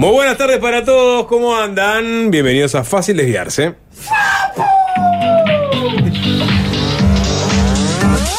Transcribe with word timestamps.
Muy 0.00 0.12
buenas 0.12 0.38
tardes 0.38 0.58
para 0.60 0.82
todos, 0.82 1.26
¿cómo 1.26 1.54
andan? 1.54 2.30
Bienvenidos 2.30 2.74
a 2.74 2.84
Fácil 2.84 3.18
Desviarse. 3.18 3.74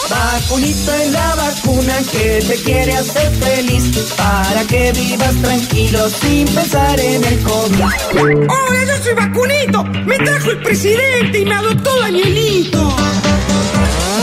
Vacunito 0.09 0.91
es 0.91 1.11
la 1.11 1.35
vacuna 1.35 1.93
que 2.11 2.43
te 2.47 2.55
quiere 2.63 2.93
hacer 2.93 3.29
feliz 3.33 3.95
para 4.17 4.63
que 4.63 4.91
vivas 4.93 5.35
tranquilo 5.39 6.09
sin 6.09 6.47
pensar 6.47 6.99
en 6.99 7.23
el 7.23 7.39
COVID. 7.43 7.83
Hola, 8.23 8.83
yo 8.87 9.03
soy 9.03 9.13
vacunito. 9.13 9.83
Me 9.83 10.17
trajo 10.17 10.49
el 10.49 10.63
presidente 10.63 11.41
y 11.41 11.45
me 11.45 11.53
adoptó 11.53 11.99
Danielito. 11.99 12.95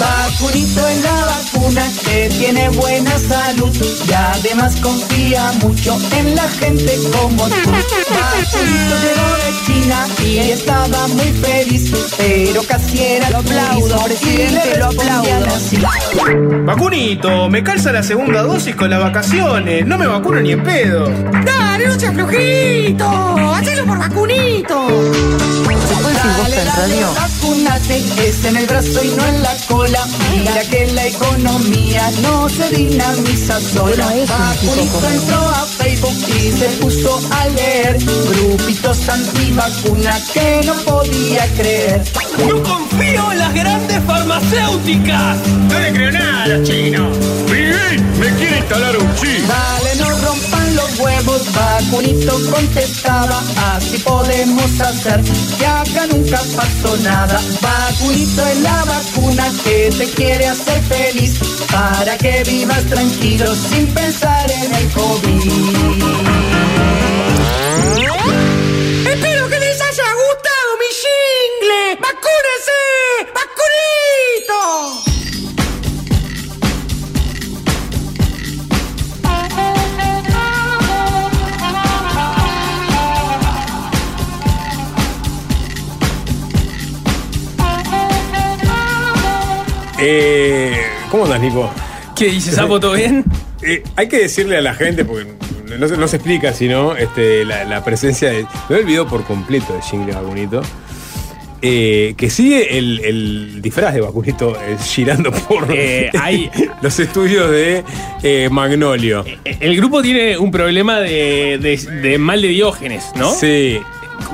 Vacunito 0.01 0.89
es 0.89 1.03
la 1.03 1.25
vacuna 1.27 1.83
que 2.05 2.29
tiene 2.29 2.69
buena 2.71 3.19
salud 3.19 3.75
y 4.09 4.13
además 4.13 4.77
confía 4.81 5.53
mucho 5.61 5.99
en 6.17 6.37
la 6.37 6.49
gente 6.49 6.97
como 7.13 7.49
tú. 7.49 7.71
Vacunito 7.71 8.95
llegó 9.03 9.29
de 9.37 9.53
China 9.67 10.07
y 10.25 10.39
estaba 10.51 11.09
muy 11.09 11.33
feliz, 11.33 11.93
pero 12.17 12.63
casi 12.63 13.03
era 13.03 13.31
lo 13.31 13.39
aplaudo, 13.39 14.05
presidente, 14.05 14.79
lo 14.79 14.87
aplaudo. 14.87 15.29
Vacunito, 16.65 17.49
me 17.49 17.63
calza 17.63 17.93
la 17.93 18.03
segunda 18.03 18.43
dosis 18.43 18.77
con 18.77 18.91
las 18.91 19.01
vacaciones. 19.01 19.87
No 19.87 19.99
me 19.99 20.07
vacuno 20.07 20.41
ni 20.41 20.53
en 20.53 20.63
pedo. 20.63 21.09
Dale, 21.45 21.87
no 21.89 21.99
seas 21.99 22.15
flojito. 22.15 23.09
Hacelo 23.55 23.85
por 23.87 23.99
vacunito. 23.99 24.89
Dale, 26.03 26.65
dale, 26.65 27.05
vacunate, 27.05 28.05
es 28.27 28.45
en 28.45 28.57
el 28.57 28.67
brazo 28.67 29.03
y 29.03 29.09
no 29.09 29.27
en 29.27 29.43
la 29.43 29.57
cola. 29.67 30.07
Mira 30.31 30.61
que 30.71 30.87
la 30.93 31.07
economía 31.07 32.11
no 32.23 32.49
se 32.49 32.69
dinamiza 32.71 33.61
sola. 33.61 34.07
Vacunito 34.07 35.09
entró 35.11 35.49
a 35.49 35.67
Facebook 35.67 36.17
y 36.29 36.53
se 36.53 36.69
puso 36.81 37.21
a 37.31 37.49
leer 37.49 37.99
grupitos 37.99 39.09
antivacuna 39.09 40.21
que 40.33 40.61
no 40.65 40.75
podía 40.85 41.47
creer. 41.57 42.03
No 42.39 42.63
confío 42.63 43.33
en 43.33 43.39
las 43.39 43.55
grandes 43.55 44.05
farmacéuticas. 44.05 45.39
No 45.47 45.79
le 45.79 45.93
creo 45.93 46.13
nada 46.13 46.45
a 46.45 46.49
los 46.49 46.69
chinos. 46.69 47.17
Miguel 47.51 48.01
me 48.19 48.35
quiere 48.37 48.59
instalar 48.59 48.97
un 48.97 49.15
chip. 49.17 49.47
Dale, 49.47 49.97
no 49.97 50.11
rompan 50.11 50.58
los 50.79 50.99
huevos, 51.01 51.43
vacunito 51.53 52.33
contestaba. 52.51 53.43
Así 53.75 53.99
podemos 53.99 54.81
hacer 54.81 55.21
que 55.59 55.67
acá 55.67 56.07
nunca 56.07 56.41
pasó 56.57 56.97
nada. 56.99 57.41
Vacunito 57.61 58.47
es 58.47 58.61
la 58.61 58.85
vacuna 58.85 59.45
que 59.65 59.91
te 59.99 60.07
quiere 60.11 60.47
hacer 60.47 60.81
feliz 60.83 61.39
para 61.71 62.17
que 62.19 62.43
vivas 62.45 62.85
tranquilo 62.87 63.47
sin 63.55 63.87
pensar 63.89 64.51
en 64.51 64.75
el 64.75 64.89
COVID. 64.93 65.53
Espero 69.15 69.49
que 69.49 69.59
les 69.59 69.81
haya 69.81 70.09
gustado 70.23 70.69
mi 70.83 70.91
jingle. 71.03 71.97
¡Vacúnese! 72.01 72.79
¡Vacunito! 73.35 73.58
Eh, 89.99 90.73
¿Cómo 91.11 91.25
andas, 91.25 91.41
Nico? 91.41 91.71
¿Qué 92.17 92.27
dice, 92.27 92.53
Sapo? 92.53 92.79
¿Todo 92.81 92.95
bien? 92.95 93.25
Eh, 93.61 93.83
hay 93.97 94.07
que 94.09 94.19
decirle 94.19 94.57
a 94.57 94.61
la 94.61 94.73
gente, 94.73 95.05
porque 95.05 95.27
no, 95.77 95.89
se- 95.89 95.97
no 95.97 96.07
se 96.07 96.15
explica, 96.19 96.53
sino 96.53 96.95
este, 96.95 97.45
la, 97.45 97.65
la 97.65 97.83
presencia 97.83 98.31
de. 98.31 98.47
Me 98.69 98.77
he 98.77 98.79
olvidado 98.83 99.09
por 99.09 99.25
completo 99.25 99.73
de 99.75 99.83
Jingle 99.83 100.13
Vacunito. 100.15 100.63
eh, 101.61 102.15
que 102.17 102.31
sigue 102.31 102.79
el, 102.79 103.01
el 103.01 103.61
disfraz 103.61 103.95
de 103.95 104.01
Vacunito 104.01 104.57
eh, 104.65 104.77
girando 104.81 105.33
por 105.33 105.67
hay- 105.73 106.49
los 106.83 107.01
estudios 107.01 107.51
de 107.51 107.83
Magnolio. 108.49 109.25
El 109.45 109.77
grupo 109.77 110.03
tiene 110.03 110.39
un 110.39 110.53
problema 110.53 111.01
de, 111.01 111.59
de- 111.61 112.01
de 112.01 112.17
mal 112.17 112.41
de 112.41 112.47
Diógenes, 112.49 113.07
¿no? 113.17 113.35
Sí. 113.35 113.81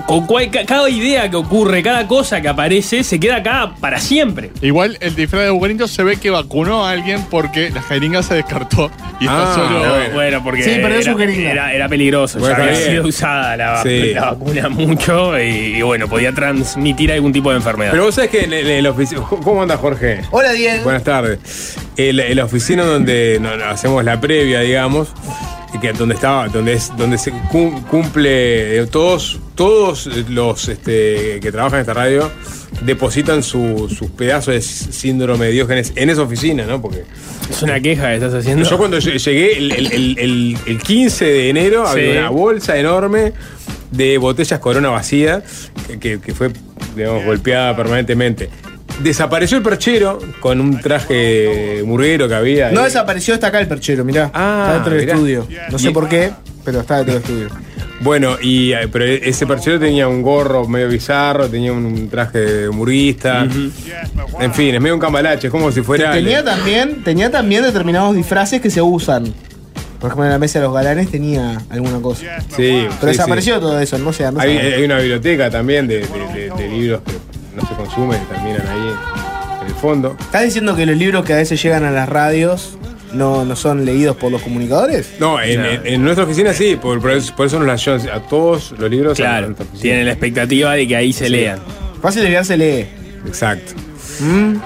Con 0.06 0.26
cual- 0.26 0.50
cada 0.66 0.88
idea 0.90 1.30
que 1.30 1.36
ocurre, 1.36 1.82
cada 1.82 2.06
cosa 2.06 2.40
que 2.40 2.48
aparece, 2.48 3.04
se 3.04 3.18
queda 3.20 3.36
acá 3.36 3.74
para 3.80 3.98
siempre. 4.00 4.50
Igual 4.60 4.98
el 5.00 5.14
disfraz 5.14 5.44
de 5.44 5.50
Bucanito 5.50 5.86
se 5.88 6.02
ve 6.02 6.16
que 6.16 6.30
vacunó 6.30 6.84
a 6.84 6.90
alguien 6.90 7.24
porque 7.30 7.70
la 7.70 7.80
jeringa 7.82 8.22
se 8.22 8.34
descartó 8.34 8.90
y 9.20 9.26
Ah, 9.28 9.50
está 9.50 9.54
solo. 9.54 9.78
bueno. 9.78 10.14
Bueno, 10.14 10.44
porque 10.44 10.62
Sí, 10.62 10.70
perdió 10.80 11.00
era, 11.00 11.12
su 11.12 11.18
jeringa. 11.18 11.50
era- 11.50 11.72
era 11.72 11.88
peligroso. 11.88 12.38
Bueno, 12.38 12.56
ya 12.56 12.62
había 12.64 12.78
bien. 12.78 12.90
sido 12.90 13.06
usada 13.06 13.56
la, 13.56 13.82
Sí. 13.82 14.12
la 14.14 14.30
vacuna 14.32 14.68
mucho 14.68 15.38
y, 15.38 15.76
y 15.76 15.82
bueno, 15.82 16.08
podía 16.08 16.32
transmitir 16.32 17.12
algún 17.12 17.32
tipo 17.32 17.50
de 17.50 17.56
enfermedad. 17.56 17.92
Pero 17.92 18.04
vos 18.04 18.14
sabés 18.14 18.30
que 18.30 18.40
en, 18.44 18.52
en- 18.52 18.66
en 18.66 18.82
la 18.84 18.90
oficina. 18.90 19.22
¿Cómo 19.22 19.62
anda, 19.62 19.76
Jorge? 19.76 20.20
Hola, 20.30 20.52
Diego. 20.52 20.84
Buenas 20.84 21.04
tardes. 21.04 21.76
En 21.96 22.16
la, 22.16 22.26
en 22.26 22.36
la 22.36 22.44
oficina 22.44 22.84
donde 22.84 23.38
no, 23.40 23.56
no, 23.56 23.64
hacemos 23.66 24.04
la 24.04 24.20
previa, 24.20 24.60
digamos, 24.60 25.08
que 25.80 25.92
donde 25.92 26.14
estaba, 26.14 26.48
donde 26.48 26.74
es, 26.74 26.92
donde 26.96 27.18
se 27.18 27.32
cum- 27.50 27.82
cumple 27.84 28.78
eh, 28.78 28.86
todos, 28.86 29.38
todos 29.54 30.06
los 30.28 30.68
este, 30.68 31.38
que 31.40 31.50
trabajan 31.52 31.78
en 31.78 31.80
esta 31.82 31.94
radio 31.94 32.30
depositan 32.82 33.42
su- 33.42 33.88
sus 33.88 34.10
pedazos 34.10 34.54
de 34.54 34.60
síndrome 34.62 35.46
de 35.46 35.52
Diógenes 35.52 35.92
en 35.96 36.10
esa 36.10 36.22
oficina, 36.22 36.64
¿no? 36.66 36.80
Porque 36.82 37.04
es 37.50 37.62
una 37.62 37.80
queja 37.80 38.08
que 38.08 38.14
estás 38.14 38.34
haciendo. 38.34 38.68
yo 38.68 38.76
cuando 38.78 38.98
lle- 38.98 39.18
llegué 39.18 39.56
el, 39.58 39.72
el- 39.72 39.92
el- 39.92 40.18
el- 40.18 40.58
el 40.66 40.78
15 40.82 41.24
de 41.24 41.48
enero 41.50 41.84
Sí. 41.86 41.92
había 42.00 42.20
una 42.20 42.30
bolsa 42.30 42.76
enorme 42.78 43.32
de 43.90 44.18
botellas 44.18 44.58
Corona 44.60 44.88
vacías 44.90 45.70
que, 45.86 45.98
que- 45.98 46.20
que 46.20 46.34
fue, 46.34 46.50
digamos, 46.96 47.24
golpeada 47.24 47.76
permanentemente. 47.76 48.48
Desapareció 49.03 49.56
el 49.56 49.62
perchero 49.62 50.19
con 50.41 50.60
un 50.60 50.81
traje 50.81 51.82
murguero 51.84 52.28
que 52.28 52.34
había. 52.34 52.71
No 52.71 52.81
ahí. 52.81 52.87
desapareció, 52.87 53.34
está 53.34 53.49
acá 53.49 53.60
el 53.60 53.66
perchero, 53.69 54.05
mirá. 54.05 54.31
Ah, 54.32 54.62
está 54.66 54.75
dentro 54.75 54.93
del 54.93 55.00
mirá. 55.03 55.15
estudio. 55.15 55.49
No 55.71 55.78
sé 55.78 55.91
por 55.91 56.09
qué, 56.09 56.31
pero 56.65 56.81
está 56.81 56.97
dentro 57.03 57.15
del 57.15 57.22
estudio. 57.22 57.49
Bueno, 58.00 58.37
y, 58.41 58.72
eh, 58.72 58.88
pero 58.91 59.05
ese 59.05 59.47
perchero 59.47 59.78
tenía 59.81 60.06
un 60.09 60.21
gorro 60.22 60.66
medio 60.69 60.88
bizarro, 60.88 61.49
tenía 61.49 61.72
un 61.72 62.09
traje 62.09 62.38
de 62.38 62.71
murguista. 62.71 63.47
En 64.41 64.53
fin, 64.55 64.75
es 64.75 64.81
medio 64.81 64.94
un 64.94 65.00
cambalache, 65.00 65.47
es 65.49 65.50
como 65.50 65.72
si 65.72 65.81
fuera. 65.82 66.12
Tenía 66.12 66.44
también, 66.44 67.03
tenía 67.03 67.31
también 67.31 67.62
determinados 67.62 68.15
disfraces 68.15 68.61
que 68.61 68.71
se 68.71 68.82
usan. 68.82 69.25
Por 70.00 70.09
ejemplo, 70.09 70.25
en 70.26 70.32
la 70.32 70.38
mesa 70.38 70.59
de 70.59 70.66
los 70.66 70.75
galanes 70.75 71.11
tenía 71.11 71.62
alguna 71.71 71.99
cosa. 72.00 72.21
Sí, 72.55 72.87
Pero 72.87 72.91
sí, 73.00 73.06
desapareció 73.06 73.59
todo 73.59 73.81
eso, 73.81 73.97
no 73.99 74.12
sé. 74.12 74.31
No 74.31 74.38
Hay, 74.41 74.56
sé. 74.59 74.75
hay 74.75 74.84
una 74.84 74.99
biblioteca 74.99 75.49
también 75.50 75.87
de, 75.88 76.00
de- 76.00 76.06
de- 76.06 76.50
de 76.50 76.69
libros 76.69 77.00
que 77.03 77.12
no 77.54 77.62
se 77.66 77.75
consumen 77.75 78.20
y 78.22 78.26
terminan 78.32 78.66
ahí 78.69 78.92
en 79.62 79.66
el 79.69 79.75
fondo. 79.75 80.16
¿Estás 80.20 80.44
diciendo 80.44 80.75
que 80.76 80.87
los 80.87 80.97
libros 80.97 81.25
que 81.25 81.32
a 81.32 81.37
veces 81.37 81.62
llegan 81.62 81.84
a 81.84 81.91
las 81.91 82.09
radios 82.09 82.76
no, 83.12 83.44
no 83.44 83.54
son 83.56 83.84
leídos 83.84 84.16
por 84.16 84.31
los 84.32 84.42
comunicadores? 84.42 85.12
No, 85.20 85.41
en, 85.41 85.64
en- 85.64 85.87
en 85.87 86.03
nuestra 86.04 86.25
oficina 86.25 86.53
sí, 86.53 86.76
por, 86.81 87.00
por 87.00 87.12
eso, 87.12 87.34
por 87.37 87.47
eso 87.47 87.59
nos 87.59 87.66
las 87.69 87.84
llevan 87.84 88.09
a 88.10 88.20
todos 88.20 88.72
los 88.78 88.91
libros. 88.91 89.16
Claro, 89.16 89.54
tienen 89.81 90.04
la 90.06 90.12
expectativa 90.12 90.72
de 90.75 90.87
que 90.88 90.97
ahí 90.97 91.12
se 91.12 91.28
lean. 91.31 91.59
Fácil 92.03 92.22
de 92.25 92.31
leer 92.31 92.44
se 92.44 92.56
lee. 92.56 92.87
Exacto. 93.26 93.72
Mm, 94.20 94.56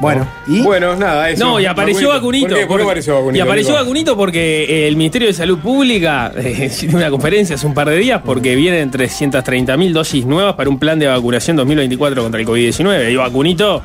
Bueno, 0.00 0.26
¿y? 0.46 0.62
Bueno, 0.62 0.96
nada, 0.96 1.28
eso. 1.28 1.44
No, 1.44 1.60
y 1.60 1.66
apareció 1.66 2.08
Vacunito. 2.08 2.48
¿Por 2.48 2.56
qué, 2.56 2.60
¿Por 2.60 2.66
qué 2.66 2.66
porque- 2.68 2.82
apareció 2.84 3.14
Vacunito? 3.16 3.36
Y 3.36 3.40
apareció 3.40 3.72
Nico? 3.72 3.82
Vacunito 3.84 4.16
porque 4.16 4.64
eh, 4.64 4.88
el 4.88 4.96
Ministerio 4.96 5.28
de 5.28 5.34
Salud 5.34 5.58
Pública 5.58 6.32
eh, 6.38 6.70
tiene 6.78 6.96
una 6.96 7.10
conferencia 7.10 7.56
hace 7.56 7.66
un 7.66 7.74
par 7.74 7.88
de 7.90 7.96
días 7.98 8.22
porque 8.24 8.54
vienen 8.56 8.90
330.000 8.90 9.92
dosis 9.92 10.24
nuevas 10.24 10.54
para 10.54 10.70
un 10.70 10.78
plan 10.78 10.98
de 10.98 11.06
vacunación 11.06 11.56
2024 11.58 12.22
contra 12.22 12.40
el 12.40 12.46
COVID-19. 12.46 13.12
Y 13.12 13.16
Vacunito 13.16 13.82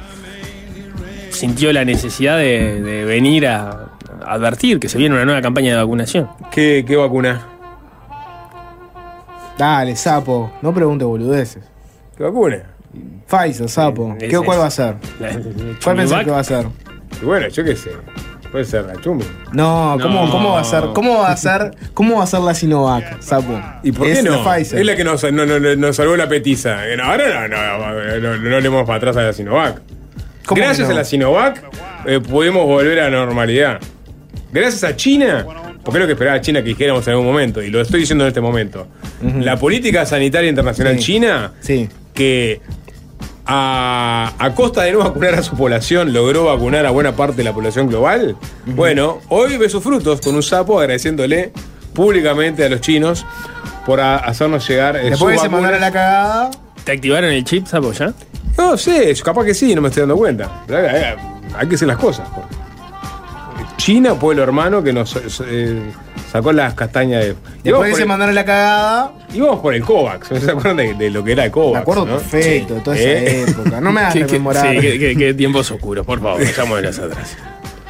sintió 1.31 1.73
la 1.73 1.83
necesidad 1.83 2.37
de, 2.37 2.81
de 2.81 3.03
venir 3.03 3.45
a 3.47 3.89
advertir 4.25 4.79
que 4.79 4.87
se 4.87 4.97
viene 4.97 5.15
una 5.15 5.25
nueva 5.25 5.41
campaña 5.41 5.71
de 5.71 5.77
vacunación. 5.83 6.29
¿Qué, 6.49 6.85
qué 6.87 6.95
vacuna? 6.95 7.45
Dale, 9.57 9.95
sapo. 9.95 10.51
No 10.61 10.73
pregunte 10.73 11.03
boludeces. 11.05 11.63
¿Qué 12.17 12.23
vacuna? 12.23 12.74
Pfizer, 13.27 13.69
sapo. 13.69 14.15
¿Qué. 14.19 14.29
¿Cuál 14.37 14.59
va 14.59 14.67
a 14.67 14.71
ser? 14.71 14.95
¿Cuál 15.83 15.95
pensás 15.97 16.23
que 16.23 16.31
va 16.31 16.39
a 16.39 16.43
ser? 16.43 16.67
Y 17.21 17.25
bueno, 17.25 17.47
yo 17.47 17.63
qué 17.63 17.75
sé. 17.75 17.91
Puede 18.51 18.65
ser 18.65 18.85
la 18.85 18.95
chumba. 19.01 19.25
No, 19.51 19.97
¿cómo, 20.01 20.25
No. 20.25 20.31
¿cómo 20.31 20.51
va 20.53 20.61
a 20.61 20.63
ser? 20.63 20.83
¿Cómo 20.93 21.19
va 21.19 21.31
a 21.31 21.37
ser? 21.37 21.71
¿Cómo 21.93 22.17
va 22.17 22.23
a 22.23 22.27
ser 22.27 22.39
la 22.41 22.53
Sinovac, 22.53 23.19
sapo? 23.21 23.59
¿Y 23.83 23.91
por 23.91 24.07
es 24.07 24.19
qué 24.19 24.23
no? 24.23 24.43
la 24.43 24.53
Pfizer. 24.55 24.79
Es 24.79 24.85
la 24.85 24.95
que 24.95 25.03
nos, 25.03 25.23
no- 25.33 25.45
no- 25.45 25.75
nos 25.75 25.95
salvó 25.95 26.15
la 26.15 26.29
petiza. 26.29 26.77
Ahora 27.03 27.47
no, 27.49 28.19
no, 28.19 28.37
no, 28.37 28.59
le 28.59 28.69
vamos 28.69 28.85
para 28.85 28.97
atrás 28.97 29.17
a 29.17 29.23
la 29.23 29.33
Sinovac. 29.33 29.81
¿Cómo 30.45 30.61
Gracias 30.61 30.87
a 30.89 30.93
la 30.93 31.03
Sinovac 31.03 31.63
eh, 32.05 32.19
pudimos 32.21 32.65
volver 32.65 32.99
a 32.99 33.09
la 33.09 33.25
normalidad. 33.25 33.79
Gracias 34.53 34.83
a 34.85 34.95
China, 34.95 35.45
porque 35.83 35.97
es 35.97 36.01
lo 36.01 36.05
que 36.05 36.13
esperaba 36.13 36.39
China 36.39 36.61
que 36.61 36.69
dijéramos 36.69 37.05
en 37.07 37.11
algún 37.11 37.25
momento, 37.25 37.61
y 37.61 37.69
lo 37.71 37.81
estoy 37.81 38.01
diciendo 38.01 38.23
en 38.23 38.29
este 38.29 38.41
momento. 38.41 38.87
La 39.39 39.57
política 39.57 40.05
sanitaria 40.05 40.49
internacional 40.49 40.97
Sí. 40.99 41.03
china, 41.03 41.51
Sí. 41.59 41.89
que 42.13 42.61
a, 43.45 44.33
a 44.37 44.55
costa 44.55 44.83
de 44.83 44.91
no 44.93 44.99
vacunar 44.99 45.35
a 45.35 45.43
su 45.43 45.55
población, 45.55 46.13
logró 46.13 46.45
vacunar 46.45 46.85
a 46.85 46.91
buena 46.91 47.15
parte 47.15 47.37
de 47.37 47.43
la 47.43 47.53
población 47.53 47.87
global. 47.87 48.35
Bueno, 48.65 49.19
hoy 49.29 49.57
ve 49.57 49.69
sus 49.69 49.83
frutos 49.83 50.21
con 50.21 50.35
un 50.35 50.43
sapo 50.43 50.79
agradeciéndole 50.79 51.51
públicamente 51.93 52.65
a 52.65 52.69
los 52.69 52.81
chinos 52.81 53.25
por 53.85 53.99
a- 54.01 54.17
hacernos 54.17 54.67
llegar. 54.67 54.95
eh, 54.97 55.09
Después 55.11 55.39
se 55.39 55.49
mandaron 55.49 55.79
vacunas. 55.79 55.81
la 55.81 55.91
cagada. 55.91 56.51
¿Te 56.83 56.91
activaron 56.91 57.31
el 57.31 57.43
chip, 57.43 57.65
Sapo, 57.67 57.91
ya? 57.91 58.13
No 58.57 58.77
sé, 58.77 59.13
capaz 59.23 59.45
que 59.45 59.53
sí, 59.53 59.73
no 59.75 59.81
me 59.81 59.89
estoy 59.89 60.01
dando 60.01 60.15
cuenta. 60.17 60.63
Pero 60.67 60.79
hay, 60.79 60.85
hay- 61.03 61.15
hay 61.57 61.67
que 61.67 61.75
hacer 61.75 61.87
las 61.87 61.97
cosas. 61.97 62.27
pues. 62.33 62.45
China, 63.77 64.15
pueblo 64.15 64.41
hermano, 64.43 64.81
que 64.83 64.93
nos 64.93 65.15
eh, 65.47 65.79
sacó 66.31 66.51
las 66.53 66.73
castañas 66.73 67.23
de. 67.23 67.35
Después 67.63 67.89
que 67.91 67.95
se 67.97 68.01
el- 68.03 68.07
mandaron 68.07 68.33
la 68.33 68.45
cagada. 68.45 69.11
íbamos 69.33 69.59
por 69.59 69.73
el 69.73 69.83
COVAX. 69.83 70.27
¿Se 70.29 70.49
acuerdan 70.51 70.77
de, 70.77 70.93
de 70.93 71.09
lo 71.11 71.23
que 71.23 71.33
era 71.33 71.45
el 71.45 71.51
COVAX? 71.51 71.73
Me 71.73 71.79
acuerdo 71.81 72.05
¿no? 72.05 72.11
perfecto 72.17 72.75
de 72.75 72.81
toda 72.81 72.97
Eh, 72.97 73.41
esa 73.43 73.51
época. 73.51 73.81
No 73.81 73.91
me 73.91 74.01
hagas 74.01 74.13
rememorar. 74.15 74.71
sí, 74.73 74.79
qué, 74.79 74.97
qué- 74.99 75.15
qué 75.15 75.33
tiempos 75.33 75.69
oscuros, 75.71 76.05
por 76.05 76.21
favor, 76.21 76.39
vayamos 76.43 76.77
de 76.77 76.83
las 76.83 76.99
atrás. 76.99 77.35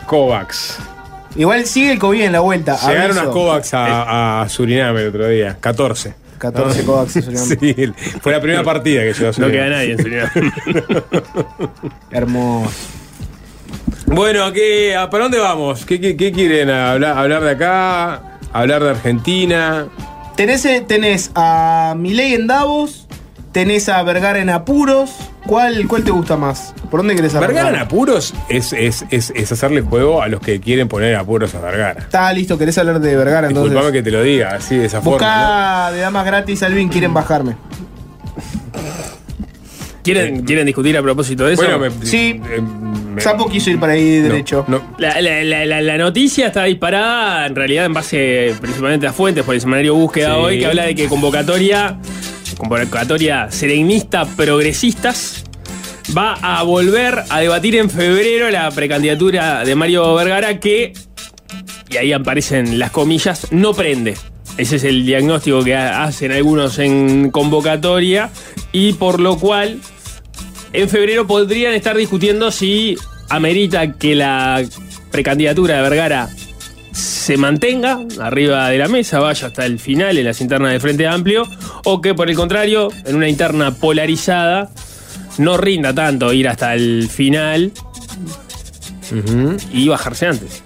COVAX. 0.08 0.78
Igual 1.36 1.66
sigue 1.66 1.92
el 1.92 2.00
COVID 2.00 2.22
en 2.24 2.32
la 2.32 2.40
vuelta. 2.40 2.78
Llegaron 2.78 3.12
aviso. 3.18 3.22
unas 3.22 3.34
COVAX 3.34 3.74
a, 3.74 4.42
a 4.42 4.50
Suriname 4.50 5.02
el 5.02 5.08
otro 5.10 5.28
día. 5.28 5.58
14. 5.60 6.14
14 6.38 6.84
COVAX 6.84 7.16
en 7.18 7.24
Suriname. 7.24 7.56
Sí, 7.60 7.94
fue 8.22 8.32
la 8.32 8.40
primera 8.42 8.64
partida 8.64 9.02
que 9.04 9.14
llegó 9.14 9.26
a 9.26 9.28
No 9.28 9.34
Suriname. 9.34 9.54
queda 9.54 9.70
nadie 9.70 9.92
en 9.92 9.98
Surinam. 10.02 10.30
Hermoso. 12.12 12.72
Bueno, 14.07 14.52
¿qué, 14.54 14.96
¿para 15.10 15.24
dónde 15.24 15.40
vamos? 15.40 15.86
¿Qué, 15.86 16.00
qué- 16.00 16.16
qué 16.16 16.31
quieren? 16.31 16.69
¿Hablar, 16.69 17.18
¿Hablar 17.18 17.44
de 17.44 17.52
acá? 17.52 18.38
¿Hablar 18.54 18.84
de 18.84 18.90
Argentina? 18.92 19.88
Tenés, 20.36 20.66
eh, 20.66 20.84
tenés 20.88 21.31
a 21.36 21.96
Milei 21.98 22.34
en 22.34 22.48
Davos. 22.48 23.07
Tenés 23.52 23.88
a 23.88 24.04
Vergara 24.04 24.40
en 24.40 24.50
apuros. 24.50 25.12
¿Cuál, 25.48 25.88
cuál 25.88 26.04
te 26.04 26.12
gusta 26.12 26.36
más? 26.36 26.74
¿Por 26.92 27.00
dónde 27.00 27.16
querés 27.16 27.34
arrancar? 27.36 27.56
Vergara 27.56 27.78
en 27.78 27.84
apuros 27.84 28.34
es, 28.50 28.74
es, 28.74 29.06
es, 29.12 29.31
es 29.34 29.52
hacerle 29.52 29.81
juego 29.81 30.22
a 30.22 30.28
los 30.28 30.42
que 30.42 30.60
quieren 30.60 30.88
poner 30.90 31.16
apuros 31.16 31.56
a 31.56 31.62
Vergara. 31.62 32.01
Está 32.01 32.31
listo, 32.34 32.58
querés 32.58 32.78
hablar 32.78 33.00
de 33.00 33.16
Vergara 33.16 33.48
entonces. 33.48 33.72
Disculpame 33.72 33.94
que 33.98 34.04
te 34.04 34.12
lo 34.12 34.22
diga 34.24 34.56
así 34.56 34.75
de 34.75 34.86
esa 34.86 35.01
forma. 35.01 35.18
Busca 35.18 35.92
de 35.94 36.00
damas 36.01 36.25
gratis, 36.25 36.63
Alvin, 36.63 36.90
quieren 36.90 37.13
bajarme. 37.13 37.56
¿Quieren, 40.04 40.44
¿Quieren 40.44 40.66
discutir 40.68 40.96
a 40.98 41.01
propósito 41.01 41.46
de 41.46 41.56
¿no? 41.56 41.62
eso? 41.63 41.78
Bueno, 41.80 41.96
me, 42.00 42.06
Sí. 42.06 42.40
eh, 42.50 42.62
me- 43.15 43.21
Sapo 43.21 43.50
quiso 43.50 43.69
ir 43.71 43.79
para 43.79 43.94
ahí 43.94 44.19
no, 44.19 44.29
derecho. 44.29 44.65
no. 44.67 44.81
La, 44.97 45.19
la- 45.21 45.44
la- 45.44 45.65
la- 45.65 45.81
la 45.81 45.97
noticia 45.97 46.47
está 46.47 46.63
disparada 46.65 47.45
en 47.47 47.56
realidad 47.56 47.85
en 47.85 47.94
base 47.94 48.53
principalmente 48.62 49.07
a 49.07 49.13
fuentes 49.13 49.44
por 49.44 49.56
el 49.56 49.62
semanario 49.62 49.95
Búsqueda 49.95 50.35
Sí. 50.35 50.39
hoy 50.41 50.59
que 50.59 50.65
habla 50.67 50.83
de 50.83 50.95
que 50.95 51.07
convocatoria, 51.07 51.97
convocatoria 52.57 53.50
serenista 53.51 54.25
progresistas 54.25 55.44
va 56.15 56.33
a 56.41 56.62
volver 56.63 57.23
a 57.29 57.39
debatir 57.39 57.75
en 57.77 57.89
febrero 57.89 58.50
la 58.51 58.69
precandidatura 58.71 59.63
de 59.65 59.75
Mario 59.75 60.13
Vergara 60.15 60.59
que, 60.59 60.94
y 61.89 61.97
ahí 61.97 62.13
aparecen 62.13 62.77
las 62.79 62.91
comillas, 62.91 63.47
no 63.51 63.73
prende. 63.73 64.15
Ese 64.57 64.77
es 64.77 64.83
el 64.85 65.06
diagnóstico 65.06 65.63
que 65.63 65.75
ha- 65.75 66.03
hacen 66.03 66.31
algunos 66.31 66.79
en 66.79 67.29
convocatoria 67.31 68.29
y 68.71 68.94
por 68.94 69.19
lo 69.19 69.38
cual 69.38 69.79
en 70.75 70.89
febrero 70.89 71.27
podrían 71.27 71.74
estar 71.74 71.95
discutiendo 71.95 72.51
si 72.51 72.98
amerita 73.30 73.94
que 73.94 74.16
la 74.16 74.63
precandidatura 75.12 75.77
de 75.77 75.81
Vergara 75.81 76.30
se 76.92 77.38
mantenga 77.38 78.00
arriba 78.19 78.69
de 78.69 78.77
la 78.77 78.88
mesa, 78.88 79.19
vaya 79.19 79.48
hasta 79.48 79.66
el 79.66 79.80
final 79.80 80.18
en 80.18 80.25
las 80.25 80.39
internas 80.42 80.72
del 80.72 80.81
Frente 80.81 81.07
Amplio, 81.07 81.44
o 81.83 82.01
que 82.01 82.13
por 82.13 82.30
el 82.30 82.36
contrario, 82.36 82.89
en 83.06 83.16
una 83.16 83.27
interna 83.27 83.74
polarizada, 83.74 84.69
no 85.38 85.57
rinda 85.57 85.94
tanto 85.94 86.31
ir 86.31 86.48
hasta 86.48 86.74
el 86.75 87.10
final 87.10 87.72
y 89.74 89.88
bajarse 89.88 90.27
antes. 90.27 90.63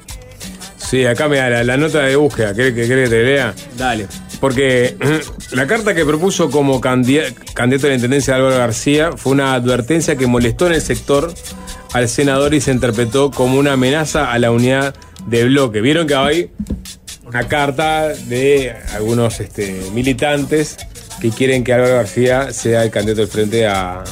Sí, 0.78 1.06
acá 1.06 1.28
me 1.28 1.38
da 1.38 1.50
la, 1.50 1.64
la 1.64 1.78
nota 1.78 2.00
de 2.02 2.16
búsqueda. 2.16 2.54
¿Querés 2.54 2.74
que, 2.74 2.88
que 2.88 3.08
te 3.08 3.24
lea? 3.24 3.54
Dale. 3.78 4.08
Porque 4.40 4.96
la 5.52 5.68
carta 5.68 5.94
que 5.94 6.06
propuso 6.06 6.50
como 6.50 6.80
candida- 6.82 7.26
candidato 7.54 7.88
a 7.88 7.90
la 7.90 7.96
intendencia 7.96 8.34
de 8.34 8.40
Álvaro 8.40 8.58
García 8.58 9.12
fue 9.16 9.34
una 9.34 9.54
advertencia 9.54 10.16
que 10.16 10.28
molestó 10.28 10.68
en 10.68 10.74
el 10.74 10.82
sector 10.82 11.34
al 11.94 12.08
senador 12.08 12.54
y 12.54 12.62
se 12.62 12.72
interpretó 12.72 13.32
como 13.32 13.58
una 13.60 13.74
amenaza 13.74 14.32
a 14.32 14.40
la 14.40 14.52
unidad 14.52 14.96
de 15.28 15.46
bloque. 15.46 15.82
Vieron 15.82 16.08
que 16.08 16.16
hay 16.16 16.52
una 17.26 17.48
carta 17.48 18.08
de 18.08 18.74
algunos 18.94 19.40
este, 19.40 19.82
militantes 19.94 20.78
que 21.22 21.30
quieren 21.32 21.64
que 21.64 21.74
Álvaro 21.74 21.96
García 21.96 22.54
sea 22.54 22.84
el 22.84 22.92
candidato 22.92 23.22
del 23.22 23.30
frente 23.30 23.68
a, 23.68 24.04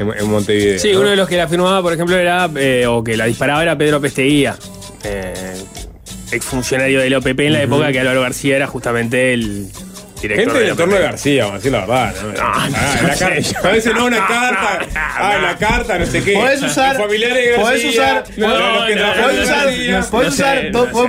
en, 0.00 0.10
en 0.18 0.30
Montevideo. 0.30 0.78
Sí, 0.78 0.92
¿no? 0.92 1.00
uno 1.00 1.10
de 1.10 1.16
los 1.16 1.28
que 1.28 1.36
la 1.36 1.46
firmaba, 1.46 1.80
por 1.82 1.92
ejemplo, 1.92 2.16
era, 2.16 2.50
eh, 2.56 2.84
o 2.86 3.04
que 3.04 3.16
la 3.16 3.26
disparaba 3.26 3.62
era 3.62 3.78
Pedro 3.78 4.00
Pesteguía, 4.00 4.56
eh, 5.04 5.32
exfuncionario 6.32 7.00
del 7.00 7.14
OPP 7.14 7.40
en 7.40 7.52
la 7.54 7.62
época 7.62 7.90
que 7.92 8.00
Álvaro 8.00 8.22
García 8.22 8.56
era 8.56 8.66
justamente 8.66 9.32
el 9.34 9.68
director 10.20 10.44
Gente 10.46 10.58
del 10.60 10.68
entorno 10.70 10.94
de 10.96 11.02
García, 11.02 11.44
vamos 11.44 11.54
a 11.54 11.58
decir 11.58 11.72
la 11.72 11.80
verdad. 11.80 12.14
¿no? 12.22 12.32
Ah, 12.42 12.68
no 12.68 13.08
la 13.08 13.14
carta- 13.16 13.68
a 13.68 13.72
veces 13.72 13.94
no, 13.94 14.04
una 14.06 14.26
carta. 14.26 14.80
Ah, 14.94 15.38
la 15.40 15.56
carta, 15.56 15.98
no 15.98 16.06
sé 16.06 16.22
qué. 16.24 16.34
Podés 16.34 16.62
usar- 16.62 16.96
familiares 16.96 17.36
de 17.36 17.54
podés 17.56 17.84
usar- 17.84 18.24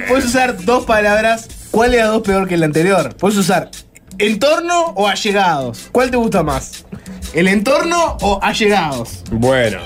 podés 0.08 0.26
usar 0.26 0.64
dos 0.64 0.86
palabras. 0.86 1.48
¿Cuál 1.72 1.94
era 1.94 2.06
dos 2.08 2.22
peor 2.24 2.48
que 2.48 2.56
el 2.56 2.64
anterior? 2.64 3.16
Podés 3.16 3.38
usar 3.38 3.70
entorno 4.18 4.86
o 4.96 5.08
allegados. 5.08 5.90
¿Cuál 5.92 6.12
te 6.12 6.18
gusta 6.18 6.44
más? 6.44 6.86
¿El 7.34 7.48
entorno 7.48 8.18
o 8.22 8.40
allegados? 8.42 9.24
Bueno. 9.32 9.80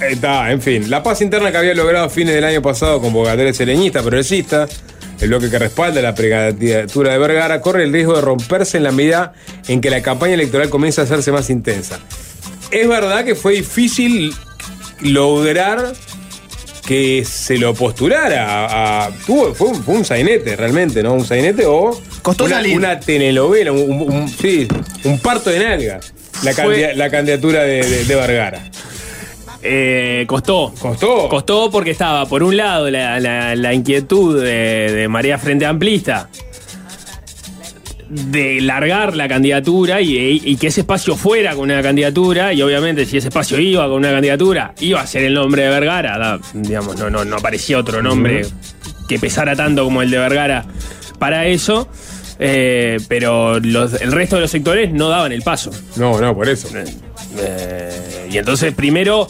Está, 0.00 0.50
en 0.52 0.62
fin. 0.62 0.90
La 0.90 1.02
paz 1.02 1.20
interna 1.22 1.50
que 1.50 1.56
había 1.58 1.74
logrado 1.74 2.06
a 2.06 2.08
fines 2.08 2.34
del 2.34 2.44
año 2.44 2.62
pasado 2.62 3.00
con 3.00 3.12
convocatoria 3.12 3.52
sereñista, 3.52 4.00
progresista, 4.00 4.68
el 5.20 5.28
bloque 5.28 5.50
que 5.50 5.58
respalda 5.58 6.00
la 6.00 6.14
precandidatura 6.14 7.12
de 7.12 7.18
Vergara, 7.18 7.60
corre 7.60 7.82
el 7.84 7.92
riesgo 7.92 8.14
de 8.14 8.20
romperse 8.20 8.76
en 8.76 8.84
la 8.84 8.92
medida 8.92 9.32
en 9.66 9.80
que 9.80 9.90
la 9.90 10.00
campaña 10.00 10.34
electoral 10.34 10.68
comienza 10.70 11.00
a 11.02 11.04
hacerse 11.04 11.32
más 11.32 11.50
intensa. 11.50 11.98
Es 12.70 12.86
verdad 12.86 13.24
que 13.24 13.34
fue 13.34 13.54
difícil 13.54 14.32
lograr 15.00 15.94
que 16.86 17.24
se 17.28 17.58
lo 17.58 17.74
postulara 17.74 18.46
a, 18.66 19.06
a- 19.06 19.10
tuvo, 19.26 19.54
fue, 19.54 19.68
un, 19.68 19.82
fue 19.82 19.94
un 19.96 20.04
sainete 20.04 20.56
realmente, 20.56 21.02
¿no? 21.02 21.12
Un 21.14 21.24
sainete 21.26 21.64
o 21.66 22.00
Costó 22.22 22.44
una, 22.44 22.56
salir. 22.56 22.76
una 22.76 22.98
telenovela, 23.00 23.72
un, 23.72 24.28
sí, 24.28 24.66
un 25.04 25.18
parto 25.18 25.50
de 25.50 25.58
nalga. 25.58 26.00
La, 26.44 26.52
Fue- 26.52 26.62
candida- 26.64 26.94
la 26.94 27.10
candidatura 27.10 27.62
de, 27.64 27.82
de- 27.84 28.04
de 28.04 28.14
Vergara. 28.14 28.62
Eh, 29.62 30.24
costó. 30.28 30.72
¿Costó? 30.78 31.28
Costó 31.28 31.70
porque 31.70 31.90
estaba, 31.90 32.26
por 32.26 32.42
un 32.42 32.56
lado, 32.56 32.88
la, 32.90 33.18
la- 33.18 33.54
la 33.56 33.74
inquietud 33.74 34.40
de, 34.42 34.92
de 34.92 35.08
María 35.08 35.36
Frente 35.38 35.66
Amplista 35.66 36.28
de 38.10 38.60
largar 38.62 39.14
la 39.16 39.28
candidatura 39.28 40.00
y, 40.00 40.40
y 40.42 40.56
que 40.56 40.68
ese 40.68 40.80
espacio 40.80 41.14
fuera 41.14 41.52
con 41.54 41.64
una 41.70 41.82
candidatura 41.82 42.54
y 42.54 42.62
obviamente 42.62 43.04
si 43.04 43.18
ese 43.18 43.28
espacio 43.28 43.58
iba 43.60 43.84
con 43.86 43.96
una 43.96 44.10
candidatura 44.12 44.72
iba 44.80 45.00
a 45.02 45.06
ser 45.06 45.24
el 45.24 45.34
nombre 45.34 45.64
de 45.64 45.68
Vergara 45.68 46.16
da- 46.16 46.40
digamos 46.54 46.96
no, 46.98 47.10
no, 47.10 47.26
no 47.26 47.36
aparecía 47.36 47.76
otro 47.78 48.02
nombre 48.02 48.46
que 49.10 49.18
pesara 49.18 49.54
tanto 49.54 49.84
como 49.84 50.00
el 50.00 50.10
de 50.10 50.18
Vergara 50.18 50.64
para 51.18 51.46
eso 51.48 51.86
eh, 52.38 52.96
pero 53.08 53.60
los- 53.60 54.00
el 54.00 54.10
resto 54.12 54.36
de 54.36 54.42
los 54.42 54.50
sectores 54.50 54.90
no 54.90 55.10
daban 55.10 55.32
el 55.32 55.42
paso 55.42 55.70
No, 55.96 56.18
no, 56.18 56.34
por 56.34 56.48
eso. 56.48 56.68
eh, 57.36 58.28
y 58.30 58.38
entonces 58.38 58.72
primero 58.72 59.28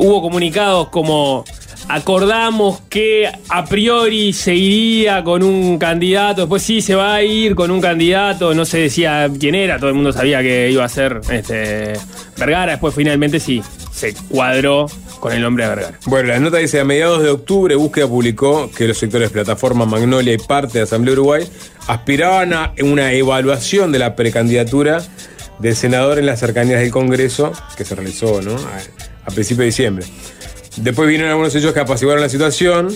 hubo 0.00 0.22
comunicados 0.22 0.88
como 0.88 1.44
acordamos 1.88 2.80
que 2.88 3.30
a 3.48 3.64
priori 3.66 4.32
se 4.32 4.54
iría 4.54 5.22
con 5.22 5.42
un 5.42 5.78
candidato, 5.78 6.42
después 6.42 6.62
sí 6.62 6.80
se 6.80 6.94
va 6.94 7.14
a 7.14 7.22
ir 7.22 7.54
con 7.54 7.70
un 7.70 7.80
candidato, 7.80 8.54
no 8.54 8.64
se 8.64 8.78
decía 8.78 9.28
quién 9.38 9.54
era, 9.54 9.78
todo 9.78 9.88
el 9.88 9.94
mundo 9.94 10.12
sabía 10.12 10.40
que 10.40 10.70
iba 10.70 10.84
a 10.84 10.88
ser 10.88 11.20
este, 11.30 11.94
Vergara, 12.38 12.72
después 12.72 12.94
finalmente 12.94 13.40
sí 13.40 13.62
se 13.92 14.14
cuadró 14.30 14.86
con 15.18 15.32
el 15.32 15.42
nombre 15.42 15.64
de 15.64 15.70
Vergara. 15.70 15.98
Bueno, 16.06 16.28
la 16.28 16.38
nota 16.38 16.56
dice, 16.56 16.80
a 16.80 16.84
mediados 16.84 17.22
de 17.22 17.28
octubre, 17.28 17.74
Búsqueda 17.74 18.08
publicó 18.08 18.70
que 18.70 18.88
los 18.88 18.96
sectores 18.96 19.30
Plataforma 19.30 19.84
Magnolia 19.84 20.32
y 20.32 20.38
parte 20.38 20.78
de 20.78 20.84
Asamblea 20.84 21.12
Uruguay 21.12 21.44
aspiraban 21.88 22.54
a 22.54 22.72
una 22.82 23.12
evaluación 23.12 23.92
de 23.92 23.98
la 23.98 24.16
precandidatura 24.16 25.02
del 25.58 25.76
senador 25.76 26.18
en 26.18 26.24
las 26.24 26.40
cercanías 26.40 26.80
del 26.80 26.90
Congreso, 26.90 27.52
que 27.76 27.84
se 27.84 27.94
realizó 27.94 28.40
¿no? 28.40 28.56
A 29.30 29.34
principios 29.34 29.58
de 29.58 29.66
diciembre. 29.66 30.06
Después 30.76 31.08
vinieron 31.08 31.30
algunos 31.30 31.54
hechos 31.54 31.72
que 31.72 31.80
apaciguaron 31.80 32.22
la 32.22 32.28
situación 32.28 32.88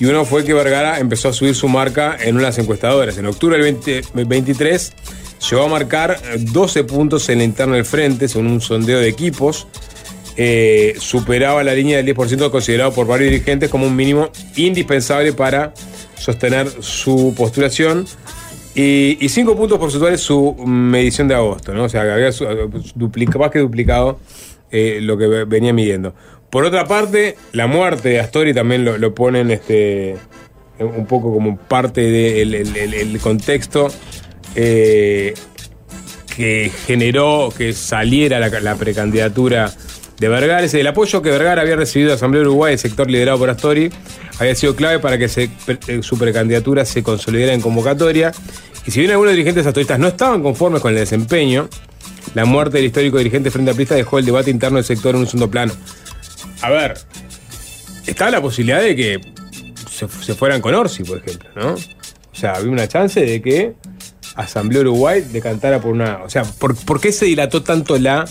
y 0.00 0.06
uno 0.06 0.24
fue 0.24 0.44
que 0.44 0.54
Vergara 0.54 0.98
empezó 0.98 1.28
a 1.28 1.32
subir 1.32 1.54
su 1.54 1.68
marca 1.68 2.16
en 2.20 2.36
unas 2.36 2.58
encuestadoras. 2.58 3.18
En 3.18 3.26
octubre 3.26 3.56
del 3.56 3.62
20 3.62 4.02
23 4.24 4.92
llegó 5.50 5.64
a 5.64 5.68
marcar 5.68 6.18
12 6.38 6.84
puntos 6.84 7.28
en 7.28 7.38
la 7.38 7.44
interna 7.44 7.76
del 7.76 7.84
frente, 7.84 8.28
según 8.28 8.48
un 8.48 8.60
sondeo 8.60 8.98
de 8.98 9.08
equipos. 9.08 9.66
Eh, 10.36 10.94
superaba 10.98 11.62
la 11.62 11.74
línea 11.74 11.98
del 11.98 12.16
10% 12.16 12.50
considerado 12.50 12.92
por 12.94 13.06
varios 13.06 13.30
dirigentes 13.30 13.68
como 13.68 13.86
un 13.86 13.94
mínimo 13.94 14.30
indispensable 14.56 15.34
para 15.34 15.74
sostener 16.16 16.68
su 16.80 17.34
postulación. 17.36 18.06
Y, 18.74 19.18
y 19.20 19.28
cinco 19.28 19.54
puntos 19.54 19.78
porcentuales 19.78 20.22
su 20.22 20.56
medición 20.64 21.28
de 21.28 21.34
agosto, 21.34 21.74
¿no? 21.74 21.84
O 21.84 21.88
sea, 21.90 22.00
había 22.00 22.30
más 22.30 23.50
que 23.50 23.58
duplicado 23.58 24.18
eh, 24.72 24.98
lo 25.00 25.16
que 25.16 25.26
ve- 25.28 25.44
venía 25.44 25.72
midiendo. 25.72 26.14
Por 26.50 26.64
otra 26.64 26.86
parte, 26.86 27.36
la 27.52 27.66
muerte 27.66 28.08
de 28.10 28.20
Astori 28.20 28.52
también 28.52 28.84
lo, 28.84 29.14
ponen 29.14 29.50
este, 29.50 30.16
un 30.80 31.06
poco 31.06 31.32
como 31.32 31.56
parte 31.56 32.00
del 32.00 32.54
el- 32.54 32.76
el- 32.76 32.94
el 32.94 33.18
contexto 33.20 33.88
eh, 34.54 35.34
que 36.36 36.70
generó 36.86 37.52
que 37.56 37.72
saliera 37.72 38.38
la, 38.40 38.74
precandidatura 38.76 39.72
de 40.18 40.28
Vergara. 40.28 40.64
El 40.64 40.86
apoyo 40.86 41.20
que 41.22 41.30
Vergara 41.30 41.62
había 41.62 41.76
recibido 41.76 42.08
de 42.10 42.14
Asamblea 42.16 42.42
Uruguay, 42.42 42.74
el 42.74 42.78
sector 42.78 43.10
liderado 43.10 43.38
por 43.38 43.50
Astori, 43.50 43.90
había 44.38 44.54
sido 44.54 44.74
clave 44.76 44.98
para 44.98 45.18
que 45.18 45.26
eh, 45.26 46.02
su 46.02 46.18
precandidatura 46.18 46.84
se 46.84 47.02
consolidara 47.02 47.52
en 47.52 47.60
convocatoria. 47.60 48.32
Y 48.86 48.90
si 48.90 49.00
bien 49.00 49.12
algunos 49.12 49.32
dirigentes 49.32 49.66
astoristas 49.66 49.98
no 49.98 50.08
estaban 50.08 50.42
conformes 50.42 50.80
con 50.80 50.92
el 50.92 50.98
desempeño, 50.98 51.68
la 52.34 52.44
muerte 52.44 52.78
del 52.78 52.86
histórico 52.86 53.18
dirigente 53.18 53.50
Frente 53.50 53.70
Amplista 53.70 53.94
dejó 53.94 54.18
el 54.18 54.24
debate 54.24 54.50
interno 54.50 54.76
del 54.76 54.84
sector 54.84 55.14
en 55.14 55.22
un 55.22 55.26
segundo 55.26 55.50
plano. 55.50 55.72
A 56.62 56.70
ver, 56.70 56.94
estaba 58.06 58.30
la 58.30 58.40
posibilidad 58.40 58.80
de 58.80 58.96
que 58.96 59.20
se, 59.90 60.34
fueran 60.34 60.60
con 60.60 60.74
Orsi, 60.74 61.04
por 61.04 61.18
ejemplo, 61.18 61.48
¿no? 61.54 61.74
O 61.74 62.34
sea, 62.34 62.54
había 62.54 62.70
una 62.70 62.88
chance 62.88 63.20
de 63.20 63.42
que 63.42 63.74
Asamblea 64.34 64.80
Uruguay 64.80 65.20
decantara 65.32 65.80
por 65.80 65.92
una. 65.92 66.22
O 66.24 66.30
sea, 66.30 66.44
¿por, 66.44 67.00
qué 67.00 67.12
se 67.12 67.26
dilató 67.26 67.62
tanto 67.62 67.98
la, 67.98 68.24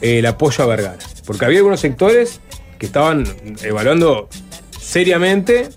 eh, 0.00 0.18
el 0.18 0.26
apoyo 0.26 0.62
a 0.64 0.66
Vergara? 0.66 0.98
Porque 1.24 1.44
había 1.44 1.58
algunos 1.58 1.80
sectores 1.80 2.40
que 2.78 2.86
estaban 2.86 3.24
evaluando 3.62 4.28
seriamente 4.78 5.70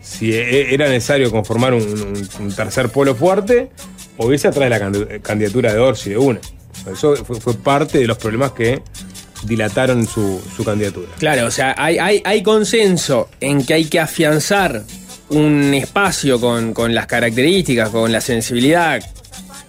si 0.00 0.32
e- 0.34 0.74
era 0.74 0.88
necesario 0.88 1.30
conformar 1.30 1.74
un, 1.74 2.52
tercer 2.54 2.88
polo 2.90 3.14
fuerte 3.14 3.70
o 4.16 4.32
irse 4.32 4.48
atrás 4.48 4.64
de 4.64 4.70
la 4.70 4.80
candi- 4.80 5.22
candidatura 5.22 5.72
de 5.72 5.78
Orsi 5.78 6.10
de 6.10 6.18
una. 6.18 6.40
Eso 6.92 7.16
fue, 7.24 7.40
fue 7.40 7.54
parte 7.54 7.98
de 7.98 8.06
los 8.06 8.18
problemas 8.18 8.52
que 8.52 8.82
dilataron 9.44 10.06
su, 10.06 10.40
su 10.56 10.64
candidatura. 10.64 11.08
Claro, 11.18 11.46
o 11.46 11.50
sea, 11.50 11.74
hay, 11.76 11.98
hay, 11.98 12.22
hay 12.24 12.42
consenso 12.42 13.28
en 13.40 13.64
que 13.64 13.74
hay 13.74 13.84
que 13.86 14.00
afianzar 14.00 14.82
un 15.30 15.74
espacio 15.74 16.40
con, 16.40 16.72
con 16.72 16.94
las 16.94 17.06
características, 17.06 17.88
con 17.90 18.10
la 18.12 18.20
sensibilidad 18.20 19.02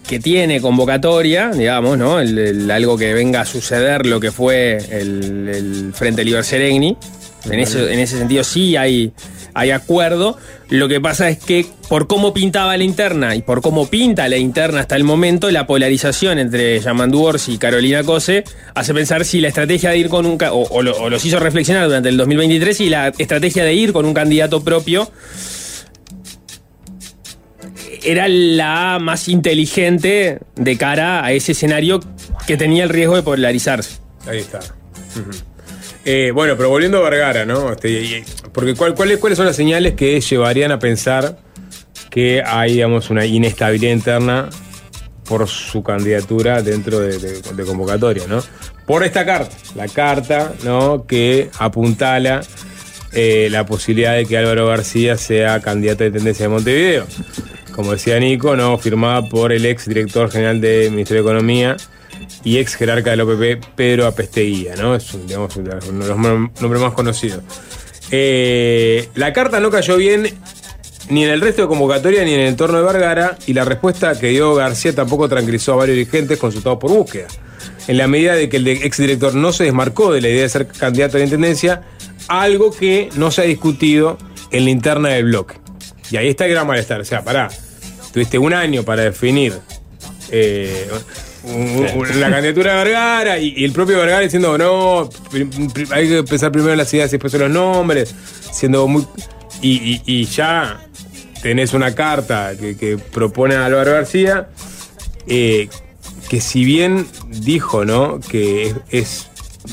que 0.08 0.20
tiene 0.20 0.62
convocatoria, 0.62 1.50
digamos, 1.50 1.98
¿no? 1.98 2.20
El- 2.20 2.38
el- 2.38 2.72
algo 2.72 2.96
que 2.98 3.14
venga 3.14 3.42
a 3.42 3.46
suceder 3.46 4.06
lo 4.06 4.20
que 4.20 4.32
fue 4.32 4.78
el, 4.92 5.50
el 5.50 5.92
Frente 5.96 6.24
Liber 6.24 6.44
Seregni. 6.44 6.96
En, 7.50 7.60
eso, 7.60 7.80
en 7.88 8.00
ese 8.00 8.18
sentido 8.18 8.44
sí 8.44 8.76
hay, 8.76 9.12
hay 9.56 9.72
acuerdo. 9.72 10.38
Lo 10.70 10.88
que 10.88 11.02
pasa 11.02 11.30
es 11.30 11.40
que 11.40 11.66
por 11.90 12.06
cómo 12.08 12.34
pintaba 12.34 12.76
la 12.78 12.84
interna 12.84 13.36
y 13.36 13.42
por 13.42 13.62
cómo 13.62 13.88
pinta 13.88 14.28
la 14.28 14.38
interna 14.38 14.82
hasta 14.82 14.96
el 14.96 15.04
momento, 15.04 15.50
la 15.50 15.66
polarización 15.66 16.38
entre 16.40 16.80
Yamandu 16.80 17.24
Orsi 17.24 17.54
y 17.54 17.58
Carolina 17.58 18.04
Cose 18.04 18.44
hace 18.76 18.94
pensar 18.94 19.26
si 19.26 19.42
la 19.42 19.48
estrategia 19.48 19.90
de 19.92 19.98
ir 19.98 20.10
con 20.10 20.26
un... 20.26 20.38
O, 20.52 20.68
o 20.70 20.82
lo- 20.84 20.96
o 20.98 21.10
los 21.10 21.24
hizo 21.26 21.40
reflexionar 21.40 21.86
durante 21.88 22.10
el 22.10 22.18
2023 22.18 22.82
y 22.82 22.90
la 22.90 23.08
estrategia 23.18 23.64
de 23.64 23.74
ir 23.74 23.94
con 23.94 24.06
un 24.06 24.14
candidato 24.14 24.64
propio 24.64 25.10
era 28.04 28.28
la 28.28 29.00
más 29.02 29.28
inteligente 29.30 30.40
de 30.56 30.78
cara 30.78 31.26
a 31.26 31.32
ese 31.32 31.54
escenario 31.54 32.00
que 32.46 32.58
tenía 32.58 32.84
el 32.84 32.90
riesgo 32.90 33.16
de 33.16 33.24
polarizarse. 33.24 33.98
Ahí 34.28 34.40
está. 34.40 34.60
Ujú. 34.60 35.32
Eh, 36.06 36.32
bueno, 36.32 36.56
pero 36.56 36.70
volviendo 36.70 37.04
a 37.04 37.10
Vergara, 37.10 37.46
¿no? 37.46 37.72
Este, 37.72 38.24
porque 38.54 38.76
¿cuál- 38.76 38.94
cuáles, 38.94 39.18
¿cuáles 39.18 39.38
son 39.38 39.48
las 39.48 39.56
señales 39.56 39.94
que 39.96 40.22
llevarían 40.22 40.72
a 40.72 40.78
pensar 40.80 41.38
que 42.12 42.44
hay, 42.46 42.74
digamos, 42.74 43.10
una 43.10 43.26
inestabilidad 43.26 43.92
interna 43.92 44.50
por 45.28 45.48
su 45.48 45.82
candidatura 45.82 46.62
dentro 46.62 47.00
de, 47.00 47.18
de- 47.18 47.42
de 47.42 47.66
convocatoria, 47.66 48.26
¿no? 48.28 48.44
Por 48.86 49.04
esta 49.04 49.26
carta, 49.26 49.56
la 49.76 49.88
carta, 49.88 50.54
¿no? 50.64 51.06
Que 51.08 51.50
apuntala 51.58 52.42
eh, 53.12 53.48
la 53.50 53.66
posibilidad 53.66 54.14
de 54.16 54.26
que 54.28 54.38
Álvaro 54.38 54.68
García 54.68 55.18
sea 55.18 55.60
candidato 55.62 56.04
de 56.04 56.12
tendencia 56.12 56.44
de 56.46 56.50
Montevideo. 56.50 57.08
Como 57.74 57.94
decía 57.94 58.20
Nico, 58.20 58.56
¿no? 58.56 58.78
Firmada 58.78 59.28
por 59.28 59.52
el 59.52 59.66
ex 59.66 59.88
director 59.88 60.30
general 60.30 60.62
del 60.62 60.92
Ministerio 60.92 61.24
de 61.24 61.30
Economía 61.30 61.78
y 62.46 62.58
ex 62.60 62.76
jerarca 62.76 63.10
del 63.10 63.22
OPP, 63.22 63.66
Pedro 63.76 64.08
Apesteguía, 64.08 64.76
¿no? 64.78 64.96
Es 64.96 65.08
digamos, 65.28 65.54
uno 65.58 65.70
de 65.72 66.08
los 66.08 66.18
nom- 66.18 66.50
nombres 66.62 66.82
más 66.82 66.94
conocidos. 66.94 67.42
Eh, 68.12 69.10
la 69.16 69.34
carta 69.34 69.60
no 69.60 69.70
cayó 69.72 69.98
bien 69.98 70.30
ni 71.10 71.24
en 71.24 71.30
el 71.32 71.42
resto 71.42 71.64
de 71.64 71.68
convocatoria 71.68 72.24
ni 72.24 72.34
en 72.34 72.40
el 72.42 72.48
entorno 72.48 72.78
de 72.78 72.84
Vergara 72.86 73.38
y 73.48 73.54
la 73.54 73.66
respuesta 73.66 74.18
que 74.20 74.28
dio 74.30 74.56
García 74.56 74.94
tampoco 74.96 75.28
tranquilizó 75.28 75.74
a 75.74 75.78
varios 75.78 75.98
dirigentes 75.98 76.38
consultados 76.38 76.80
por 76.80 76.92
búsqueda. 76.92 77.28
En 77.88 77.98
la 77.98 78.08
medida 78.08 78.34
de 78.36 78.48
que 78.50 78.58
el 78.58 78.68
ex 78.68 78.98
director 78.98 79.36
no 79.36 79.52
se 79.52 79.66
desmarcó 79.66 80.12
de 80.14 80.22
la 80.22 80.30
idea 80.30 80.44
de 80.44 80.50
ser 80.50 80.68
candidato 80.68 81.18
a 81.18 81.20
la 81.20 81.26
intendencia, 81.26 81.84
algo 82.28 82.72
que 82.72 83.10
no 83.16 83.30
se 83.32 83.42
ha 83.42 83.46
discutido 83.46 84.18
en 84.52 84.66
la 84.66 84.70
interna 84.72 85.10
del 85.10 85.26
bloque. 85.26 85.56
Y 86.12 86.18
ahí 86.18 86.30
está 86.30 86.46
el 86.46 86.52
gran 86.52 86.66
malestar. 86.68 87.02
O 87.02 87.06
sea, 87.06 87.24
pará, 87.24 87.50
tuviste 88.14 88.38
un 88.40 88.54
año 88.54 88.84
para 88.84 89.04
definir 89.04 89.54
eh, 90.32 90.88
la 91.46 92.30
candidatura 92.30 92.72
de 92.72 92.84
Vergara 92.84 93.40
y, 93.40 93.64
el 93.64 93.72
propio 93.72 93.98
Vergara 93.98 94.22
diciendo, 94.22 94.58
no, 94.58 95.10
hay 95.92 96.10
que 96.10 96.24
pensar 96.24 96.52
primero 96.52 96.72
en 96.72 96.78
las 96.78 96.94
ideas 96.94 97.10
y 97.10 97.12
después 97.14 97.34
en 97.36 97.42
los 97.42 97.52
nombres, 97.52 98.14
siendo 98.52 98.88
muy... 98.88 99.06
Y, 99.62 100.26
ya 100.26 100.82
tenés 101.42 101.74
una 101.74 101.96
carta 101.96 102.54
que, 102.58 103.00
propone 103.12 103.56
a 103.56 103.66
Álvaro 103.66 103.94
García, 103.94 104.50
eh, 105.28 105.70
que 106.30 106.42
si 106.42 106.66
bien 106.66 107.08
dijo, 107.30 107.86
¿no? 107.86 108.20
Que 108.20 108.76
es... 108.90 109.28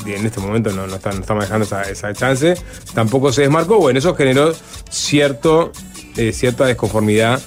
en 0.05 0.25
este 0.25 0.39
momento 0.39 0.71
no, 0.71 0.87
no 0.87 0.95
está, 0.95 1.11
no 1.11 1.61
esa, 1.61 1.83
esa 1.83 2.13
chance, 2.13 2.55
tampoco 2.93 3.31
se 3.31 3.41
desmarcó. 3.41 3.77
Bueno, 3.77 3.99
eso 3.99 4.15
generó 4.15 4.53
cierto, 4.89 5.71
eh, 6.17 6.31
cierta 6.31 6.65
desconformidad 6.65 7.41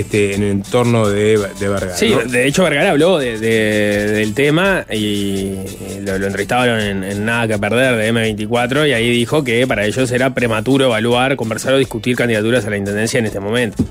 este, 0.00 0.34
en 0.34 0.42
el 0.42 0.50
entorno 0.50 1.08
de, 1.08 1.38
de 1.58 1.68
Vergara. 1.68 1.96
Sí, 1.96 2.10
¿no? 2.10 2.22
de 2.30 2.46
hecho 2.46 2.62
Vergara 2.64 2.90
habló 2.90 3.18
de- 3.18 3.38
de- 3.38 4.10
del 4.12 4.34
tema 4.34 4.86
y, 4.92 5.54
lo, 6.04 6.18
lo 6.18 6.26
entrevistaron 6.26 6.80
en, 6.80 7.04
en 7.04 7.24
Nada 7.24 7.48
que 7.48 7.58
Perder 7.58 7.96
de 7.96 8.12
M24 8.12 8.88
y 8.88 8.92
ahí 8.92 9.10
dijo 9.10 9.42
que 9.44 9.66
para 9.66 9.84
ellos 9.86 10.10
era 10.10 10.34
prematuro 10.34 10.86
evaluar, 10.86 11.36
conversar 11.36 11.74
o 11.74 11.78
discutir 11.78 12.16
candidaturas 12.16 12.64
a 12.66 12.70
la 12.70 12.76
intendencia 12.76 13.18
en 13.18 13.26
este 13.26 13.40
momento. 13.40 13.82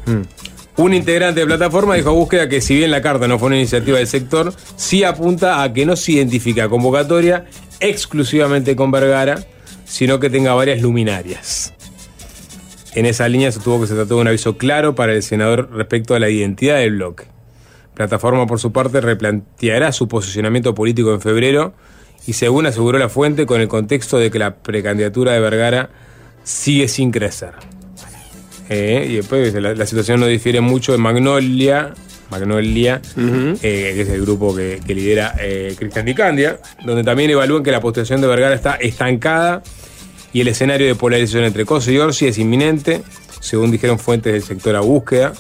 Un 0.78 0.94
integrante 0.94 1.40
de 1.40 1.46
plataforma 1.46 1.96
dijo 1.96 2.10
a 2.10 2.14
búsqueda 2.14 2.50
que 2.50 2.60
si 2.60 2.76
bien 2.76 2.92
la 2.92 3.02
carta 3.02 3.28
no 3.30 3.40
fue 3.40 3.48
una 3.48 3.56
iniciativa 3.58 3.98
del 3.98 4.08
sector, 4.08 4.54
sí 4.76 5.04
apunta 5.06 5.64
a 5.64 5.72
que 5.72 5.86
no 5.86 5.96
se 5.96 6.14
identifica 6.14 6.68
convocatoria 6.68 7.46
exclusivamente 7.80 8.76
con 8.76 8.92
Vergara, 8.92 9.40
sino 9.86 10.20
que 10.20 10.30
tenga 10.30 10.54
varias 10.54 10.82
luminarias. 10.82 11.74
En 12.96 13.06
esa 13.06 13.28
línea 13.28 13.52
sostuvo 13.52 13.82
que 13.82 13.88
se 13.88 13.94
trató 13.94 14.16
de 14.16 14.22
un 14.22 14.28
aviso 14.28 14.58
claro 14.58 14.96
para 14.96 15.14
el 15.14 15.22
senador 15.22 15.70
respecto 15.74 16.16
a 16.16 16.20
la 16.20 16.30
identidad 16.30 16.78
del 16.78 16.94
bloque. 16.94 17.25
Plataforma, 17.94 18.48
por 18.48 18.60
su 18.60 18.72
parte, 18.72 19.02
replanteará 19.02 19.92
su 19.92 20.08
posicionamiento 20.08 20.74
político 20.74 21.14
en 21.14 21.22
febrero 21.22 21.74
y, 22.25 22.34
según 22.34 22.66
aseguró 22.66 22.98
la 22.98 23.10
fuente, 23.10 23.46
con 23.46 23.60
el 23.60 23.68
contexto 23.68 24.18
de 24.18 24.32
que 24.32 24.40
la 24.40 24.56
precandidatura 24.56 25.34
de 25.34 25.42
Vergara 25.42 25.90
sigue 26.44 26.88
sin 26.88 27.12
crecer. 27.12 27.52
Eh, 28.70 29.08
y 29.10 29.16
después 29.18 29.54
la, 29.54 29.75
la 29.75 29.86
situación 29.86 30.22
no 30.22 30.25
difiere 30.25 30.62
mucho 30.62 30.96
en 30.96 31.02
Magnolia, 31.02 31.94
Magnolia, 32.32 33.02
eh, 33.18 33.58
que 33.62 34.02
es 34.02 34.10
el 34.10 34.22
grupo 34.22 34.56
que, 34.56 34.80
que 34.86 34.96
lidera 34.96 35.36
eh, 35.40 35.75
Cristian 35.78 36.06
Di 36.06 36.16
Candia, 36.16 36.60
donde 36.84 37.04
también 37.04 37.30
evalúan 37.30 37.64
que 37.64 37.72
la 37.72 37.80
postulación 37.80 38.22
de 38.22 38.28
Vergara 38.28 38.56
está 38.56 38.75
estancada 38.75 39.62
y 40.36 40.42
el 40.42 40.50
escenario 40.50 40.86
de 40.86 40.96
polarización 40.96 41.46
entre 41.46 41.63
Cosa 41.63 41.94
y 41.94 41.98
Orsi 41.98 42.27
es 42.27 42.38
inminente, 42.38 43.01
según 43.39 43.72
dijeron 43.72 43.98
fuentes 43.98 44.34
del 44.34 44.44
sector 44.44 44.75
a 44.75 44.82
búsqueda. 44.82 45.32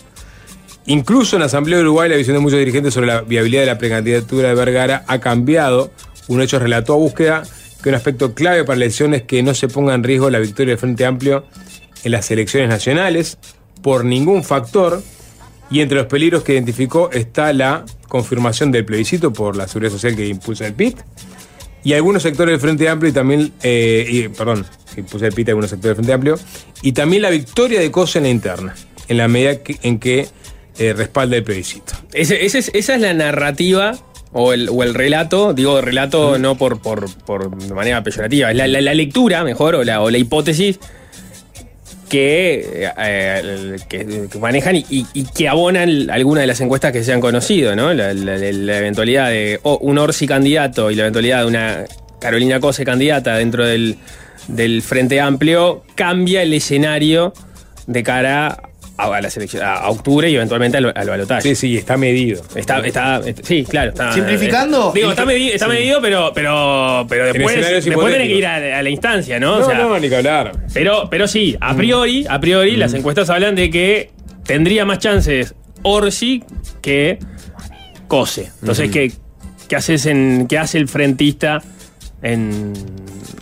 Incluso 0.85 1.35
en 1.35 1.41
la 1.41 1.47
Asamblea 1.47 1.79
de 1.79 1.83
Uruguay 1.83 2.09
la 2.09 2.15
visión 2.15 2.37
de 2.37 2.39
muchos 2.39 2.59
dirigentes 2.59 2.93
sobre 2.93 3.07
la 3.07 3.19
viabilidad 3.19 3.63
de 3.63 3.65
la 3.65 3.77
precandidatura 3.77 4.47
de 4.47 4.55
Vergara 4.55 5.03
ha 5.09 5.19
cambiado. 5.19 5.91
Un 6.29 6.41
hecho 6.41 6.59
relató 6.59 6.93
a 6.93 6.95
búsqueda 6.95 7.43
que 7.83 7.89
un 7.89 7.95
aspecto 7.95 8.33
clave 8.33 8.63
para 8.63 8.79
la 8.79 8.85
elección 8.85 9.13
es 9.13 9.23
que 9.23 9.43
no 9.43 9.53
se 9.53 9.67
ponga 9.67 9.93
en 9.93 10.01
riesgo 10.01 10.29
la 10.29 10.39
victoria 10.39 10.71
del 10.71 10.79
Frente 10.79 11.05
Amplio 11.05 11.43
en 12.05 12.13
las 12.13 12.31
elecciones 12.31 12.69
nacionales 12.69 13.37
por 13.81 14.05
ningún 14.05 14.45
factor 14.45 15.03
y 15.69 15.81
entre 15.81 15.97
los 15.97 16.07
peligros 16.07 16.41
que 16.43 16.53
identificó 16.53 17.11
está 17.11 17.51
la 17.51 17.83
confirmación 18.07 18.71
del 18.71 18.85
plebiscito 18.85 19.33
por 19.33 19.57
la 19.57 19.67
seguridad 19.67 19.91
social 19.91 20.15
que 20.15 20.25
impulsa 20.25 20.65
el 20.65 20.73
PIT 20.73 20.99
y 21.83 21.93
algunos 21.93 22.23
sectores 22.23 22.53
del 22.53 22.61
Frente 22.61 22.87
Amplio 22.87 23.11
y 23.11 23.13
también, 23.13 23.51
eh, 23.61 24.29
perdón, 24.37 24.65
que 24.95 25.01
impulsa 25.01 25.27
el 25.27 25.33
PIT 25.33 25.49
algunos 25.49 25.69
sectores 25.69 25.95
del 25.97 26.05
Frente 26.05 26.13
Amplio 26.13 26.39
y 26.81 26.93
también 26.93 27.21
la 27.21 27.29
victoria 27.29 27.79
de 27.79 27.91
Cosa 27.91 28.17
en 28.19 28.23
la 28.23 28.29
interna 28.29 28.75
en 29.07 29.17
la 29.17 29.27
medida 29.27 29.57
que- 29.61 29.77
en 29.83 29.99
que 29.99 30.27
eh, 30.77 30.91
respalda 30.93 31.37
el 31.37 31.43
plebiscito. 31.43 31.93
Ese- 32.11 32.43
ese 32.45 32.57
es- 32.59 32.71
esa 32.73 32.95
es 32.95 33.01
la 33.01 33.13
narrativa 33.13 33.97
o 34.33 34.51
el, 34.51 34.67
o 34.69 34.83
el 34.83 34.93
relato, 34.93 35.53
digo 35.53 35.79
relato 35.79 36.37
no 36.37 36.57
por, 36.57 36.81
por, 36.81 37.13
por 37.23 37.55
de 37.57 37.73
manera 37.73 38.03
peyorativa, 38.03 38.49
es 38.51 38.57
la, 38.57 38.67
la- 38.67 38.81
la 38.81 38.93
lectura 38.93 39.43
mejor 39.45 39.75
o 39.75 39.83
la, 39.85 40.01
o 40.01 40.09
la 40.09 40.17
hipótesis 40.17 40.79
que, 42.09 42.89
eh, 42.99 43.75
que, 43.89 44.27
que 44.31 44.37
manejan 44.39 44.75
y, 44.75 44.85
y- 44.89 45.07
y 45.13 45.23
que 45.25 45.47
abonan 45.49 46.09
algunas 46.11 46.41
de 46.41 46.47
las 46.47 46.61
encuestas 46.61 46.91
que 46.91 47.03
se 47.03 47.11
han 47.13 47.21
conocido, 47.21 47.75
¿no? 47.75 47.93
La 47.93 48.11
eventualidad 48.11 49.29
de 49.29 49.59
oh, 49.63 49.77
un 49.81 49.97
Orsi 49.97 50.27
candidato 50.27 50.91
y 50.91 50.95
la 50.95 51.03
eventualidad 51.03 51.39
de 51.41 51.45
una 51.47 51.85
Carolina 52.19 52.59
Cose 52.59 52.85
candidata 52.85 53.35
dentro 53.37 53.65
del, 53.65 53.97
del 54.47 54.81
Frente 54.81 55.19
Amplio 55.21 55.83
cambia 55.95 56.41
el 56.43 56.53
escenario 56.53 57.33
de 57.87 58.03
cara 58.03 58.57
a, 58.97 59.21
la 59.21 59.29
selección, 59.29 59.61
a, 59.63 59.73
a 59.75 59.89
octubre 59.89 60.29
y 60.29 60.35
eventualmente 60.35 60.77
al, 60.77 60.93
al 60.95 61.09
balotaje. 61.09 61.41
Sí, 61.41 61.55
sí, 61.55 61.77
está 61.77 61.97
medido. 61.97 62.41
Está, 62.55 62.79
está, 62.79 63.17
est- 63.25 63.43
sí, 63.43 63.65
claro. 63.67 63.89
Está, 63.91 64.13
Simplificando, 64.13 64.89
eh, 64.89 64.99
digo, 64.99 65.09
está, 65.09 65.25
que- 65.25 65.33
medi- 65.33 65.51
está 65.53 65.67
medido, 65.67 66.01
pero, 66.01 66.31
pero, 66.33 67.05
pero 67.09 67.25
después, 67.25 67.55
después 67.83 68.07
tiene 68.15 68.27
que 68.27 68.35
ir 68.35 68.45
a, 68.45 68.79
a 68.79 68.81
la 68.83 68.89
instancia, 68.89 69.39
¿no? 69.39 69.59
No, 69.59 69.65
O 69.65 69.69
sea, 69.69 69.77
no, 69.79 69.99
ni 69.99 70.07
que 70.07 70.15
hablar. 70.15 70.53
Pero, 70.73 71.09
pero 71.09 71.27
sí, 71.27 71.57
a 71.59 71.75
priori, 71.75 72.25
a 72.29 72.39
priori, 72.39 72.77
las 72.77 72.93
encuestas 72.93 73.29
hablan 73.29 73.55
de 73.55 73.69
que 73.69 74.11
tendría 74.45 74.85
más 74.85 74.99
chances 74.99 75.53
Orsi 75.83 76.43
que 76.81 77.19
Cose. 78.07 78.49
Entonces, 78.61 78.89
¿qué, 78.91 79.11
qué 79.67 79.75
haces 79.75 80.05
en, 80.05 80.45
qué 80.47 80.57
hace 80.57 80.77
el 80.77 80.87
frentista 80.87 81.61
en, 82.21 82.71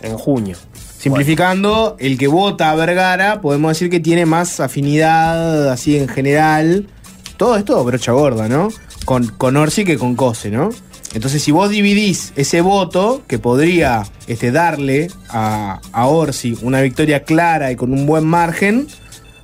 en 0.02 0.14
junio? 0.18 0.56
Simplificando, 1.04 1.96
el 1.98 2.16
que 2.16 2.28
vota 2.28 2.70
a 2.70 2.74
Vergara, 2.74 3.42
podemos 3.42 3.72
decir 3.72 3.90
que 3.90 4.00
tiene 4.00 4.24
más 4.24 4.58
afinidad, 4.58 5.70
así 5.70 5.98
en 5.98 6.08
general. 6.08 6.86
Todo 7.36 7.58
esto 7.58 7.84
brocha 7.84 8.12
gorda, 8.12 8.48
¿no? 8.48 8.70
Con, 9.04 9.26
con 9.26 9.58
Orsi 9.58 9.84
que 9.84 9.98
con 9.98 10.16
Cose, 10.16 10.50
¿no? 10.50 10.70
Entonces, 11.12 11.42
si 11.42 11.52
vos 11.52 11.68
dividís 11.68 12.32
ese 12.36 12.62
voto 12.62 13.20
que 13.28 13.38
podría 13.38 14.04
este, 14.28 14.50
darle 14.50 15.10
a, 15.28 15.82
a 15.92 16.06
Orsi 16.06 16.56
una 16.62 16.80
victoria 16.80 17.24
clara 17.24 17.70
y 17.70 17.76
con 17.76 17.92
un 17.92 18.06
buen 18.06 18.24
margen, 18.24 18.86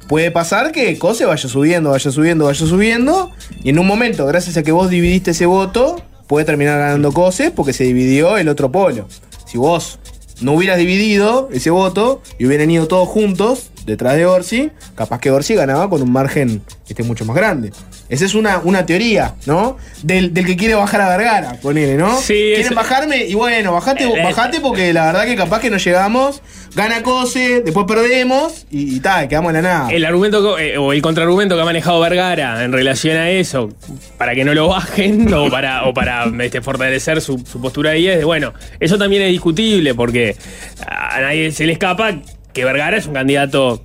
puede 0.09 0.31
pasar 0.31 0.73
que 0.73 0.97
Cose 0.97 1.26
vaya 1.26 1.47
subiendo, 1.47 1.90
vaya 1.90 2.11
subiendo, 2.11 2.47
vaya 2.47 2.64
subiendo. 2.64 3.33
Y 3.62 3.69
en 3.69 3.79
un 3.79 3.87
momento, 3.87 4.25
gracias 4.25 4.57
a 4.57 4.62
que 4.62 4.73
vos 4.73 4.88
dividiste 4.88 5.33
ese 5.33 5.45
voto, 5.45 6.02
puede 6.26 6.47
terminar 6.47 6.79
ganando 6.79 7.12
Cose 7.12 7.50
porque 7.50 7.75
se 7.75 7.85
dividió 7.85 8.38
el 8.38 8.49
otro 8.49 8.73
polo. 8.73 9.07
Si 9.45 9.59
vos 9.59 9.99
no 10.40 10.52
hubieras 10.52 10.78
dividido 10.78 11.49
ese 11.52 11.70
voto 11.70 12.23
y 12.38 12.47
hubieran 12.47 12.70
ido 12.70 12.88
todos 12.88 13.09
juntos 13.09 13.70
detrás 13.87 14.16
de 14.16 14.26
Orsi, 14.26 14.70
capaz 14.94 15.20
que 15.20 15.30
Orsi 15.30 15.54
ganaba 15.54 15.88
con 15.88 16.02
un 16.02 16.12
margen 16.12 16.62
este, 16.88 17.02
mucho 17.02 17.25
más 17.25 17.37
grande. 17.37 17.73
Esa 18.11 18.25
es 18.26 18.35
una, 18.35 18.59
una 18.59 18.85
teoría, 18.85 19.37
¿no? 19.47 19.79
Del, 20.02 20.35
del 20.35 20.45
que 20.45 20.57
quiere 20.57 20.75
bajar 20.75 21.00
a 21.00 21.09
Vergara, 21.17 21.52
ponele, 21.62 21.95
¿no? 21.97 22.19
Sí, 22.19 22.35
Quieren 22.35 22.67
es- 22.67 22.75
bajarme 22.75 23.25
y 23.25 23.35
bueno, 23.35 23.73
bajate, 23.73 24.05
Eh, 24.05 24.12
eh. 24.17 24.23
bajate 24.25 24.61
porque 24.61 24.93
la 24.93 25.07
verdad 25.07 25.25
que 25.26 25.37
capaz 25.37 25.61
que 25.61 25.71
no 25.71 25.76
llegamos, 25.76 26.43
gana 26.75 27.02
Cose, 27.02 27.62
después 27.62 27.87
perdemos 27.87 28.67
y, 28.71 28.97
y 28.97 29.00
tal, 29.00 29.29
quedamos 29.29 29.50
en 29.50 29.62
la 29.62 29.62
nada. 29.62 29.90
El 29.93 30.05
argumento 30.05 30.57
que- 30.57 30.75
eh, 30.75 30.79
o 30.79 30.93
el 30.93 31.00
contraargumento 31.00 31.55
que 31.55 31.62
ha 31.62 31.64
manejado 31.64 32.00
Vergara 32.00 32.64
en 32.64 32.73
relación 32.73 33.17
a 33.17 33.31
eso, 33.31 33.71
para 34.19 34.35
que 34.35 34.45
no 34.45 34.55
lo 34.55 34.67
bajen 34.69 35.33
o 35.35 35.49
para, 35.49 35.85
o 35.85 35.95
para 35.95 36.25
este, 36.43 36.61
fortalecer 36.61 37.21
su, 37.21 37.38
su 37.50 37.61
postura 37.61 37.93
ahí, 37.93 38.09
es 38.09 38.19
de, 38.19 38.25
bueno, 38.25 38.52
eso 38.81 38.99
también 38.99 39.23
es 39.23 39.31
discutible 39.31 39.95
porque 39.95 40.37
a 40.87 41.21
nadie 41.21 41.52
se 41.52 41.64
le 41.64 41.73
escapa 41.75 42.12
que 42.52 42.64
Vergara 42.64 42.97
es 42.97 43.07
un 43.07 43.14
candidato 43.14 43.85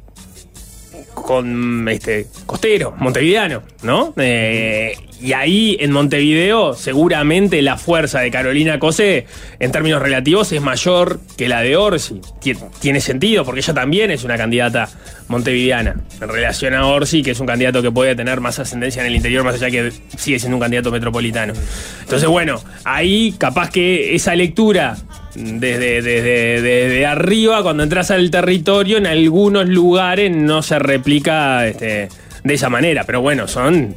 con 1.25 1.88
este 1.89 2.27
costero, 2.46 2.94
montevideano, 3.00 3.63
¿no? 3.82 4.13
Eh, 4.17 4.96
y 5.20 5.34
ahí 5.34 5.75
en 5.79 5.91
Montevideo 5.91 6.74
seguramente 6.75 7.62
la 7.63 7.77
fuerza 7.77 8.20
de 8.20 8.29
Carolina 8.29 8.77
Cose 8.77 9.25
en 9.60 9.72
términos 9.72 10.01
relativos 10.01 10.51
es 10.51 10.62
mayor 10.62 11.20
que 11.36 11.48
la 11.48 11.62
de 11.62 11.77
Orsi. 11.77 12.22
Tie- 12.41 12.58
Tiene 12.79 13.00
sentido 13.00 13.44
porque 13.44 13.62
ella 13.62 13.74
también 13.74 14.12
es 14.12 14.24
una 14.24 14.38
candidata 14.38 14.88
montevideana 15.27 15.96
en 16.22 16.29
relación 16.29 16.75
a 16.75 16.86
Orsi, 16.86 17.24
que 17.24 17.32
es 17.32 17.39
un 17.39 17.48
candidato 17.48 17.82
que 17.82 17.91
puede 17.91 18.15
tener 18.15 18.39
más 18.39 18.60
ascendencia 18.60 19.01
en 19.01 19.08
el 19.08 19.15
interior 19.15 19.44
más 19.44 19.55
allá 19.55 19.72
que 19.72 19.91
sigue 20.17 20.38
siendo 20.38 20.58
un 20.58 20.62
candidato 20.62 20.91
metropolitano. 20.91 21.53
Entonces, 22.01 22.29
bueno, 22.29 22.62
ahí 22.84 23.34
capaz 23.38 23.72
que 23.72 24.13
esa 24.13 24.36
lectura 24.36 24.96
desde, 25.36 26.01
desde, 26.01 26.62
desde 26.62 27.06
arriba, 27.06 27.62
cuando 27.62 27.84
entras 27.84 28.10
al 28.12 28.32
territorio, 28.32 28.98
en 28.98 29.06
algunos 29.08 29.68
lugares 29.68 30.36
no 30.36 30.62
se 30.62 30.80
replica 30.80 31.68
este, 31.68 32.10
de 32.44 32.54
esa 32.54 32.70
manera. 32.70 33.04
Pero 33.06 33.22
bueno, 33.22 33.48
son. 33.48 33.96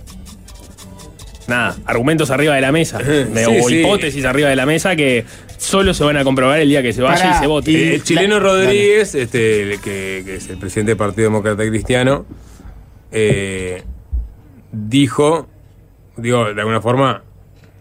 Nada, 1.46 1.76
argumentos 1.86 2.30
arriba 2.30 2.54
de 2.54 2.60
la 2.60 2.72
mesa. 2.72 2.98
Sí, 3.04 3.62
o 3.62 3.68
sí. 3.68 3.76
hipótesis 3.80 4.24
arriba 4.24 4.48
de 4.50 4.56
la 4.56 4.66
mesa 4.66 4.96
que 4.96 5.24
solo 5.56 5.94
se 5.94 6.04
van 6.04 6.16
a 6.18 6.24
comprobar 6.24 6.58
el 6.60 6.68
día 6.68 6.82
que 6.82 6.92
se 6.92 7.00
vaya 7.02 7.22
Pará, 7.24 7.36
y 7.36 7.40
se 7.40 7.46
vote. 7.46 7.70
y- 7.70 7.76
el 7.94 8.02
chileno 8.02 8.34
la- 8.36 8.40
Rodríguez, 8.40 9.14
este, 9.14 9.62
el 9.62 9.80
que, 9.80 10.22
que 10.26 10.34
es 10.36 10.48
el 10.50 10.58
presidente 10.58 10.90
del 10.90 10.98
Partido 10.98 11.28
Demócrata 11.28 11.66
Cristiano, 11.66 12.26
eh, 13.10 13.82
dijo, 14.72 15.48
digo, 16.16 16.52
de 16.52 16.60
alguna 16.60 16.80
forma, 16.82 17.22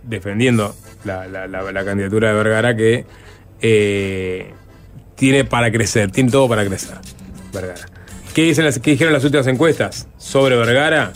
defendiendo 0.04 0.74
la, 1.04 1.28
la- 1.28 1.48
la- 1.48 1.72
la 1.72 1.86
candidatura 1.86 2.30
de 2.30 2.34
Vergara, 2.36 2.76
que 2.76 3.06
eh, 3.62 4.54
tiene 5.16 5.46
para 5.46 5.72
crecer, 5.72 6.12
tiene 6.12 6.32
todo 6.32 6.48
para 6.48 6.66
crecer. 6.66 6.98
Vergara. 7.54 7.86
¿Qué, 8.34 8.44
dicen 8.44 8.66
las, 8.66 8.80
qué 8.80 8.92
dijeron 8.92 9.14
las 9.14 9.24
últimas 9.24 9.48
encuestas 9.48 10.08
sobre 10.18 10.56
Vergara? 10.56 11.14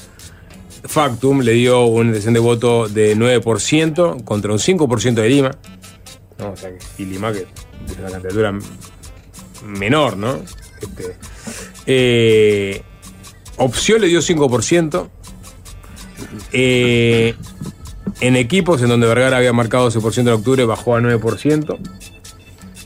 Factum 0.83 1.41
le 1.41 1.53
dio 1.53 1.85
una 1.85 2.07
intención 2.07 2.33
de 2.33 2.39
voto 2.39 2.87
de 2.87 3.15
9% 3.15 4.23
contra 4.23 4.51
un 4.51 4.57
5% 4.57 5.13
de 5.13 5.29
Lima. 5.29 5.51
y 6.97 7.05
Lima, 7.05 7.31
que 7.31 7.39
es 7.39 7.97
una 7.99 8.09
candidatura 8.09 8.53
menor, 9.65 10.17
¿no? 10.17 10.41
Este, 10.81 11.15
eh, 11.85 12.81
opción 13.57 14.01
le 14.01 14.07
dio 14.07 14.21
5%. 14.21 15.09
Eh, 16.53 17.35
en 18.21 18.35
equipos 18.35 18.81
en 18.81 18.89
donde 18.89 19.07
Vergara 19.07 19.37
había 19.37 19.53
marcado 19.53 19.89
12% 19.89 20.21
en 20.21 20.27
octubre, 20.29 20.65
bajó 20.65 20.95
a 20.95 21.01
9%. 21.01 21.77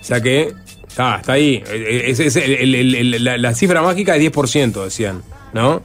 O 0.06 0.08
sea 0.08 0.22
que 0.22 0.54
está, 0.88 1.16
está 1.18 1.34
ahí. 1.34 1.64
Es, 1.68 2.20
es 2.20 2.36
el- 2.36 2.52
el- 2.54 2.76
el- 2.76 2.96
el- 3.16 3.24
la, 3.24 3.38
la 3.40 3.56
cifra 3.56 3.82
mágica 3.82 4.16
es 4.16 4.22
10%, 4.22 4.84
decían, 4.84 5.24
¿no? 5.52 5.82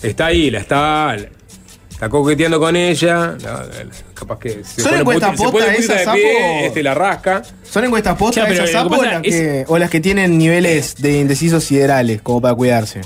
Está 0.00 0.26
ahí, 0.26 0.50
la 0.52 0.60
está. 0.60 1.16
Está 1.90 2.08
coqueteando 2.08 2.60
con 2.60 2.76
ella. 2.76 3.36
la- 3.42 3.64
la- 3.64 3.86
capaz 4.14 4.38
que 4.38 4.62
se 4.62 4.82
¿Son 4.82 4.94
encuestas 4.94 5.30
puti- 5.32 5.36
se 5.38 5.42
posta 5.50 5.64
pone 5.66 5.76
esas, 5.78 6.04
Sapo? 6.04 6.18
este, 6.62 6.82
la 6.84 6.94
rasca. 6.94 7.42
¿Son 7.68 7.84
encuestas 7.84 8.16
postas 8.16 8.48
esas 8.50 8.70
sapo 8.70 8.94
o 8.96 9.04
es- 9.22 9.64
o 9.68 9.78
las 9.78 9.90
que 9.90 10.00
tienen 10.00 10.38
niveles 10.38 10.94
de 10.96 11.18
indecisos 11.20 11.64
siderales 11.64 12.22
como 12.22 12.40
para 12.40 12.54
cuidarse? 12.54 13.00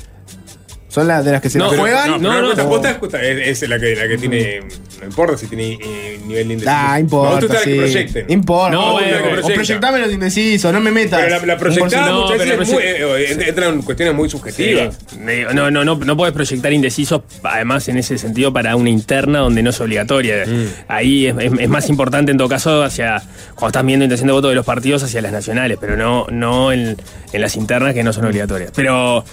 ¿Son 0.91 1.07
las 1.07 1.25
de 1.25 1.31
las 1.33 1.41
que 1.41 1.49
se 1.49 1.59
No, 1.59 1.71
la 1.73 1.79
juegan? 1.79 2.11
no, 2.11 2.19
No, 2.19 2.33
no, 2.35 2.43
no, 2.43 2.55
no. 2.55 2.69
posta, 2.69 2.99
posta, 2.99 3.23
es, 3.23 3.63
es 3.63 3.69
la 3.69 3.79
que, 3.79 3.95
la 3.95 4.09
que 4.09 4.19
tiene. 4.19 4.61
No 5.01 5.07
importa 5.07 5.37
si 5.39 5.47
tiene 5.47 5.79
eh, 5.81 6.21
nivel 6.27 6.49
de 6.49 6.55
indeciso. 6.55 6.77
Ah, 6.77 6.99
importa, 7.01 7.47
usted 7.47 7.59
sí. 7.63 7.71
que 7.71 7.77
proyecten. 7.77 8.27
Importa. 8.29 8.71
No, 8.73 8.89
o, 8.89 8.93
bueno, 8.95 9.17
o 9.17 9.21
proyecta. 9.31 9.55
proyectame 9.55 9.99
los 10.01 10.13
indecisos, 10.13 10.73
no 10.73 10.81
me 10.81 10.91
metas. 10.91 11.21
Pero 11.23 11.39
la, 11.41 11.47
la 11.47 11.55
un 11.55 11.61
proyectada 11.61 12.07
No, 12.11 12.23
muchas 12.23 12.39
pero 12.39 12.59
veces 12.59 12.75
la 12.75 12.81
es 12.81 13.05
muy- 13.07 13.23
eh, 13.43 13.49
entran 13.49 13.83
cuestiones 13.83 14.15
muy 14.15 14.29
subjetivas. 14.29 14.99
Digo, 15.17 15.53
No, 15.53 15.71
no, 15.71 15.85
no, 15.85 15.95
no 15.97 16.17
puedes 16.17 16.35
proyectar 16.35 16.73
indecisos, 16.73 17.23
además 17.45 17.89
en 17.89 17.97
ese 17.97 18.19
sentido, 18.19 18.53
para 18.53 18.75
una 18.77 18.91
interna 18.91 19.39
donde 19.39 19.63
no 19.63 19.71
es 19.71 19.81
obligatoria. 19.81 20.45
Ahí 20.89 21.29
es, 21.29 21.37
es- 21.39 21.53
es 21.61 21.69
más 21.69 21.89
importante 21.89 22.33
en 22.33 22.37
todo 22.39 22.49
caso 22.49 22.83
hacia, 22.83 23.23
cuando 23.55 23.69
estás 23.69 23.87
viendo 23.87 24.05
intención 24.05 24.27
de 24.27 24.33
voto 24.33 24.49
de 24.49 24.55
los 24.57 24.67
partidos 24.67 25.03
hacia 25.05 25.23
las 25.23 25.31
nacionales, 25.33 25.79
pero 25.81 25.97
no, 25.97 26.27
no 26.31 26.73
en, 26.73 26.97
en 27.33 27.41
las 27.41 27.55
internas 27.57 27.95
que 27.95 28.03
no 28.03 28.13
son 28.13 28.25
obligatorias. 28.27 28.73
Pero 28.75 29.25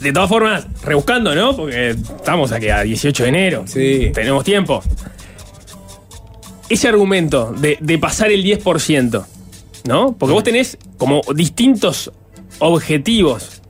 de 0.00 0.12
todas 0.12 0.28
formas, 0.28 0.66
rebuscando, 0.82 1.34
¿no? 1.34 1.54
Porque 1.54 1.90
estamos 1.90 2.52
aquí 2.52 2.68
a 2.68 2.82
18 2.82 3.22
de 3.22 3.28
enero. 3.28 3.64
Sí. 3.66 4.10
Tenemos 4.14 4.44
tiempo. 4.44 4.82
Ese 6.68 6.88
argumento 6.88 7.52
de, 7.52 7.76
de 7.80 7.98
pasar 7.98 8.30
el 8.30 8.44
10%, 8.44 9.24
¿no? 9.86 10.16
Porque 10.16 10.32
vos 10.32 10.44
tenés 10.44 10.78
como 10.96 11.20
distintos 11.34 12.12
objetivos 12.60 13.60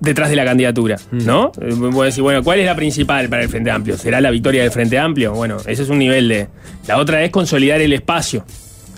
detrás 0.00 0.30
de 0.30 0.36
la 0.36 0.44
candidatura, 0.44 0.96
¿no? 1.10 1.50
Eh, 1.60 1.72
Voy 1.74 2.02
a 2.02 2.04
decir, 2.06 2.22
bueno, 2.22 2.44
¿cuál 2.44 2.60
es 2.60 2.66
la 2.66 2.76
principal 2.76 3.28
para 3.28 3.42
el 3.42 3.48
Frente 3.48 3.70
Amplio? 3.70 3.96
¿Será 3.96 4.20
la 4.20 4.30
victoria 4.30 4.62
del 4.62 4.70
Frente 4.70 4.98
Amplio? 4.98 5.32
Bueno, 5.32 5.56
ese 5.66 5.82
es 5.82 5.88
un 5.88 5.98
nivel 5.98 6.28
de... 6.28 6.48
La 6.86 6.98
otra 6.98 7.24
es 7.24 7.30
consolidar 7.30 7.80
el 7.80 7.92
espacio. 7.92 8.44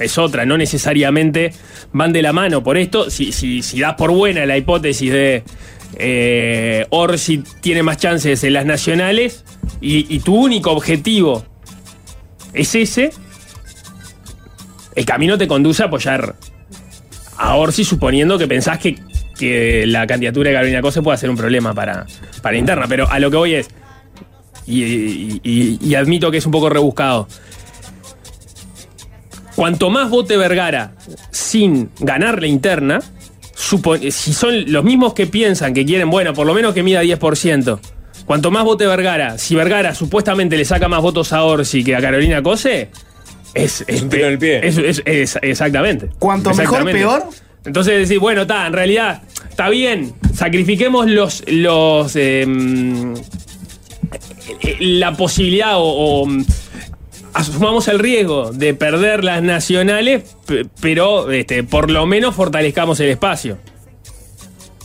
Es 0.01 0.17
otra, 0.19 0.45
no 0.47 0.57
necesariamente 0.57 1.53
van 1.93 2.13
de 2.13 2.23
la 2.23 2.33
mano. 2.33 2.63
Por 2.65 2.77
esto, 2.79 3.11
si, 3.11 3.33
si, 3.33 3.63
si 3.63 3.79
das 3.81 3.95
por 3.95 4.11
buena 4.11 4.47
la 4.47 4.57
hipótesis 4.57 5.13
de 5.13 5.43
eh, 5.99 6.87
Orsi 6.91 7.43
tiene 7.61 7.83
más 7.83 7.99
chances 7.99 8.43
en 8.45 8.55
las 8.55 8.65
nacionales 8.65 9.45
y, 9.81 10.19
tu 10.21 10.35
único 10.37 10.71
objetivo 10.73 11.45
es 12.55 12.75
ese, 12.75 13.11
el 14.95 15.05
camino 15.05 15.37
te 15.39 15.47
conduce 15.47 15.83
a 15.83 15.87
apoyar 15.87 16.35
a 17.37 17.55
Orsi 17.57 17.85
suponiendo 17.85 18.39
que 18.39 18.47
pensás 18.49 18.79
que, 18.79 18.99
que 19.39 19.85
la 19.87 20.07
candidatura 20.07 20.51
de 20.51 20.57
Carolina 20.57 20.83
Cose 20.83 21.03
puede 21.03 21.19
ser 21.19 21.31
un 21.31 21.37
problema 21.37 21.75
para, 21.75 22.07
para 22.43 22.57
interna. 22.57 22.87
Pero 22.89 23.11
a 23.11 23.19
lo 23.19 23.31
que 23.31 23.37
voy 23.37 23.55
es, 23.55 23.69
y- 24.67 25.41
y 25.43 25.95
admito 25.95 26.31
que 26.31 26.39
es 26.39 26.47
un 26.47 26.53
poco 26.53 26.69
rebuscado, 26.69 27.29
cuanto 29.61 29.91
más 29.91 30.09
vote 30.09 30.39
Vergara 30.39 30.93
sin 31.31 31.91
ganar 32.01 32.41
la 32.41 32.47
interna, 32.47 32.99
supo- 33.55 33.99
si 34.11 34.33
son 34.33 34.73
los 34.73 34.83
mismos 34.83 35.13
que 35.13 35.27
piensan 35.27 35.75
que 35.75 35.85
quieren, 35.85 36.09
bueno, 36.09 36.33
por 36.33 36.47
lo 36.47 36.55
menos 36.55 36.73
que 36.73 36.83
mida 36.83 37.03
10%, 37.03 37.79
cuanto 38.25 38.51
más 38.51 38.65
vote 38.65 38.87
Vergara, 38.87 39.37
si 39.37 39.55
Vergara 39.55 39.95
supuestamente 39.95 40.57
le 40.57 40.65
saca 40.65 40.89
más 40.89 41.03
votos 41.03 41.35
a 41.35 41.45
Orsi 41.45 41.85
que 41.85 41.95
a 41.95 42.01
Carolina 42.01 42.43
Cose, 42.43 42.89
es, 43.53 43.85
Es 43.87 44.01
un 44.01 44.09
tiro 44.09 44.29
en 44.29 44.33
el 44.33 44.39
pie. 44.39 44.67
es- 44.67 44.79
es- 44.79 45.03
es- 45.05 45.39
exactamente. 45.43 46.09
Cuanto 46.19 46.55
mejor, 46.55 46.91
peor. 46.91 47.25
Entonces 47.67 47.99
decir, 47.99 48.19
bueno, 48.19 48.41
está, 48.43 48.67
en 48.67 48.73
realidad, 48.73 49.21
está 49.51 49.69
bien, 49.69 50.15
sacrifiquemos 50.33 51.07
los, 51.07 51.45
los 51.49 52.17
em, 52.17 53.13
eh, 54.63 54.77
la 54.81 55.13
posibilidad 55.13 55.77
o, 55.77 55.83
o, 56.23 56.29
asumamos 57.35 57.89
el 57.89 57.99
riesgo 57.99 58.53
de 58.53 58.75
perder 58.75 59.25
las 59.25 59.43
nacionales, 59.43 60.25
pero 60.81 61.31
este, 61.31 61.63
por 61.65 61.91
lo 61.91 62.07
menos 62.07 62.35
fortalezcamos 62.35 62.99
el 63.01 63.09
espacio. 63.11 63.59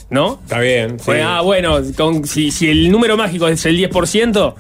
¿No? 0.10 0.40
Está 0.44 0.60
bien. 0.60 1.00
sí. 1.00 1.06
Pues, 1.06 1.24
ah, 1.26 1.42
bueno, 1.42 1.80
con- 1.98 2.26
si, 2.28 2.52
si 2.52 2.70
el 2.70 2.92
número 2.92 3.18
mágico 3.18 3.48
es 3.48 3.66
el 3.66 3.76
10%, 3.78 4.54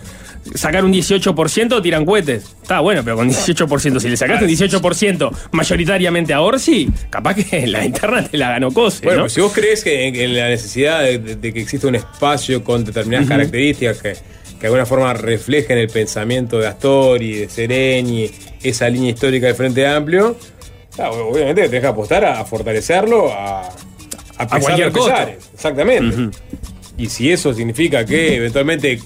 sacar 0.55 0.83
un 0.83 0.91
18% 0.91 1.81
tiran 1.83 2.03
cohetes. 2.03 2.45
Está 2.63 2.79
bueno, 2.79 3.03
pero 3.03 3.15
con 3.15 3.29
18%, 3.29 3.99
si 3.99 4.09
le 4.09 4.17
sacaste 4.17 4.45
un 4.45 4.51
18% 4.51 5.31
mayoritariamente 5.51 6.33
a 6.33 6.41
Orsi, 6.41 6.89
capaz 7.11 7.35
que 7.35 7.67
la 7.67 7.85
interna 7.85 8.27
te 8.27 8.37
la 8.37 8.49
ganó 8.51 8.71
Cose, 8.71 9.01
Bueno, 9.03 9.17
¿no? 9.19 9.23
pues 9.25 9.33
si 9.33 9.41
vos 9.41 9.53
crees 9.53 9.83
que 9.83 10.07
en, 10.07 10.15
en 10.15 10.35
la 10.35 10.49
necesidad 10.49 11.01
de, 11.03 11.19
de- 11.19 11.35
de 11.35 11.53
que 11.53 11.61
exista 11.61 11.87
un 11.87 11.95
espacio 11.95 12.63
con 12.63 12.83
determinadas 12.83 13.27
características 13.27 14.01
que, 14.01 14.15
que 14.55 14.61
de 14.61 14.67
alguna 14.67 14.85
forma 14.85 15.13
reflejen 15.13 15.77
el 15.77 15.87
pensamiento 15.89 16.59
de 16.59 16.67
Astori, 16.67 17.33
de 17.41 17.49
Sereni, 17.49 18.29
esa 18.63 18.89
línea 18.89 19.11
histórica 19.11 19.47
del 19.47 19.55
Frente 19.55 19.85
Amplio, 19.87 20.37
claro, 20.95 21.27
obviamente 21.27 21.63
te 21.63 21.69
deja 21.69 21.89
apostar 21.89 22.23
a, 22.25 22.43
fortalecerlo 22.45 23.31
a, 23.33 23.61
a, 23.67 24.47
pesar 24.47 24.59
cualquier 24.61 24.91
de 24.91 24.99
pesares. 24.99 25.49
Exactamente. 25.53 26.37
Y 26.97 27.07
si 27.07 27.31
eso 27.31 27.53
significa 27.53 28.05
que 28.05 28.35
eventualmente 28.37 28.99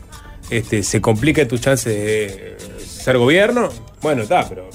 este, 0.50 0.84
se 0.84 1.02
complica 1.02 1.48
tu 1.48 1.58
chance 1.58 1.90
de 1.90 2.56
ser 2.86 3.18
gobierno, 3.18 3.70
bueno, 4.02 4.22
está, 4.24 4.48
pero 4.48 4.70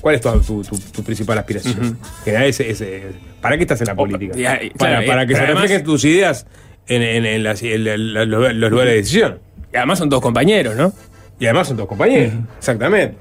¿cuál 0.00 0.14
es 0.14 0.20
tu, 0.20 0.40
tu- 0.40 0.62
tu- 0.62 0.78
tu 0.78 1.02
principal 1.02 1.36
aspiración? 1.38 1.98
Generar 2.24 2.46
ese- 2.46 2.70
ese- 2.70 3.02
¿Para 3.40 3.56
qué 3.56 3.62
estás 3.64 3.80
en 3.80 3.88
la 3.88 3.94
política? 3.96 4.38
y, 4.38 4.44
ah, 4.46 4.58
y, 4.62 4.70
para, 4.70 5.26
que 5.26 5.34
se 5.34 5.44
reflejen 5.46 5.82
tus 5.84 6.04
ideas 6.04 6.46
en, 6.86 7.02
en- 7.02 7.26
en 7.26 7.42
las- 7.42 7.62
en 7.62 7.84
los 7.84 8.70
lugares 8.70 8.92
de 8.92 8.96
decisión. 8.98 9.40
Y 9.72 9.76
además 9.76 9.98
son 9.98 10.08
dos 10.08 10.20
compañeros, 10.20 10.76
¿no? 10.76 10.92
Y 11.38 11.46
además 11.46 11.68
son 11.68 11.76
tus 11.76 11.86
compañeros. 11.86 12.34
Exactamente. 12.58 13.16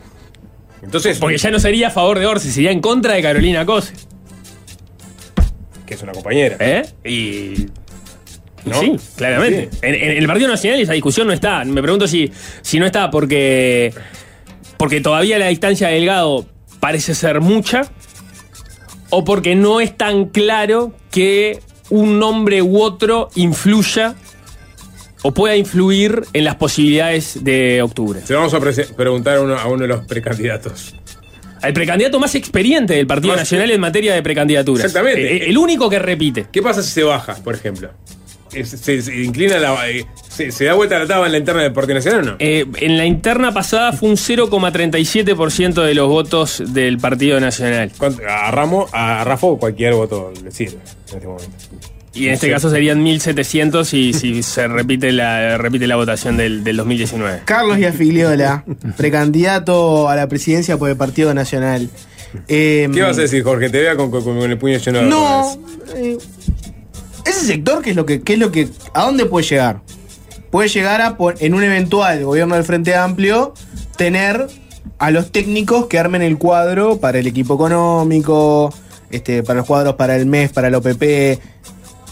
Entonces, 0.81 1.17
Porque 1.19 1.37
ya 1.37 1.51
no 1.51 1.59
sería 1.59 1.87
a 1.87 1.91
favor 1.91 2.19
de 2.19 2.25
Orsi, 2.25 2.51
sería 2.51 2.71
en 2.71 2.79
contra 2.81 3.13
de 3.13 3.21
Carolina 3.21 3.65
Cose. 3.65 3.93
que 5.85 5.93
es 5.93 6.01
una 6.03 6.11
compañera. 6.13 6.55
¿Eh? 6.59 6.85
Y. 7.03 7.09
y 7.09 7.69
¿No? 8.65 8.79
Sí, 8.79 8.95
claramente. 9.15 9.69
Sí. 9.71 9.79
En, 9.81 9.95
en 9.95 10.17
el 10.17 10.27
Partido 10.27 10.47
Nacional 10.49 10.79
esa 10.79 10.93
discusión 10.93 11.27
no 11.27 11.33
está. 11.33 11.63
Me 11.65 11.81
pregunto 11.81 12.07
si, 12.07 12.31
si 12.61 12.79
no 12.79 12.85
está 12.85 13.09
porque. 13.11 13.93
Porque 14.77 15.01
todavía 15.01 15.37
la 15.37 15.47
distancia 15.47 15.87
de 15.89 15.95
Delgado 15.95 16.45
parece 16.79 17.13
ser 17.15 17.41
mucha. 17.41 17.83
O 19.09 19.23
porque 19.25 19.55
no 19.55 19.81
es 19.81 19.97
tan 19.97 20.25
claro 20.25 20.93
que 21.11 21.59
un 21.89 22.19
nombre 22.19 22.61
u 22.61 22.79
otro 22.81 23.29
influya 23.35 24.15
o 25.21 25.31
pueda 25.33 25.55
influir 25.55 26.23
en 26.33 26.43
las 26.45 26.55
posibilidades 26.55 27.43
de 27.43 27.81
octubre. 27.81 28.21
Se 28.23 28.33
vamos 28.33 28.53
a 28.53 28.59
preguntar 28.95 29.37
a 29.37 29.41
uno, 29.41 29.57
a 29.57 29.67
uno 29.67 29.81
de 29.83 29.87
los 29.87 30.05
precandidatos. 30.05 30.95
El 31.61 31.73
precandidato 31.73 32.19
más 32.21 32.35
experiente 32.35 32.93
del 32.93 33.05
Partido 33.05 33.33
Más- 33.33 33.41
Nacional 33.41 33.69
en 33.71 33.81
materia 33.81 34.13
de 34.13 34.23
precandidaturas. 34.23 34.85
Exactamente. 34.85 35.35
Eh, 35.45 35.49
El 35.49 35.57
único 35.57 35.89
que 35.89 35.99
repite. 35.99 36.45
¿Qué 36.51 36.61
pasa 36.61 36.81
si 36.81 36.89
se 36.91 37.03
baja, 37.03 37.35
por 37.43 37.53
ejemplo? 37.55 37.89
Se, 38.49 39.01
se 39.01 39.15
inclina 39.23 39.59
la. 39.59 39.89
eh, 39.89 40.05
Se, 40.29 40.51
se 40.51 40.63
da 40.65 40.73
vuelta 40.73 40.97
la 40.97 41.05
taba 41.05 41.25
en 41.27 41.33
la 41.33 41.37
interna 41.37 41.61
del 41.63 41.73
Partido 41.73 41.95
Nacional 41.95 42.19
o 42.21 42.23
no? 42.31 42.35
Eh, 42.39 42.65
en 42.77 42.97
la 42.97 43.05
interna 43.05 43.53
pasada 43.53 43.91
fue 43.91 44.07
un 44.09 44.15
0,37% 44.15 45.83
de 45.83 45.93
los 45.93 46.07
votos 46.07 46.63
del 46.65 46.97
Partido 46.97 47.39
Nacional. 47.41 47.91
A 48.27 48.49
Ramo, 48.51 48.87
a 48.93 49.23
Rafo 49.25 49.57
cualquier 49.59 49.93
voto 49.95 50.31
le 50.43 50.51
sirve 50.51 50.75
en 50.77 51.15
este 51.15 51.27
momento. 51.27 51.51
Y 52.13 52.27
en 52.27 52.33
este 52.33 52.47
Sí. 52.47 52.51
caso 52.53 52.69
serían 52.71 53.03
1.700 53.03 53.83
si, 53.85 54.13
si 54.13 54.41
se 54.43 54.67
repite 54.67 55.11
la, 55.11 55.57
repite 55.57 55.85
la 55.87 55.95
votación 55.95 56.37
del, 56.37 56.63
del 56.63 56.77
2019. 56.77 57.41
Carlos 57.45 57.77
Iafigliola, 57.77 58.63
precandidato 58.97 60.09
a 60.09 60.15
la 60.15 60.27
presidencia 60.27 60.77
por 60.77 60.89
el 60.89 60.95
Partido 60.95 61.33
Nacional. 61.33 61.89
Eh, 62.47 62.87
¿Qué 62.93 63.01
vas 63.01 63.17
a 63.17 63.21
decir, 63.21 63.43
Jorge? 63.43 63.69
Te 63.69 63.79
vea 63.81 63.95
con, 63.95 64.11
con- 64.11 64.23
con 64.23 64.37
el 64.37 64.57
puño 64.57 64.77
lleno 64.77 64.99
de 64.99 65.05
No. 65.05 65.57
eh, 65.95 66.17
ese 67.25 67.45
sector, 67.45 67.81
¿qué 67.81 67.91
es 67.91 67.95
lo 67.95 68.05
que, 68.05 68.21
qué 68.21 68.33
es 68.33 68.39
lo 68.39 68.51
que. 68.51 68.67
¿A 68.93 69.05
dónde 69.05 69.25
puede 69.25 69.45
llegar? 69.47 69.81
Puede 70.51 70.69
llegar 70.69 71.01
a, 71.01 71.15
en 71.39 71.53
un 71.53 71.63
eventual 71.63 72.23
gobierno 72.23 72.55
del 72.55 72.63
Frente 72.63 72.95
Amplio, 72.95 73.53
tener 73.97 74.47
a 74.97 75.11
los 75.11 75.31
técnicos 75.31 75.85
que 75.87 75.99
armen 75.99 76.21
el 76.21 76.37
cuadro 76.37 76.97
para 76.99 77.19
el 77.19 77.27
equipo 77.27 77.55
económico, 77.55 78.73
este, 79.11 79.43
para 79.43 79.57
los 79.59 79.67
cuadros 79.67 79.95
para 79.95 80.15
el 80.15 80.25
MES, 80.25 80.51
para 80.51 80.67
el 80.69 80.75
OPP 80.75 81.39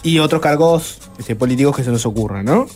y 0.03 0.19
otros 0.19 0.41
cargos 0.41 0.99
este, 1.17 1.35
políticos 1.35 1.75
que 1.75 1.83
se 1.83 1.91
nos 1.91 2.05
ocurran, 2.05 2.45
¿no? 2.45 2.67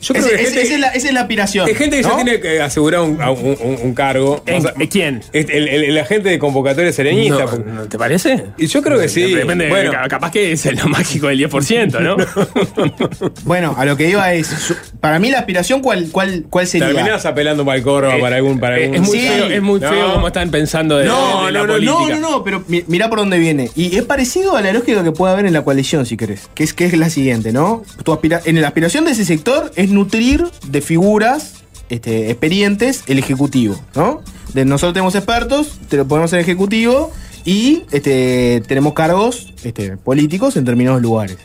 Yo 0.00 0.14
creo 0.14 0.26
Ese- 0.26 0.36
que 0.36 0.42
ese- 0.42 0.44
gente- 0.52 0.62
esa, 0.62 0.74
es 0.74 0.80
la, 0.80 0.88
esa 0.88 1.08
es 1.08 1.14
la 1.14 1.20
aspiración. 1.22 1.66
hay 1.66 1.74
gente 1.74 1.96
que 1.96 2.02
ya 2.02 2.14
tiene 2.16 2.40
que 2.40 2.60
asegurar 2.60 3.00
un, 3.02 3.20
un- 3.20 3.56
un- 3.60 3.78
un 3.82 3.94
cargo. 3.94 4.42
¿En- 4.46 4.58
O 4.58 4.60
sea, 4.62 4.72
¿Quién? 4.90 5.22
este, 5.32 5.58
El, 5.58 5.68
el- 5.68 5.84
el 5.84 5.98
agente 5.98 6.28
de 6.28 6.38
convocatoria 6.38 6.92
serenista. 6.92 7.44
No, 7.44 7.58
¿no 7.74 7.82
¿Te 7.88 7.98
parece? 7.98 8.44
Y 8.58 8.66
yo 8.66 8.82
creo 8.82 8.98
que 8.98 9.08
sí. 9.08 9.32
Depende, 9.34 9.68
Bueno. 9.68 9.92
ca- 9.92 10.08
capaz 10.08 10.30
que 10.30 10.52
es 10.52 10.64
lo 10.82 10.88
mágico 10.88 11.28
del 11.28 11.38
10%, 11.38 12.00
¿no? 12.00 12.16
Bueno, 13.44 13.74
a 13.78 13.84
lo 13.84 13.96
que 13.96 14.08
iba 14.08 14.32
es. 14.34 14.74
para 15.00 15.18
mí 15.18 15.30
la 15.30 15.38
aspiración, 15.40 15.80
¿cuál, 15.80 16.08
cuál, 16.10 16.44
cuál 16.50 16.66
sería? 16.66 16.88
Terminás 16.88 17.24
apelando 17.26 17.64
para 17.64 17.78
el 17.78 17.82
Córdoba, 17.84 18.14
para 18.20 18.36
algún. 18.36 18.58
Para 18.58 18.78
Eh, 18.78 18.84
algún 18.84 18.94
es 18.96 19.00
muy 19.02 19.18
Sí. 19.20 19.26
feo, 19.28 19.46
es 19.46 19.62
muy 19.62 19.80
No. 19.80 19.88
feo 19.90 20.12
como 20.14 20.26
están 20.28 20.50
pensando 20.50 20.98
de, 20.98 21.06
No, 21.06 21.46
de 21.46 21.52
la 21.52 21.60
no, 21.60 21.66
no, 21.66 21.72
política. 21.74 21.98
no, 21.98 22.08
no, 22.20 22.30
no, 22.38 22.44
pero 22.44 22.64
mi- 22.68 22.84
mirá 22.88 23.08
por 23.08 23.18
dónde 23.18 23.38
viene. 23.38 23.70
Y 23.76 23.96
es 23.96 24.02
parecido 24.04 24.56
a 24.56 24.60
la 24.62 24.72
lógica 24.72 25.02
que 25.04 25.12
puede 25.12 25.32
haber 25.32 25.46
en 25.46 25.52
la 25.52 25.62
coalición, 25.62 26.06
si 26.06 26.16
querés. 26.16 26.48
Que 26.54 26.64
es, 26.64 26.74
que 26.74 26.86
es 26.86 26.96
la 26.96 27.10
siguiente, 27.10 27.52
¿no? 27.52 27.82
Tu 28.02 28.12
aspira- 28.12 28.40
en 28.44 28.60
la 28.60 28.68
aspiración 28.68 29.04
de 29.04 29.12
ese 29.12 29.24
sector 29.24 29.70
es 29.76 29.87
nutrir 29.90 30.44
de 30.66 30.80
figuras 30.80 31.54
este, 31.88 32.30
experientes 32.30 33.04
el 33.06 33.18
ejecutivo, 33.18 33.80
¿no? 33.94 34.22
Nosotros 34.54 34.94
tenemos 34.94 35.14
expertos, 35.14 35.78
te 35.88 35.96
lo 35.96 36.08
ponemos 36.08 36.32
en 36.32 36.40
ejecutivo 36.40 37.12
y 37.44 37.84
este, 37.92 38.62
tenemos 38.66 38.94
cargos 38.94 39.52
este, 39.62 39.96
políticos 39.96 40.56
en 40.56 40.64
determinados 40.64 41.02
lugares. 41.02 41.36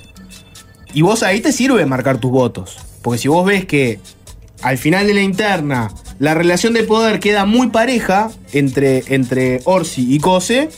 Y 0.93 1.01
vos 1.01 1.23
ahí 1.23 1.41
te 1.41 1.51
sirve 1.51 1.86
marcar 1.86 2.19
tus 2.19 2.32
votos. 2.32 2.77
Porque 3.01 3.17
si 3.17 3.27
vos 3.27 3.45
ves 3.45 3.65
que 3.65 3.99
al 4.62 4.77
final 4.77 5.08
de 5.08 5.13
la 5.13 5.21
interna 5.21 5.91
la 6.19 6.34
relación 6.34 6.73
de 6.73 6.84
poder 6.84 7.19
queda 7.19 7.45
muy 7.45 7.67
pareja 7.67 8.32
entre, 8.53 9.03
entre 9.13 9.62
Orsi 9.65 10.13
y 10.13 10.19
Cose, 10.19 10.69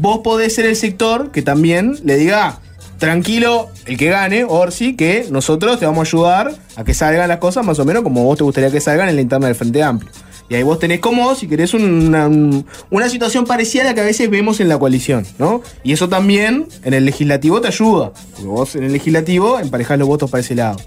vos 0.00 0.20
podés 0.24 0.54
ser 0.54 0.66
el 0.66 0.76
sector 0.76 1.30
que 1.30 1.42
también 1.42 1.98
le 2.04 2.16
diga, 2.16 2.60
tranquilo, 2.98 3.68
el 3.86 3.96
que 3.96 4.06
gane, 4.08 4.44
Orsi, 4.44 4.94
que 4.96 5.26
nosotros 5.30 5.78
te 5.78 5.86
vamos 5.86 6.06
a 6.06 6.08
ayudar 6.10 6.54
a 6.76 6.84
que 6.84 6.94
salgan 6.94 7.28
las 7.28 7.38
cosas 7.38 7.64
más 7.64 7.78
o 7.78 7.84
menos 7.84 8.02
como 8.02 8.24
vos 8.24 8.36
te 8.38 8.44
gustaría 8.44 8.70
que 8.70 8.80
salgan 8.80 9.08
en 9.08 9.16
la 9.16 9.22
interna 9.22 9.46
del 9.46 9.54
Frente 9.56 9.82
Amplio. 9.82 10.10
Y 10.50 10.54
ahí 10.54 10.62
vos 10.62 10.78
tenés 10.78 11.00
como, 11.00 11.34
si 11.34 11.46
querés, 11.46 11.74
una, 11.74 12.26
un- 12.26 12.64
una 12.90 13.08
situación 13.10 13.44
parecida 13.44 13.82
a 13.82 13.86
la 13.86 13.94
que 13.94 14.00
a 14.00 14.04
veces 14.04 14.30
vemos 14.30 14.60
en 14.60 14.68
la 14.70 14.78
coalición, 14.78 15.26
¿no? 15.38 15.60
Y 15.84 15.92
eso 15.92 16.08
también 16.08 16.66
en 16.84 16.94
el 16.94 17.04
legislativo 17.04 17.60
te 17.60 17.68
ayuda. 17.68 18.12
Porque 18.32 18.46
vos 18.46 18.74
en 18.74 18.84
el 18.84 18.92
legislativo 18.92 19.58
emparejás 19.60 19.98
los 19.98 20.08
votos 20.08 20.30
para 20.30 20.40
ese 20.40 20.54
lado. 20.54 20.78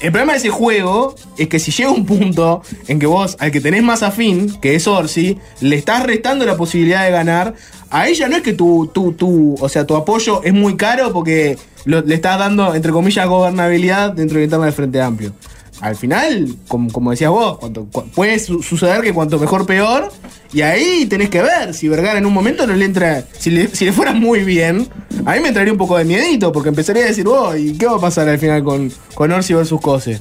El 0.00 0.10
problema 0.10 0.32
de 0.32 0.38
ese 0.38 0.48
juego 0.48 1.14
es 1.38 1.46
que 1.48 1.60
si 1.60 1.70
llega 1.70 1.90
un 1.90 2.06
punto 2.06 2.62
en 2.88 2.98
que 2.98 3.06
vos, 3.06 3.36
al 3.38 3.52
que 3.52 3.60
tenés 3.60 3.82
más 3.84 4.02
afín, 4.02 4.58
que 4.60 4.74
es 4.74 4.86
Orsi, 4.88 5.38
le 5.60 5.76
estás 5.76 6.02
restando 6.04 6.44
la 6.46 6.56
posibilidad 6.56 7.04
de 7.04 7.10
ganar, 7.12 7.54
a 7.92 8.08
ella 8.08 8.28
no 8.28 8.36
es 8.36 8.42
que 8.42 8.52
tu, 8.54 8.90
tu, 8.92 9.12
tu, 9.12 9.54
o 9.60 9.68
sea, 9.68 9.86
tu 9.86 9.94
apoyo 9.94 10.42
es 10.42 10.52
muy 10.52 10.76
caro 10.76 11.12
porque 11.12 11.56
le 11.84 12.14
estás 12.14 12.38
dando, 12.38 12.74
entre 12.74 12.90
comillas, 12.92 13.26
gobernabilidad 13.28 14.12
dentro 14.12 14.36
de 14.36 14.40
la 14.40 14.44
interna 14.44 14.64
del 14.64 14.74
Frente 14.74 15.00
Amplio. 15.00 15.32
Al 15.80 15.96
final, 15.96 16.54
como, 16.68 16.92
como 16.92 17.10
decías 17.10 17.30
vos, 17.30 17.58
cuanto- 17.58 17.86
cu- 17.90 18.04
puede 18.14 18.38
su- 18.38 18.62
suceder 18.62 19.00
que 19.02 19.12
cuanto 19.12 19.38
mejor 19.38 19.66
peor, 19.66 20.12
y 20.52 20.60
ahí 20.60 21.06
tenés 21.06 21.28
que 21.28 21.42
ver 21.42 21.74
si 21.74 21.88
Vergara 21.88 22.18
en 22.18 22.26
un 22.26 22.32
momento 22.32 22.66
no 22.68 22.74
le 22.74 22.84
entra, 22.84 23.24
si 23.36 23.50
le, 23.50 23.66
si 23.68 23.84
le 23.84 23.92
fuera 23.92 24.12
muy 24.12 24.44
bien, 24.44 24.86
a 25.24 25.32
mí 25.34 25.40
me 25.40 25.48
entraría 25.48 25.72
un 25.72 25.78
poco 25.78 25.98
de 25.98 26.04
miedito, 26.04 26.52
porque 26.52 26.68
empezaría 26.68 27.02
a 27.02 27.06
decir, 27.08 27.26
oh, 27.26 27.56
¿y 27.56 27.72
qué 27.76 27.86
va 27.86 27.96
a 27.96 28.00
pasar 28.00 28.28
al 28.28 28.38
final 28.38 28.62
con, 28.62 28.92
con 29.14 29.32
Orsi 29.32 29.54
versus 29.54 29.80
Cose? 29.80 30.20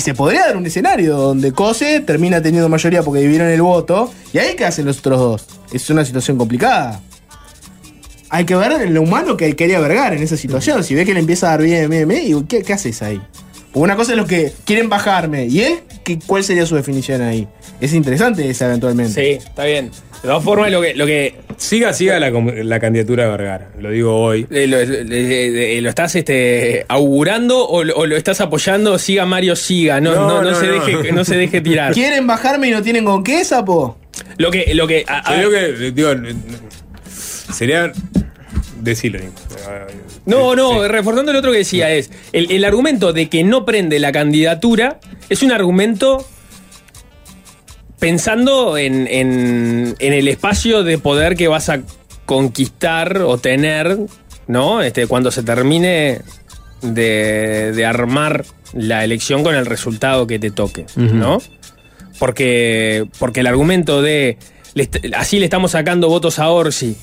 Y 0.00 0.02
se 0.02 0.14
podría 0.14 0.46
dar 0.46 0.56
un 0.56 0.64
escenario 0.64 1.14
donde 1.14 1.52
Cose 1.52 2.00
termina 2.00 2.40
teniendo 2.40 2.70
mayoría 2.70 3.02
porque 3.02 3.20
dividieron 3.20 3.48
el 3.48 3.60
voto, 3.60 4.10
y 4.32 4.38
ahí 4.38 4.56
qué 4.56 4.64
hacen 4.64 4.86
los 4.86 5.00
otros 5.00 5.18
dos. 5.18 5.46
Es 5.74 5.90
una 5.90 6.06
situación 6.06 6.38
complicada. 6.38 7.02
Hay 8.30 8.46
que 8.46 8.56
ver 8.56 8.72
en 8.80 8.94
lo 8.94 9.02
humano 9.02 9.36
que 9.36 9.54
quería 9.54 9.78
Vergara 9.78 10.16
en 10.16 10.22
esa 10.22 10.38
situación. 10.38 10.84
Si 10.84 10.94
ve 10.94 11.04
que 11.04 11.12
le 11.12 11.20
empieza 11.20 11.48
a 11.48 11.50
dar 11.50 11.62
bien, 11.62 11.90
bien, 11.90 12.08
bien, 12.08 12.46
¿qué, 12.46 12.62
qué 12.62 12.72
haces 12.72 13.02
ahí? 13.02 13.20
Una 13.74 13.94
cosa 13.94 14.12
es 14.12 14.16
los 14.16 14.26
que 14.26 14.54
quieren 14.64 14.88
bajarme, 14.88 15.44
y 15.44 15.60
él, 15.60 15.80
¿qué- 16.04 16.18
¿cuál 16.26 16.44
sería 16.44 16.66
su 16.66 16.76
definición 16.76 17.22
ahí? 17.22 17.46
Es 17.80 17.92
interesante 17.94 18.48
esa 18.48 18.66
eventualmente. 18.66 19.12
Sí, 19.14 19.44
está 19.46 19.64
bien. 19.64 19.90
De 19.90 20.28
todas 20.28 20.44
formas, 20.44 20.70
lo 20.70 20.82
que, 20.82 20.94
lo 20.94 21.06
que 21.06 21.34
Siga, 21.56 21.92
siga 21.92 22.18
la, 22.18 22.30
la 22.30 22.80
candidatura 22.80 23.24
de 23.24 23.30
Vergara. 23.30 23.70
Lo 23.78 23.90
digo 23.90 24.16
hoy. 24.18 24.46
eh, 24.50 24.66
lo, 24.66 24.78
eh, 24.78 25.76
eh, 25.76 25.80
lo 25.82 25.88
estás 25.90 26.14
este, 26.16 26.84
augurando 26.88 27.66
o, 27.68 27.84
lo- 27.84 27.94
o 27.96 28.06
lo 28.06 28.16
estás 28.16 28.40
apoyando, 28.40 28.98
siga 28.98 29.24
Mario, 29.26 29.56
siga. 29.56 30.00
No, 30.00 30.14
No, 30.14 30.26
no, 30.28 30.42
no 30.42 30.50
no, 30.50 30.54
se, 30.60 30.66
no. 30.66 30.72
Deje, 30.86 31.12
no 31.12 31.24
se 31.24 31.36
deje 31.36 31.60
tirar. 31.60 31.92
¿Quieren 31.94 32.26
bajarme 32.26 32.68
y 32.68 32.70
no 32.70 32.82
tienen 32.82 33.04
con 33.04 33.22
qué, 33.24 33.44
sapo? 33.44 33.98
Lo 34.38 34.50
que, 34.50 34.74
lo 34.74 34.86
que, 34.86 35.04
a- 35.06 35.32
a 35.34 35.42
Yo 35.42 35.50
que, 35.50 35.90
digo, 35.92 36.10
sería. 37.52 37.92
Decirlo. 38.80 39.20
No, 40.24 40.56
no, 40.56 40.86
reforzando 40.88 41.30
el 41.32 41.36
otro 41.36 41.52
que 41.52 41.58
decía 41.58 41.90
es, 41.92 42.10
el, 42.32 42.50
el 42.50 42.64
argumento 42.64 43.12
de 43.12 43.28
que 43.28 43.44
no 43.44 43.66
prende 43.66 43.98
la 43.98 44.10
candidatura 44.12 45.00
es 45.30 45.42
un 45.42 45.52
argumento 45.52 46.26
pensando 47.98 48.76
en, 48.78 49.06
en- 49.06 49.94
en 49.98 50.12
el 50.12 50.28
espacio 50.28 50.82
de 50.82 50.98
poder 50.98 51.36
que 51.36 51.48
vas 51.48 51.68
a 51.68 51.80
conquistar 52.26 53.18
o 53.18 53.38
tener, 53.38 53.98
¿no? 54.46 54.82
Este, 54.82 55.06
cuando 55.06 55.30
se 55.30 55.42
termine 55.42 56.20
de, 56.82 57.72
de 57.74 57.86
armar 57.86 58.44
la 58.72 59.04
elección 59.04 59.42
con 59.42 59.54
el 59.54 59.66
resultado 59.66 60.26
que 60.26 60.38
te 60.38 60.50
toque, 60.50 60.86
¿no? 60.96 61.38
Porque, 62.18 63.06
porque 63.18 63.40
el 63.40 63.46
argumento 63.46 64.02
de 64.02 64.38
le 64.74 64.88
así 65.16 65.38
le 65.38 65.46
estamos 65.46 65.72
sacando 65.72 66.08
votos 66.08 66.38
a 66.38 66.48
Orsi, 66.50 66.96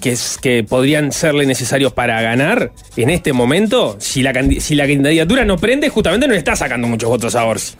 que, 0.00 0.12
es, 0.12 0.38
que 0.40 0.64
podrían 0.64 1.12
serle 1.12 1.46
necesarios 1.46 1.92
para 1.92 2.20
ganar, 2.22 2.72
en 2.96 3.10
este 3.10 3.32
momento, 3.32 3.96
si 4.00 4.22
la, 4.22 4.32
si 4.60 4.74
la 4.74 4.86
candidatura 4.86 5.44
no 5.44 5.58
prende, 5.58 5.88
justamente 5.88 6.26
no 6.26 6.32
le 6.32 6.38
está 6.38 6.56
sacando 6.56 6.88
muchos 6.88 7.08
votos 7.08 7.34
a 7.34 7.44
Orsi. 7.44 7.74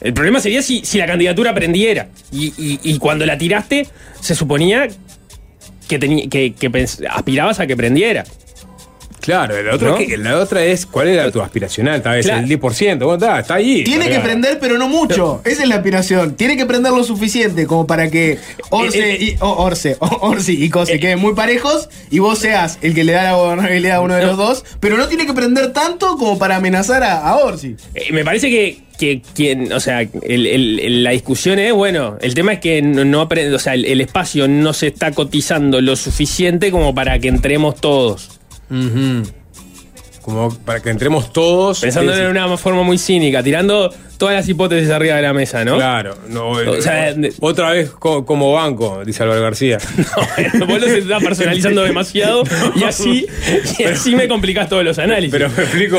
El 0.00 0.12
problema 0.14 0.40
sería 0.40 0.62
si, 0.62 0.84
si 0.84 0.98
la 0.98 1.06
candidatura 1.06 1.54
prendiera. 1.54 2.08
Y, 2.32 2.52
y- 2.58 2.98
cuando 2.98 3.24
la 3.24 3.38
tiraste, 3.38 3.86
se 4.20 4.34
suponía 4.34 4.88
que, 5.88 5.98
que, 6.28 6.52
que 6.54 6.86
aspirabas 7.08 7.60
a 7.60 7.66
que 7.66 7.76
prendiera. 7.76 8.24
Claro, 9.22 9.62
la 9.62 9.74
otra, 9.76 9.88
¿No? 9.90 9.96
es 9.98 10.06
que- 10.08 10.16
la 10.18 10.38
otra 10.38 10.64
es 10.64 10.84
cuál 10.84 11.06
era 11.08 11.30
tu 11.30 11.40
aspiracional, 11.40 12.02
tal 12.02 12.16
vez 12.16 12.26
Claro. 12.26 12.42
el 12.42 12.48
10%. 12.48 13.06
Bueno, 13.06 13.24
está, 13.24 13.38
está 13.40 13.54
ahí. 13.54 13.84
Tiene 13.84 14.08
que 14.10 14.18
prender, 14.18 14.58
pero 14.60 14.76
no 14.78 14.88
mucho. 14.88 15.40
Esa 15.44 15.62
es 15.62 15.68
la 15.68 15.76
aspiración. 15.76 16.34
Tiene 16.34 16.56
que 16.56 16.66
prender 16.66 16.92
lo 16.92 17.04
suficiente 17.04 17.66
como 17.66 17.86
para 17.86 18.10
que 18.10 18.38
Orce 18.70 19.16
y, 19.20 19.36
o- 19.40 19.48
Orce, 19.62 19.96
o- 20.00 20.18
Orsi 20.28 20.62
y 20.64 20.68
Cose 20.68 20.98
queden 20.98 21.20
muy 21.20 21.34
parejos 21.34 21.88
y 22.10 22.18
vos 22.18 22.38
seas 22.40 22.78
el 22.82 22.94
que 22.94 23.04
le 23.04 23.12
da 23.12 23.22
la 23.22 23.32
gobernabilidad 23.34 23.96
a 23.96 24.00
uno 24.00 24.14
de 24.16 24.26
los 24.26 24.36
dos. 24.36 24.64
Pero 24.80 24.96
no 24.96 25.06
tiene 25.08 25.24
que 25.24 25.32
prender 25.32 25.72
tanto 25.72 26.16
como 26.16 26.36
para 26.38 26.56
amenazar 26.56 27.02
a, 27.04 27.20
a 27.20 27.36
Orsi. 27.36 27.76
Eh, 27.94 28.12
me 28.12 28.24
parece 28.24 28.50
que, 28.50 28.80
que 28.98 29.22
quien, 29.34 29.72
o 29.72 29.78
sea, 29.80 30.00
el- 30.00 30.10
el- 30.46 30.80
el- 30.80 31.04
la 31.04 31.10
discusión 31.12 31.58
es, 31.60 31.72
bueno, 31.72 32.18
el 32.20 32.34
tema 32.34 32.54
es 32.54 32.58
que 32.60 32.82
no, 32.82 33.04
no 33.04 33.26
apre- 33.28 33.52
o 33.54 33.58
sea, 33.60 33.74
el, 33.74 33.84
el 33.84 34.00
espacio 34.00 34.48
no 34.48 34.72
se 34.72 34.88
está 34.88 35.12
cotizando 35.12 35.80
lo 35.80 35.94
suficiente 35.94 36.70
como 36.72 36.92
para 36.94 37.18
que 37.20 37.28
entremos 37.28 37.76
todos. 37.80 38.40
Como 40.22 40.56
para 40.64 40.78
que 40.80 40.90
entremos 40.90 41.32
todos. 41.32 41.80
Pensando 41.80 42.12
es- 42.12 42.20
en 42.20 42.28
una 42.28 42.56
forma 42.56 42.84
muy 42.84 42.96
cínica, 42.96 43.42
tirando 43.42 43.92
todas 44.18 44.36
las 44.36 44.48
hipótesis 44.48 44.88
arriba 44.88 45.16
de 45.16 45.22
la 45.22 45.32
mesa, 45.32 45.64
¿no? 45.64 45.74
Claro, 45.74 46.16
no, 46.28 46.50
O 46.50 46.80
sea, 46.80 47.08
eh, 47.10 47.14
de- 47.16 47.32
otra 47.40 47.72
vez 47.72 47.90
co- 47.90 48.24
como 48.24 48.52
banco, 48.52 49.02
dice 49.04 49.24
Álvaro 49.24 49.42
García. 49.42 49.78
No, 50.54 50.66
vos 50.66 50.80
lo 50.80 50.86
estás 50.86 51.24
personalizando 51.24 51.82
demasiado 51.82 52.44
y 52.76 52.84
así, 52.84 53.26
y 53.80 53.82
así 53.82 54.14
me 54.14 54.28
complicás 54.28 54.68
todos 54.68 54.84
los 54.84 54.96
análisis. 55.00 55.32
Pero 55.32 55.48
me 55.50 55.62
explico. 55.64 55.98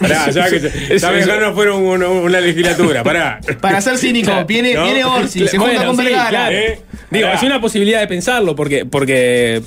Pará, 0.00 0.30
ya 0.32 0.50
que 0.50 0.98
ya 0.98 1.10
mejor 1.12 1.40
no 1.40 1.54
fueron 1.54 1.84
una, 1.84 2.08
una 2.08 2.40
legislatura, 2.40 3.04
pará. 3.04 3.38
Para 3.60 3.80
ser 3.80 3.96
cínico, 3.96 4.26
Claro, 4.32 4.46
viene, 4.46 4.74
¿no? 4.74 4.84
viene 4.86 5.04
Orsi, 5.04 5.46
se 5.46 5.56
Bueno, 5.56 5.74
junta 5.74 5.86
con 5.86 5.96
sí, 5.98 6.04
Vergara. 6.04 6.28
claro. 6.30 6.56
¿eh? 6.56 6.80
Digo, 7.10 7.26
Pará. 7.28 7.36
es 7.38 7.42
una 7.44 7.60
posibilidad 7.60 8.00
de 8.00 8.08
pensarlo, 8.08 8.56
porque, 8.56 8.86
porque 8.86 9.62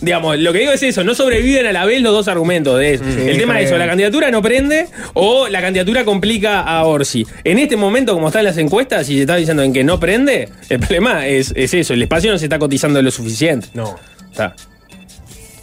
digamos, 0.00 0.38
lo 0.38 0.52
que 0.52 0.60
digo 0.60 0.72
es 0.72 0.82
eso, 0.82 1.04
no 1.04 1.14
sobreviven 1.14 1.66
a 1.66 1.72
la 1.72 1.84
vez 1.84 2.02
los 2.02 2.12
dos 2.12 2.28
argumentos 2.28 2.78
de 2.78 2.94
eso. 2.94 3.04
el 3.04 3.38
tema 3.38 3.60
es 3.60 3.66
eso, 3.66 3.78
la 3.78 3.86
candidatura 3.86 4.30
no 4.30 4.42
prende 4.42 4.88
o 5.14 5.48
la 5.48 5.60
candidatura 5.60 6.04
complica 6.04 6.60
a 6.60 6.84
Orsi. 6.84 7.26
En 7.44 7.58
este 7.58 7.76
momento, 7.76 8.12
como 8.12 8.28
están 8.28 8.44
las 8.44 8.58
encuestas, 8.58 9.08
y 9.08 9.14
se 9.14 9.20
está 9.22 9.36
diciendo 9.36 9.62
en 9.62 9.72
que 9.72 9.84
no 9.84 9.98
prende, 9.98 10.48
el 10.68 10.80
problema 10.80 11.26
es, 11.26 11.52
es 11.56 11.72
eso, 11.74 11.94
el 11.94 12.02
espacio 12.02 12.30
no 12.30 12.38
se 12.38 12.44
está 12.44 12.58
cotizando 12.58 13.00
lo 13.00 13.10
suficiente. 13.10 13.68
No. 13.74 13.96
Está. 14.30 14.54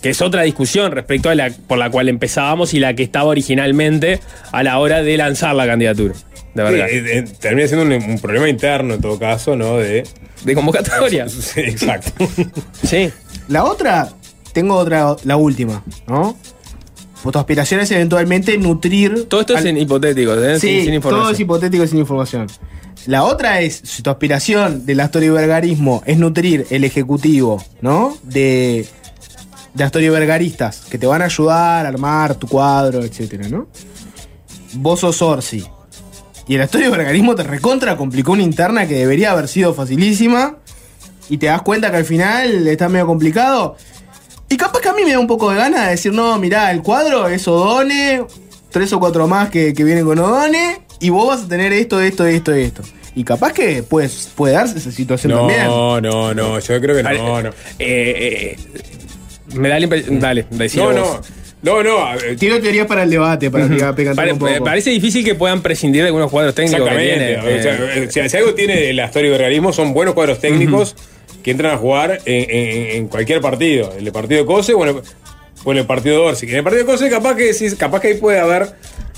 Que 0.01 0.09
es 0.09 0.21
otra 0.21 0.41
discusión 0.41 0.91
respecto 0.91 1.29
a 1.29 1.35
la 1.35 1.49
por 1.49 1.77
la 1.77 1.89
cual 1.89 2.09
empezábamos 2.09 2.73
y 2.73 2.79
la 2.79 2.93
que 2.93 3.03
estaba 3.03 3.25
originalmente 3.29 4.19
a 4.51 4.61
la 4.61 4.77
hora 4.79 5.01
de 5.01 5.15
lanzar 5.15 5.55
la 5.55 5.65
candidatura. 5.65 6.13
De 6.53 6.63
verdad. 6.63 6.87
Sí, 6.89 6.95
eh, 6.97 7.17
eh, 7.19 7.25
termina 7.39 7.67
siendo 7.67 7.85
un, 7.85 8.03
un 8.03 8.19
problema 8.19 8.49
interno 8.49 8.95
en 8.95 9.01
todo 9.01 9.17
caso, 9.17 9.55
¿no? 9.55 9.77
De. 9.77 10.03
de 10.43 10.55
convocatoria. 10.55 11.27
Sí, 11.29 11.61
exacto. 11.61 12.11
Sí. 12.83 13.11
La 13.47 13.63
otra, 13.63 14.09
tengo 14.53 14.75
otra, 14.75 15.15
la 15.23 15.35
última, 15.35 15.83
¿no? 16.07 16.35
Tu 17.23 17.39
aspiración 17.39 17.79
es 17.79 17.89
eventualmente 17.91 18.57
nutrir. 18.57 19.27
Todo 19.29 19.41
esto 19.41 19.57
es 19.57 19.63
en 19.63 19.77
hipotético, 19.77 20.33
¿eh? 20.35 20.59
Sí, 20.59 20.67
sin, 20.67 20.85
sin 20.85 20.93
información. 20.95 21.23
todo 21.23 21.33
es 21.33 21.39
hipotético 21.39 21.83
y 21.83 21.87
sin 21.87 21.99
información. 21.99 22.47
La 23.05 23.23
otra 23.23 23.61
es, 23.61 23.81
si 23.83 24.03
tu 24.03 24.09
aspiración 24.09 24.85
del 24.85 24.99
astorivergarismo 24.99 26.03
es 26.05 26.17
nutrir 26.17 26.67
el 26.69 26.83
ejecutivo, 26.83 27.63
¿no? 27.81 28.17
De, 28.23 28.85
de 29.73 29.83
astorivergaristas 29.83 30.81
que 30.89 30.97
te 30.97 31.07
van 31.07 31.21
a 31.21 31.25
ayudar 31.25 31.85
a 31.85 31.89
armar 31.89 32.35
tu 32.35 32.47
cuadro, 32.47 33.03
etcétera, 33.03 33.47
¿no? 33.47 33.67
Vos 34.73 34.99
sos 34.99 35.21
Orsi. 35.21 35.63
Y 36.47 36.55
el 36.55 36.61
astorivergarismo 36.61 37.35
te 37.35 37.43
recontra 37.43 37.95
complicó 37.95 38.33
una 38.33 38.43
interna 38.43 38.87
que 38.87 38.95
debería 38.95 39.31
haber 39.31 39.47
sido 39.47 39.73
facilísima. 39.73 40.57
Y 41.29 41.37
te 41.37 41.45
das 41.45 41.61
cuenta 41.61 41.89
que 41.89 41.97
al 41.97 42.05
final 42.05 42.67
está 42.67 42.89
medio 42.89 43.07
complicado. 43.07 43.77
Y 44.53 44.57
capaz 44.57 44.81
que 44.81 44.89
a 44.89 44.93
mí 44.93 45.01
me 45.03 45.11
da 45.11 45.17
un 45.19 45.25
poco 45.25 45.49
de 45.49 45.57
ganas 45.57 45.85
de 45.85 45.91
decir, 45.91 46.13
no, 46.13 46.37
mirá, 46.37 46.69
el 46.69 46.83
cuadro 46.83 47.27
es 47.27 47.47
Odone, 47.47 48.21
tres 48.69 48.93
o 48.93 48.99
cuatro 48.99 49.27
más 49.27 49.49
que, 49.49 49.73
que 49.73 49.83
vienen 49.83 50.05
con 50.05 50.19
Odone, 50.19 50.79
y 50.99 51.09
vos 51.09 51.27
vas 51.27 51.45
a 51.45 51.47
tener 51.47 51.73
esto, 51.73 51.99
esto, 51.99 52.27
esto 52.27 52.55
y 52.55 52.61
esto. 52.61 52.83
Y 53.15 53.23
capaz 53.23 53.51
que 53.53 53.81
pues, 53.81 54.29
puede 54.35 54.53
darse 54.53 54.77
esa 54.77 54.91
situación 54.91 55.33
también. 55.33 55.65
No, 55.65 55.99
no, 55.99 56.35
no, 56.35 56.59
yo 56.59 56.79
creo 56.79 56.95
que 56.95 57.01
Vale, 57.01 57.17
no, 57.17 57.41
no. 57.41 57.49
eh, 57.49 57.55
eh, 57.79 58.57
me 59.55 59.69
da 59.69 59.79
la 59.79 59.83
impresión. 59.85 60.19
Dale, 60.19 60.45
No, 60.51 60.91
vos. 60.91 61.19
no, 61.63 61.81
no, 61.81 62.13
no. 62.13 62.19
Tiro 62.37 62.61
teorías 62.61 62.85
para 62.85 63.03
el 63.03 63.09
debate, 63.09 63.49
para 63.49 63.67
que 63.67 63.73
pecantar 63.75 64.15
Pare- 64.15 64.33
un 64.33 64.39
poco. 64.39 64.63
parece 64.63 64.91
difícil 64.91 65.25
que 65.25 65.33
puedan 65.33 65.63
prescindir 65.63 66.01
de 66.03 66.07
algunos 66.09 66.29
cuadros 66.29 66.53
técnicos 66.53 66.87
que 66.89 66.95
Exactamente. 67.13 67.41
tiene. 67.41 67.59
o 67.59 67.63
sea, 67.63 67.95
eh, 67.95 68.07
si, 68.11 68.29
si 68.29 68.37
algo 68.37 68.53
tiene 68.53 68.91
el 68.91 68.99
astorivergarismo 68.99 69.73
son 69.73 69.93
buenos 69.95 70.13
cuadros 70.13 70.39
técnicos 70.39 70.95
que 71.43 71.51
entran 71.51 71.73
a 71.73 71.77
jugar 71.77 72.19
en, 72.25 72.49
en- 72.49 72.95
en 72.95 73.07
cualquier 73.07 73.41
partido. 73.41 73.93
El 73.97 74.05
de 74.05 74.11
partido 74.11 74.41
de 74.41 74.45
Cose, 74.47 74.73
bueno, 74.73 75.01
bueno, 75.63 75.81
el 75.81 75.87
partido 75.87 76.15
de 76.21 76.27
Orsi. 76.29 76.45
En 76.49 76.55
el 76.55 76.63
partido 76.63 76.85
de 76.85 76.91
Cose 76.91 77.09
capaz 77.09 77.35
que 77.35 77.51
capaz 77.77 77.99
que 78.01 78.07
ahí 78.09 78.13
puede 78.15 78.39
haber 78.39 78.67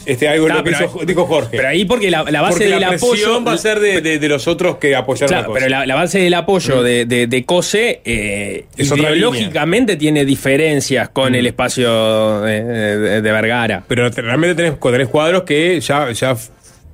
este, 0.06 0.28
algo 0.28 0.46
Está, 0.46 0.58
lo 0.60 0.64
que 0.64 0.72
pero 0.72 0.86
hizo- 0.86 1.00
ahí- 1.00 1.06
dijo 1.08 1.26
Jorge. 1.26 1.58
pero 1.58 1.68
ahí 1.68 1.86
porque 1.86 2.12
la, 2.12 2.24
la 2.30 2.42
base 2.42 2.54
Porque 2.54 2.70
la 2.70 2.76
del 2.92 3.00
presión 3.00 3.14
apoyo. 3.32 3.44
va 3.46 3.54
a 3.54 3.58
ser 3.58 3.80
de, 3.80 4.02
de- 4.02 4.20
de 4.20 4.28
los 4.30 4.48
otros 4.48 4.78
que 4.78 4.96
apoyaron 4.96 5.30
Claro, 5.30 5.42
la 5.42 5.48
cosa. 5.48 5.60
pero 5.60 5.70
la, 5.70 5.86
la 5.88 5.96
base 5.96 6.20
del 6.20 6.34
apoyo 6.36 6.84
de, 6.84 7.06
de, 7.06 7.26
de 7.26 7.46
COSE 7.46 8.02
eh, 8.06 8.66
Es 8.78 8.92
otra 8.92 9.10
ideológicamente 9.10 9.96
tiene 9.96 10.24
diferencias 10.24 11.10
con 11.10 11.34
el 11.34 11.48
espacio 11.48 12.42
de, 12.42 13.22
Vergara. 13.22 13.84
Pero 13.88 14.12
te- 14.12 14.22
realmente 14.22 14.54
tenés, 14.56 14.80
tenés 14.80 15.08
cuadros 15.08 15.42
que 15.42 15.80
ya, 15.82 16.12
ya 16.12 16.36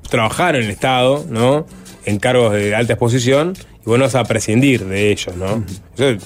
trabajaron 0.09 0.61
en 0.61 0.67
el 0.67 0.71
Estado, 0.73 1.25
¿no? 1.29 1.65
En 2.05 2.17
cargos 2.19 2.53
de 2.53 2.73
alta 2.75 2.93
exposición, 2.93 3.53
y 3.57 3.85
vos 3.89 3.97
no 3.97 4.05
vas 4.05 4.15
a 4.15 4.23
prescindir 4.23 4.85
de 4.85 5.11
ellos, 5.11 5.35
¿no? 5.35 5.63
Eso, 5.95 6.09
eh, 6.09 6.17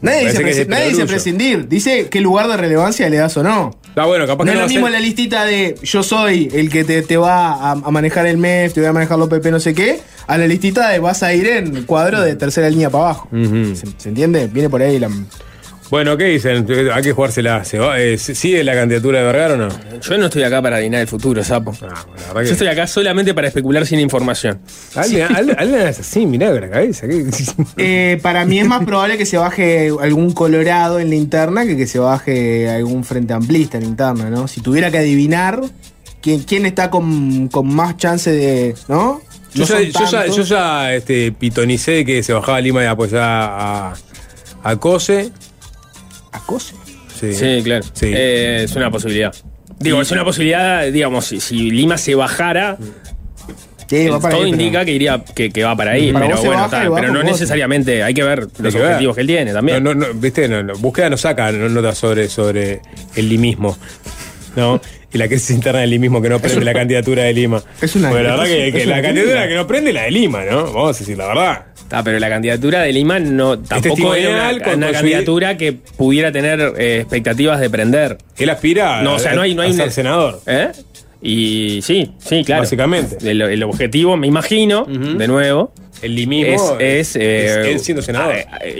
nadie 0.00 0.26
dice, 0.26 0.42
presi- 0.44 0.66
nadie 0.66 0.88
dice 0.88 1.06
prescindir, 1.06 1.68
dice 1.68 2.08
qué 2.08 2.20
lugar 2.20 2.48
de 2.48 2.56
relevancia 2.56 3.08
le 3.10 3.18
das 3.18 3.36
o 3.36 3.42
no. 3.42 3.78
Está 3.88 4.06
bueno, 4.06 4.26
capaz 4.26 4.44
No 4.44 4.52
que 4.52 4.52
es 4.52 4.54
no 4.56 4.62
lo 4.62 4.68
mismo 4.68 4.88
la 4.88 4.98
listita 5.00 5.44
de 5.44 5.74
yo 5.82 6.02
soy 6.02 6.48
el 6.54 6.70
que 6.70 6.84
te, 6.84 7.02
te 7.02 7.18
va 7.18 7.52
a, 7.52 7.72
a 7.72 7.90
manejar 7.90 8.26
el 8.26 8.38
MEF, 8.38 8.72
te 8.72 8.80
voy 8.80 8.88
a 8.88 8.92
manejar 8.94 9.18
los 9.18 9.28
PP, 9.28 9.50
no 9.50 9.60
sé 9.60 9.74
qué, 9.74 10.00
a 10.26 10.38
la 10.38 10.46
listita 10.46 10.88
de 10.88 10.98
vas 10.98 11.22
a 11.22 11.34
ir 11.34 11.46
en 11.46 11.82
cuadro 11.84 12.22
de 12.22 12.34
tercera 12.36 12.70
línea 12.70 12.88
para 12.88 13.04
abajo. 13.04 13.28
¿Se, 13.30 13.84
se 13.98 14.08
entiende? 14.08 14.46
Viene 14.46 14.70
por 14.70 14.80
ahí 14.80 14.98
la. 14.98 15.10
Bueno, 15.92 16.16
¿qué 16.16 16.24
dicen? 16.24 16.66
Hay 16.90 17.02
que 17.02 17.12
jugársela. 17.12 17.66
¿Se 17.66 17.78
va- 17.78 18.00
eh, 18.00 18.16
¿Sigue 18.16 18.64
la 18.64 18.72
candidatura 18.74 19.18
de 19.18 19.26
Vergara 19.26 19.52
o 19.52 19.56
no? 19.58 19.68
Yo 20.00 20.16
no 20.16 20.24
estoy 20.24 20.42
acá 20.42 20.62
para 20.62 20.76
adivinar 20.76 21.02
el 21.02 21.06
futuro, 21.06 21.44
sapo. 21.44 21.72
Ah, 21.72 21.76
bueno, 21.82 21.92
la 22.16 22.26
verdad 22.28 22.40
que- 22.40 22.46
Yo 22.46 22.52
estoy 22.54 22.68
acá 22.68 22.86
solamente 22.86 23.34
para 23.34 23.48
especular 23.48 23.84
sin 23.84 24.00
información. 24.00 24.58
Alguien 24.96 25.80
es 25.82 26.00
así, 26.00 26.24
mirá 26.24 26.50
de 26.50 26.62
la 26.62 26.70
cabeza. 26.70 27.06
¿qué? 27.06 27.26
Eh, 27.76 28.18
para 28.22 28.46
mí 28.46 28.58
es 28.58 28.66
más 28.66 28.86
probable 28.86 29.18
que 29.18 29.26
se 29.26 29.36
baje 29.36 29.90
algún 30.00 30.32
colorado 30.32 30.98
en 30.98 31.10
la 31.10 31.14
interna 31.16 31.66
que 31.66 31.76
que 31.76 31.86
se 31.86 31.98
baje 31.98 32.70
algún 32.70 33.04
frente 33.04 33.34
amplista 33.34 33.76
en 33.76 33.82
la 33.84 33.90
interna, 33.90 34.30
¿no? 34.30 34.48
Si 34.48 34.62
tuviera 34.62 34.90
que 34.90 34.96
adivinar 34.96 35.60
quién, 36.22 36.40
quién 36.44 36.64
está 36.64 36.88
con, 36.88 37.48
con 37.48 37.66
más 37.68 37.98
chance 37.98 38.32
de. 38.32 38.74
¿No? 38.88 39.20
Yo, 39.52 39.66
No 39.66 39.66
ya, 39.66 39.80
yo 39.82 40.06
ya, 40.10 40.26
yo 40.26 40.42
ya, 40.42 40.94
este, 40.94 41.32
pitonicé 41.32 42.06
que 42.06 42.22
se 42.22 42.32
bajaba 42.32 42.62
Lima 42.62 42.82
y 42.82 42.86
apoyaba 42.86 43.90
a, 43.90 43.94
a 44.64 44.76
Cose. 44.76 45.30
Acose. 46.32 46.74
Sí, 47.18 47.34
Sí, 47.34 47.60
claro. 47.62 47.84
Sí. 47.92 48.06
Eh, 48.12 48.62
es 48.64 48.74
una 48.74 48.90
posibilidad. 48.90 49.32
Digo, 49.78 50.00
es 50.00 50.10
una 50.10 50.24
posibilidad, 50.24 50.84
digamos, 50.90 51.26
si, 51.26 51.40
si 51.40 51.70
Lima 51.70 51.98
se 51.98 52.14
bajara, 52.14 52.76
Sí, 53.88 54.08
va 54.08 54.18
para 54.20 54.34
todo 54.34 54.44
ahí, 54.44 54.50
pero- 54.52 54.62
indica 54.62 54.84
que 54.86 54.92
iría 54.92 55.22
que, 55.22 55.50
que 55.50 55.64
va 55.64 55.76
para 55.76 55.90
ahí. 55.92 56.12
Para 56.12 56.26
pero 56.26 56.42
bueno, 56.42 56.62
va 56.62 56.70
pero 56.96 57.12
no 57.12 57.20
vos. 57.20 57.24
necesariamente. 57.32 58.02
Hay 58.02 58.14
que 58.14 58.22
ver 58.24 58.40
los 58.58 58.72
que 58.72 58.80
ver. 58.80 58.86
objetivos 58.88 59.14
que 59.16 59.20
él 59.20 59.26
tiene 59.26 59.52
también. 59.52 59.84
No, 59.84 59.94
no, 59.94 60.06
no, 60.08 60.14
viste, 60.14 60.48
no, 60.48 60.62
no, 60.62 60.74
búsqueda 60.76 61.10
no 61.10 61.16
saca 61.18 61.52
no- 61.52 61.68
notas 61.68 61.98
sobre, 61.98 62.28
sobre 62.30 62.80
el 63.16 63.28
limismo. 63.28 63.76
¿No? 64.56 64.80
y 65.12 65.18
la 65.18 65.28
crisis 65.28 65.50
interna 65.50 65.80
del 65.80 65.90
limismo 65.90 66.20
que 66.22 66.28
no 66.28 66.38
prende 66.40 66.64
la 66.64 66.72
candidatura 66.72 67.24
de 67.24 67.32
Lima. 67.32 67.62
Es 67.80 67.94
una- 67.96 68.10
Bueno, 68.10 68.24
la 68.24 68.30
verdad 68.36 68.46
es- 68.50 68.72
que, 68.72 68.80
es 68.82 68.86
la 68.86 69.02
candidatura 69.02 69.34
crítica. 69.34 69.48
que 69.48 69.54
no 69.56 69.66
prende 69.66 69.90
es 69.90 69.94
la 69.94 70.02
de 70.02 70.10
Lima, 70.10 70.44
¿no? 70.44 70.64
Vamos 70.72 70.96
a 70.96 70.98
decir 70.98 71.18
la 71.18 71.26
verdad. 71.28 71.62
Ah, 71.90 72.02
pero 72.02 72.18
la 72.18 72.30
candidatura 72.30 72.80
de 72.80 72.92
Lima 72.92 73.18
no 73.18 73.58
tampoco 73.58 74.14
era 74.14 74.54
testimonial 74.54 74.62
una, 74.78 74.92
candidatura 74.92 75.56
que 75.58 75.74
pudiera 75.74 76.32
tener 76.32 76.72
eh, 76.78 77.00
expectativas 77.00 77.60
de 77.60 77.68
prender. 77.68 78.16
Él 78.38 78.48
aspira 78.48 79.02
No, 79.02 79.16
o 79.16 79.18
sea, 79.18 79.34
no 79.34 79.42
hay, 79.42 79.54
no 79.54 79.60
hay 79.62 79.70
a 79.70 79.74
ser 79.74 79.84
un- 79.86 79.90
senador. 79.92 80.40
¿Eh? 80.46 80.68
Y 81.20 81.80
sí, 81.82 82.10
sí, 82.18 82.42
claro. 82.44 82.62
Básicamente. 82.62 83.18
El, 83.30 83.42
el 83.42 83.62
objetivo, 83.62 84.16
me 84.16 84.26
imagino, 84.26 84.86
de 84.86 85.28
nuevo, 85.28 85.72
El 86.00 86.16
limismo 86.16 86.76
es, 86.80 87.10
es, 87.10 87.16
eh, 87.16 87.60
es 87.60 87.66
él 87.68 87.80
siendo 87.80 88.02
senador. 88.02 88.34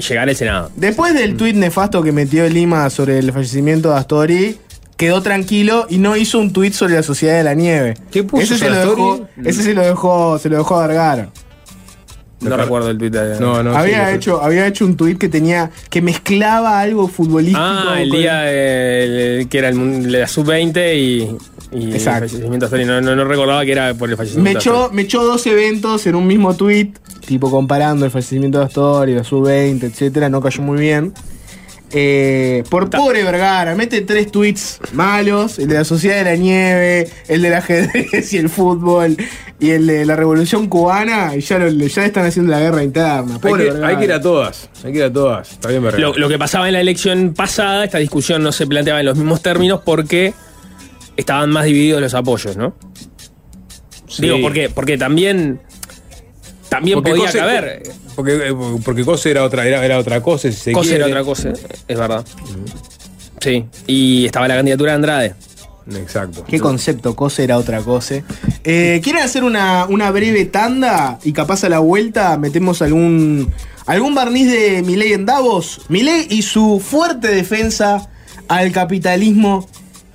llegar 0.09 0.29
al 0.29 0.35
Senado. 0.35 0.71
Después 0.75 1.15
del 1.15 1.37
tuit 1.37 1.55
nefasto 1.55 2.03
que 2.03 2.11
metió 2.11 2.49
Lima 2.49 2.89
sobre 2.91 3.19
el 3.19 3.31
fallecimiento 3.33 3.91
de 3.93 3.97
Astori, 3.99 4.57
quedó 5.03 5.21
tranquilo 5.21 5.87
y 5.91 5.99
no 5.99 6.17
hizo 6.17 6.39
un 6.39 6.53
tuit 6.53 6.73
sobre 6.75 6.95
la 6.95 7.03
sociedad 7.03 7.37
de 7.37 7.43
la 7.43 7.55
nieve. 7.55 7.95
¿Qué 8.13 8.23
puso 8.23 8.45
ese 8.55 8.59
se 8.59 8.71
lo 8.71 8.77
dejó, 8.79 9.29
ese 9.45 9.63
se 9.65 9.75
lo 9.75 9.83
dejó, 9.83 10.39
se 10.39 10.49
lo 10.49 10.59
dejó 10.59 10.77
a 10.77 10.87
Vergara. 10.87 11.29
No 12.41 12.57
recuerdo 12.57 12.91
el 12.91 12.99
Twitter. 12.99 13.41
No, 13.41 13.63
no. 13.65 13.77
había, 13.77 14.11
sí, 14.11 14.15
hecho, 14.17 14.41
había 14.41 14.65
hecho 14.69 14.85
un 14.85 14.97
tuit 14.97 15.19
que 15.19 15.29
tenía, 15.29 15.71
que 15.91 16.01
mezclaba 16.03 16.79
algo 16.81 17.09
futbolístico. 17.09 17.61
Ah, 17.61 17.97
el 18.01 18.11
con- 18.11 18.19
día 18.21 18.41
del- 18.43 19.49
que 19.49 19.59
era 19.59 19.69
el, 19.71 20.13
la 20.13 20.29
sub-20 20.29 20.97
y, 20.97 21.37
y 21.77 21.85
el 21.85 21.95
Exacto. 21.97 22.29
fallecimiento. 22.29 22.69
No, 22.87 23.01
no, 23.01 23.17
no 23.17 23.25
recordaba 23.25 23.65
que 23.65 23.73
era 23.73 23.95
por 23.95 24.09
el 24.09 24.13
Me 24.13 24.17
fallecimiento. 24.17 24.51
de 24.59 24.59
echó, 24.61 24.91
me 24.93 25.03
echó 25.03 25.25
dos 25.25 25.45
eventos 25.49 26.07
en 26.07 26.15
un 26.15 26.27
mismo 26.29 26.55
tuit, 26.55 26.97
tipo 27.27 27.51
comparando 27.51 28.05
el 28.05 28.11
fallecimiento 28.13 28.59
de 28.61 28.65
Astori, 28.67 29.15
la 29.17 29.25
sub-20, 29.25 29.83
etcétera, 29.85 30.29
no 30.29 30.41
cayó 30.41 30.63
muy 30.63 30.79
bien. 30.81 31.13
Eh, 31.95 32.65
por 32.71 32.89
pobre 32.89 33.23
Vergara, 33.23 33.75
mete 33.75 34.01
tres 34.01 34.31
tweets 34.33 34.81
malos, 34.95 35.59
el 35.59 35.69
de 35.69 35.75
la 35.75 35.85
Sociedad 35.85 36.17
de 36.17 36.25
la 36.25 36.37
Nieve, 36.37 37.07
el 37.29 37.43
del 37.43 37.53
ajedrez 37.55 38.33
y 38.33 38.39
el 38.39 38.49
fútbol, 38.49 39.15
y 39.61 39.71
el 39.71 39.87
de 39.87 40.07
la 40.07 40.17
Revolución 40.17 40.69
Cubana, 40.69 41.37
y 41.37 41.41
ya, 41.41 41.59
lo- 41.59 41.69
ya 41.69 42.05
están 42.07 42.25
haciendo 42.25 42.51
la 42.51 42.61
guerra 42.61 42.83
interna. 42.83 43.35
Hay 43.35 43.53
que, 43.53 43.59
Vergara. 43.65 43.89
hay 43.89 43.97
que 43.97 44.05
ir 44.05 44.13
a 44.15 44.21
todas. 44.23 44.71
Hay 44.85 44.93
que 44.93 44.99
ir 44.99 45.05
a 45.05 45.13
todas. 45.13 45.53
Está 45.53 45.69
bien, 45.69 45.83
Vergara. 45.83 46.01
Lo, 46.03 46.15
lo 46.17 46.29
que 46.31 46.39
pasaba 46.39 46.67
en 46.67 46.73
la 46.73 46.81
elección 46.81 47.35
pasada, 47.35 47.85
esta 47.85 47.99
discusión 47.99 48.43
no 48.43 48.53
se 48.53 48.67
planteaba 48.67 49.01
en 49.01 49.07
los 49.07 49.17
mismos 49.19 49.43
términos 49.43 49.83
porque 49.85 50.33
estaban 51.19 51.51
más 51.51 51.67
divididos 51.67 52.01
los 52.01 52.15
apoyos, 52.15 52.57
¿no? 52.57 52.75
Sí. 54.09 54.23
Digo, 54.23 54.39
porque, 54.41 54.71
porque 54.71 54.97
también. 54.97 55.61
También 56.73 56.97
Porque 56.97 57.11
podía 57.11 57.27
Cose- 57.27 57.39
caber. 57.39 57.83
Porque, 58.17 58.49
eh, 58.49 58.55
porque 58.83 59.05
Cose 59.05 59.31
era 59.31 59.45
otra, 59.45 59.67
era, 59.67 59.85
era 59.85 59.99
otra 59.99 60.23
cosa, 60.23 60.51
si 60.51 60.57
se 60.57 60.73
Cosa 60.73 60.89
quiere. 60.89 60.97
era 61.05 61.07
otra 61.07 61.23
cosa, 61.25 61.53
es 61.87 61.99
verdad. 61.99 62.25
Sí. 63.41 63.65
Y 63.87 64.27
estaba 64.27 64.49
la 64.49 64.57
candidatura 64.57 64.93
de 64.93 64.97
Andrade. 64.97 65.35
Exacto. 65.97 66.45
Qué 66.49 66.61
concepto, 66.61 67.15
cosa 67.17 67.43
era 67.43 67.59
otra 67.59 67.81
cosa. 67.81 68.23
Eh, 68.65 69.01
¿Quieren 69.03 69.23
hacer 69.23 69.43
una, 69.45 69.85
una 69.87 70.11
breve 70.13 70.45
tanda 70.47 71.19
y 71.25 71.33
capaz 71.33 71.65
a 71.65 71.69
la 71.69 71.81
vuelta 71.81 72.39
metemos 72.39 72.81
algún, 72.83 73.53
algún 73.87 74.15
barniz 74.15 74.51
de 74.51 74.83
Milei 74.83 75.13
en 75.13 75.27
Davos? 75.27 75.81
Milei 75.89 76.27
y 76.31 76.43
su 76.43 76.81
fuerte 76.81 77.29
defensa 77.29 78.09
al 78.49 78.71
capitalismo 78.73 79.69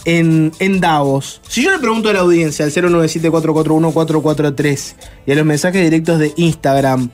en, 0.08 0.80
Davos. 0.80 1.42
Si 1.48 1.64
yo 1.64 1.72
le 1.72 1.78
pregunto 1.80 2.10
a 2.10 2.14
la 2.14 2.22
audiencia 2.22 2.66
al 2.66 2.72
097441443 2.72 4.96
y 5.28 5.32
a 5.32 5.36
los 5.36 5.46
mensajes 5.46 5.84
directos 5.84 6.18
de 6.18 6.34
Instagram, 6.36 7.12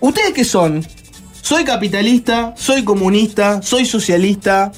¿ustedes 0.00 0.32
qué 0.32 0.44
son? 0.44 0.86
¿Soy 1.42 1.64
capitalista? 1.64 2.54
¿Soy 2.56 2.84
comunista? 2.84 3.60
¿Soy 3.62 3.84
socialista? 3.84 4.70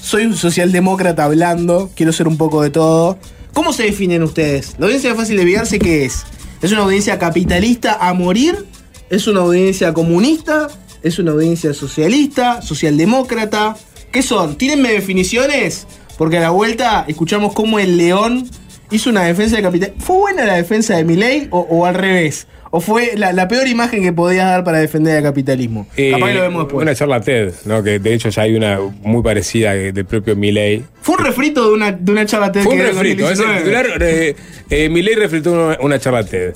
soy 0.00 0.26
un 0.26 0.36
socialdemócrata 0.36 1.24
hablando, 1.24 1.90
quiero 1.94 2.12
ser 2.12 2.28
un 2.28 2.36
poco 2.36 2.62
de 2.62 2.70
todo. 2.70 3.18
¿Cómo 3.52 3.72
se 3.72 3.84
definen 3.84 4.22
ustedes? 4.22 4.74
La 4.78 4.86
audiencia 4.86 5.10
de 5.10 5.16
Fácil 5.16 5.36
Desviarse, 5.36 5.78
¿qué 5.78 6.04
es? 6.04 6.24
¿Es 6.62 6.72
una 6.72 6.82
audiencia 6.82 7.18
capitalista 7.18 7.98
a 8.00 8.14
morir? 8.14 8.66
¿Es 9.10 9.26
una 9.26 9.40
audiencia 9.40 9.92
comunista? 9.92 10.68
¿Es 11.02 11.18
una 11.18 11.32
audiencia 11.32 11.74
socialista? 11.74 12.62
¿Socialdemócrata? 12.62 13.76
¿Qué 14.12 14.22
son? 14.22 14.56
Tírenme 14.56 14.92
definiciones, 14.92 15.86
porque 16.18 16.36
a 16.36 16.40
la 16.40 16.50
vuelta 16.50 17.06
escuchamos 17.08 17.54
cómo 17.54 17.78
el 17.78 17.96
león 17.96 18.46
hizo 18.90 19.08
una 19.08 19.22
defensa 19.22 19.56
del 19.56 19.64
capital. 19.64 19.94
¿Fue 19.98 20.16
buena 20.16 20.44
la 20.44 20.56
defensa 20.56 20.96
de 20.96 21.04
Milei 21.04 21.48
o, 21.50 21.60
o 21.60 21.86
al 21.86 21.94
revés? 21.94 22.46
¿O 22.70 22.80
fue 22.82 23.12
la, 23.16 23.32
la 23.32 23.48
peor 23.48 23.66
imagen 23.66 24.02
que 24.02 24.12
podías 24.12 24.44
dar 24.46 24.62
para 24.62 24.78
defender 24.78 25.16
el 25.16 25.22
capitalismo? 25.22 25.86
Eh, 25.96 26.10
Capaz 26.10 26.26
que 26.28 26.34
lo 26.34 26.40
vemos 26.42 26.64
después. 26.64 26.82
Una 26.82 26.94
charla 26.94 27.20
TED, 27.22 27.54
¿no? 27.64 27.82
Que 27.82 27.98
de 27.98 28.12
hecho 28.12 28.28
ya 28.28 28.42
hay 28.42 28.54
una 28.54 28.78
muy 29.02 29.22
parecida 29.22 29.72
del 29.72 30.04
propio 30.04 30.36
Milley. 30.36 30.84
Fue 31.00 31.16
un 31.16 31.24
refrito 31.24 31.66
de 31.66 31.74
una, 31.74 31.92
de 31.92 32.12
una 32.12 32.26
charla 32.26 32.52
TED 32.52 32.64
Fue 32.64 32.74
un 32.74 32.80
refrito. 32.80 33.30
Es 33.30 33.38
el 33.38 33.46
2019. 33.46 33.58
titular. 33.62 34.02
Eh, 34.02 34.36
eh, 34.68 34.88
Milei 34.90 35.14
refritó 35.14 35.52
una, 35.52 35.78
una 35.80 35.98
charla 35.98 36.24
TED. 36.24 36.52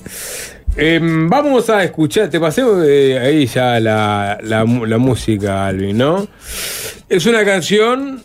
Em, 0.75 1.29
vamos 1.29 1.69
a 1.69 1.83
escuchar, 1.83 2.29
te 2.29 2.39
pasé 2.39 2.63
eh, 2.85 3.19
ahí 3.19 3.45
ya 3.45 3.79
la, 3.79 4.37
la 4.41 4.65
música, 4.65 5.67
Alvin, 5.67 5.97
¿no? 5.97 6.27
Es 7.09 7.25
una 7.27 7.45
canción 7.45 8.23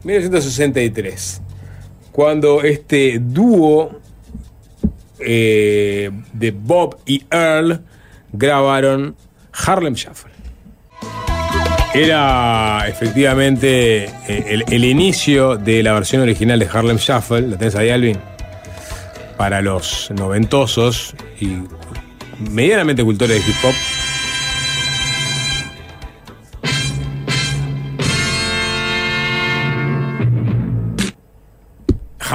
1963. 0.03 1.41
Cuando 2.15 2.63
este 2.63 3.19
dúo 3.19 3.99
eh, 5.19 6.09
de 6.31 6.51
Bob 6.51 6.97
y 7.05 7.21
Earl 7.29 7.81
grabaron 8.31 9.17
Harlem 9.51 9.95
Shuffle. 9.95 10.31
Era 11.93 12.87
efectivamente 12.87 14.05
eh, 14.05 14.45
el, 14.47 14.63
el 14.65 14.85
inicio 14.85 15.57
de 15.57 15.83
la 15.83 15.91
versión 15.91 16.21
original 16.21 16.57
de 16.57 16.69
Harlem 16.71 16.95
Shuffle. 16.95 17.41
¿La 17.41 17.57
tenés 17.57 17.75
ahí, 17.75 17.89
Alvin? 17.89 18.17
Para 19.35 19.61
los 19.61 20.09
noventosos 20.11 21.17
y 21.41 21.63
medianamente 22.49 23.03
cultores 23.03 23.45
de 23.45 23.51
hip 23.51 23.57
hop. 23.61 23.73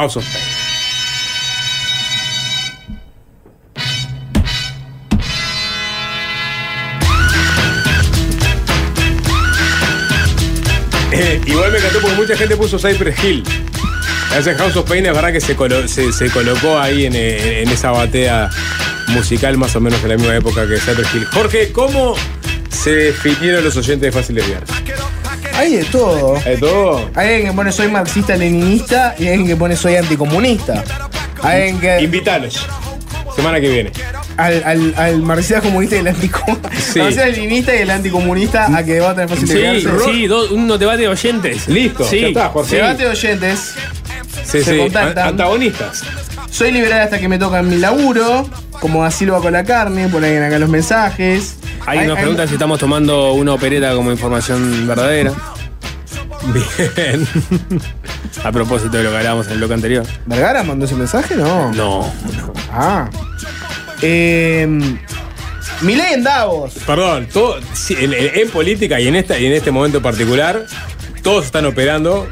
House 0.00 0.16
of 0.16 0.24
Pain. 0.32 0.42
Eh, 11.12 11.40
igual 11.46 11.72
me 11.72 11.78
encantó 11.78 12.00
porque 12.00 12.16
mucha 12.16 12.36
gente 12.36 12.56
puso 12.56 12.78
Cypress 12.78 13.22
Hill. 13.24 13.42
Ese 14.36 14.54
House 14.54 14.76
of 14.76 14.88
Pain 14.88 15.04
es 15.06 15.12
verdad 15.12 15.32
que 15.32 15.40
se, 15.40 15.56
colo- 15.56 15.86
se 15.88 16.30
colocó 16.30 16.78
ahí 16.78 17.06
en, 17.06 17.16
en 17.16 17.68
esa 17.68 17.90
batea 17.90 18.48
musical 19.08 19.58
más 19.58 19.74
o 19.74 19.80
menos 19.80 20.00
en 20.04 20.08
la 20.10 20.16
misma 20.16 20.36
época 20.36 20.66
que 20.68 20.78
Cypress 20.78 21.12
Hill. 21.14 21.24
Jorge, 21.26 21.72
¿cómo 21.72 22.14
se 22.70 22.94
definieron 22.94 23.64
los 23.64 23.76
oyentes 23.76 24.00
de 24.02 24.12
Fácil 24.12 24.36
Desviarse? 24.36 24.72
Hay 25.60 25.76
de 25.76 25.84
todo. 25.84 26.34
¿De 26.40 26.56
todo? 26.56 27.10
Hay 27.14 27.28
alguien 27.28 27.50
que 27.50 27.56
pone 27.56 27.72
soy 27.72 27.88
marxista-leninista 27.88 29.14
y 29.18 29.22
hay 29.24 29.28
alguien 29.30 29.46
que 29.48 29.56
pone 29.56 29.76
soy 29.76 29.96
anticomunista. 29.96 30.82
Hay 31.42 31.62
alguien 31.62 31.80
que. 31.80 32.00
Invitalos. 32.02 32.66
Semana 33.36 33.60
que 33.60 33.68
viene. 33.68 33.92
Al, 34.36 34.62
al, 34.64 34.94
al 34.96 35.22
marxista 35.22 35.60
comunista 35.60 35.96
y 35.96 35.98
el 36.00 36.08
anticomunista. 36.08 36.70
Sí. 36.72 36.98
Al 37.00 37.04
marxista-leninista 37.06 37.76
y 37.76 37.78
el 37.80 37.90
anticomunista 37.90 38.76
a 38.76 38.84
que 38.84 38.94
debatan 38.94 39.28
fácil 39.28 39.46
de 39.48 39.80
Sí, 39.80 39.88
sí, 40.04 40.26
do- 40.26 40.54
unos 40.54 40.78
debates 40.78 41.00
de 41.00 41.08
oyentes. 41.08 41.68
Listo, 41.68 42.04
Sí. 42.04 42.20
ya 42.20 42.28
está, 42.28 42.48
Jorge. 42.48 42.76
Debate 42.76 43.02
de 43.04 43.10
oyentes. 43.10 43.74
Sí, 44.44 44.62
se 44.62 44.72
sí. 44.72 44.78
contactan. 44.78 45.18
An- 45.18 45.28
Antagonistas. 45.30 46.02
Soy 46.50 46.72
liberal 46.72 47.02
hasta 47.02 47.18
que 47.18 47.28
me 47.28 47.38
toca 47.38 47.60
en 47.60 47.68
mi 47.68 47.76
laburo. 47.76 48.48
Como 48.80 49.04
a 49.04 49.10
Silva 49.10 49.40
con 49.42 49.52
la 49.52 49.62
carne, 49.64 50.08
por 50.08 50.24
ahí 50.24 50.34
en 50.36 50.42
acá 50.42 50.58
los 50.58 50.70
mensajes. 50.70 51.56
Alguien 51.86 52.08
nos 52.08 52.18
pregunta 52.18 52.46
si 52.46 52.54
estamos 52.54 52.78
tomando 52.78 53.32
una 53.32 53.54
opereta 53.54 53.94
como 53.94 54.10
información 54.12 54.86
verdadera. 54.86 55.32
Bien. 56.52 57.26
A 58.44 58.52
propósito 58.52 58.96
de 58.96 59.02
lo 59.04 59.10
que 59.10 59.16
hablábamos 59.18 59.46
en 59.46 59.52
el 59.52 59.58
bloque 59.58 59.74
anterior. 59.74 60.06
¿Vergara 60.26 60.62
mandó 60.62 60.84
ese 60.86 60.94
mensaje? 60.94 61.34
No. 61.36 61.72
No. 61.72 62.10
Ah. 62.72 63.08
Eh, 64.02 64.66
Milei 65.82 66.14
en 66.14 66.22
Davos. 66.22 66.74
Perdón, 66.86 67.26
todo, 67.32 67.58
en- 67.90 68.12
en 68.14 68.48
política 68.50 69.00
y 69.00 69.08
en, 69.08 69.16
esta, 69.16 69.38
y 69.38 69.46
en 69.46 69.52
este 69.52 69.70
momento 69.70 70.00
particular, 70.00 70.64
todos 71.22 71.46
están 71.46 71.66
operando 71.66 72.28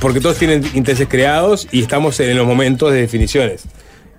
porque 0.00 0.20
todos 0.20 0.36
tienen 0.36 0.62
intereses 0.74 1.08
creados 1.08 1.66
y 1.72 1.82
estamos 1.82 2.18
en 2.20 2.36
los 2.36 2.46
momentos 2.46 2.92
de 2.92 3.00
definiciones. 3.00 3.62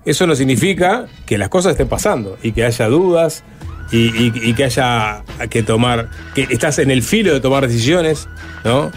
eso 0.04 0.26
no 0.26 0.34
significa 0.34 1.06
que 1.26 1.36
las 1.38 1.48
cosas 1.48 1.72
estén 1.72 1.88
pasando 1.88 2.38
y 2.42 2.52
que 2.52 2.64
haya 2.64 2.86
dudas 2.86 3.42
y, 3.90 3.98
y- 4.26 4.32
y 4.34 4.54
que 4.54 4.64
haya 4.64 5.22
que 5.50 5.62
tomar, 5.62 6.08
que 6.34 6.46
estás 6.50 6.78
en 6.78 6.90
el 6.90 7.02
filo 7.02 7.32
de 7.34 7.40
tomar 7.40 7.66
decisiones, 7.66 8.28
¿no? 8.64 8.90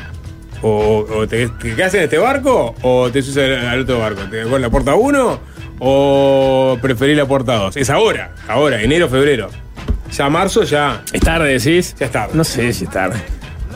O, 0.62 1.06
o 1.10 1.28
te, 1.28 1.48
te 1.48 1.74
quedas 1.76 1.94
en 1.94 2.04
este 2.04 2.18
barco 2.18 2.76
o 2.82 3.10
te 3.10 3.22
subes 3.22 3.38
al, 3.60 3.68
al 3.68 3.80
otro 3.82 4.00
barco. 4.00 4.22
¿Te 4.30 4.44
con 4.44 4.62
la 4.62 4.70
puerta 4.70 4.96
1 4.96 5.40
o 5.80 6.78
preferís 6.82 7.16
la 7.18 7.26
puerta 7.26 7.56
2? 7.56 7.78
Es 7.78 7.90
ahora, 7.90 8.32
ahora, 8.48 8.82
enero, 8.82 9.08
febrero. 9.08 9.50
Ya 10.12 10.28
marzo 10.30 10.64
ya, 10.64 11.04
¿Es 11.14 11.22
tarde, 11.22 11.58
decís? 11.60 11.96
ya 12.00 12.08
es 12.08 12.12
tarde. 12.12 12.32
No 12.34 12.44
sé 12.44 12.74
si 12.74 12.84
es 12.86 12.90
tarde. 12.90 13.20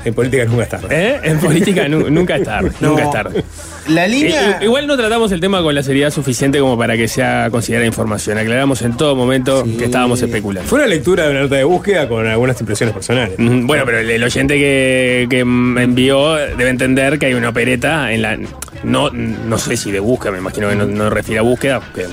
En 0.05 0.13
política 0.13 0.45
nunca 0.45 0.63
es 0.63 0.69
tarde. 0.69 0.87
¿Eh? 0.91 1.19
En 1.23 1.39
política 1.39 1.87
nu- 1.87 2.09
nunca 2.09 2.35
es 2.35 2.43
tarde. 2.43 2.71
No. 2.81 2.89
Nunca 2.89 3.03
es 3.03 3.11
tarde. 3.11 3.43
La 3.89 4.07
línea. 4.07 4.59
I- 4.61 4.65
Igual 4.65 4.87
no 4.87 4.95
tratamos 4.97 5.31
el 5.31 5.39
tema 5.39 5.61
con 5.61 5.73
la 5.75 5.83
seriedad 5.83 6.11
suficiente 6.11 6.59
como 6.59 6.77
para 6.77 6.95
que 6.97 7.07
sea 7.07 7.49
considerada 7.51 7.85
información. 7.85 8.37
Aclaramos 8.37 8.81
en 8.81 8.95
todo 8.97 9.15
momento 9.15 9.63
que 9.77 9.85
estábamos 9.85 10.21
especulando. 10.21 10.69
Fue 10.69 10.79
una 10.79 10.87
lectura 10.87 11.25
de 11.25 11.31
una 11.31 11.41
nota 11.41 11.55
de 11.55 11.63
búsqueda 11.63 12.07
con 12.07 12.25
algunas 12.27 12.59
impresiones 12.59 12.93
personales. 12.93 13.35
Mm, 13.37 13.65
Bueno, 13.67 13.83
pero 13.85 13.99
el, 13.99 14.09
el 14.09 14.23
oyente 14.23 14.55
que, 14.57 15.27
que 15.29 15.43
me 15.45 15.83
envió 15.83 16.33
debe 16.35 16.69
entender 16.69 17.19
que 17.19 17.27
hay 17.27 17.33
una 17.33 17.49
opereta 17.49 18.11
en 18.11 18.21
la. 18.21 18.37
No, 18.83 19.09
no 19.09 19.57
sé 19.57 19.77
si 19.77 19.91
de 19.91 19.99
búsqueda, 20.01 20.31
me 20.33 20.39
imagino 20.39 20.67
que 20.69 20.75
no, 20.75 20.85
no 20.85 21.09
refiere 21.09 21.39
a 21.39 21.43
búsqueda, 21.43 21.79
porque 21.79 22.05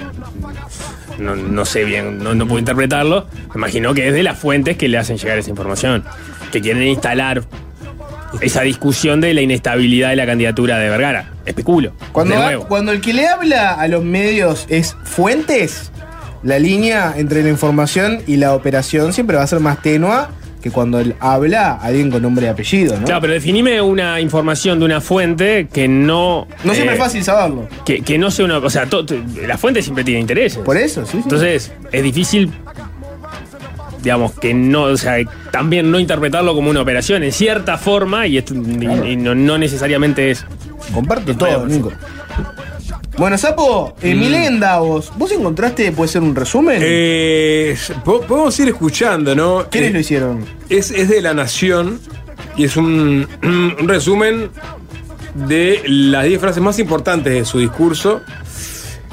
no, 1.19 1.35
no 1.37 1.65
sé 1.65 1.85
bien, 1.85 2.19
no, 2.23 2.35
no 2.35 2.47
puedo 2.47 2.59
interpretarlo. 2.59 3.27
Me 3.55 3.57
imagino 3.59 3.93
que 3.95 4.09
es 4.09 4.15
de 4.15 4.23
las 4.23 4.39
fuentes 4.39 4.77
que 4.77 4.89
le 4.89 4.97
hacen 4.99 5.19
llegar 5.19 5.39
esa 5.39 5.51
información, 5.51 6.05
que 6.53 6.61
quieren 6.61 6.83
instalar 6.85 7.43
esa 8.41 8.63
discusión 8.63 9.21
de 9.21 9.35
la 9.35 9.41
inestabilidad 9.43 10.11
de 10.11 10.17
la 10.17 10.27
candidatura 10.27 10.79
de 10.79 10.89
Vergara. 10.89 11.31
Especulo. 11.47 11.93
Cuando, 12.13 12.35
de 12.35 12.41
va- 12.41 12.47
nuevo. 12.47 12.67
cuando 12.69 12.93
el 12.93 13.01
que 13.01 13.13
le 13.13 13.27
habla 13.29 13.73
a 13.75 13.89
los 13.89 14.05
medios 14.05 14.67
es 14.69 14.97
fuentes, 15.05 15.91
la 16.43 16.59
línea 16.59 17.15
entre 17.17 17.43
la 17.43 17.49
información 17.51 18.23
y 18.27 18.37
la 18.37 18.55
operación 18.55 19.13
siempre 19.13 19.37
va 19.37 19.43
a 19.43 19.47
ser 19.47 19.61
más 19.61 19.83
tenua 19.83 20.31
que 20.63 20.71
cuando 20.71 21.01
él 21.01 21.15
habla 21.21 21.71
a 21.73 21.85
alguien 21.87 22.11
con 22.11 22.21
nombre 22.21 22.45
y 22.45 22.49
apellido, 22.51 22.99
¿no? 22.99 23.07
Claro, 23.07 23.23
pero 23.23 23.33
definime 23.33 23.81
una 23.81 24.21
información 24.21 24.79
de 24.79 24.85
una 24.85 25.01
fuente 25.01 25.69
que 25.73 25.89
no. 25.89 26.47
no 26.65 26.75
siempre 26.75 26.95
eh, 26.97 26.99
es 26.99 27.03
fácil 27.03 27.25
saberlo. 27.25 27.67
Que, 27.87 28.03
que 28.03 28.19
no 28.19 28.31
sea 28.31 28.45
una. 28.45 28.59
O 28.59 28.69
sea, 28.69 28.85
to- 28.85 29.07
to- 29.07 29.17
la 29.47 29.57
fuente 29.57 29.81
siempre 29.81 30.05
tiene 30.05 30.21
intereses. 30.21 30.59
Por 30.59 30.77
eso, 30.77 31.07
sí. 31.07 31.13
sí. 31.13 31.19
Entonces, 31.23 31.73
es 31.91 32.03
difícil, 32.03 32.51
digamos, 34.03 34.33
que 34.33 34.55
no, 34.55 34.83
o 34.85 34.97
sea, 34.97 35.17
también 35.51 35.91
no 35.91 35.99
interpretarlo 35.99 36.55
como 36.55 36.71
una 36.71 36.81
operación 36.83 37.23
en 37.23 37.33
cierta 37.33 37.77
forma 37.79 38.27
y, 38.27 38.39
esto- 38.39 38.55
y- 38.55 39.11
y 39.13 39.17
no, 39.17 39.35
no 39.35 39.59
necesariamente 39.59 40.31
es. 40.31 40.45
Comparto 40.95 41.37
todo, 41.37 41.61
Bueno, 41.61 41.75
Nico. 41.75 41.93
Bueno, 43.19 43.37
Sapo, 43.37 43.95
eh, 44.03 44.15
Milei 44.15 44.47
en 44.47 44.61
Davos, 44.61 45.13
¿vos 45.17 45.31
encontraste, 45.33 45.93
puede 45.93 46.09
ser 46.09 46.23
un 46.23 46.35
resumen? 46.35 46.79
Eh, 46.83 47.77
po- 48.05 48.23
podemos 48.23 48.59
ir 48.61 48.69
escuchando, 48.69 49.35
¿no? 49.35 49.67
¿Quiénes 49.71 49.91
Eh, 49.91 49.93
lo 49.93 49.99
hicieron? 50.01 50.45
Es, 50.71 50.91
es 50.91 51.09
de 51.11 51.21
La 51.21 51.35
Nación 51.35 52.01
y 52.57 52.65
es 52.65 52.77
un, 52.79 53.29
un 53.43 53.89
resumen 53.89 54.49
de 55.35 55.83
las 55.87 56.25
10 56.25 56.41
frases 56.41 56.63
más 56.63 56.79
importantes 56.79 57.35
de 57.35 57.45
su 57.45 57.59
discurso 57.59 58.21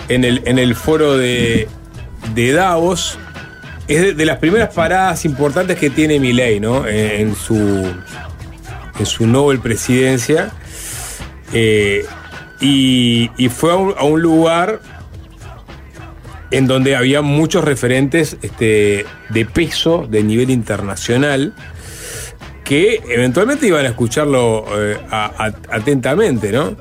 en 0.09 0.23
el, 0.23 0.41
en 0.45 0.57
el 0.57 0.73
foro 0.75 1.17
de, 1.17 1.67
de 2.33 2.51
Davos. 2.53 3.19
Es 3.87 4.17
de, 4.17 4.25
las 4.25 4.37
primeras 4.39 4.73
paradas 4.73 5.23
importantes 5.25 5.77
que 5.77 5.89
tiene 5.89 6.19
Milei, 6.19 6.59
¿no? 6.59 6.85
Eh, 6.87 7.21
En 7.21 7.35
su, 7.35 7.55
en 8.99 9.05
su 9.05 9.27
Nobel 9.27 9.59
presidencia. 9.59 10.51
Eh, 11.53 12.05
y, 12.59 13.49
fue 13.49 13.71
a 13.71 14.03
un, 14.03 14.21
lugar 14.21 14.81
en 16.51 16.67
donde 16.67 16.95
había 16.95 17.21
muchos 17.21 17.63
referentes 17.63 18.37
este, 18.41 19.05
de 19.29 19.45
peso, 19.45 20.07
de 20.09 20.23
nivel 20.23 20.49
internacional, 20.49 21.53
que 22.63 23.01
eventualmente 23.07 23.67
iban 23.67 23.85
a 23.85 23.89
escucharlo 23.89 24.65
eh, 24.75 24.97
atentamente, 25.09 26.51
¿no? 26.51 26.75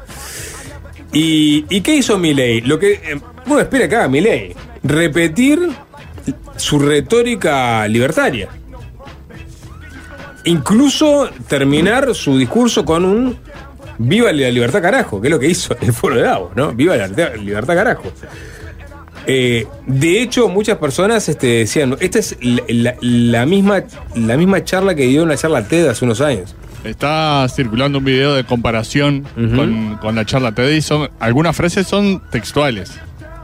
¿Y, 1.12 1.80
qué 1.80 1.94
hizo 1.94 2.18
Milei? 2.18 2.60
Lo 2.62 2.78
que 2.78 2.94
eh, 2.94 3.20
uno 3.46 3.60
espera 3.60 3.84
haga 3.84 4.08
Milei, 4.08 4.54
repetir 4.82 5.70
su 6.56 6.78
retórica 6.78 7.86
libertaria. 7.88 8.48
Incluso 10.44 11.28
terminar 11.48 12.14
su 12.14 12.38
discurso 12.38 12.84
con 12.84 13.04
un 13.04 13.36
viva 13.98 14.30
la 14.32 14.48
libertad 14.50 14.80
carajo, 14.80 15.20
que 15.20 15.26
es 15.28 15.30
lo 15.32 15.38
que 15.40 15.48
hizo 15.48 15.76
el 15.80 15.92
foro 15.92 16.16
de 16.16 16.22
Davos, 16.22 16.52
¿no? 16.54 16.72
Viva 16.72 16.96
la 16.96 17.08
libertad, 17.08 17.74
carajo. 17.74 18.04
Eh, 19.26 19.66
de 19.86 20.22
hecho, 20.22 20.48
muchas 20.48 20.78
personas 20.78 21.28
este, 21.28 21.46
decían, 21.48 21.96
esta 21.98 22.20
es 22.20 22.36
la, 22.40 22.62
la- 22.68 22.94
la 23.00 23.46
misma, 23.46 23.82
la 24.14 24.36
misma 24.36 24.62
charla 24.62 24.94
que 24.94 25.06
dio 25.06 25.22
en 25.24 25.28
la 25.30 25.36
charla 25.36 25.66
TED 25.66 25.88
hace 25.88 26.04
unos 26.04 26.20
años. 26.20 26.54
Está 26.84 27.44
circulando 27.48 27.98
un 27.98 28.04
video 28.04 28.34
de 28.34 28.44
comparación 28.44 29.26
con 30.00 30.14
la 30.14 30.24
charla 30.24 30.52
TED 30.52 30.70
y 30.70 30.82
son, 30.82 31.10
algunas 31.18 31.56
frases 31.56 31.88
son 31.88 32.22
textuales. 32.30 32.92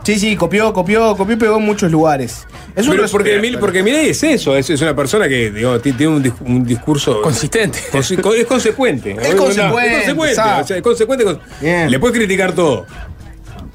Sí, 0.04 0.20
sí, 0.20 0.36
copió, 0.36 0.72
copió, 0.72 1.16
copió 1.16 1.34
y 1.34 1.38
pegó 1.38 1.56
en 1.58 1.64
muchos 1.64 1.90
lugares. 1.90 2.46
Es 2.74 2.88
un 2.88 2.96
porque, 3.10 3.38
Mil- 3.38 3.58
porque 3.58 3.82
Milei 3.82 4.08
es 4.10 4.22
eso, 4.22 4.56
es, 4.56 4.68
es 4.70 4.80
una 4.80 4.96
persona 4.96 5.28
que 5.28 5.50
digo, 5.50 5.78
tiene 5.80 6.08
un, 6.08 6.22
dis- 6.24 6.34
un 6.40 6.64
discurso 6.64 7.20
Consistente. 7.20 7.78
consi- 7.92 8.20
con- 8.20 8.36
es 8.36 8.46
consecuente. 8.46 9.10
Es 9.20 9.34
consecuente, 9.34 9.90
Es 9.90 9.96
consecuente. 9.98 10.32
exacto. 10.34 10.62
o 10.62 10.66
sea, 10.66 10.76
es 10.78 10.82
consecuente 10.82 11.24
con- 11.24 11.40
Bien. 11.60 11.90
Le 11.90 11.98
puedes 11.98 12.16
criticar 12.16 12.52
todo. 12.52 12.86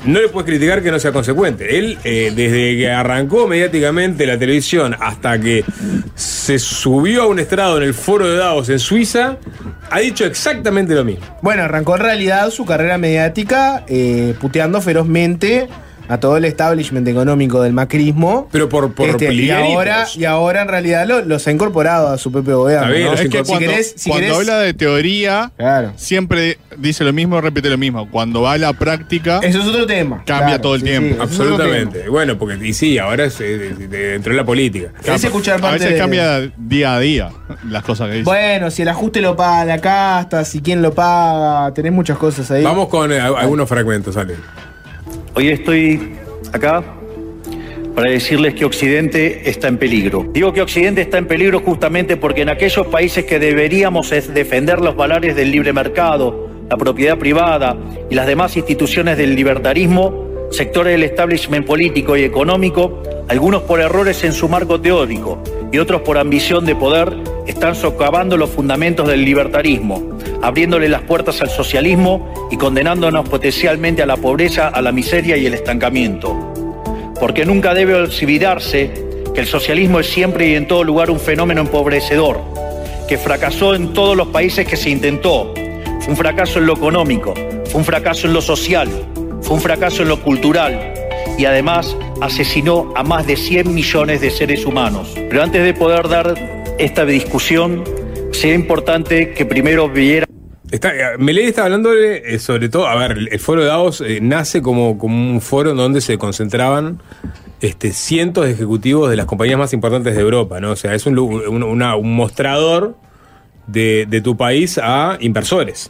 No 0.05 0.19
le 0.21 0.29
puedes 0.29 0.45
criticar 0.47 0.81
que 0.83 0.91
no 0.91 0.99
sea 0.99 1.11
consecuente. 1.11 1.77
Él, 1.77 1.97
eh, 2.03 2.31
desde 2.35 2.77
que 2.77 2.89
arrancó 2.89 3.47
mediáticamente 3.47 4.25
la 4.27 4.37
televisión 4.37 4.95
hasta 4.99 5.39
que 5.39 5.65
se 6.15 6.59
subió 6.59 7.23
a 7.23 7.27
un 7.27 7.39
estrado 7.39 7.77
en 7.77 7.83
el 7.83 7.93
foro 7.95 8.27
de 8.29 8.37
Davos 8.37 8.69
en 8.69 8.77
Suiza, 8.79 9.37
ha 9.89 9.99
dicho 9.99 10.23
exactamente 10.25 10.93
lo 10.93 11.03
mismo. 11.03 11.25
Bueno, 11.41 11.63
arrancó 11.63 11.95
en 11.95 12.01
realidad 12.03 12.51
su 12.51 12.63
carrera 12.65 12.97
mediática 12.99 13.83
eh, 13.87 14.35
puteando 14.39 14.81
ferozmente 14.81 15.67
a 16.07 16.19
todo 16.19 16.37
el 16.37 16.45
establishment 16.45 17.07
económico 17.07 17.61
del 17.61 17.73
macrismo. 17.73 18.47
Pero 18.51 18.69
por, 18.69 18.93
por 18.93 19.09
Este, 19.09 19.33
y, 19.33 19.49
ahora, 19.51 20.05
y 20.15 20.25
ahora 20.25 20.61
en 20.61 20.67
realidad 20.67 21.05
lo- 21.07 21.21
los 21.23 21.45
ha 21.47 21.51
incorporado 21.51 22.07
a 22.09 22.17
su 22.17 22.31
propio 22.31 22.59
gobierno. 22.59 22.87
Está 22.87 22.97
bien, 22.97 23.13
es 23.13 23.21
que 23.29 23.37
si 23.43 23.51
cuando, 23.51 23.59
querés, 23.69 23.93
si 23.97 24.09
cuando 24.09 24.27
querés- 24.27 24.35
habla 24.37 24.59
de 24.59 24.73
teoría, 24.73 25.51
Claro. 25.57 25.93
siempre 25.95 26.57
dice 26.77 27.03
lo 27.03 27.13
mismo, 27.13 27.39
repite 27.41 27.69
lo 27.69 27.77
mismo. 27.77 28.09
Cuando 28.09 28.41
va 28.41 28.53
a 28.53 28.57
la 28.57 28.73
práctica, 28.73 29.39
Eso 29.43 29.59
es 29.59 29.67
otro 29.67 29.85
tema. 29.85 30.23
Cambia 30.25 30.59
todo 30.61 30.75
el 30.75 30.83
tiempo. 30.83 31.21
Absolutamente. 31.21 32.07
Bueno, 32.09 32.37
porque 32.37 32.57
y 32.67 32.73
sí, 32.73 32.97
ahora 32.97 33.25
es, 33.25 33.39
eh, 33.41 33.73
dentro 33.89 34.33
de 34.33 34.37
la 34.37 34.45
política. 34.45 34.89
¿Querés 35.03 35.23
escuchar 35.23 35.63
a 35.63 35.71
veces 35.71 35.91
de- 35.93 35.97
cambia 35.97 36.51
día 36.57 36.95
a 36.95 36.99
día 36.99 37.29
las 37.69 37.83
cosas 37.83 38.07
que 38.09 38.13
dice. 38.15 38.23
Bueno, 38.25 38.71
si 38.71 38.81
el 38.83 38.89
ajuste 38.89 39.21
lo 39.21 39.35
paga 39.35 39.65
la 39.65 39.79
casta, 39.79 40.43
si 40.45 40.61
quién 40.61 40.81
lo 40.81 40.93
paga, 40.93 41.73
tenés 41.73 41.91
muchas 41.91 42.17
cosas 42.17 42.49
ahí. 42.51 42.63
Vamos 42.63 42.87
con 42.87 43.11
eh, 43.11 43.19
algunos 43.19 43.67
fragmentos, 43.69 44.15
Ale. 44.17 44.35
Hoy 45.37 45.49
estoy 45.49 46.13
acá 46.51 46.83
para 47.93 48.09
decirles 48.09 48.55
que 48.55 48.65
Occidente 48.65 49.47
está 49.47 49.67
en 49.67 49.77
peligro. 49.77 50.25
Digo 50.33 50.51
que 50.51 50.63
Occidente 50.63 51.01
está 51.01 51.19
en 51.19 51.27
peligro 51.27 51.59
justamente 51.59 52.17
porque 52.17 52.41
en 52.41 52.49
aquellos 52.49 52.87
países 52.87 53.23
que 53.25 53.37
deberíamos 53.37 54.09
defender 54.09 54.81
los 54.81 54.95
valores 54.95 55.35
del 55.35 55.51
libre 55.51 55.73
mercado, 55.73 56.49
la 56.67 56.75
propiedad 56.75 57.19
privada 57.19 57.77
y 58.09 58.15
las 58.15 58.25
demás 58.25 58.57
instituciones 58.57 59.15
del 59.15 59.35
libertarismo, 59.35 60.47
sectores 60.49 60.93
del 60.93 61.03
establishment 61.03 61.67
político 61.67 62.17
y 62.17 62.23
económico, 62.23 63.03
algunos 63.27 63.61
por 63.61 63.79
errores 63.79 64.23
en 64.23 64.33
su 64.33 64.49
marco 64.49 64.81
teórico 64.81 65.43
y 65.71 65.77
otros 65.77 66.01
por 66.01 66.17
ambición 66.17 66.65
de 66.65 66.75
poder, 66.75 67.15
están 67.45 67.75
socavando 67.75 68.37
los 68.37 68.49
fundamentos 68.49 69.07
del 69.07 69.23
libertarismo, 69.23 70.16
abriéndole 70.41 70.89
las 70.89 71.01
puertas 71.01 71.41
al 71.41 71.49
socialismo 71.49 72.49
y 72.51 72.57
condenándonos 72.57 73.27
potencialmente 73.27 74.01
a 74.01 74.05
la 74.05 74.17
pobreza, 74.17 74.67
a 74.67 74.81
la 74.81 74.91
miseria 74.91 75.37
y 75.37 75.45
el 75.45 75.53
estancamiento 75.53 76.53
porque 77.19 77.45
nunca 77.45 77.73
debe 77.73 77.95
olvidarse 77.95 78.91
que 79.33 79.41
el 79.41 79.47
socialismo 79.47 79.99
es 79.99 80.07
siempre 80.07 80.49
y 80.49 80.55
en 80.55 80.67
todo 80.67 80.83
lugar 80.83 81.09
un 81.09 81.19
fenómeno 81.19 81.61
empobrecedor, 81.61 82.39
que 83.07 83.17
fracasó 83.17 83.75
en 83.75 83.93
todos 83.93 84.15
los 84.15 84.27
países 84.27 84.67
que 84.67 84.77
se 84.77 84.89
intentó. 84.89 85.53
Fue 86.01 86.11
un 86.11 86.17
fracaso 86.17 86.59
en 86.59 86.67
lo 86.67 86.73
económico, 86.73 87.33
fue 87.65 87.79
un 87.79 87.85
fracaso 87.85 88.27
en 88.27 88.33
lo 88.33 88.41
social, 88.41 88.89
fue 89.41 89.55
un 89.55 89.61
fracaso 89.61 90.03
en 90.03 90.09
lo 90.09 90.21
cultural 90.21 90.93
y 91.37 91.45
además 91.45 91.95
asesinó 92.21 92.91
a 92.95 93.03
más 93.03 93.27
de 93.27 93.35
100 93.35 93.73
millones 93.73 94.21
de 94.21 94.31
seres 94.31 94.65
humanos. 94.65 95.13
Pero 95.29 95.43
antes 95.43 95.63
de 95.63 95.73
poder 95.73 96.07
dar 96.07 96.33
esta 96.79 97.05
discusión, 97.05 97.83
sería 98.37 98.55
importante 98.55 99.33
que 99.33 99.45
primero 99.45 99.89
viera 99.89 100.25
Está, 100.69 100.93
eh, 100.93 101.17
Milei 101.17 101.45
está 101.45 101.63
hablándole 101.63 102.33
eh, 102.35 102.39
sobre 102.39 102.67
todo, 102.67 102.87
a 102.87 102.95
ver, 102.95 103.17
el, 103.31 103.39
foro 103.39 103.61
de 103.61 103.67
Davos 103.67 104.01
eh, 104.01 104.19
nace 104.21 104.61
como, 104.61 104.97
como 104.97 105.15
un 105.31 105.39
foro 105.39 105.71
en 105.71 105.77
donde 105.77 106.01
se 106.01 106.17
concentraban 106.17 107.01
este, 107.61 107.93
cientos 107.93 108.45
de 108.45 108.51
ejecutivos 108.51 109.09
de 109.09 109.15
las 109.15 109.25
compañías 109.27 109.57
más 109.57 109.71
importantes 109.71 110.13
de 110.13 110.21
Europa, 110.21 110.59
¿no? 110.59 110.71
O 110.71 110.75
sea, 110.75 110.93
es 110.93 111.05
un, 111.05 111.15
lu- 111.15 111.49
un- 111.49 111.63
una- 111.63 111.95
un 111.95 112.13
mostrador 112.13 112.97
de, 113.65 114.05
de 114.09 114.19
tu 114.19 114.35
país 114.35 114.77
a 114.83 115.17
inversores, 115.21 115.89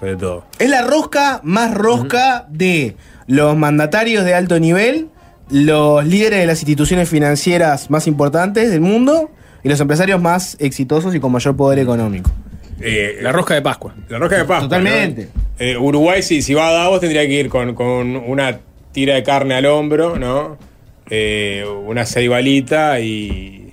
sobre 0.00 0.16
todo. 0.16 0.46
Es 0.58 0.70
la 0.70 0.80
rosca 0.82 1.40
más 1.44 1.74
rosca 1.74 2.46
de 2.48 2.96
los 3.26 3.54
mandatarios 3.58 4.24
de 4.24 4.32
alto 4.34 4.58
nivel 4.58 5.08
los 5.50 6.02
líderes 6.06 6.38
de 6.40 6.46
las 6.46 6.60
instituciones 6.60 7.10
financieras 7.10 7.90
más 7.90 8.06
importantes 8.06 8.70
del 8.70 8.80
mundo 8.80 9.30
y 9.64 9.68
los 9.68 9.80
empresarios 9.80 10.20
más 10.22 10.56
exitosos 10.60 11.14
y 11.14 11.20
con 11.20 11.32
mayor 11.32 11.56
poder 11.56 11.78
económico. 11.80 12.30
Eh, 12.80 13.18
La 13.22 13.32
rosca 13.32 13.54
de 13.54 13.62
Pascua. 13.62 13.94
La 14.08 14.18
rosca 14.18 14.36
de 14.36 14.44
Pascua. 14.44 14.68
Totalmente. 14.68 15.28
¿no? 15.34 15.42
Eh, 15.58 15.76
Uruguay, 15.76 16.22
si, 16.22 16.42
si 16.42 16.54
va 16.54 16.68
a 16.68 16.72
Davos, 16.72 17.00
tendría 17.00 17.26
que 17.26 17.32
ir 17.32 17.48
con, 17.48 17.74
con 17.74 18.14
una 18.16 18.58
tira 18.92 19.14
de 19.14 19.22
carne 19.22 19.54
al 19.54 19.66
hombro, 19.66 20.18
¿no? 20.18 20.58
Eh, 21.10 21.64
una 21.86 22.04
ceibalita 22.06 22.98
y, 23.00 23.70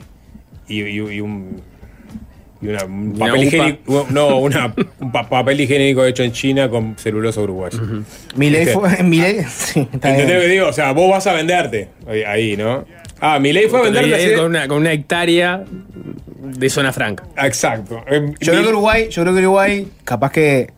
y, 0.68 0.82
y- 0.82 0.96
y 1.16 1.22
un. 1.22 1.62
Y 2.62 2.68
una, 2.68 2.86
un 2.86 3.08
una 3.16 3.26
papel 3.26 3.44
higiénico. 3.46 4.08
No, 4.12 4.38
una, 4.38 4.72
un 5.00 5.12
pa- 5.12 5.28
papel 5.28 5.60
higiénico 5.62 6.06
hecho 6.06 6.22
en 6.24 6.32
China 6.32 6.70
con 6.70 6.96
celulosa 6.98 7.42
uruguaya. 7.42 7.80
Milei 8.36 8.66
¿Viste? 8.66 8.74
fue. 8.80 9.04
Milei, 9.04 9.44
sí, 9.46 9.88
está 9.92 10.10
¿Entendés 10.12 10.36
lo 10.36 10.42
que 10.42 10.48
bien. 10.48 10.52
digo? 10.52 10.68
O 10.68 10.74
sea, 10.74 10.92
vos 10.92 11.10
vas 11.10 11.26
a 11.26 11.34
venderte 11.34 11.88
ahí, 12.08 12.22
ahí, 12.24 12.58
¿no? 12.58 12.86
Ah, 13.22 13.40
mi 13.40 13.54
ley 13.54 13.68
fue 13.70 13.88
a 13.88 13.90
ir 14.02 14.14
así- 14.16 14.36
con 14.36 14.46
una, 14.46 14.68
con 14.68 14.78
una 14.78 14.92
hectárea 14.92 15.64
de 16.42 16.70
zona 16.70 16.92
franca. 16.92 17.24
Exacto. 17.38 18.02
Eh, 18.08 18.34
Yo 18.40 18.52
creo 18.52 18.64
que 18.64 18.70
Uruguay, 18.70 19.08
yo 19.10 19.22
creo 19.22 19.34
que 19.36 19.42
Uruguay, 19.42 19.88
capaz 20.04 20.32
que 20.32 20.72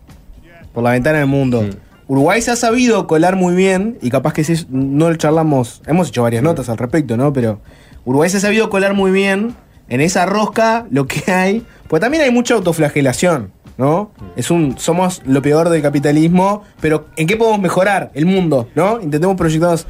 por 0.73 0.83
la 0.83 0.91
ventana 0.91 1.19
del 1.19 1.27
mundo. 1.27 1.65
Uruguay 2.07 2.41
se 2.41 2.51
ha 2.51 2.55
sabido 2.55 3.07
colar 3.07 3.35
muy 3.37 3.55
bien 3.55 3.97
y 4.01 4.09
capaz 4.09 4.33
que 4.33 4.43
si 4.43 4.65
no 4.69 5.09
lo 5.09 5.15
charlamos, 5.15 5.81
hemos 5.87 6.09
hecho 6.09 6.21
varias 6.23 6.43
notas 6.43 6.67
al 6.69 6.77
respecto, 6.77 7.15
¿no? 7.15 7.31
Pero 7.31 7.61
Uruguay 8.05 8.29
se 8.29 8.37
ha 8.37 8.39
sabido 8.41 8.69
colar 8.69 8.93
muy 8.93 9.11
bien 9.11 9.55
en 9.87 10.01
esa 10.01 10.25
rosca 10.25 10.85
lo 10.91 11.07
que 11.07 11.31
hay, 11.31 11.63
pues 11.87 12.01
también 12.01 12.23
hay 12.23 12.31
mucha 12.31 12.55
autoflagelación, 12.55 13.51
¿no? 13.77 14.11
Es 14.35 14.51
un 14.51 14.77
somos 14.77 15.21
lo 15.25 15.41
peor 15.41 15.69
del 15.69 15.81
capitalismo, 15.81 16.63
pero 16.81 17.05
¿en 17.15 17.25
qué 17.27 17.37
podemos 17.37 17.61
mejorar 17.61 18.11
el 18.15 18.25
mundo, 18.25 18.67
¿no? 18.75 18.99
Intentemos 19.01 19.37
proyectarnos 19.37 19.87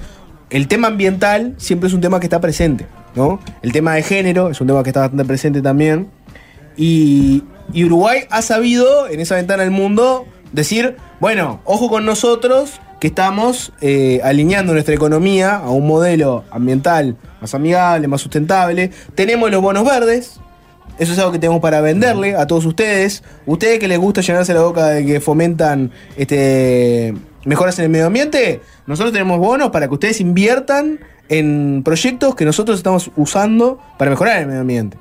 el 0.53 0.67
tema 0.67 0.87
ambiental 0.87 1.55
siempre 1.57 1.87
es 1.87 1.95
un 1.95 2.01
tema 2.01 2.19
que 2.19 2.27
está 2.27 2.39
presente, 2.39 2.85
¿no? 3.15 3.39
El 3.63 3.71
tema 3.71 3.95
de 3.95 4.03
género 4.03 4.51
es 4.51 4.61
un 4.61 4.67
tema 4.67 4.83
que 4.83 4.91
está 4.91 4.99
bastante 4.99 5.25
presente 5.25 5.63
también. 5.63 6.09
Y, 6.77 7.43
Uruguay 7.73 8.25
ha 8.29 8.43
sabido, 8.43 9.07
en 9.07 9.19
esa 9.19 9.33
ventana 9.33 9.63
del 9.63 9.71
mundo, 9.71 10.27
decir, 10.51 10.95
bueno, 11.19 11.59
ojo 11.63 11.89
con 11.89 12.05
nosotros, 12.05 12.79
que 12.99 13.07
estamos 13.07 13.73
eh, 13.81 14.21
alineando 14.23 14.73
nuestra 14.73 14.93
economía 14.93 15.55
a 15.55 15.71
un 15.71 15.87
modelo 15.87 16.43
ambiental 16.51 17.17
más 17.41 17.55
amigable, 17.55 18.07
más 18.07 18.21
sustentable. 18.21 18.91
Tenemos 19.15 19.49
los 19.49 19.61
bonos 19.61 19.83
verdes. 19.83 20.39
Eso 20.99 21.13
es 21.13 21.17
algo 21.17 21.31
que 21.31 21.39
tenemos 21.39 21.61
para 21.61 21.81
venderle 21.81 22.35
a 22.35 22.45
todos 22.45 22.65
ustedes. 22.67 23.23
Ustedes 23.47 23.79
que 23.79 23.87
les 23.87 23.97
gusta 23.97 24.21
llenarse 24.21 24.53
la 24.53 24.61
boca 24.61 24.85
de 24.89 25.03
que 25.03 25.19
fomentan 25.19 25.91
este, 26.15 27.15
mejoras 27.45 27.77
en 27.79 27.85
el 27.85 27.89
medio 27.91 28.07
ambiente, 28.07 28.61
nosotros 28.87 29.11
tenemos 29.13 29.39
bonos 29.39 29.69
para 29.71 29.87
que 29.87 29.93
ustedes 29.93 30.21
inviertan 30.21 30.99
en 31.29 31.81
proyectos 31.83 32.35
que 32.35 32.45
nosotros 32.45 32.77
estamos 32.77 33.11
usando 33.15 33.79
para 33.97 34.11
mejorar 34.11 34.41
el 34.41 34.47
medio 34.47 34.61
ambiente. 34.61 34.97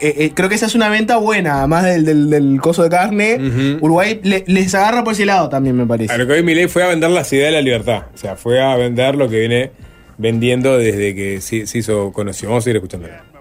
Eh, 0.00 0.14
eh, 0.18 0.32
creo 0.34 0.48
que 0.48 0.56
esa 0.56 0.66
es 0.66 0.74
una 0.74 0.88
venta 0.88 1.16
buena, 1.18 1.58
además 1.58 1.84
del, 1.84 2.04
del, 2.04 2.28
del 2.28 2.60
coso 2.60 2.82
de 2.82 2.88
carne. 2.90 3.78
Uruguay 3.80 4.18
le- 4.24 4.42
les 4.48 4.74
agarra 4.74 5.04
por 5.04 5.12
ese 5.12 5.24
lado 5.24 5.48
también, 5.48 5.76
me 5.76 5.86
parece. 5.86 6.12
A 6.12 6.18
lo 6.18 6.26
que 6.26 6.32
hoy 6.32 6.42
Milei 6.42 6.66
fue 6.66 6.82
a 6.82 6.88
vender 6.88 7.10
las 7.10 7.32
ideas 7.32 7.46
de 7.50 7.52
la 7.52 7.62
libertad. 7.62 8.02
O 8.12 8.18
sea, 8.18 8.34
fue 8.34 8.60
a 8.60 8.74
vender 8.76 9.14
lo 9.14 9.28
que 9.28 9.38
viene 9.38 9.70
vendiendo 10.18 10.76
desde 10.76 11.14
que 11.14 11.40
se, 11.40 11.68
se 11.68 11.78
hizo 11.78 12.12
conocido. 12.12 12.50
Vamos 12.50 12.66
a 12.66 13.31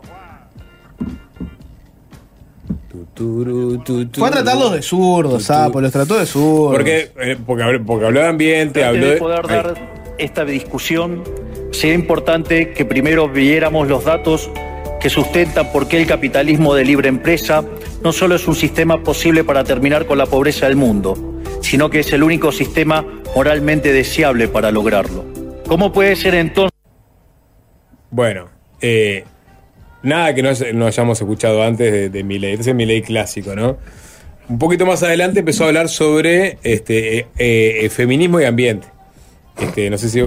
ir 3.22 3.47
escuchando. 3.80 4.09
Fue 4.17 4.28
a 4.28 4.32
tratarlos 4.32 4.74
de 4.74 4.82
zurdos, 4.82 5.43
sapo, 5.43 5.82
los 5.82 5.91
trató 5.91 6.17
de 6.17 6.26
zurdos. 6.26 6.74
Porque, 6.74 7.11
eh, 7.19 7.38
porque, 7.45 7.63
habló, 7.63 7.86
porque 7.86 8.05
habló 8.05 8.19
de 8.22 8.28
ambiente, 8.28 8.84
habló 8.84 9.05
de 9.05 9.13
de. 9.13 9.17
poder 9.17 9.41
Ay. 9.47 9.55
dar 9.55 9.76
esta 10.17 10.45
discusión, 10.45 11.24
sería 11.72 11.95
importante 11.95 12.74
que 12.74 12.86
primero 12.86 13.30
viéramos 13.30 13.88
los 13.88 14.05
datos 14.05 14.49
que 14.99 15.09
sustentan 15.09 15.72
por 15.72 15.88
qué 15.88 15.99
el 15.99 16.07
capitalismo 16.07 16.76
de 16.76 16.86
libre 16.86 17.09
empresa 17.09 17.63
no 18.03 18.13
solo 18.13 18.36
es 18.36 18.47
un 18.47 18.55
sistema 18.55 19.03
posible 19.03 19.43
para 19.43 19.63
terminar 19.63 20.05
con 20.05 20.17
la 20.17 20.28
pobreza 20.28 20.67
del 20.67 20.76
mundo, 20.76 21.41
sino 21.61 21.89
que 21.89 21.99
es 22.01 22.13
el 22.13 22.24
único 22.24 22.51
sistema 22.51 23.05
moralmente 23.36 23.93
deseable 23.93 24.47
para 24.47 24.72
lograrlo. 24.72 25.26
¿Cómo 25.67 25.91
puede 25.91 26.15
ser 26.15 26.36
entonces? 26.36 26.72
Bueno, 28.11 28.49
eh, 28.82 29.26
nada 30.04 30.34
que 30.34 30.41
no, 30.43 30.86
hayamos 30.86 31.20
escuchado 31.20 31.64
antes 31.64 31.91
de, 31.91 32.10
de 32.10 32.24
Milei. 32.24 32.54
Este 32.54 32.70
es 32.70 32.76
mi 32.76 32.86
ley 32.86 33.02
clásico, 33.02 33.56
¿no? 33.56 33.78
Un 34.49 34.60
poquito 34.60 34.86
más 34.86 35.02
adelante 35.04 35.39
empezó 35.39 35.64
a 35.64 35.68
hablar 35.68 35.88
sobre 35.88 36.58
este, 36.64 37.20
eh, 37.20 37.28
eh, 37.38 37.89
feminismo 37.89 38.41
y 38.41 38.45
ambiente. 38.45 38.88
Este, 39.58 39.89
no 39.89 39.97
sé 39.97 40.10
si, 40.10 40.22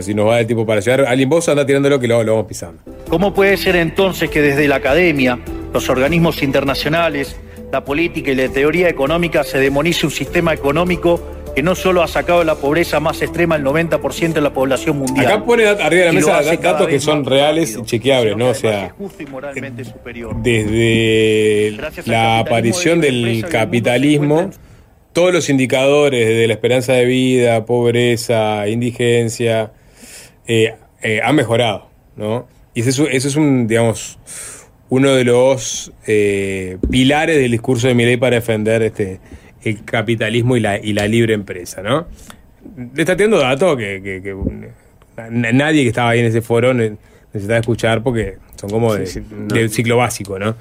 si 0.00 0.14
nos 0.14 0.28
va 0.28 0.40
el 0.40 0.46
tiempo 0.46 0.66
para 0.66 0.80
llegar. 0.80 1.06
Alguien 1.06 1.28
vos 1.28 1.48
anda 1.48 1.64
tirándolo 1.64 1.98
que 1.98 2.08
lo, 2.08 2.22
lo 2.22 2.32
vamos 2.32 2.46
pisando. 2.46 2.82
¿Cómo 3.08 3.32
puede 3.32 3.56
ser 3.56 3.76
entonces 3.76 4.28
que 4.30 4.42
desde 4.42 4.68
la 4.68 4.76
academia, 4.76 5.38
los 5.72 5.88
organismos 5.88 6.42
internacionales, 6.42 7.36
la 7.72 7.84
política 7.84 8.32
y 8.32 8.34
la 8.34 8.48
teoría 8.48 8.88
económica 8.88 9.44
se 9.44 9.58
demonice 9.58 10.06
un 10.06 10.12
sistema 10.12 10.52
económico 10.52 11.20
que 11.54 11.62
no 11.62 11.74
solo 11.74 12.02
ha 12.02 12.08
sacado 12.08 12.40
de 12.40 12.44
la 12.44 12.56
pobreza 12.56 13.00
más 13.00 13.22
extrema 13.22 13.54
al 13.54 13.62
90% 13.64 14.32
de 14.32 14.40
la 14.40 14.52
población 14.52 14.98
mundial? 14.98 15.26
Acá 15.26 15.44
pone 15.44 15.66
arriba 15.66 15.88
de 15.88 16.04
la 16.06 16.12
mesa 16.12 16.42
datos 16.60 16.88
que 16.88 16.98
son 17.00 17.24
reales 17.24 17.70
rápido, 17.70 17.82
y 17.82 17.86
chequeables, 17.86 18.36
¿no? 18.36 18.48
O 18.50 18.54
sea, 18.54 18.70
además 18.70 18.90
es 18.90 18.98
justo 18.98 19.22
y 19.22 19.26
moralmente 19.26 19.84
superior. 19.84 20.36
desde 20.42 21.76
la 22.06 22.38
aparición 22.40 23.00
de 23.00 23.06
del 23.10 23.26
el 23.28 23.48
capitalismo, 23.48 24.50
todos 25.12 25.32
los 25.32 25.48
indicadores 25.48 26.26
desde 26.26 26.46
la 26.48 26.54
esperanza 26.54 26.92
de 26.94 27.04
vida, 27.04 27.64
pobreza, 27.66 28.66
indigencia, 28.68 29.72
eh, 30.46 30.74
eh, 31.02 31.20
han 31.22 31.36
mejorado, 31.36 31.88
¿no? 32.16 32.46
Y 32.74 32.80
ese 32.80 32.90
es, 32.90 32.98
un- 32.98 33.08
ese 33.10 33.28
es 33.28 33.36
un, 33.36 33.66
digamos, 33.68 34.18
uno 34.88 35.14
de 35.14 35.24
los 35.24 35.92
eh, 36.06 36.78
pilares 36.90 37.36
del 37.38 37.52
discurso 37.52 37.86
de 37.86 37.94
Milei 37.94 38.16
para 38.16 38.36
defender 38.36 38.82
este 38.82 39.20
el 39.64 39.84
capitalismo 39.84 40.56
y 40.56 40.60
la, 40.60 40.78
y 40.78 40.92
la 40.92 41.06
libre 41.08 41.34
empresa, 41.34 41.82
¿no? 41.82 42.06
Le 42.94 43.02
está 43.02 43.16
tirando 43.16 43.38
datos 43.38 43.76
que, 43.76 44.00
que- 44.02 44.22
que, 44.22 44.34
na- 45.30 45.52
nadie 45.52 45.82
que 45.82 45.88
estaba 45.88 46.10
ahí 46.10 46.20
en 46.20 46.26
ese 46.26 46.40
foro 46.42 46.72
ne- 46.74 46.96
necesitaba 47.32 47.60
escuchar 47.60 48.02
porque 48.02 48.34
son 48.56 48.70
como 48.70 48.94
de, 48.94 49.06
Sí, 49.06 49.20
sí, 49.20 49.26
no. 49.30 49.54
de 49.54 49.68
ciclo 49.68 49.96
básico, 49.98 50.38
¿no? 50.38 50.54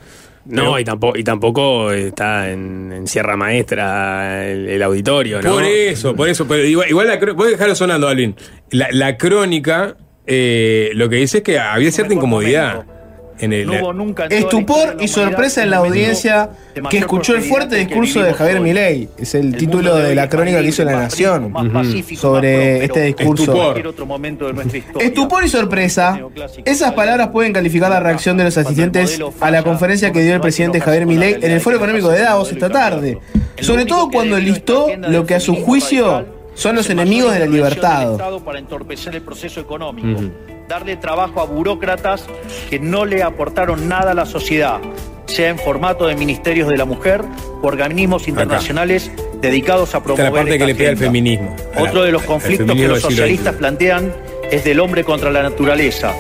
No, 0.45 0.77
y 0.77 0.83
tampoco, 0.83 1.17
y 1.17 1.23
tampoco 1.23 1.93
está 1.93 2.51
en, 2.51 2.91
en 2.91 3.07
Sierra 3.07 3.37
Maestra 3.37 4.45
el, 4.45 4.67
el 4.67 4.83
auditorio, 4.83 5.41
¿no? 5.41 5.53
Por 5.53 5.63
eso, 5.63 6.13
por 6.15 6.27
eso. 6.27 6.45
Pero 6.45 6.65
igual, 6.65 6.89
igual 6.89 7.07
la, 7.07 7.33
voy 7.33 7.47
a 7.47 7.51
dejarlo 7.51 7.75
sonando, 7.75 8.09
Alvin. 8.09 8.35
La, 8.71 8.89
la 8.91 9.15
crónica 9.15 9.95
eh, 10.27 10.89
lo 10.95 11.07
que 11.07 11.15
dice 11.15 11.37
es 11.37 11.43
que 11.43 11.59
había 11.59 11.89
cierta 11.91 12.13
incomodidad 12.13 12.73
momento. 12.75 12.92
En 13.39 13.53
el. 13.53 13.67
No 13.67 13.73
hubo 13.79 13.93
nunca 13.93 14.23
en 14.23 14.29
toda 14.29 14.41
la 14.41 14.47
Estupor 14.47 14.97
y 14.99 15.07
sorpresa 15.07 15.63
en 15.63 15.69
la 15.69 15.77
audiencia 15.77 16.49
que 16.89 16.97
escuchó 16.97 17.35
el 17.35 17.41
fuerte 17.41 17.75
discurso 17.75 18.21
de 18.21 18.33
Javier 18.33 18.57
hoy. 18.57 18.63
Milei. 18.63 19.09
Es 19.17 19.35
el 19.35 19.53
El 19.53 19.57
título 19.57 19.95
de 19.95 20.15
la 20.15 20.29
crónica 20.29 20.61
que 20.61 20.67
hizo 20.67 20.83
La 20.83 20.93
Nación 20.93 21.51
más 21.51 21.69
pacífico, 21.69 22.21
sobre 22.21 22.73
más 22.73 22.83
este 22.83 23.01
discurso. 23.01 23.75
Estupor 24.99 25.43
y 25.43 25.49
sorpresa. 25.49 26.19
Esas 26.65 26.93
palabras 26.93 27.29
pueden 27.29 27.53
calificar 27.53 27.89
la 27.89 27.99
reacción 27.99 28.37
de 28.37 28.45
los 28.45 28.57
asistentes 28.57 29.19
a 29.39 29.51
la 29.51 29.63
conferencia 29.63 30.11
que 30.11 30.21
dio 30.21 30.33
el 30.33 30.41
presidente 30.41 30.81
Javier 30.81 31.05
Milei 31.05 31.37
en 31.41 31.51
el 31.51 31.61
Foro 31.61 31.77
Económico 31.77 32.09
de 32.09 32.21
Davos 32.21 32.51
esta 32.51 32.69
tarde. 32.69 33.19
Sobre 33.61 33.85
todo 33.85 34.09
cuando 34.09 34.39
listó 34.39 34.87
lo 34.97 35.25
que 35.25 35.35
a 35.35 35.39
su 35.39 35.55
juicio 35.55 36.25
son 36.55 36.75
los 36.75 36.89
enemigos 36.89 37.33
de 37.33 37.39
la 37.39 37.45
libertad. 37.45 38.17
Para 38.43 38.59
entorpecer 38.59 39.15
el 39.15 39.21
proceso 39.21 39.59
económico, 39.59 40.21
darle 40.67 40.95
trabajo 40.95 41.41
a 41.41 41.45
burócratas 41.45 42.25
que 42.69 42.79
no 42.79 43.05
le 43.05 43.23
aportaron 43.23 43.87
nada 43.87 44.11
a 44.11 44.13
la 44.13 44.25
sociedad, 44.25 44.79
sea 45.25 45.49
en 45.49 45.57
formato 45.59 46.07
de 46.07 46.15
ministerios 46.15 46.69
de 46.69 46.77
la 46.77 46.85
mujer 46.85 47.21
o 47.61 47.67
organismos 47.67 48.27
internacionales 48.27 49.11
dedicados 49.41 49.93
a 49.93 49.97
Esta 49.97 50.03
promover 50.03 50.25
la 50.25 50.31
parte 50.31 50.49
que 50.49 50.53
esta 50.55 50.65
le 50.65 50.75
pega 50.75 50.89
al 50.89 50.95
agenda. 50.95 51.07
feminismo. 51.11 51.55
la- 51.75 51.81
Otro 51.83 52.03
de 52.03 52.11
los 52.11 52.23
conflictos 52.23 52.75
que 52.75 52.87
los 52.87 53.01
socialistas 53.01 53.55
plantean 53.55 54.13
es 54.51 54.63
del 54.63 54.79
hombre 54.79 55.03
contra 55.03 55.31
la 55.31 55.43
naturaleza. 55.43 56.13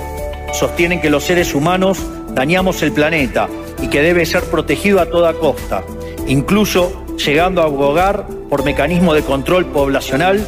Sostienen 0.53 1.01
que 1.01 1.09
los 1.09 1.23
seres 1.23 1.55
humanos 1.55 1.99
dañamos 2.29 2.81
el 2.83 2.91
planeta 2.91 3.47
y 3.81 3.87
que 3.87 4.01
debe 4.01 4.25
ser 4.25 4.43
protegido 4.43 4.99
a 4.99 5.07
toda 5.07 5.33
costa, 5.33 5.83
incluso 6.27 7.05
llegando 7.17 7.61
a 7.61 7.65
abogar 7.65 8.27
por 8.49 8.63
mecanismos 8.63 9.15
de 9.15 9.21
control 9.23 9.65
poblacional 9.67 10.45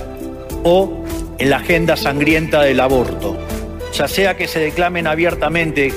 o 0.64 1.04
en 1.38 1.50
la 1.50 1.58
agenda 1.58 1.96
sangrienta 1.98 2.62
del 2.62 2.80
aborto. 2.80 3.36
Ya 3.98 4.10
sea 4.10 4.36
que 4.36 4.50
se 4.50 4.60
declamen 4.60 5.08
abiertamente 5.08 5.94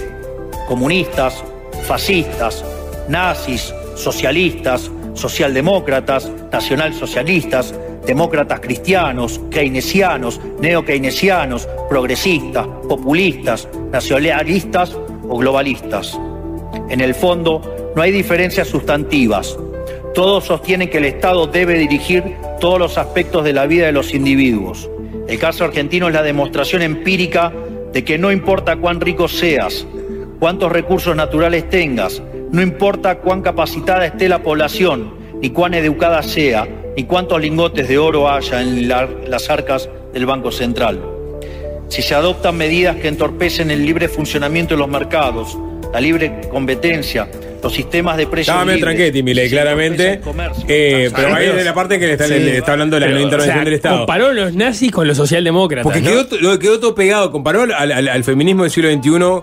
comunistas, 0.69 1.43
fascistas, 1.83 2.65
nazis, 3.09 3.75
socialistas, 3.97 4.89
socialdemócratas, 5.15 6.31
nacionalsocialistas, 6.53 7.75
demócratas 8.07 8.61
cristianos, 8.61 9.41
keynesianos, 9.51 10.41
neokeynesianos, 10.61 11.69
progresistas, 11.89 12.69
populistas, 12.89 13.67
nacionalistas 13.91 14.97
o 15.29 15.37
globalistas. 15.37 16.17
En 16.91 17.01
el 17.01 17.17
fondo, 17.17 17.93
no 17.97 18.03
hay 18.03 18.13
diferencias 18.13 18.69
sustantivas. 18.69 19.59
Todos 20.15 20.45
sostienen 20.45 20.89
que 20.89 20.99
el 20.99 21.07
Estado 21.07 21.49
debe 21.49 21.75
dirigir 21.75 22.23
todos 22.61 22.79
los 22.79 22.97
aspectos 22.97 23.43
de 23.43 23.55
la 23.55 23.67
vida 23.67 23.87
de 23.87 23.93
los 23.93 24.15
individuos. 24.15 24.89
El 25.27 25.39
caso 25.41 25.65
argentino 25.65 26.07
es 26.07 26.15
la 26.15 26.23
demostración 26.23 26.83
empírica 26.83 27.53
de 27.93 28.05
que 28.05 28.19
no 28.19 28.31
importa 28.33 28.77
cuán 28.77 29.01
rico 29.01 29.29
seas, 29.29 29.87
cuántos 30.39 30.71
recursos 30.73 31.15
naturales 31.17 31.69
tengas, 31.69 32.23
no 32.51 32.63
importa 32.63 33.19
cuán 33.19 33.43
capacitada 33.43 34.07
esté 34.07 34.29
la 34.29 34.43
población, 34.43 35.13
ni 35.41 35.51
cuán 35.51 35.75
educada 35.75 36.23
sea, 36.23 36.67
ni 36.97 37.05
cuántos 37.05 37.41
lingotes 37.41 37.89
de 37.89 37.99
oro 37.99 38.29
haya 38.31 38.61
en 38.61 38.89
la- 38.89 39.09
las 39.27 39.51
arcas 39.51 39.89
del 40.13 40.27
Banco 40.27 40.51
Central. 40.51 41.01
Si 41.89 42.03
se 42.03 42.15
adoptan 42.15 42.57
medidas 42.57 42.97
que 42.97 43.09
entorpecen 43.09 43.71
el 43.71 43.85
libre 43.85 44.09
funcionamiento 44.09 44.75
de 44.75 44.79
los 44.81 44.89
mercados, 44.89 45.57
la 45.93 46.01
libre 46.01 46.41
competencia, 46.51 47.29
los 47.63 47.73
sistemas 47.75 48.17
de 48.17 48.27
precios 48.27 48.49
Estaba 48.55 48.65
medio 48.65 48.81
tranquetti, 48.81 49.23
Milei, 49.23 49.49
claramente. 49.51 50.21
comercio, 50.21 50.65
Eh, 50.69 51.11
pero 51.15 51.35
ahí 51.35 51.47
es 51.47 51.65
la 51.65 51.75
parte 51.75 51.99
que 51.99 52.07
le 52.07 52.13
está, 52.13 52.27
Sí. 52.27 52.35
le 52.35 52.59
está 52.59 52.73
hablando 52.73 52.97
de 52.97 53.01
la 53.01 53.07
Pero, 53.07 53.19
no 53.19 53.23
intervención 53.25 53.57
o 53.57 53.61
sea, 53.61 53.65
del 53.65 53.75
Estado. 53.75 53.97
Comparó 53.99 54.33
los 54.33 54.55
nazis 54.55 54.91
con 54.93 55.07
los 55.09 55.17
socialdemócratas. 55.17 55.83
Porque 55.85 56.01
¿no? 56.01 56.27
quedó, 56.29 56.59
quedó 56.59 56.81
todo 56.81 56.95
pegado, 56.95 57.31
comparó 57.33 57.63
al, 57.63 57.73
al- 57.93 58.09
al 58.09 58.25
feminismo 58.25 58.63
del 58.63 58.71
siglo 58.73 58.91
XXI 58.93 59.43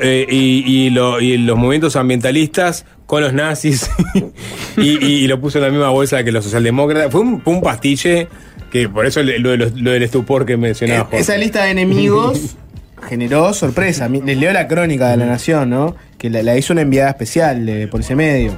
eh, 0.00 0.26
y, 0.28 0.62
y 0.86 0.90
lo- 0.90 1.20
y 1.20 1.38
los 1.38 1.56
movimientos 1.56 1.96
ambientalistas 1.96 2.84
con 3.06 3.22
los 3.22 3.32
nazis 3.32 3.88
y, 4.76 4.82
y- 5.04 5.24
y 5.24 5.26
lo 5.26 5.40
puso 5.40 5.58
en 5.58 5.64
la 5.64 5.70
misma 5.70 5.88
bolsa 5.90 6.22
que 6.24 6.32
los 6.32 6.44
socialdemócratas. 6.44 7.10
Fue 7.10 7.20
un, 7.22 7.40
fue 7.40 7.52
un 7.54 7.60
pastille 7.62 8.28
que 8.70 8.88
por 8.88 9.06
eso 9.06 9.22
lo, 9.22 9.56
de 9.56 9.70
del 9.70 10.02
estupor 10.02 10.44
que 10.44 10.56
mencionaba 10.56 11.02
Jorge. 11.04 11.16
Eh, 11.16 11.20
Esa 11.20 11.36
lista 11.36 11.64
de 11.64 11.70
enemigos 11.70 12.56
generó 13.08 13.52
sorpresa. 13.54 14.08
Les 14.08 14.36
leo 14.36 14.52
la 14.52 14.66
crónica 14.68 15.08
de 15.10 15.16
la 15.16 15.26
Nación, 15.26 15.70
¿no? 15.70 15.96
Que 16.18 16.30
la, 16.30 16.56
hizo 16.56 16.72
una 16.72 16.82
enviada 16.82 17.10
especial 17.10 17.88
por 17.90 18.00
ese 18.00 18.14
medio. 18.16 18.52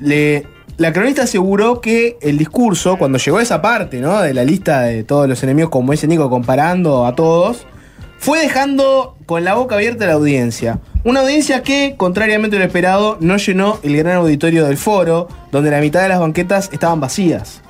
Le- 0.00 0.46
la 0.76 0.92
cronista 0.94 1.24
aseguró 1.24 1.80
que 1.82 2.16
el 2.22 2.38
discurso, 2.38 2.96
cuando 2.96 3.18
llegó 3.18 3.36
a 3.38 3.42
esa 3.42 3.60
parte, 3.60 4.00
¿no? 4.00 4.20
De 4.22 4.32
la 4.32 4.44
lista 4.44 4.80
de 4.82 5.04
todos 5.04 5.28
los 5.28 5.42
enemigos, 5.42 5.70
como 5.70 5.92
dice 5.92 6.06
Nico, 6.06 6.30
comparando 6.30 7.04
a 7.04 7.14
todos, 7.14 7.66
fue 8.18 8.40
dejando 8.40 9.16
con 9.26 9.44
la 9.44 9.54
boca 9.54 9.74
abierta 9.74 10.06
la 10.06 10.14
audiencia. 10.14 10.78
Una 11.04 11.20
audiencia 11.20 11.62
que, 11.62 11.94
contrariamente 11.98 12.56
a 12.56 12.60
lo 12.60 12.64
esperado, 12.64 13.18
no 13.20 13.36
llenó 13.36 13.78
el 13.82 13.96
gran 13.96 14.16
auditorio 14.16 14.66
del 14.66 14.78
foro, 14.78 15.28
donde 15.52 15.70
la 15.70 15.80
mitad 15.80 16.00
de 16.02 16.08
las 16.08 16.18
banquetas 16.20 16.70
estaban 16.72 16.98
vacías. 17.00 17.60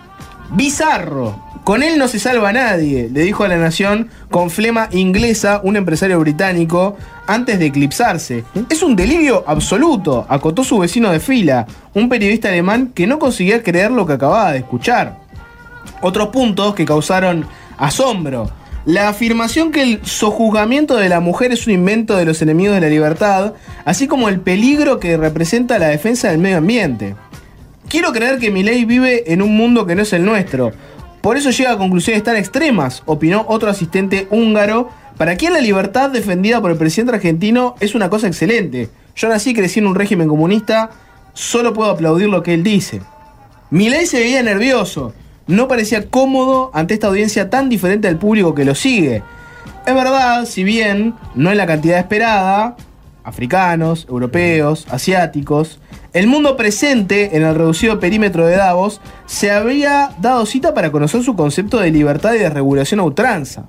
Bizarro. 0.52 1.49
Con 1.64 1.82
él 1.82 1.98
no 1.98 2.08
se 2.08 2.18
salva 2.18 2.52
nadie, 2.52 3.08
le 3.12 3.20
dijo 3.20 3.44
a 3.44 3.48
la 3.48 3.56
Nación 3.56 4.08
con 4.30 4.50
flema 4.50 4.88
inglesa 4.92 5.60
un 5.62 5.76
empresario 5.76 6.18
británico 6.18 6.96
antes 7.26 7.58
de 7.58 7.66
eclipsarse. 7.66 8.44
Es 8.68 8.82
un 8.82 8.96
delirio 8.96 9.44
absoluto, 9.46 10.26
acotó 10.28 10.64
su 10.64 10.78
vecino 10.78 11.12
de 11.12 11.20
fila, 11.20 11.66
un 11.94 12.08
periodista 12.08 12.48
alemán 12.48 12.92
que 12.94 13.06
no 13.06 13.18
conseguía 13.18 13.62
creer 13.62 13.90
lo 13.90 14.06
que 14.06 14.14
acababa 14.14 14.52
de 14.52 14.58
escuchar. 14.58 15.18
Otros 16.00 16.28
puntos 16.28 16.74
que 16.74 16.86
causaron 16.86 17.46
asombro. 17.76 18.50
La 18.86 19.10
afirmación 19.10 19.70
que 19.70 19.82
el 19.82 20.00
sojuzgamiento 20.04 20.96
de 20.96 21.10
la 21.10 21.20
mujer 21.20 21.52
es 21.52 21.66
un 21.66 21.74
invento 21.74 22.16
de 22.16 22.24
los 22.24 22.40
enemigos 22.40 22.74
de 22.74 22.80
la 22.80 22.88
libertad, 22.88 23.52
así 23.84 24.08
como 24.08 24.30
el 24.30 24.40
peligro 24.40 24.98
que 24.98 25.18
representa 25.18 25.78
la 25.78 25.88
defensa 25.88 26.30
del 26.30 26.38
medio 26.38 26.56
ambiente. 26.56 27.14
Quiero 27.88 28.12
creer 28.12 28.38
que 28.38 28.50
Milei 28.50 28.86
vive 28.86 29.32
en 29.32 29.42
un 29.42 29.54
mundo 29.54 29.84
que 29.84 29.94
no 29.94 30.02
es 30.02 30.12
el 30.14 30.24
nuestro. 30.24 30.72
Por 31.20 31.36
eso 31.36 31.50
llega 31.50 31.72
a 31.72 31.78
conclusiones 31.78 32.22
tan 32.22 32.36
extremas, 32.36 33.02
opinó 33.06 33.44
otro 33.48 33.70
asistente 33.70 34.26
húngaro, 34.30 34.88
para 35.18 35.36
quien 35.36 35.52
la 35.52 35.60
libertad 35.60 36.10
defendida 36.10 36.60
por 36.62 36.70
el 36.70 36.78
presidente 36.78 37.14
argentino 37.14 37.74
es 37.80 37.94
una 37.94 38.08
cosa 38.08 38.26
excelente. 38.26 38.88
Yo 39.14 39.28
nací 39.28 39.50
y 39.50 39.54
crecí 39.54 39.80
en 39.80 39.86
un 39.86 39.94
régimen 39.94 40.28
comunista, 40.28 40.90
solo 41.34 41.74
puedo 41.74 41.90
aplaudir 41.90 42.28
lo 42.28 42.42
que 42.42 42.54
él 42.54 42.62
dice. 42.62 43.02
Milei 43.68 44.06
se 44.06 44.18
veía 44.18 44.42
nervioso, 44.42 45.12
no 45.46 45.68
parecía 45.68 46.08
cómodo 46.08 46.70
ante 46.72 46.94
esta 46.94 47.08
audiencia 47.08 47.50
tan 47.50 47.68
diferente 47.68 48.08
al 48.08 48.18
público 48.18 48.54
que 48.54 48.64
lo 48.64 48.74
sigue. 48.74 49.22
Es 49.86 49.94
verdad, 49.94 50.46
si 50.46 50.64
bien 50.64 51.14
no 51.34 51.50
en 51.50 51.58
la 51.58 51.66
cantidad 51.66 51.98
esperada, 51.98 52.76
africanos, 53.24 54.06
europeos, 54.08 54.86
asiáticos, 54.90 55.80
el 56.12 56.26
mundo 56.26 56.56
presente 56.56 57.36
en 57.36 57.44
el 57.44 57.54
reducido 57.54 58.00
perímetro 58.00 58.46
de 58.46 58.56
Davos 58.56 59.00
se 59.26 59.50
había 59.50 60.10
dado 60.20 60.44
cita 60.44 60.74
para 60.74 60.90
conocer 60.90 61.22
su 61.22 61.36
concepto 61.36 61.78
de 61.78 61.92
libertad 61.92 62.34
y 62.34 62.38
de 62.38 62.50
regulación 62.50 63.00
a 63.00 63.04
ultranza. 63.04 63.68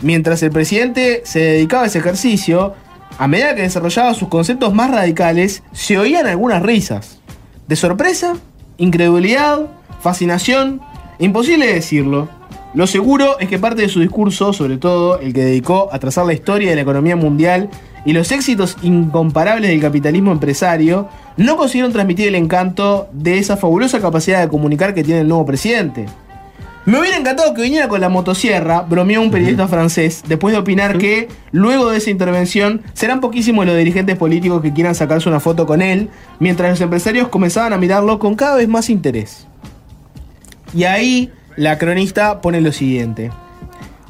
Mientras 0.00 0.42
el 0.42 0.50
presidente 0.50 1.22
se 1.24 1.40
dedicaba 1.40 1.84
a 1.84 1.86
ese 1.86 1.98
ejercicio, 1.98 2.74
a 3.18 3.28
medida 3.28 3.54
que 3.54 3.62
desarrollaba 3.62 4.14
sus 4.14 4.28
conceptos 4.28 4.74
más 4.74 4.90
radicales, 4.90 5.62
se 5.72 5.98
oían 5.98 6.26
algunas 6.26 6.62
risas. 6.62 7.18
De 7.66 7.76
sorpresa, 7.76 8.34
incredulidad, 8.78 9.66
fascinación, 10.00 10.80
imposible 11.18 11.72
decirlo. 11.72 12.28
Lo 12.74 12.86
seguro 12.86 13.38
es 13.38 13.48
que 13.48 13.58
parte 13.58 13.82
de 13.82 13.88
su 13.88 14.00
discurso, 14.00 14.52
sobre 14.52 14.78
todo 14.78 15.18
el 15.20 15.34
que 15.34 15.44
dedicó 15.44 15.88
a 15.92 15.98
trazar 15.98 16.26
la 16.26 16.32
historia 16.32 16.70
de 16.70 16.76
la 16.76 16.82
economía 16.82 17.16
mundial 17.16 17.68
y 18.04 18.12
los 18.12 18.32
éxitos 18.32 18.76
incomparables 18.82 19.70
del 19.70 19.80
capitalismo 19.80 20.32
empresario, 20.32 21.08
no 21.36 21.56
consiguieron 21.56 21.92
transmitir 21.92 22.28
el 22.28 22.34
encanto 22.34 23.08
de 23.12 23.38
esa 23.38 23.56
fabulosa 23.56 24.00
capacidad 24.00 24.40
de 24.40 24.48
comunicar 24.48 24.94
que 24.94 25.04
tiene 25.04 25.20
el 25.20 25.28
nuevo 25.28 25.46
presidente. 25.46 26.06
Me 26.84 26.98
hubiera 26.98 27.16
encantado 27.16 27.54
que 27.54 27.62
viniera 27.62 27.86
con 27.86 28.00
la 28.00 28.08
motosierra, 28.08 28.80
bromeó 28.80 29.22
un 29.22 29.30
periodista 29.30 29.68
francés, 29.68 30.24
después 30.26 30.52
de 30.52 30.58
opinar 30.58 30.98
que, 30.98 31.28
luego 31.52 31.90
de 31.90 31.98
esa 31.98 32.10
intervención, 32.10 32.82
serán 32.92 33.20
poquísimos 33.20 33.64
los 33.66 33.76
dirigentes 33.76 34.16
políticos 34.16 34.62
que 34.62 34.72
quieran 34.72 34.96
sacarse 34.96 35.28
una 35.28 35.38
foto 35.38 35.64
con 35.64 35.80
él, 35.80 36.08
mientras 36.40 36.70
los 36.70 36.80
empresarios 36.80 37.28
comenzaban 37.28 37.72
a 37.72 37.78
mirarlo 37.78 38.18
con 38.18 38.34
cada 38.34 38.56
vez 38.56 38.66
más 38.66 38.90
interés. 38.90 39.46
Y 40.74 40.82
ahí 40.82 41.30
la 41.54 41.78
cronista 41.78 42.40
pone 42.40 42.60
lo 42.60 42.72
siguiente. 42.72 43.30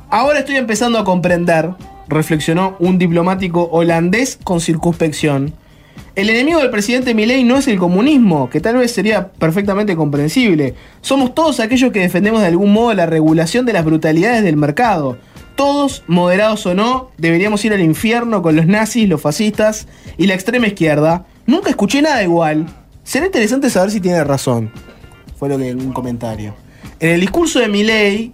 Ahora 0.08 0.38
estoy 0.38 0.56
empezando 0.56 0.98
a 0.98 1.04
comprender, 1.04 1.74
reflexionó 2.12 2.76
un 2.78 2.98
diplomático 2.98 3.68
holandés 3.72 4.38
con 4.42 4.60
circunspección. 4.60 5.54
El 6.14 6.28
enemigo 6.28 6.60
del 6.60 6.70
presidente 6.70 7.14
Milei 7.14 7.42
no 7.42 7.56
es 7.56 7.68
el 7.68 7.78
comunismo, 7.78 8.50
que 8.50 8.60
tal 8.60 8.76
vez 8.76 8.92
sería 8.92 9.28
perfectamente 9.32 9.96
comprensible. 9.96 10.74
Somos 11.00 11.34
todos 11.34 11.58
aquellos 11.58 11.90
que 11.90 12.00
defendemos 12.00 12.42
de 12.42 12.48
algún 12.48 12.72
modo 12.72 12.92
la 12.92 13.06
regulación 13.06 13.64
de 13.64 13.72
las 13.72 13.84
brutalidades 13.84 14.42
del 14.44 14.56
mercado. 14.56 15.16
Todos, 15.56 16.02
moderados 16.06 16.66
o 16.66 16.74
no, 16.74 17.10
deberíamos 17.16 17.64
ir 17.64 17.72
al 17.72 17.80
infierno 17.80 18.42
con 18.42 18.56
los 18.56 18.66
nazis, 18.66 19.08
los 19.08 19.22
fascistas 19.22 19.88
y 20.18 20.26
la 20.26 20.34
extrema 20.34 20.66
izquierda. 20.66 21.24
Nunca 21.46 21.70
escuché 21.70 22.02
nada 22.02 22.22
igual. 22.22 22.66
Será 23.04 23.26
interesante 23.26 23.70
saber 23.70 23.90
si 23.90 24.00
tiene 24.00 24.22
razón. 24.22 24.70
Fue 25.38 25.48
lo 25.48 25.56
que 25.56 25.74
un 25.74 25.92
comentario. 25.92 26.54
En 27.00 27.10
el 27.10 27.20
discurso 27.20 27.58
de 27.58 27.68
Milei, 27.68 28.32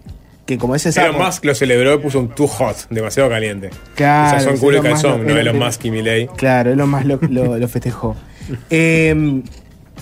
que 0.48 0.56
como 0.58 0.74
ese 0.74 0.88
Elon 0.98 1.18
Musk 1.18 1.44
lo 1.44 1.54
celebró 1.54 1.94
y 1.94 1.98
puso 1.98 2.18
un 2.18 2.30
too 2.30 2.46
hot, 2.48 2.88
demasiado 2.88 3.28
caliente. 3.28 3.68
Claro, 3.94 4.38
o 4.38 4.40
sea, 4.40 4.48
son 4.50 4.58
culo 4.58 4.78
y 4.78 4.80
calzón, 4.80 5.18
lo- 5.18 5.24
no 5.24 5.30
Elon- 5.34 5.40
Elon 5.40 5.58
Musk 5.58 5.84
y 5.84 5.90
Milei. 5.90 6.26
Claro, 6.36 6.72
Elon 6.72 6.88
Musk 6.90 7.04
lo, 7.04 7.18
lo- 7.28 7.58
lo 7.58 7.68
festejó. 7.68 8.16
Eh, 8.70 9.42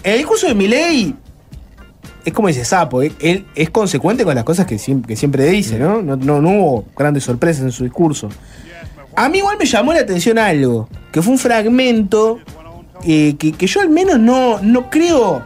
el 0.05 0.17
discurso 0.19 0.47
de 0.47 0.55
Milei 0.55 1.13
es 2.25 2.33
como 2.33 2.47
dice 2.49 2.65
Sapo, 2.65 3.03
eh, 3.03 3.13
él 3.21 3.45
es 3.57 3.71
consecuente 3.71 4.25
con 4.25 4.35
las 4.37 4.45
cosas 4.45 4.67
que, 4.67 4.77
siem- 4.77 5.05
que 5.05 5.17
siempre 5.17 5.45
dice, 5.47 5.79
¿no? 5.81 6.01
No, 6.01 6.15
no, 6.17 6.41
no 6.41 6.49
hubo 6.51 6.85
grandes 6.97 7.25
sorpresas 7.25 7.65
en 7.65 7.73
su 7.73 7.83
discurso. 7.85 8.29
A 9.17 9.29
mí 9.29 9.39
igual 9.39 9.57
me 9.59 9.65
llamó 9.67 9.93
la 9.93 10.01
atención 10.01 10.39
algo, 10.39 10.89
que 11.11 11.23
fue 11.23 11.33
un 11.33 11.39
fragmento 11.41 12.39
eh, 13.05 13.35
que, 13.39 13.51
que 13.53 13.67
yo 13.67 13.81
al 13.81 13.89
menos 13.91 14.19
no, 14.21 14.61
no 14.63 14.91
creo. 14.91 15.43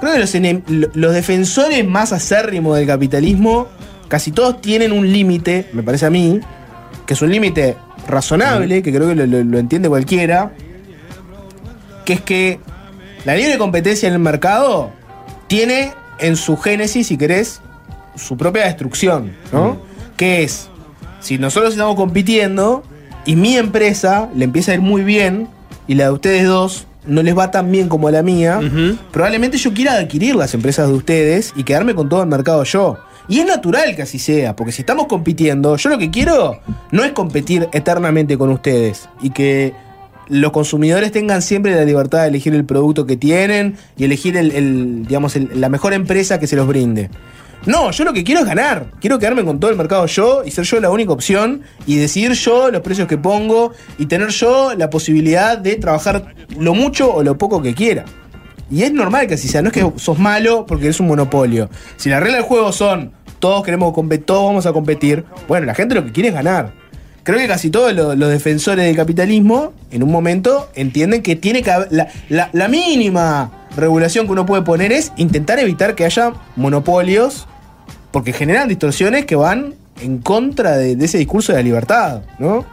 Creo 0.00 0.12
que 0.14 0.18
los, 0.20 0.96
los 0.96 1.12
defensores 1.14 1.86
más 1.86 2.12
acérrimos 2.12 2.76
del 2.78 2.86
capitalismo, 2.86 3.66
casi 4.08 4.32
todos 4.32 4.60
tienen 4.60 4.92
un 4.92 5.10
límite, 5.12 5.68
me 5.72 5.82
parece 5.82 6.06
a 6.06 6.10
mí, 6.10 6.40
que 7.06 7.14
es 7.14 7.22
un 7.22 7.30
límite 7.30 7.76
razonable, 8.06 8.82
que 8.82 8.92
creo 8.92 9.08
que 9.08 9.14
lo, 9.14 9.26
lo- 9.26 9.44
lo 9.44 9.58
entiende 9.58 9.88
cualquiera, 9.88 10.52
que 12.04 12.14
es 12.14 12.20
que 12.20 12.60
la 13.24 13.34
libre 13.36 13.58
competencia 13.58 14.06
en 14.08 14.14
el 14.14 14.20
mercado 14.20 14.90
tiene 15.46 15.92
en 16.18 16.36
su 16.36 16.56
génesis, 16.56 17.06
si 17.08 17.16
querés, 17.16 17.60
su 18.16 18.36
propia 18.36 18.64
destrucción, 18.64 19.32
¿no? 19.52 19.78
Que 20.16 20.42
es, 20.42 20.68
si 21.20 21.38
nosotros 21.38 21.72
estamos 21.72 21.94
compitiendo 21.96 22.82
y 23.24 23.36
mi 23.36 23.56
empresa 23.56 24.28
le 24.34 24.44
empieza 24.44 24.72
a 24.72 24.74
ir 24.74 24.80
muy 24.80 25.02
bien 25.02 25.48
y 25.86 25.94
la 25.94 26.04
de 26.04 26.10
ustedes 26.12 26.46
dos 26.46 26.86
no 27.06 27.22
les 27.22 27.36
va 27.36 27.50
tan 27.50 27.70
bien 27.70 27.88
como 27.88 28.10
la 28.10 28.22
mía, 28.22 28.60
probablemente 29.12 29.56
yo 29.58 29.72
quiera 29.72 29.94
adquirir 29.94 30.34
las 30.36 30.52
empresas 30.54 30.88
de 30.88 30.94
ustedes 30.94 31.52
y 31.56 31.62
quedarme 31.64 31.94
con 31.94 32.08
todo 32.08 32.22
el 32.22 32.28
mercado 32.28 32.64
yo. 32.64 32.98
Y 33.28 33.40
es 33.40 33.46
natural 33.46 33.94
que 33.94 34.02
así 34.02 34.18
sea, 34.18 34.56
porque 34.56 34.72
si 34.72 34.82
estamos 34.82 35.06
compitiendo, 35.06 35.76
yo 35.76 35.90
lo 35.90 35.98
que 35.98 36.10
quiero 36.10 36.60
no 36.92 37.04
es 37.04 37.12
competir 37.12 37.68
eternamente 37.72 38.38
con 38.38 38.50
ustedes 38.50 39.08
y 39.20 39.30
que 39.30 39.74
los 40.28 40.50
consumidores 40.52 41.12
tengan 41.12 41.42
siempre 41.42 41.74
la 41.74 41.84
libertad 41.84 42.22
de 42.22 42.28
elegir 42.28 42.54
el 42.54 42.64
producto 42.64 43.06
que 43.06 43.16
tienen 43.16 43.76
y 43.96 44.04
elegir 44.04 44.36
el, 44.36 45.06
digamos, 45.06 45.36
el- 45.36 45.50
la 45.60 45.68
mejor 45.68 45.92
empresa 45.92 46.38
que 46.40 46.46
se 46.46 46.56
los 46.56 46.66
brinde. 46.66 47.10
No, 47.66 47.90
yo 47.90 48.04
lo 48.04 48.12
que 48.12 48.24
quiero 48.24 48.40
es 48.42 48.46
ganar. 48.46 48.86
Quiero 49.00 49.18
quedarme 49.18 49.44
con 49.44 49.58
todo 49.58 49.70
el 49.70 49.76
mercado 49.76 50.06
yo 50.06 50.42
y 50.44 50.50
ser 50.50 50.64
yo 50.64 50.80
la 50.80 50.90
única 50.90 51.12
opción 51.12 51.62
y 51.86 51.96
decidir 51.96 52.32
yo 52.32 52.70
los 52.70 52.82
precios 52.82 53.08
que 53.08 53.18
pongo 53.18 53.72
y 53.98 54.06
tener 54.06 54.28
yo 54.28 54.74
la 54.74 54.88
posibilidad 54.90 55.58
de 55.58 55.76
trabajar 55.76 56.34
lo 56.58 56.72
mucho 56.74 57.12
o 57.12 57.22
lo 57.22 57.36
poco 57.36 57.60
que 57.60 57.74
quiera. 57.74 58.04
Y 58.70 58.82
es 58.82 58.92
normal 58.92 59.26
que 59.26 59.34
así 59.34 59.48
sea, 59.48 59.62
no 59.62 59.68
es 59.68 59.72
que 59.74 59.92
sos 59.96 60.18
malo 60.18 60.66
porque 60.66 60.88
es 60.88 61.00
un 61.00 61.06
monopolio. 61.08 61.70
Si 61.96 62.10
la 62.10 62.20
regla 62.20 62.36
del 62.36 62.44
juego 62.44 62.70
son 62.70 63.12
todos 63.38 63.64
queremos 63.64 63.92
competir, 63.92 64.26
todos 64.26 64.44
vamos 64.44 64.66
a 64.66 64.72
competir, 64.72 65.24
bueno, 65.46 65.66
la 65.66 65.74
gente 65.74 65.94
lo 65.94 66.04
que 66.04 66.12
quiere 66.12 66.30
es 66.30 66.34
ganar. 66.34 66.72
creo 67.22 67.38
que 67.38 67.46
casi 67.46 67.70
todos 67.70 67.92
los, 67.92 68.18
defensores 68.18 68.86
del 68.86 68.96
capitalismo, 68.96 69.72
en 69.90 70.02
un 70.02 70.10
momento, 70.10 70.68
entienden 70.74 71.22
que 71.22 71.36
tiene 71.36 71.62
que 71.62 71.70
haber. 71.70 72.08
La, 72.28 72.68
mínima 72.68 73.50
regulación 73.76 74.26
que 74.26 74.32
uno 74.32 74.46
puede 74.46 74.62
poner 74.62 74.92
es 74.92 75.12
intentar 75.16 75.58
evitar 75.58 75.94
que 75.94 76.04
haya 76.04 76.32
monopolios, 76.56 77.46
porque 78.10 78.32
generan 78.32 78.68
distorsiones 78.68 79.26
que 79.26 79.36
van 79.36 79.74
en 80.00 80.18
contra 80.18 80.76
de 80.76 80.92
ese 81.04 81.18
discurso 81.18 81.52
de 81.52 81.58
la 81.58 81.62
libertad, 81.62 82.22
¿no? 82.38 82.64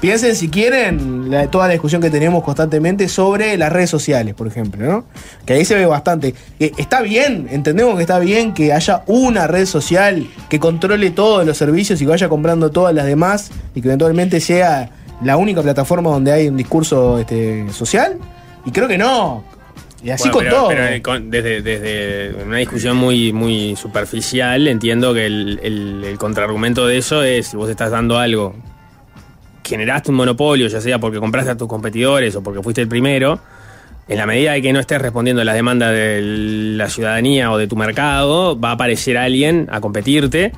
Piensen 0.00 0.34
si 0.34 0.48
quieren 0.48 1.30
la- 1.30 1.46
toda 1.48 1.68
la 1.68 1.74
discusión 1.74 2.02
que 2.02 2.10
tenemos 2.10 2.42
constantemente 2.42 3.08
sobre 3.08 3.56
las 3.56 3.72
redes 3.72 3.88
sociales, 3.88 4.34
por 4.34 4.48
ejemplo, 4.48 4.84
¿no? 4.84 5.04
Que 5.46 5.52
ahí 5.54 5.64
se 5.64 5.76
ve 5.76 5.86
bastante. 5.86 6.34
Eh, 6.58 6.72
está 6.76 7.02
bien, 7.02 7.46
entendemos 7.50 7.94
que 7.96 8.00
está 8.02 8.18
bien 8.18 8.52
que 8.52 8.72
haya 8.72 9.04
una 9.06 9.46
red 9.46 9.64
social 9.66 10.26
que 10.48 10.58
controle 10.58 11.10
todos 11.10 11.46
los 11.46 11.56
servicios 11.56 12.00
y 12.00 12.04
que 12.04 12.10
vaya 12.10 12.28
comprando 12.28 12.70
todas 12.70 12.92
las 12.94 13.06
demás 13.06 13.52
y 13.76 13.80
que 13.80 13.88
eventualmente 13.88 14.40
sea 14.40 14.90
la 15.22 15.36
única 15.36 15.62
plataforma 15.62 16.10
donde 16.10 16.32
hay 16.32 16.48
un 16.48 16.56
discurso 16.56 17.20
este, 17.20 17.70
social. 17.72 18.18
Y 18.64 18.72
creo 18.72 18.88
que 18.88 18.98
no. 18.98 19.44
Y 20.02 20.10
así 20.10 20.24
Bueno, 20.30 20.32
con 20.32 20.44
pero- 20.44 20.56
todo. 20.56 20.68
pero, 20.68 20.86
eh, 20.88 21.00
con- 21.02 21.30
desde, 21.30 21.62
desde 21.62 22.42
una 22.44 22.56
discusión 22.56 22.96
muy, 22.96 23.32
muy 23.32 23.76
superficial, 23.76 24.66
entiendo 24.66 25.14
que 25.14 25.26
el, 25.26 25.60
el- 25.62 26.02
el 26.04 26.18
contraargumento 26.18 26.88
de 26.88 26.98
eso 26.98 27.22
es 27.22 27.46
si 27.48 27.56
vos 27.56 27.70
estás 27.70 27.92
dando 27.92 28.18
algo, 28.18 28.56
generaste 29.64 30.10
un 30.10 30.16
monopolio, 30.16 30.68
ya 30.68 30.80
sea 30.80 30.98
porque 30.98 31.18
compraste 31.18 31.50
a 31.50 31.56
tus 31.56 31.68
competidores 31.68 32.34
o 32.36 32.42
porque 32.42 32.62
fuiste 32.62 32.82
el 32.82 32.88
primero, 32.88 33.40
en 34.08 34.18
la 34.18 34.26
medida 34.26 34.52
de 34.52 34.62
que 34.62 34.72
no 34.72 34.80
estés 34.80 35.00
respondiendo 35.00 35.42
a 35.42 35.44
las 35.44 35.54
demandas 35.54 35.92
de 35.92 36.20
la 36.76 36.88
ciudadanía 36.88 37.52
o 37.52 37.58
de 37.58 37.68
tu 37.68 37.76
mercado, 37.76 38.58
va 38.58 38.70
a 38.70 38.72
aparecer 38.72 39.16
alguien 39.16 39.68
a 39.70 39.80
competirte 39.80 40.52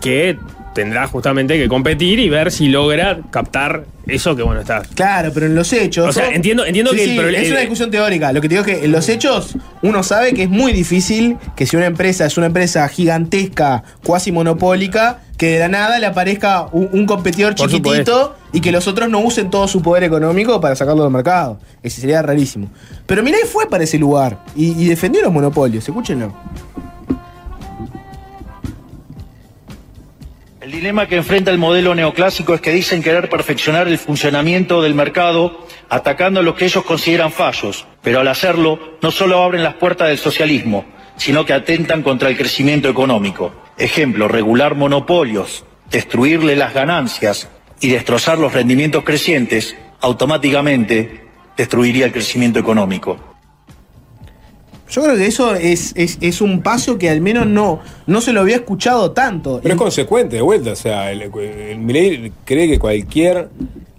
que 0.00 0.38
tendrá 0.74 1.06
justamente 1.08 1.58
que 1.58 1.68
competir 1.68 2.18
y 2.20 2.28
ver 2.28 2.52
si 2.52 2.68
logra 2.68 3.18
captar 3.30 3.84
eso 4.06 4.36
que 4.36 4.42
bueno 4.42 4.60
está. 4.60 4.82
Claro, 4.94 5.30
pero 5.34 5.46
en 5.46 5.54
los 5.54 5.72
hechos. 5.72 6.08
O 6.08 6.12
sea, 6.12 6.30
entiendo- 6.30 6.64
entiendo 6.64 6.90
Sí, 6.92 6.96
que 6.98 7.04
el 7.04 7.10
sí, 7.10 7.16
problema- 7.18 7.44
Es 7.44 7.50
una 7.50 7.60
discusión 7.60 7.90
teórica. 7.90 8.32
Lo 8.32 8.40
que 8.40 8.48
te 8.48 8.54
digo 8.56 8.66
es 8.66 8.76
que 8.78 8.84
en 8.84 8.92
los 8.92 9.08
hechos 9.08 9.56
uno 9.82 10.02
sabe 10.02 10.32
que 10.32 10.44
es 10.44 10.48
muy 10.48 10.72
difícil 10.72 11.38
que 11.56 11.66
si 11.66 11.76
una 11.76 11.86
empresa 11.86 12.24
es 12.26 12.36
una 12.36 12.46
empresa 12.46 12.88
gigantesca, 12.88 13.82
cuasi 14.04 14.32
monopólica, 14.32 15.20
que 15.36 15.52
de 15.52 15.58
la 15.58 15.68
nada 15.68 15.98
le 15.98 16.06
aparezca 16.06 16.66
un, 16.72 16.88
un 16.92 17.06
competidor 17.06 17.54
Por 17.54 17.68
chiquitito 17.70 18.36
y 18.52 18.60
que 18.60 18.72
los 18.72 18.86
otros 18.88 19.08
no 19.08 19.20
usen 19.20 19.48
todo 19.50 19.66
su 19.68 19.80
poder 19.82 20.04
económico 20.04 20.60
para 20.60 20.76
sacarlo 20.76 21.02
del 21.04 21.12
mercado. 21.12 21.58
Ese 21.82 22.00
sería 22.00 22.20
rarísimo. 22.22 22.68
Pero 23.06 23.22
Milei 23.22 23.42
fue 23.50 23.68
para 23.68 23.84
ese 23.84 23.98
lugar 23.98 24.38
y, 24.54 24.72
y 24.82 24.86
defendió 24.86 25.22
los 25.22 25.32
monopolios. 25.32 25.86
Escúchenlo. 25.88 26.34
El 30.70 30.76
dilema 30.76 31.08
que 31.08 31.16
enfrenta 31.16 31.50
el 31.50 31.58
modelo 31.58 31.96
neoclásico 31.96 32.54
es 32.54 32.60
que 32.60 32.70
dicen 32.70 33.02
querer 33.02 33.28
perfeccionar 33.28 33.88
el 33.88 33.98
funcionamiento 33.98 34.80
del 34.80 34.94
mercado 34.94 35.66
atacando 35.88 36.44
lo 36.44 36.54
que 36.54 36.66
ellos 36.66 36.84
consideran 36.84 37.32
fallos, 37.32 37.86
pero 38.02 38.20
al 38.20 38.28
hacerlo 38.28 38.78
no 39.02 39.10
solo 39.10 39.42
abren 39.42 39.64
las 39.64 39.74
puertas 39.74 40.06
del 40.06 40.18
socialismo, 40.18 40.84
sino 41.16 41.44
que 41.44 41.54
atentan 41.54 42.04
contra 42.04 42.28
el 42.28 42.36
crecimiento 42.36 42.88
económico. 42.88 43.52
Ejemplo, 43.78 44.28
regular 44.28 44.76
monopolios, 44.76 45.64
destruirle 45.90 46.54
las 46.54 46.72
ganancias 46.72 47.48
y 47.80 47.88
destrozar 47.88 48.38
los 48.38 48.52
rendimientos 48.52 49.02
crecientes, 49.02 49.76
automáticamente 50.00 51.26
destruiría 51.56 52.06
el 52.06 52.12
crecimiento 52.12 52.60
económico. 52.60 53.29
Yo 54.90 55.02
creo 55.02 55.16
que 55.16 55.26
eso 55.26 55.54
es, 55.54 55.92
es, 55.96 56.18
es 56.20 56.40
un 56.40 56.62
paso 56.62 56.98
que 56.98 57.08
al 57.08 57.20
menos 57.20 57.46
no, 57.46 57.80
no 58.06 58.20
se 58.20 58.32
lo 58.32 58.40
había 58.40 58.56
escuchado 58.56 59.12
tanto. 59.12 59.60
Pero 59.62 59.74
es 59.74 59.80
consecuente, 59.80 60.36
de 60.36 60.42
vuelta. 60.42 60.72
O 60.72 60.76
sea, 60.76 61.12
el, 61.12 61.22
el 61.22 61.78
Milei 61.78 62.32
cree 62.44 62.68
que 62.68 62.78
cualquier 62.78 63.48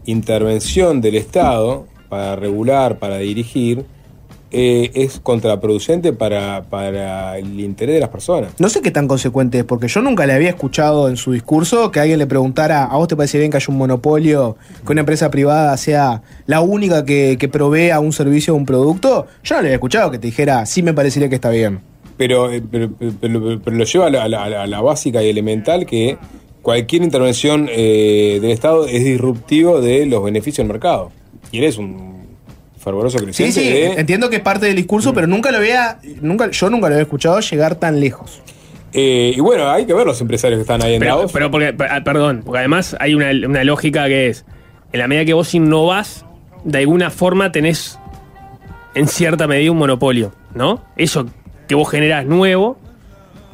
intervención 0.06 1.00
del 1.00 1.16
Estado 1.16 1.88
para 2.10 2.36
regular, 2.36 3.00
para 3.00 3.18
dirigir, 3.18 3.86
eh, 4.52 4.92
es 4.94 5.20
contraproducente 5.22 6.14
para, 6.14 6.64
para 6.70 7.38
el 7.38 7.60
interés 7.60 7.96
de 7.96 8.00
las 8.02 8.10
personas. 8.10 8.52
No 8.60 8.70
sé 8.70 8.82
qué 8.82 8.92
tan 8.92 9.08
consecuente 9.08 9.60
es, 9.60 9.64
porque 9.64 9.88
yo 9.88 10.02
nunca 10.02 10.26
le 10.26 10.34
había 10.34 10.50
escuchado 10.50 11.10
en 11.10 11.18
su 11.18 11.32
discurso 11.32 11.90
que 11.92 12.00
alguien 12.00 12.20
le 12.20 12.28
preguntara, 12.28 12.84
¿a 12.84 12.98
vos 12.98 13.08
te 13.08 13.16
parece 13.16 13.38
bien 13.40 13.50
que 13.52 13.58
haya 13.58 13.68
un 13.70 13.78
monopolio, 13.78 14.58
que 14.86 14.92
una 14.92 15.02
empresa 15.02 15.32
privada 15.32 15.76
sea 15.78 16.22
la 16.48 16.62
única 16.62 17.06
que, 17.06 17.38
que 17.40 17.48
provea 17.48 18.00
un 18.00 18.14
servicio 18.14 18.54
o 18.54 18.58
un 18.58 18.66
producto? 18.66 19.28
Yo 19.44 19.56
no 19.56 19.62
le 19.62 19.68
había 19.70 19.76
escuchado 19.76 20.12
que 20.12 20.20
te 20.20 20.28
dijera, 20.28 20.66
sí 20.66 20.84
me 20.84 20.94
parecería 20.94 21.30
que 21.30 21.36
está 21.36 21.50
bien. 21.50 21.80
Pero, 22.18 22.52
eh, 22.52 22.62
pero, 22.70 22.90
pero- 23.20 23.60
lo 23.66 23.84
lleva 23.84 24.10
la- 24.10 24.24
a 24.24 24.28
la- 24.28 24.64
a 24.64 24.68
la 24.68 24.82
básica 24.82 25.24
y 25.24 25.30
elemental 25.30 25.86
que 25.86 26.18
cualquier 26.62 27.02
intervención 27.02 27.68
eh, 27.72 28.38
del 28.42 28.52
Estado 28.52 28.86
es 28.86 29.04
disruptivo 29.04 29.82
de 29.82 30.06
los 30.06 30.24
beneficios 30.24 30.58
del 30.58 30.68
mercado. 30.74 31.12
Y 31.52 31.58
eres 31.58 31.78
un 31.80 32.11
fervoroso 32.82 33.18
Sí, 33.20 33.24
creciente 33.26 33.54
sí, 33.62 33.70
de... 33.70 33.94
entiendo 34.00 34.30
que 34.30 34.38
es 34.38 34.42
parte 34.42 34.66
del 34.66 34.76
discurso, 34.76 35.14
pero 35.14 35.28
nunca 35.28 35.52
lo 35.52 35.58
había, 35.60 36.00
nunca, 36.22 36.50
yo 36.52 36.70
nunca 36.70 36.88
lo 36.88 36.96
había 36.96 37.04
escuchado 37.04 37.40
llegar 37.40 37.76
tan 37.76 38.00
lejos. 38.00 38.42
Eh, 38.94 39.34
y 39.36 39.40
bueno, 39.40 39.70
hay 39.70 39.86
que 39.86 39.94
ver 39.94 40.06
los 40.06 40.20
empresarios 40.20 40.58
que 40.58 40.62
están 40.64 40.82
ahí 40.84 40.96
en 40.96 41.00
Pero, 41.00 41.16
Davos. 41.18 41.32
pero 41.32 41.50
porque, 41.50 41.72
per- 41.74 42.04
perdón, 42.04 42.42
porque 42.44 42.60
además 42.60 42.98
hay 43.00 43.14
una, 43.16 43.30
una 43.48 43.64
lógica 43.64 44.06
que 44.08 44.28
es, 44.28 44.46
en 44.92 45.00
la 45.00 45.08
medida 45.08 45.24
que 45.26 45.34
vos 45.34 45.54
innovás, 45.56 46.26
de 46.66 46.80
alguna 46.80 47.10
forma 47.10 47.52
tenés 47.54 47.98
en 48.96 49.08
cierta 49.08 49.48
medida 49.48 49.72
un 49.72 49.78
monopolio, 49.78 50.34
¿no? 50.54 50.84
Eso 50.98 51.26
que 51.70 51.76
vos 51.76 51.90
generás 51.90 52.26
nuevo, 52.26 52.78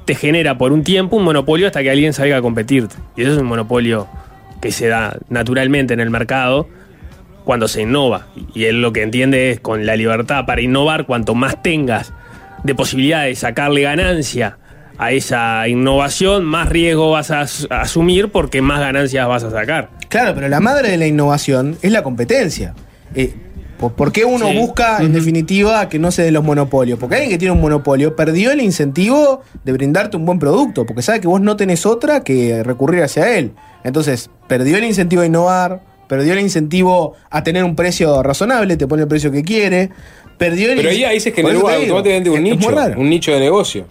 te 0.06 0.16
genera 0.16 0.58
por 0.58 0.72
un 0.72 0.84
tiempo 0.84 1.18
un 1.18 1.24
monopolio 1.24 1.68
hasta 1.68 1.84
que 1.84 1.92
alguien 1.92 2.14
salga 2.14 2.38
a 2.38 2.42
competirte. 2.42 2.96
Y 3.16 3.22
eso 3.22 3.34
es 3.34 3.38
un 3.38 3.46
monopolio 3.46 4.08
que 4.60 4.72
se 4.72 4.88
da 4.88 5.18
naturalmente 5.30 5.94
en 5.94 6.00
el 6.00 6.10
mercado 6.10 6.68
cuando 7.48 7.68
se 7.70 7.82
innova. 7.84 8.28
Y 8.54 8.66
él 8.66 8.82
lo 8.82 8.92
que 8.94 9.02
entiende 9.02 9.50
es 9.52 9.60
con 9.62 9.86
la 9.86 9.96
libertad 9.96 10.46
para 10.46 10.62
innovar, 10.62 11.06
cuanto 11.06 11.34
más 11.34 11.64
tengas 11.64 12.14
de 12.64 12.76
posibilidad 12.76 13.24
de 13.24 13.34
sacarle 13.36 13.84
ganancia 13.84 14.58
a 14.98 15.12
esa 15.14 15.66
innovación, 15.68 16.44
más 16.44 16.68
riesgo 16.70 17.10
vas 17.12 17.32
a 17.32 17.42
as- 17.42 17.66
a 17.70 17.82
asumir 17.82 18.30
porque 18.30 18.62
más 18.62 18.80
ganancias 18.82 19.26
vas 19.28 19.44
a 19.46 19.52
sacar. 19.52 19.90
Claro, 20.10 20.34
pero 20.36 20.50
la 20.50 20.60
madre 20.60 20.90
de 20.92 20.98
la 20.98 21.08
innovación 21.08 21.78
es 21.82 21.92
la 21.92 22.04
competencia. 22.04 22.74
Eh, 23.16 23.34
¿por, 23.96 24.12
qué 24.12 24.26
uno 24.26 24.50
Sí. 24.50 24.58
busca, 24.58 24.98
en 25.00 25.14
definitiva, 25.14 25.88
que 25.88 26.00
no 26.00 26.12
se 26.12 26.24
den 26.24 26.34
los 26.34 26.44
monopolios? 26.44 27.00
Porque 27.00 27.16
alguien 27.16 27.32
que 27.32 27.38
tiene 27.38 27.54
un 27.54 27.62
monopolio 27.62 28.16
perdió 28.16 28.52
el 28.52 28.60
incentivo 28.60 29.44
de 29.64 29.72
brindarte 29.72 30.18
un 30.18 30.26
buen 30.26 30.40
producto, 30.40 30.86
porque 30.86 31.02
sabe 31.04 31.22
que 31.22 31.28
vos 31.28 31.40
no 31.40 31.56
tenés 31.56 31.86
otra 31.86 32.24
que 32.24 32.62
recurrir 32.64 33.04
hacia 33.04 33.38
él. 33.38 33.54
Entonces, 33.86 34.30
perdió 34.48 34.78
el 34.78 34.84
incentivo 34.84 35.22
a 35.22 35.26
innovar, 35.28 35.82
perdió 36.08 36.34
el 36.34 36.40
incentivo 36.40 37.16
a 37.30 37.44
tener 37.44 37.64
un 37.64 37.76
precio 37.76 38.22
razonable, 38.24 38.78
te 38.78 38.88
pone 38.88 39.04
el 39.04 39.08
precio 39.08 39.32
que 39.32 39.44
quiere, 39.44 39.90
perdió 40.38 40.72
el 40.72 40.78
Pero 40.78 40.90
ahí, 40.90 41.04
ahí 41.04 41.20
se 41.20 41.32
generó 41.32 41.68
automáticamente 41.68 42.30
un 42.30 42.36
es- 42.38 42.42
es 42.44 42.50
muy 42.50 42.58
nicho, 42.58 42.72
raro. 42.72 43.00
un 43.00 43.10
nicho 43.10 43.32
de 43.34 43.40
negocio. 43.40 43.86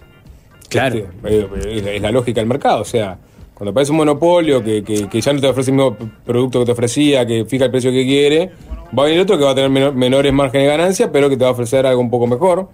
Claro. 0.69 0.95
Este, 0.95 1.09
eh, 1.29 1.93
es, 1.95 2.01
la- 2.01 2.11
lógica 2.11 2.41
del 2.41 2.47
mercado. 2.47 2.81
O 2.81 2.85
sea, 2.85 3.17
cuando 3.53 3.71
aparece 3.71 3.91
un 3.91 3.97
monopolio 3.97 4.63
que, 4.63 4.83
que- 4.83 5.07
que 5.07 5.21
ya 5.21 5.31
no 5.33 5.39
te 5.41 5.47
ofrece 5.47 5.71
el 5.71 5.77
mismo 5.77 5.97
producto 6.25 6.59
que 6.59 6.65
te 6.65 6.71
ofrecía, 6.73 7.25
que 7.25 7.45
fija 7.45 7.65
el 7.65 7.71
precio 7.71 7.91
que 7.91 8.05
quiere, 8.05 8.51
va 8.97 9.03
a 9.03 9.05
venir 9.05 9.21
otro 9.21 9.37
que 9.37 9.43
va 9.43 9.51
a 9.51 9.55
tener 9.55 9.69
menor- 9.69 9.93
menores 9.93 10.33
márgenes 10.33 10.67
de 10.67 10.71
ganancia, 10.77 11.11
pero 11.11 11.29
que 11.29 11.37
te 11.37 11.43
va 11.43 11.49
a 11.49 11.53
ofrecer 11.53 11.85
algo 11.85 12.01
un 12.01 12.09
poco 12.09 12.27
mejor. 12.27 12.69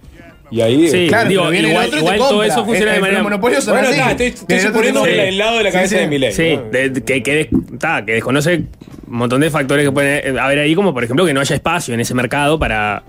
Y 0.52 0.62
ahí. 0.62 0.88
Sí, 0.88 1.06
eh, 1.06 1.08
Claro, 1.08 1.30
Digo, 1.30 1.50
viene 1.50 1.70
igual- 1.70 1.90
el 1.92 2.00
igual 2.00 2.18
todo 2.18 2.44
eso 2.44 2.64
funciona 2.66 2.92
Eh, 2.92 2.94
de 2.94 2.98
eh, 2.98 3.02
manera- 3.02 3.24
son 3.24 3.42
Bueno, 3.42 3.58
así. 3.90 4.00
está, 4.00 4.12
estoy, 4.12 4.28
estoy 4.28 4.58
el 4.58 4.62
suponiendo 4.62 5.06
el 5.06 5.38
lado 5.38 5.58
de 5.58 5.64
la 5.64 5.72
cabeza 5.72 5.96
sí. 5.96 6.02
de 6.02 6.08
mi 6.08 6.20
ley. 6.20 6.32
Sí, 6.34 6.60
de- 6.72 7.04
que, 7.04 7.24
que, 7.24 7.34
des- 7.36 7.80
ta, 7.80 8.06
que 8.06 8.14
desconoce 8.14 8.66
un 9.08 9.18
montón 9.18 9.42
de 9.42 9.50
factores 9.50 9.86
que 9.86 9.92
pueden 9.92 10.38
haber 10.40 10.60
ahí, 10.60 10.76
como 10.76 10.94
por 10.94 11.04
ejemplo 11.04 11.26
que 11.26 11.34
no 11.34 11.40
haya 11.42 11.56
espacio 11.56 11.94
en 11.94 12.00
ese 12.00 12.14
mercado 12.14 12.58
para 12.60 13.04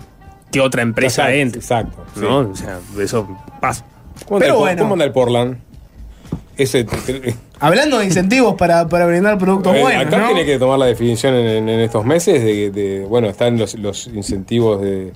que 0.53 0.61
otra 0.61 0.83
empresa 0.83 1.33
Exacto, 1.35 1.41
entre. 1.41 1.61
Exacto. 1.61 2.05
sí. 2.15 2.21
¿no? 2.21 2.39
O 2.51 2.55
sea, 2.57 2.79
eso 3.01 3.29
pasa. 3.61 3.85
¿Cómo, 4.27 4.37
anda 4.37 4.47
Pero 4.47 4.55
el, 4.55 4.61
bueno. 4.61 4.83
¿Cómo 4.83 4.93
anda 4.95 5.05
el 5.05 5.13
Portland? 5.13 5.57
Ese, 6.57 6.87
Hablando 7.59 7.99
de 7.99 8.05
incentivos 8.05 8.55
para, 8.55 8.89
para 8.89 9.07
brindar 9.07 9.37
productos 9.39 9.75
Eh, 9.75 9.81
buenos, 9.81 10.07
acá 10.07 10.19
¿no? 10.19 10.27
tiene 10.29 10.45
que 10.45 10.57
tomar 10.59 10.79
la 10.79 10.87
definición 10.87 11.35
en, 11.35 11.47
en- 11.47 11.69
en 11.69 11.81
estos 11.81 12.05
meses 12.05 12.45
de, 12.45 12.71
de- 12.71 13.01
bueno, 13.07 13.29
están 13.29 13.59
los, 13.59 13.75
los 13.77 14.07
incentivos 14.07 14.81
de, 14.81 15.13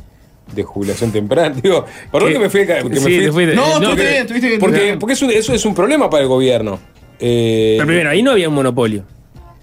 de 0.53 0.63
jubilación 0.65 1.13
temprana. 1.13 1.55
Digo, 1.63 1.85
perdón 2.11 2.29
¿Qué? 2.29 2.35
que 2.35 2.41
me 2.41 2.51
fui, 2.51 2.67
que 2.67 2.83
me 2.85 2.97
Sí, 2.97 3.01
fui- 3.03 3.21
te 3.21 3.33
fuiste. 3.33 3.55
No, 3.55 3.63
No, 3.63 3.69
estuviste 3.75 3.89
porque- 3.91 4.03
bien, 4.09 4.23
estuviste 4.23 4.49
bien. 4.49 4.61
porque, 4.61 4.97
porque 4.99 5.13
eso, 5.13 5.31
eso 5.31 5.55
es 5.55 5.65
un 5.65 5.75
problema 5.77 6.11
para 6.11 6.23
el 6.25 6.29
gobierno. 6.29 6.81
Eh, 7.21 7.75
Pero 7.79 7.87
primero, 7.87 8.11
ahí 8.11 8.23
no 8.23 8.33
había 8.33 8.49
un 8.49 8.55
monopolio. 8.57 9.05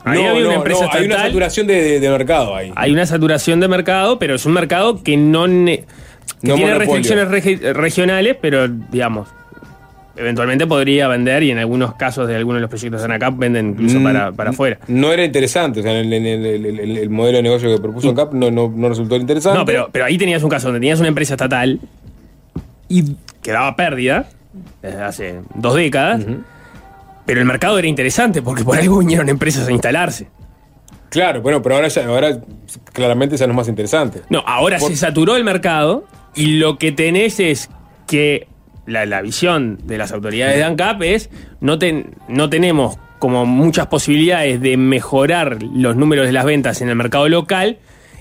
Ahí 0.06 0.22
no, 0.24 0.30
había 0.30 0.41
una 0.41 0.49
no, 0.51 0.56
empresa 0.58 0.86
no, 0.86 0.91
hay 0.93 1.06
una 1.06 1.18
saturación 1.18 1.68
de, 1.68 1.82
de- 1.82 1.99
de 1.99 2.10
mercado 2.10 2.56
ahí. 2.56 2.72
Hay 2.76 2.91
una 2.91 3.06
saturación 3.06 3.60
de 3.60 3.68
mercado, 3.68 4.20
pero 4.20 4.36
es 4.36 4.45
un 4.45 4.53
mercado 4.53 5.01
que 5.03 5.18
no 5.18 5.47
ne- 5.47 5.84
que 6.41 6.53
tiene 6.53 6.74
monopolio. 6.74 6.80
restricciones 6.80 7.28
regi- 7.30 7.74
regionales, 7.74 8.38
pero 8.39 8.68
digamos, 8.68 9.28
eventualmente 10.18 10.66
podría 10.68 11.08
vender 11.08 11.43
y 11.43 11.51
en 11.51 11.58
algunos 11.58 11.95
casos 11.95 12.28
de 12.28 12.36
algunos 12.36 12.58
de 12.58 12.62
los 12.62 12.70
proyectos 12.70 13.01
de 13.01 13.06
ANACAP 13.06 13.38
venden 13.38 13.70
incluso 13.72 13.99
Mm, 13.99 14.03
para, 14.03 14.32
para 14.32 14.49
afuera. 14.51 14.78
No 14.88 15.12
era 15.12 15.24
interesante, 15.26 15.80
o 15.82 15.84
sea, 15.84 15.91
el, 15.99 16.12
el- 16.14 16.26
el- 16.26 16.66
el- 16.80 16.97
el 16.97 17.10
modelo 17.10 17.38
de 17.38 17.43
negocio 17.43 17.70
que 17.76 17.82
propuso 17.82 18.14
CAP 18.16 18.34
no, 18.34 18.49
no, 18.51 18.72
no 18.74 18.89
resultó 18.89 19.16
interesante. 19.18 19.60
No, 19.60 19.66
pero, 19.66 19.89
pero 19.91 20.06
ahí 20.06 20.18
tenías 20.18 20.41
un 20.43 20.49
caso 20.49 20.68
donde 20.68 20.80
tenías 20.80 20.99
una 20.99 21.10
empresa 21.10 21.34
estatal 21.34 21.80
y 22.88 23.16
que 23.41 23.51
daba 23.51 23.76
pérdida 23.76 24.28
desde 24.82 25.01
hace 25.01 25.36
dos 25.56 25.76
décadas, 25.76 26.22
pero 27.26 27.40
el 27.40 27.46
mercado 27.46 27.78
era 27.80 27.88
interesante 27.88 28.42
porque 28.42 28.64
por 28.64 28.78
algo 28.78 29.00
vinieron 29.00 29.30
empresas 29.30 29.68
a 29.68 29.72
instalarse. 29.72 30.28
Claro, 31.10 31.42
bueno, 31.42 31.62
pero 31.62 31.76
ahora, 31.76 31.88
ya- 31.88 32.06
ahora 32.06 32.40
claramente 32.92 33.38
ya 33.38 33.46
no 33.48 33.54
es 33.54 33.58
más 33.58 33.68
interesante. 33.68 34.22
No, 34.30 34.44
ahora 34.46 34.78
Por- 34.80 34.90
se 34.90 34.98
saturó 34.98 35.36
el 35.38 35.44
mercado 35.44 36.06
y 36.36 36.58
lo 36.58 36.78
que 36.78 36.92
tenés 36.92 37.40
es 37.40 37.70
que 38.08 38.48
la, 38.86 39.06
la 39.06 39.22
visión 39.22 39.80
de 39.84 39.98
las 39.98 40.12
autoridades 40.12 40.58
de 40.58 40.64
ANCAP 40.64 41.02
es 41.04 41.30
no, 41.62 41.80
ten- 41.80 42.16
no 42.28 42.50
tenemos 42.50 42.98
como 43.20 43.46
muchas 43.46 43.88
posibilidades 43.88 44.60
de 44.62 44.78
mejorar 44.78 45.58
los 45.64 45.96
números 45.96 46.26
de 46.28 46.34
las 46.34 46.44
ventas 46.46 46.82
en 46.82 46.90
el 46.90 46.96
mercado 46.96 47.30
local 47.30 47.78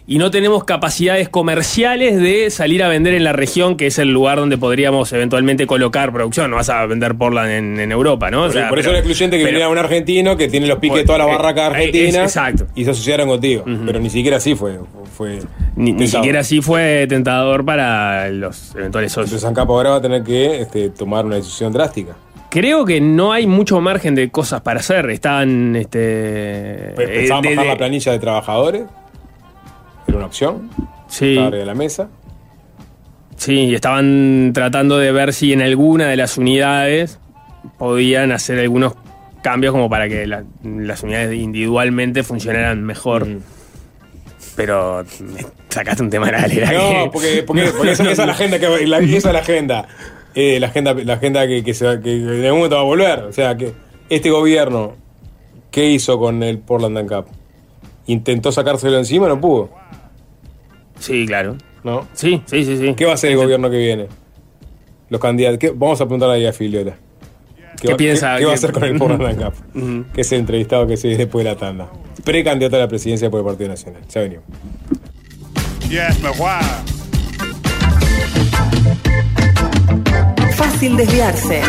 y 0.06 0.18
no 0.18 0.30
tenemos 0.30 0.64
capacidades 0.64 1.30
comerciales 1.30 2.20
de 2.20 2.50
salir 2.50 2.82
a 2.82 2.88
vender 2.88 3.14
en 3.14 3.24
la 3.24 3.32
región, 3.32 3.76
que 3.78 3.86
es 3.86 3.98
el 3.98 4.10
lugar 4.12 4.38
donde 4.38 4.58
podríamos 4.58 5.10
eventualmente 5.14 5.66
colocar 5.66 6.12
producción. 6.12 6.50
No 6.50 6.56
vas 6.56 6.68
a 6.68 6.84
vender 6.84 7.14
Portland 7.14 7.50
en, 7.50 7.80
en 7.80 7.90
Europa, 7.90 8.30
¿no? 8.30 8.42
O 8.44 8.50
sea, 8.50 8.68
por 8.68 8.78
eso 8.78 8.88
pero- 8.88 8.90
era 8.90 8.98
excluyente 8.98 9.38
que 9.38 9.44
pero- 9.44 9.52
viniera 9.54 9.70
un 9.70 9.78
argentino 9.78 10.36
que 10.36 10.48
tiene 10.48 10.66
los 10.66 10.78
piques 10.78 10.98
de 10.98 11.04
toda 11.04 11.18
la 11.18 11.24
Eh, 11.24 11.36
barraca 11.36 11.62
eh, 11.62 11.66
argentina 11.66 12.08
es- 12.24 12.36
exacto. 12.36 12.66
y 12.74 12.84
se 12.84 12.90
asociaron 12.90 13.28
contigo. 13.28 13.64
Pero 13.86 13.98
ni 13.98 14.10
siquiera 14.10 14.36
así 14.36 14.54
fue. 14.54 14.78
fue 15.16 15.38
Ni, 15.76 15.92
ni 15.92 16.06
siquiera 16.06 16.40
así 16.40 16.60
fue 16.60 17.06
tentador 17.08 17.64
para 17.64 18.28
los 18.30 18.74
eventuales 18.74 19.10
socios. 19.12 19.30
Entonces 19.42 19.48
ANCAP 19.48 19.70
ahora 19.70 19.90
va 19.90 19.96
a 19.96 20.02
tener 20.02 20.22
que 20.22 20.60
este, 20.60 20.90
tomar 20.90 21.24
una 21.24 21.36
decisión 21.36 21.72
drástica. 21.72 22.14
Creo 22.50 22.84
que 22.84 23.00
no 23.00 23.32
hay 23.32 23.46
mucho 23.46 23.80
margen 23.80 24.14
de 24.14 24.30
cosas 24.30 24.60
para 24.60 24.80
hacer. 24.80 25.08
Están. 25.10 25.74
Este, 25.76 26.92
Pensaban 26.96 27.44
eh, 27.46 27.48
de- 27.48 27.54
bajar 27.56 27.64
de- 27.64 27.70
la 27.72 27.76
planilla 27.78 28.12
de 28.12 28.18
trabajadores. 28.18 28.82
Era 30.06 30.16
una 30.18 30.26
opción. 30.26 30.70
Sí, 31.08 31.30
Estaba 31.36 31.50
de 31.56 31.64
la 31.66 31.74
mesa. 31.74 32.08
sí, 33.36 33.74
estaban 33.74 34.52
tratando 34.54 34.98
de 34.98 35.12
ver 35.12 35.32
si 35.32 35.52
en 35.52 35.62
alguna 35.62 36.06
de 36.08 36.16
las 36.16 36.38
unidades 36.38 37.18
podían 37.78 38.32
hacer 38.32 38.58
algunos 38.58 38.94
cambios 39.42 39.72
como 39.72 39.88
para 39.90 40.08
que 40.08 40.26
la- 40.26 40.44
las 40.64 41.02
unidades 41.02 41.34
individualmente 41.38 42.22
funcionaran 42.22 42.82
mejor. 42.82 43.26
Mm. 43.26 43.40
Pero 44.56 45.04
sacaste 45.68 46.02
un 46.02 46.10
tema 46.10 46.28
grande. 46.28 46.64
No, 46.72 47.10
porque, 47.10 47.42
porque, 47.46 47.64
porque 47.76 47.92
esa, 47.92 48.04
esa 48.10 48.22
es 48.22 48.26
la 48.26 48.32
agenda 48.32 48.58
que 48.58 48.86
la, 48.86 48.98
esa 48.98 49.16
es 49.28 49.32
la 49.32 49.38
agenda. 49.40 49.88
Eh, 50.34 50.58
la 50.60 50.68
agenda, 50.68 50.94
la 50.94 51.14
agenda 51.14 51.46
que, 51.46 51.62
que, 51.64 51.74
se 51.74 51.84
va- 51.86 52.00
que 52.00 52.12
en 52.16 52.28
algún 52.44 52.58
momento 52.60 52.76
va 52.76 52.82
a 52.82 52.84
volver. 52.84 53.18
O 53.24 53.32
sea 53.32 53.56
que 53.56 53.72
este 54.08 54.30
gobierno, 54.30 54.92
¿qué 55.70 55.86
hizo 55.90 56.18
con 56.18 56.42
el 56.42 56.58
Portland 56.58 56.98
and 56.98 57.08
Cup? 57.08 57.26
Intentó 58.06 58.52
sacárselo 58.52 58.98
encima, 58.98 59.28
no 59.28 59.40
pudo. 59.40 59.70
Sí, 61.04 61.26
claro. 61.26 61.56
¿No? 61.82 62.08
Sí, 62.14 62.40
sí, 62.46 62.64
sí, 62.64 62.78
sí. 62.78 62.94
¿Qué 62.94 63.04
va 63.04 63.10
a 63.10 63.14
hacer 63.14 63.30
el 63.32 63.36
gobierno 63.36 63.68
que 63.70 63.76
viene? 63.76 64.08
Los 65.10 65.20
candidatos. 65.20 65.58
¿qué- 65.58 65.70
Vamos 65.74 66.00
a 66.00 66.04
preguntarle 66.04 66.36
ahí 66.36 66.46
a 66.46 66.52
Filiola. 66.52 66.94
¿Qué 67.80 67.90
va, 67.90 67.96
piensa? 67.98 68.36
¿Qué, 68.38 68.44
va 68.46 68.52
a 68.52 68.54
¿Qué- 68.54 68.58
hacer 68.58 68.72
con 68.72 68.84
el 68.84 68.96
Portland 68.98 69.42
and 69.42 69.44
Cup? 69.44 69.54
Ujú. 69.82 70.04
Que 70.14 70.22
es 70.22 70.32
el 70.32 70.40
entrevistado 70.40 70.86
que 70.86 70.96
se 70.96 71.08
después 71.08 71.44
de 71.44 71.50
la 71.50 71.56
tanda. 71.58 71.90
Precandidato 72.24 72.76
a 72.76 72.78
la 72.78 72.88
presidencia 72.88 73.28
por 73.30 73.40
el 73.40 73.46
Partido 73.46 73.68
Nacional. 73.68 74.00
Ya 74.08 74.20
venimos. 74.22 74.44
Yes. 75.90 76.18
Fácil 80.56 80.96
desviarse. 80.96 81.60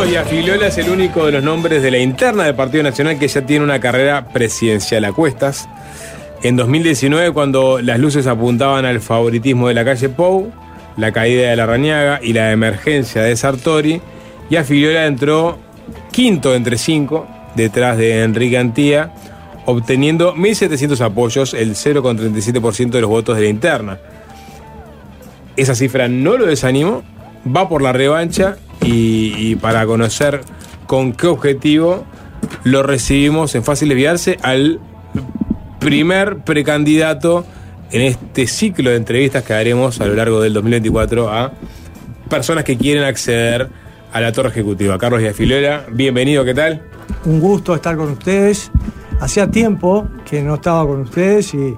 Carlos 0.00 0.14
Yafiliola 0.14 0.66
es 0.68 0.78
el 0.78 0.88
único 0.88 1.26
de 1.26 1.32
los 1.32 1.42
nombres 1.44 1.82
de 1.82 1.90
la 1.90 1.98
interna 1.98 2.44
del 2.44 2.54
Partido 2.54 2.82
Nacional 2.82 3.18
que 3.18 3.28
ya 3.28 3.44
tiene 3.44 3.66
una 3.66 3.80
carrera 3.80 4.28
presidencial 4.28 5.04
a 5.04 5.12
cuestas. 5.12 5.68
En 6.42 6.56
2019, 6.56 7.32
cuando 7.32 7.82
las 7.82 7.98
luces 7.98 8.26
apuntaban 8.26 8.86
al 8.86 9.00
favoritismo 9.02 9.68
de 9.68 9.74
la 9.74 9.84
calle 9.84 10.08
Pou, 10.08 10.50
la 10.96 11.12
caída 11.12 11.50
de 11.50 11.56
la 11.56 11.66
Rañaga 11.66 12.18
y 12.22 12.32
la 12.32 12.50
emergencia 12.50 13.20
de 13.20 13.36
Sartori, 13.36 14.00
Yafiliola 14.48 15.04
entró 15.04 15.58
quinto 16.10 16.54
entre 16.54 16.78
cinco, 16.78 17.28
detrás 17.54 17.98
de 17.98 18.22
Enrique 18.22 18.56
Antía, 18.56 19.12
obteniendo 19.66 20.34
1.700 20.34 20.98
apoyos, 21.02 21.52
el 21.52 21.74
0,37% 21.74 22.88
de 22.88 23.00
los 23.02 23.10
votos 23.10 23.36
de 23.36 23.42
la 23.42 23.48
interna. 23.50 23.98
Esa 25.56 25.74
cifra 25.74 26.08
no 26.08 26.38
lo 26.38 26.46
desanimó, 26.46 27.02
va 27.46 27.68
por 27.68 27.82
la 27.82 27.92
revancha 27.92 28.56
y, 28.90 29.34
y 29.36 29.56
para 29.56 29.86
conocer 29.86 30.40
con 30.86 31.12
qué 31.12 31.26
objetivo 31.26 32.04
lo 32.64 32.82
recibimos 32.82 33.54
en 33.54 33.64
Fácil 33.64 33.88
Desviarse 33.88 34.38
al 34.42 34.80
primer 35.78 36.38
precandidato 36.38 37.44
en 37.92 38.02
este 38.02 38.46
ciclo 38.46 38.90
de 38.90 38.96
entrevistas 38.96 39.42
que 39.42 39.54
haremos 39.54 40.00
a 40.00 40.06
lo 40.06 40.14
largo 40.14 40.40
del 40.40 40.52
2024 40.54 41.30
a 41.30 41.52
personas 42.28 42.64
que 42.64 42.76
quieren 42.76 43.04
acceder 43.04 43.68
a 44.12 44.20
la 44.20 44.32
torre 44.32 44.50
ejecutiva. 44.50 44.98
Carlos 44.98 45.22
Yafilera, 45.22 45.86
bienvenido, 45.90 46.44
¿qué 46.44 46.54
tal? 46.54 46.82
un 47.24 47.40
gusto 47.40 47.74
estar 47.74 47.96
con 47.96 48.10
ustedes. 48.12 48.70
Hacía 49.20 49.50
tiempo 49.50 50.08
que 50.28 50.42
no 50.42 50.54
estaba 50.54 50.86
con 50.86 51.02
ustedes 51.02 51.52
y 51.54 51.76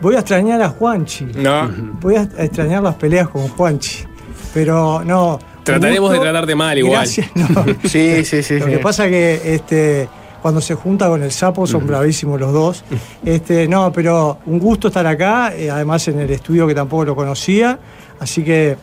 voy 0.00 0.16
a 0.16 0.20
extrañar 0.20 0.60
a 0.62 0.68
Juanchi. 0.68 1.24
No, 1.36 1.70
Voy 2.00 2.16
a 2.16 2.22
extrañar 2.22 2.82
las 2.82 2.96
peleas 2.96 3.28
con 3.28 3.48
Juanchi. 3.48 4.04
Pero 4.52 5.02
no. 5.04 5.38
Trataremos 5.64 6.10
de 6.10 6.18
gusto. 6.18 6.30
tratarte 6.30 6.54
mal 6.54 6.78
igual. 6.78 7.00
Gracias. 7.00 7.30
no. 7.34 7.64
Sí, 7.84 8.24
sí, 8.24 8.42
sí. 8.42 8.58
Lo 8.58 8.66
sí. 8.66 8.70
que 8.72 8.78
pasa 8.78 9.08
que 9.08 9.40
este, 9.54 10.08
cuando 10.42 10.60
se 10.60 10.74
junta 10.74 11.08
con 11.08 11.22
el 11.22 11.32
sapo 11.32 11.66
son 11.66 11.86
bravísimos 11.86 12.38
los 12.38 12.52
dos. 12.52 12.84
Este, 13.24 13.66
no, 13.66 13.90
pero 13.92 14.38
un 14.46 14.58
gusto 14.58 14.88
estar 14.88 15.06
acá, 15.06 15.54
eh, 15.56 15.70
además 15.70 16.06
en 16.08 16.20
el 16.20 16.30
estudio 16.30 16.66
que 16.66 16.74
tampoco 16.74 17.06
lo 17.06 17.16
conocía. 17.16 17.78
Así 18.20 18.44
que 18.44 18.76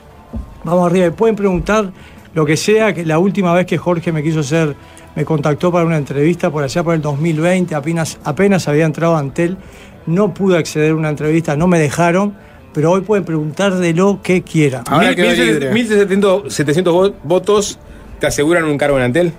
vamos 0.63 0.89
arriba. 0.89 1.07
Y 1.07 1.11
pueden 1.11 1.35
preguntar 1.35 1.91
lo 2.33 2.45
que 2.45 2.57
sea, 2.57 2.93
que 2.93 3.05
la 3.05 3.19
última 3.19 3.53
vez 3.53 3.65
que 3.65 3.77
Jorge 3.77 4.11
me 4.11 4.23
quiso 4.23 4.39
hacer, 4.39 4.75
me 5.15 5.25
contactó 5.25 5.71
para 5.71 5.85
una 5.85 5.97
entrevista 5.97 6.49
por 6.49 6.63
allá 6.63 6.83
por 6.83 6.95
el 6.95 7.01
2020, 7.01 7.75
apenas, 7.75 8.17
apenas 8.23 8.67
había 8.67 8.85
entrado 8.85 9.15
a 9.15 9.19
Antel, 9.19 9.57
no 10.05 10.33
pude 10.33 10.57
acceder 10.57 10.91
a 10.91 10.95
una 10.95 11.09
entrevista, 11.09 11.55
no 11.55 11.67
me 11.67 11.79
dejaron, 11.79 12.35
pero 12.73 12.91
hoy 12.91 13.01
pueden 13.01 13.23
preguntar 13.25 13.75
de 13.75 13.93
lo 13.93 14.21
que 14.21 14.41
quieran. 14.43 14.83
Ahora 14.87 15.07
Mil- 15.07 15.15
quedó 15.15 15.29
mil- 15.29 15.45
libre. 15.45 15.71
1.700 15.73 16.49
700 16.49 16.93
vo- 16.93 17.13
votos 17.23 17.79
te 18.19 18.27
aseguran 18.27 18.65
un 18.65 18.77
cargo 18.77 18.97
en 18.97 19.03
Antel. 19.03 19.33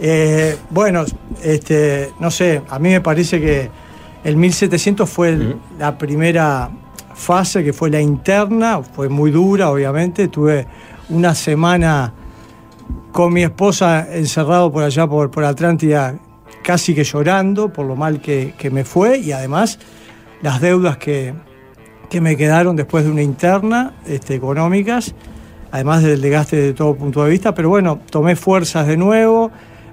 Eh, 0.00 0.56
bueno, 0.70 1.04
este, 1.42 2.10
no 2.18 2.30
sé, 2.30 2.62
a 2.68 2.78
mí 2.78 2.88
me 2.90 3.00
parece 3.00 3.40
que 3.40 3.70
el 4.24 4.36
1700 4.36 5.08
fue 5.08 5.28
el- 5.30 5.56
la 5.78 5.96
primera 5.96 6.70
fase, 7.14 7.62
que 7.62 7.72
fue 7.72 7.90
la 7.90 8.00
interna, 8.00 8.82
fue 8.82 9.08
muy 9.08 9.30
dura, 9.30 9.70
obviamente. 9.70 10.28
Tuve 10.28 10.66
una 11.10 11.34
semana 11.34 12.12
con 13.12 13.32
mi 13.32 13.44
esposa 13.44 14.08
encerrado 14.12 14.72
por 14.72 14.82
allá 14.82 15.06
por, 15.06 15.30
por 15.30 15.44
Atlántida, 15.44 16.16
casi 16.64 16.94
que 16.94 17.04
llorando 17.04 17.72
por 17.72 17.86
lo 17.86 17.94
mal 17.94 18.20
que, 18.20 18.54
que 18.58 18.70
me 18.70 18.84
fue 18.84 19.18
y 19.18 19.30
además 19.32 19.78
las 20.42 20.60
deudas 20.60 20.96
que, 20.96 21.32
que 22.14 22.20
me 22.20 22.36
quedaron 22.36 22.76
después 22.76 23.04
de 23.04 23.10
una 23.10 23.22
interna 23.22 23.92
este, 24.06 24.36
económicas, 24.36 25.16
además 25.72 26.00
del 26.04 26.20
desgaste 26.20 26.54
de 26.54 26.72
todo 26.72 26.94
punto 26.94 27.24
de 27.24 27.30
vista. 27.30 27.56
Pero 27.56 27.70
bueno, 27.70 27.98
tomé 28.08 28.36
fuerzas 28.36 28.86
de 28.86 28.96
nuevo, 28.96 29.50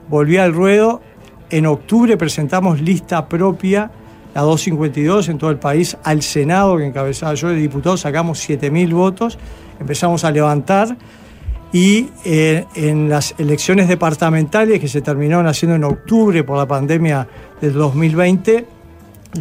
volví 0.07 0.37
al 0.37 0.53
ruedo. 0.53 1.01
En 1.49 1.65
octubre 1.65 2.17
presentamos 2.17 2.79
lista 2.79 3.27
propia, 3.27 3.89
la 4.35 4.41
252 4.41 5.29
en 5.29 5.39
todo 5.39 5.49
el 5.49 5.57
país, 5.57 5.97
al 6.03 6.21
Senado 6.21 6.77
que 6.77 6.85
encabezaba 6.85 7.33
yo 7.33 7.47
de 7.47 7.55
diputado, 7.55 7.97
sacamos 7.97 8.47
7.000 8.47 8.93
votos, 8.93 9.39
empezamos 9.79 10.23
a 10.23 10.29
levantar 10.29 10.95
y 11.73 12.09
eh, 12.23 12.67
en 12.75 13.09
las 13.09 13.33
elecciones 13.39 13.87
departamentales 13.87 14.79
que 14.79 14.87
se 14.87 15.01
terminaron 15.01 15.47
haciendo 15.47 15.75
en 15.75 15.85
octubre 15.85 16.43
por 16.43 16.59
la 16.59 16.67
pandemia 16.67 17.27
del 17.59 17.73
2020, 17.73 18.67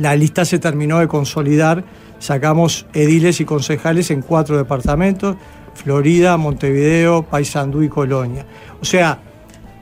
la 0.01 0.17
lista 0.17 0.47
se 0.47 0.59
terminó 0.59 0.99
de 0.99 1.09
consolidar, 1.09 1.85
sacamos 2.21 2.87
ediles 2.95 3.41
y 3.41 3.45
concejales 3.45 4.13
en 4.13 4.23
cuatro 4.23 4.57
departamentos, 4.57 5.37
Florida, 5.75 6.37
Montevideo, 6.37 7.23
Paysandú 7.23 7.83
y 7.83 7.89
Colonia. 7.89 8.47
O 8.81 8.85
sea, 8.85 9.19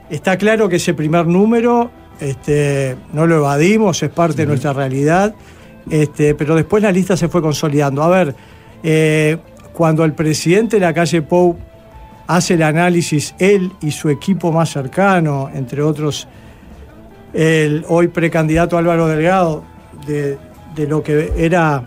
está 0.08 0.38
claro 0.38 0.68
que 0.68 0.76
ese 0.76 0.94
primer 0.94 1.26
número 1.26 1.90
este, 2.20 2.96
no 3.12 3.26
lo 3.26 3.36
evadimos, 3.36 4.02
es 4.02 4.10
parte 4.10 4.36
de 4.42 4.46
nuestra 4.46 4.72
realidad, 4.72 5.34
este, 5.90 6.34
pero 6.34 6.54
después 6.54 6.82
la 6.82 6.92
lista 6.92 7.16
se 7.16 7.28
fue 7.28 7.42
consolidando. 7.42 8.02
A 8.02 8.08
ver, 8.08 8.34
eh, 8.82 9.36
cuando 9.72 10.04
el 10.04 10.12
presidente 10.12 10.76
de 10.76 10.80
la 10.80 10.94
calle 10.94 11.22
Pou 11.22 11.58
hace 12.28 12.54
el 12.54 12.62
análisis, 12.62 13.34
él 13.38 13.72
y 13.80 13.90
su 13.90 14.08
equipo 14.10 14.52
más 14.52 14.70
cercano, 14.70 15.50
entre 15.52 15.82
otros 15.82 16.28
el 17.32 17.84
hoy 17.88 18.08
precandidato 18.08 18.78
Álvaro 18.78 19.06
Delgado, 19.06 19.64
de, 20.06 20.38
de 20.74 20.86
lo 20.86 21.02
que 21.02 21.32
era 21.36 21.84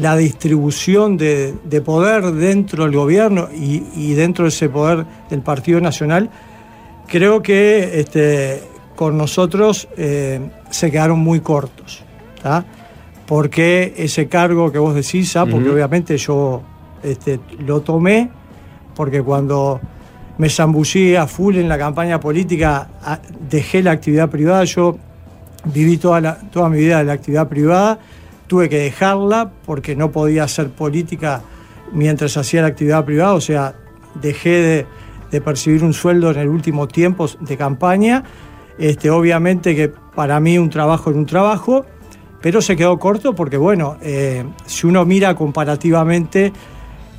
la 0.00 0.16
distribución 0.16 1.16
de, 1.16 1.54
de 1.64 1.80
poder 1.80 2.24
dentro 2.32 2.84
del 2.84 2.94
gobierno 2.96 3.48
y, 3.54 3.82
y 3.96 4.14
dentro 4.14 4.44
de 4.44 4.48
ese 4.48 4.68
poder 4.68 5.04
del 5.30 5.40
Partido 5.40 5.80
Nacional, 5.80 6.30
creo 7.06 7.42
que 7.42 8.00
este, 8.00 8.62
con 8.96 9.16
nosotros 9.16 9.88
eh, 9.96 10.40
se 10.70 10.90
quedaron 10.90 11.18
muy 11.20 11.40
cortos. 11.40 12.02
¿tá? 12.42 12.64
Porque 13.26 13.94
ese 13.96 14.26
cargo 14.28 14.70
que 14.72 14.78
vos 14.78 14.94
decís, 14.94 15.36
¿ah? 15.36 15.46
porque 15.46 15.70
obviamente 15.70 16.16
yo 16.18 16.62
este, 17.02 17.40
lo 17.64 17.80
tomé, 17.80 18.30
porque 18.94 19.22
cuando 19.22 19.80
me 20.38 20.48
zambullí 20.50 21.14
a 21.16 21.26
full 21.26 21.56
en 21.56 21.68
la 21.68 21.78
campaña 21.78 22.18
política, 22.20 22.88
dejé 23.48 23.82
la 23.82 23.92
actividad 23.92 24.28
privada, 24.28 24.64
yo 24.64 24.98
viví 25.72 25.96
toda, 25.96 26.20
la- 26.20 26.38
toda 26.50 26.68
mi 26.68 26.78
vida 26.78 26.98
de 26.98 27.04
la 27.04 27.12
actividad 27.14 27.48
privada, 27.48 27.98
tuve 28.54 28.68
que 28.68 28.78
dejarla 28.78 29.50
porque 29.66 29.96
no 29.96 30.12
podía 30.12 30.44
hacer 30.44 30.68
política 30.68 31.42
mientras 31.92 32.36
hacía 32.36 32.62
la 32.62 32.68
actividad 32.68 33.04
privada, 33.04 33.34
o 33.34 33.40
sea, 33.40 33.74
dejé 34.22 34.50
de, 34.50 34.86
de 35.32 35.40
percibir 35.40 35.82
un 35.82 35.92
sueldo 35.92 36.30
en 36.30 36.38
el 36.38 36.46
último 36.48 36.86
tiempo 36.86 37.26
de 37.40 37.56
campaña. 37.56 38.22
Este, 38.78 39.10
obviamente 39.10 39.74
que 39.74 39.88
para 39.88 40.38
mí 40.38 40.56
un 40.56 40.70
trabajo 40.70 41.10
era 41.10 41.18
un 41.18 41.26
trabajo, 41.26 41.84
pero 42.40 42.62
se 42.62 42.76
quedó 42.76 42.96
corto 42.96 43.34
porque, 43.34 43.56
bueno, 43.56 43.96
eh, 44.02 44.44
si 44.66 44.86
uno 44.86 45.04
mira 45.04 45.34
comparativamente, 45.34 46.52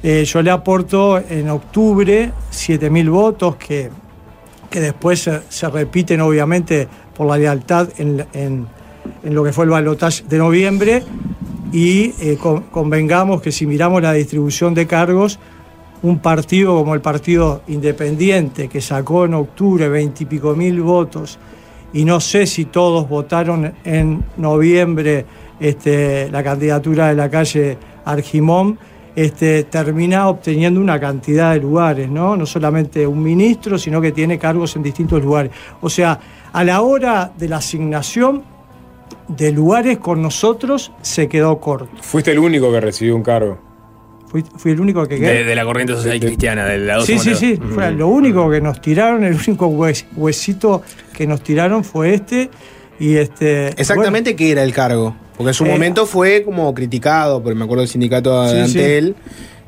eh, 0.04 0.24
yo 0.24 0.42
le 0.42 0.52
aporto 0.52 1.18
en 1.20 1.50
octubre 1.50 2.32
7.000 2.54 3.10
votos 3.10 3.58
que, 3.58 3.90
que 4.70 4.80
después 4.80 5.20
se, 5.22 5.42
se 5.50 5.68
repiten, 5.70 6.22
obviamente, 6.22 6.88
por 7.14 7.28
la 7.28 7.38
lealtad 7.38 7.90
en, 7.98 8.26
en- 8.32 8.68
en 9.24 9.36
lo 9.36 9.44
que 9.44 9.54
fue 9.54 9.66
el 9.66 9.70
balotaje 9.72 10.24
de 10.28 10.38
noviembre. 10.40 11.04
Y 11.76 12.14
eh, 12.22 12.38
con- 12.42 12.62
convengamos 12.72 13.42
que 13.42 13.52
si 13.52 13.68
miramos 13.68 14.02
la 14.02 14.14
distribución 14.14 14.74
de 14.74 14.88
cargos, 14.88 15.38
un 16.04 16.20
partido 16.20 16.74
como 16.78 16.94
el 16.94 17.02
Partido 17.02 17.64
Independiente, 17.68 18.70
que 18.70 18.80
sacó 18.80 19.26
en 19.26 19.34
octubre 19.34 19.90
veintipico 19.90 20.56
mil 20.56 20.80
votos, 20.82 21.38
y 21.92 22.06
no 22.06 22.22
sé 22.22 22.46
si 22.46 22.64
todos 22.66 23.10
votaron 23.10 23.74
en 23.84 24.24
noviembre 24.38 25.26
este, 25.60 26.30
la 26.32 26.42
candidatura 26.42 27.10
de 27.10 27.16
la 27.16 27.30
calle 27.30 27.78
Argimón, 28.06 28.80
este, 29.14 29.66
termina 29.66 30.30
obteniendo 30.30 30.80
una 30.80 30.98
cantidad 30.98 31.54
de 31.54 31.60
lugares, 31.60 32.10
¿no? 32.10 32.38
No 32.38 32.46
solamente 32.46 33.06
un 33.06 33.22
ministro, 33.22 33.78
sino 33.78 34.00
que 34.00 34.14
tiene 34.14 34.40
cargos 34.40 34.78
en 34.78 34.84
distintos 34.84 35.22
lugares. 35.22 35.52
O 35.82 35.90
sea, 35.90 36.20
a 36.54 36.64
la 36.64 36.82
hora 36.82 37.34
de 37.38 37.50
la 37.50 37.58
asignación 37.58 38.55
de 39.28 39.52
lugares 39.52 39.98
con 39.98 40.22
nosotros 40.22 40.92
se 41.02 41.28
quedó 41.28 41.60
corto. 41.60 41.90
Fuiste 42.02 42.32
el 42.32 42.40
único 42.40 42.72
que 42.72 42.80
recibió 42.82 43.16
un 43.16 43.24
cargo. 43.24 43.60
Fui, 44.28 44.44
fui 44.58 44.72
el 44.72 44.80
único 44.82 45.06
que 45.08 45.18
quedé. 45.20 45.34
De, 45.40 45.44
de 45.46 45.56
la 45.56 45.64
corriente 45.64 45.94
social 45.94 46.20
cristiana, 46.20 46.66
de 46.66 46.78
la 46.80 47.02
Sí, 47.02 47.18
sí, 47.20 47.36
sí. 47.36 47.58
Fue 47.74 47.92
lo 47.92 48.08
único 48.08 48.50
que 48.50 48.60
nos 48.62 48.82
tiraron, 48.82 49.24
el 49.24 49.36
único 49.36 49.68
hues- 49.70 50.06
huesito 50.16 50.82
que 51.14 51.26
nos 51.28 51.42
tiraron 51.42 51.84
fue 51.84 52.14
este. 52.16 52.50
Y 53.00 53.16
este. 53.16 53.68
Exactamente 53.80 54.36
qué 54.36 54.52
era 54.52 54.64
el 54.64 54.74
cargo. 54.74 55.16
Porque 55.38 55.50
en 55.50 55.54
su 55.54 55.66
Eh, 55.66 55.70
momento 55.70 56.06
fue 56.06 56.44
como 56.44 56.74
criticado, 56.74 57.42
porque 57.44 57.56
me 57.58 57.66
acuerdo 57.66 57.82
del 57.82 57.90
sindicato 57.90 58.44
de 58.44 58.66
Sí, 58.68 58.72
sí. 58.74 59.16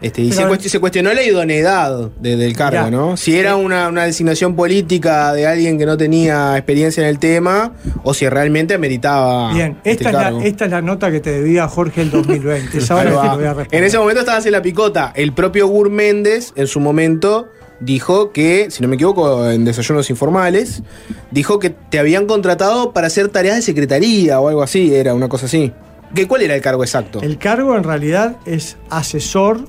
Este, 0.02 0.22
y 0.22 0.32
se, 0.32 0.44
Pero- 0.44 0.54
cuest- 0.54 0.68
se 0.68 0.80
cuestionó 0.80 1.12
la 1.14 1.24
idoneidad 1.24 2.12
de- 2.20 2.36
del 2.38 2.56
cargo, 2.56 2.76
Ya. 2.86 2.92
¿no? 2.92 3.18
Si 3.18 3.36
era 3.36 3.56
una, 3.56 3.88
una 3.90 4.06
designación 4.06 4.56
política 4.56 5.34
de 5.34 5.48
alguien 5.48 5.78
que 5.80 5.86
no 5.88 5.98
tenía 5.98 6.56
experiencia 6.56 7.02
en 7.02 7.10
el 7.10 7.18
tema, 7.20 7.74
o 8.04 8.14
si 8.14 8.30
realmente 8.30 8.76
ameritaba 8.76 9.52
Bien, 9.54 9.78
este 9.84 10.04
esta, 10.06 10.10
es 10.10 10.34
la, 10.36 10.44
esta 10.46 10.66
es 10.66 10.72
la 10.72 10.82
nota 10.82 11.10
que 11.12 11.20
te 11.20 11.32
debía 11.32 11.68
Jorge 11.68 12.02
el 12.04 12.12
2020. 12.12 12.78
Esa 12.78 13.00
Ahí 13.02 13.08
hora 13.08 13.16
va. 13.16 13.22
te 13.24 13.28
lo 13.30 13.36
voy 13.36 13.46
a 13.46 13.54
responder. 13.54 13.80
en 13.80 13.84
ese 13.88 13.98
momento 13.98 14.20
estabas 14.22 14.46
en 14.46 14.52
la 14.52 14.62
picota. 14.62 15.14
El 15.16 15.34
propio 15.34 15.68
Gur 15.68 15.90
Méndez, 15.90 16.54
en 16.56 16.68
su 16.68 16.80
momento, 16.80 17.48
dijo 17.80 18.32
que, 18.32 18.70
si 18.70 18.82
no 18.84 18.88
me 18.88 18.96
equivoco, 18.96 19.50
en 19.50 19.66
desayunos 19.66 20.10
informales, 20.12 20.84
dijo 21.32 21.58
que 21.60 21.72
te 21.72 21.98
habían 21.98 22.26
contratado 22.28 22.94
para 22.94 23.08
hacer 23.08 23.30
tareas 23.30 23.56
de 23.56 23.62
secretaría 23.64 24.40
o 24.40 24.48
algo 24.48 24.62
así, 24.62 24.94
era 24.94 25.14
una 25.16 25.28
cosa 25.28 25.48
así. 25.48 25.72
¿Qué, 26.16 26.28
¿Cuál 26.28 26.44
era 26.44 26.56
el 26.56 26.62
cargo 26.62 26.84
exacto? 26.84 27.20
El 27.22 27.38
cargo 27.38 27.76
en 27.76 27.84
realidad 27.84 28.38
es 28.46 28.78
asesor, 28.90 29.66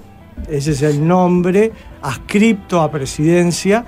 ese 0.49 0.73
es 0.73 0.83
el 0.83 1.07
nombre, 1.07 1.73
adscripto 2.03 2.81
a 2.81 2.91
presidencia, 2.91 3.85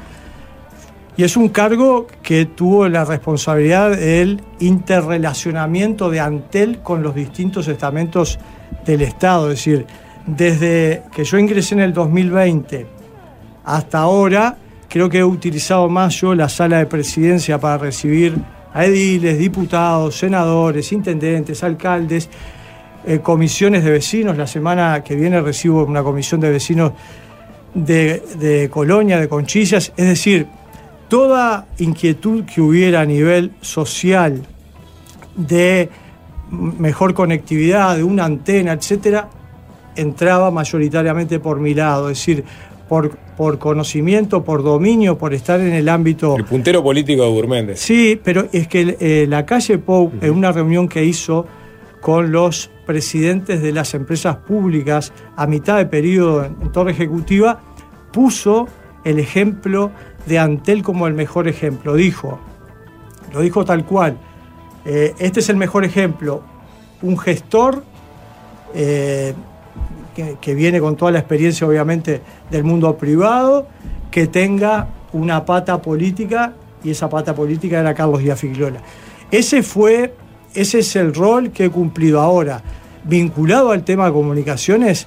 y 1.16 1.22
es 1.22 1.36
un 1.36 1.50
cargo 1.50 2.06
que 2.22 2.46
tuvo 2.46 2.88
la 2.88 3.04
responsabilidad 3.04 3.90
del 3.90 4.40
interrelacionamiento 4.58 6.08
de 6.08 6.20
Antel 6.20 6.78
con 6.78 7.02
los 7.02 7.14
distintos 7.14 7.68
estamentos 7.68 8.38
del 8.86 9.02
Estado. 9.02 9.50
Es 9.50 9.58
decir, 9.58 9.86
desde 10.26 11.02
que 11.14 11.24
yo 11.24 11.38
ingresé 11.38 11.74
en 11.74 11.80
el 11.80 11.92
2020 11.92 12.86
hasta 13.64 13.98
ahora, 13.98 14.56
creo 14.88 15.10
que 15.10 15.18
he 15.18 15.24
utilizado 15.24 15.88
más 15.88 16.18
yo 16.20 16.34
la 16.34 16.48
sala 16.48 16.78
de 16.78 16.86
presidencia 16.86 17.60
para 17.60 17.78
recibir 17.78 18.34
a 18.72 18.84
ediles, 18.84 19.38
diputados, 19.38 20.16
senadores, 20.16 20.90
intendentes, 20.92 21.62
alcaldes, 21.62 22.28
eh, 23.06 23.20
comisiones 23.20 23.84
de 23.84 23.90
vecinos. 23.90 24.36
La 24.36 24.46
semana 24.46 25.02
que 25.02 25.14
viene 25.16 25.40
recibo 25.40 25.84
una 25.84 26.02
comisión 26.02 26.40
de 26.40 26.50
vecinos 26.50 26.92
de, 27.74 28.22
de 28.38 28.68
Colonia, 28.70 29.18
de 29.18 29.28
Conchillas. 29.28 29.92
Es 29.96 30.06
decir, 30.06 30.46
toda 31.08 31.66
inquietud 31.78 32.44
que 32.44 32.60
hubiera 32.60 33.00
a 33.00 33.06
nivel 33.06 33.52
social 33.60 34.42
de 35.36 35.88
mejor 36.50 37.14
conectividad, 37.14 37.96
de 37.96 38.04
una 38.04 38.24
antena, 38.24 38.72
etcétera, 38.72 39.28
entraba 39.96 40.50
mayoritariamente 40.50 41.38
por 41.38 41.60
mi 41.60 41.74
lado. 41.74 42.10
Es 42.10 42.18
decir, 42.18 42.44
por, 42.88 43.16
por 43.36 43.58
conocimiento, 43.58 44.42
por 44.42 44.62
dominio, 44.62 45.16
por 45.16 45.32
estar 45.32 45.60
en 45.60 45.72
el 45.72 45.88
ámbito 45.88 46.36
El 46.36 46.44
puntero 46.44 46.82
político 46.82 47.22
de 47.22 47.30
Gurméndez. 47.30 47.78
Sí, 47.78 48.20
pero 48.22 48.48
es 48.52 48.66
que 48.66 48.96
eh, 48.98 49.26
la 49.28 49.46
calle 49.46 49.78
Pou, 49.78 50.10
en 50.20 50.32
una 50.32 50.50
reunión 50.50 50.88
que 50.88 51.04
hizo 51.04 51.46
con 52.00 52.32
los 52.32 52.70
presidentes 52.86 53.62
de 53.62 53.72
las 53.72 53.94
empresas 53.94 54.36
públicas 54.36 55.12
a 55.36 55.46
mitad 55.46 55.76
de 55.76 55.86
periodo 55.86 56.44
en, 56.44 56.72
Torre 56.72 56.92
Ejecutiva, 56.92 57.60
puso 58.12 58.66
el 59.04 59.18
ejemplo 59.18 59.90
de 60.26 60.38
Antel 60.38 60.82
como 60.82 61.06
el 61.06 61.14
mejor 61.14 61.48
ejemplo. 61.48 61.94
Dijo, 61.94 62.38
lo 63.32 63.40
dijo 63.40 63.64
tal 63.64 63.84
cual, 63.84 64.18
eh, 64.84 65.14
este 65.18 65.40
es 65.40 65.48
el 65.48 65.56
mejor 65.56 65.84
ejemplo, 65.84 66.42
un 67.02 67.18
gestor 67.18 67.84
eh, 68.74 69.34
que, 70.40 70.54
viene 70.54 70.80
con 70.80 70.96
toda 70.96 71.12
la 71.12 71.18
experiencia 71.18 71.66
obviamente 71.66 72.20
del 72.50 72.64
mundo 72.64 72.96
privado, 72.96 73.66
que 74.10 74.26
tenga 74.26 74.88
una 75.12 75.44
pata 75.44 75.80
política 75.80 76.52
y 76.84 76.90
esa 76.90 77.08
pata 77.08 77.34
política 77.34 77.80
era 77.80 77.94
Carlos 77.94 78.20
Díaz 78.20 78.40
Figueroa. 78.40 78.80
Ese 79.30 79.62
fue, 79.62 80.14
ese 80.54 80.80
es 80.80 80.96
el 80.96 81.14
rol 81.14 81.50
que 81.50 81.66
he 81.66 81.70
cumplido 81.70 82.20
ahora. 82.20 82.62
Vinculado 83.04 83.70
al 83.70 83.84
tema 83.84 84.06
de 84.06 84.12
comunicaciones, 84.12 85.06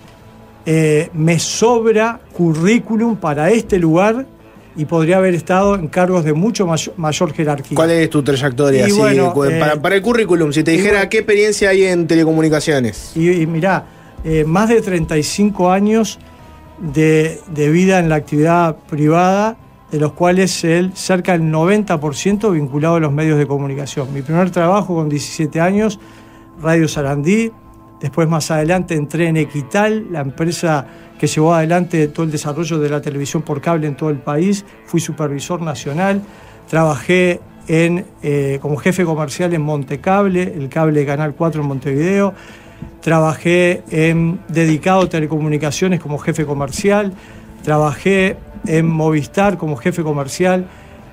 eh, 0.66 1.10
me 1.14 1.39
sobra 1.39 2.20
currículum 2.34 3.18
para 3.18 3.52
este 3.52 3.78
lugar 3.78 4.26
y 4.76 4.86
podría 4.86 5.18
haber 5.18 5.36
estado 5.36 5.76
en 5.76 5.88
cargos 5.88 6.24
de 6.26 6.34
mucho 6.34 6.66
mayor, 6.66 6.96
mayor 6.98 7.34
jerarquía. 7.34 7.76
¿Cuál 7.76 7.91
es 7.91 8.10
tu 8.10 8.24
trayectoria? 8.24 8.80
Y 8.82 8.84
así, 8.84 8.94
bueno, 8.94 9.34
eh, 9.46 9.78
para, 9.80 9.96
el 9.96 10.02
currículum, 10.02 10.52
si 10.52 10.64
te 10.64 10.72
dijera 10.72 10.94
bueno- 11.00 11.10
qué 11.10 11.18
experiencia 11.20 11.70
hay 11.70 11.84
en 11.84 12.08
telecomunicaciones. 12.08 13.12
Y, 13.16 13.30
y 13.30 13.46
mirá, 13.46 13.86
eh, 14.24 14.46
más 14.46 14.70
de 14.70 14.82
35 14.82 15.70
años 15.70 16.18
de, 16.80 17.39
de 17.54 17.70
vida 17.70 18.00
en 18.00 18.10
la 18.10 18.16
actividad 18.16 18.76
privada, 18.89 19.58
de 19.94 20.00
los 20.00 20.14
cuales 20.14 20.64
el, 20.64 20.91
cerca 20.96 21.34
del 21.34 21.44
90% 21.44 22.52
vinculado 22.52 22.96
a 22.96 23.00
los 23.00 23.12
medios 23.12 23.38
de 23.38 23.46
comunicación. 23.46 24.12
Mi 24.12 24.24
primer 24.24 24.50
trabajo 24.50 24.96
con 24.96 25.08
17 25.08 25.62
años, 25.62 26.00
Radio 26.60 26.88
Sarandí, 26.88 27.52
después 28.02 28.28
más 28.28 28.50
adelante 28.50 28.96
entré 28.96 29.28
en 29.28 29.38
Equital, 29.38 30.08
la 30.12 30.22
empresa 30.22 30.88
que 31.20 31.28
llevó 31.28 31.54
adelante 31.54 32.08
todo 32.08 32.26
el 32.26 32.32
desarrollo 32.32 32.80
de 32.80 32.89
la 32.89 33.02
televisión 33.02 33.44
por 33.44 33.62
cable 33.62 33.86
en 33.86 33.96
todo 33.96 34.10
el 34.10 34.18
país, 34.18 34.66
fui 34.88 35.00
supervisor 35.00 35.62
nacional, 35.62 36.24
trabajé 36.68 37.39
en, 37.68 38.04
eh, 38.24 38.58
como 38.64 38.78
jefe 38.78 39.06
comercial 39.06 39.54
en 39.54 39.62
Montecable, 39.62 40.41
el 40.41 40.70
cable 40.70 41.06
Canal 41.06 41.36
4 41.36 41.62
en 41.62 41.68
Montevideo, 41.68 42.34
trabajé 43.00 43.84
en 43.91 44.39
dedicado 44.48 45.02
a 45.02 45.10
telecomunicaciones 45.10 46.00
como 46.00 46.18
jefe 46.18 46.48
comercial, 46.48 47.14
trabajé 47.64 48.38
en 48.68 48.88
Movistar 48.88 49.57
como 49.57 49.76
jefe 49.76 50.03
comercial, 50.03 50.68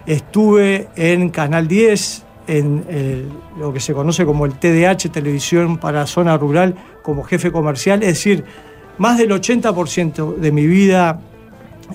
estuve 0.06 0.88
en 0.96 1.30
Canal 1.30 1.66
10, 1.68 2.24
en 2.46 2.84
lo 3.58 3.72
que 3.72 3.80
se 3.80 3.94
conoce 3.94 4.24
como 4.24 4.44
el 4.44 4.54
TDH, 4.54 5.10
Televisión 5.12 5.78
para 5.78 6.06
Zona 6.06 6.36
Rural, 6.36 6.74
como 7.02 7.22
jefe 7.22 7.52
comercial, 7.52 8.02
es 8.02 8.08
decir, 8.08 8.44
más 8.98 9.18
del 9.18 9.30
80% 9.30 10.36
de 10.36 10.52
mi 10.52 10.66
vida 10.66 11.20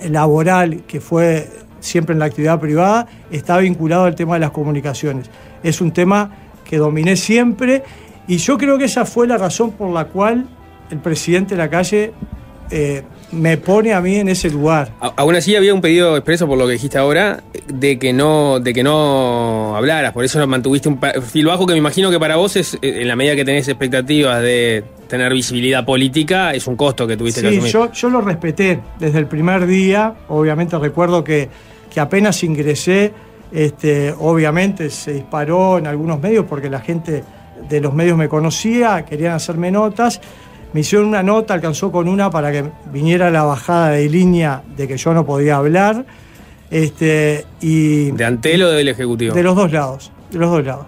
laboral, 0.08 0.82
que 0.86 1.00
fue 1.00 1.48
siempre 1.80 2.14
en 2.14 2.18
la 2.18 2.24
actividad 2.24 2.58
privada, 2.58 3.06
está 3.30 3.58
vinculado 3.58 4.04
al 4.04 4.14
tema 4.14 4.34
de 4.34 4.40
las 4.40 4.50
comunicaciones. 4.50 5.30
Es 5.62 5.80
un 5.80 5.92
tema 5.92 6.30
que 6.64 6.78
dominé 6.78 7.16
siempre 7.16 7.84
y 8.26 8.38
yo 8.38 8.58
creo 8.58 8.76
que 8.76 8.86
esa 8.86 9.04
fue 9.04 9.26
la 9.26 9.38
razón 9.38 9.72
por 9.72 9.90
la 9.90 10.06
cual 10.06 10.46
el 10.90 10.98
presidente 10.98 11.54
de 11.54 11.58
la 11.58 11.70
calle 11.70 12.12
eh, 12.70 13.04
me 13.32 13.56
pone 13.56 13.92
a 13.92 14.00
mí 14.00 14.16
en 14.16 14.28
ese 14.28 14.48
lugar. 14.50 14.90
A- 15.00 15.12
Aún 15.16 15.34
así 15.34 15.56
había 15.56 15.74
un 15.74 15.80
pedido 15.80 16.16
expreso 16.16 16.46
por 16.46 16.56
lo 16.58 16.66
que 16.66 16.74
dijiste 16.74 16.96
ahora 16.98 17.42
de 17.66 17.98
que 17.98 18.12
no 18.12 18.60
de 18.60 18.72
que 18.72 18.82
no 18.82 19.74
hablaras, 19.76 20.12
por 20.12 20.24
eso 20.24 20.44
mantuviste 20.46 20.88
un 20.88 20.98
perfil 20.98 21.46
bajo 21.46 21.66
que 21.66 21.72
me 21.72 21.78
imagino 21.78 22.10
que 22.10 22.18
para 22.20 22.36
vos 22.36 22.54
es 22.56 22.74
eh, 22.82 23.02
en 23.02 23.08
la 23.08 23.16
medida 23.16 23.34
que 23.34 23.44
tenés 23.44 23.66
expectativas 23.68 24.40
de 24.42 24.84
tener 25.08 25.32
visibilidad 25.32 25.84
política 25.84 26.52
es 26.54 26.66
un 26.66 26.76
costo 26.76 27.06
que 27.06 27.16
tuviste 27.16 27.40
que 27.42 27.48
Sí, 27.50 27.54
asumir. 27.56 27.72
yo, 27.72 27.92
yo 27.92 28.08
lo 28.10 28.20
respeté 28.20 28.80
desde 28.98 29.18
el 29.18 29.26
primer 29.26 29.66
día. 29.66 30.14
Obviamente 30.28 30.78
recuerdo 30.78 31.22
que, 31.24 31.48
que 31.92 32.00
apenas 32.00 32.42
ingresé, 32.42 33.12
este, 33.52 34.12
obviamente 34.18 34.90
se 34.90 35.12
disparó 35.12 35.78
en 35.78 35.86
algunos 35.86 36.20
medios 36.20 36.44
porque 36.48 36.68
la 36.70 36.80
gente 36.80 37.22
de 37.68 37.80
los 37.80 37.94
medios 37.94 38.16
me 38.18 38.28
conocía, 38.28 39.04
querían 39.04 39.32
hacerme 39.34 39.70
notas. 39.70 40.20
Me 40.76 40.80
hicieron 40.80 41.08
una 41.08 41.22
nota, 41.22 41.54
alcanzó 41.54 41.90
con 41.90 42.06
una 42.06 42.28
para 42.28 42.52
que 42.52 42.62
viniera 42.92 43.30
la 43.30 43.44
bajada 43.44 43.92
de 43.92 44.10
línea 44.10 44.62
de 44.76 44.86
que 44.86 44.98
yo 44.98 45.14
no 45.14 45.24
podía 45.24 45.56
hablar. 45.56 46.04
Este, 46.70 47.46
y 47.62 48.10
¿De 48.10 48.26
Antel 48.26 48.62
o 48.62 48.70
del 48.72 48.88
Ejecutivo? 48.88 49.34
de 49.34 49.42
los 49.42 49.56
dos 49.56 49.72
lados, 49.72 50.12
de 50.30 50.38
los 50.38 50.50
dos 50.50 50.66
lados. 50.66 50.84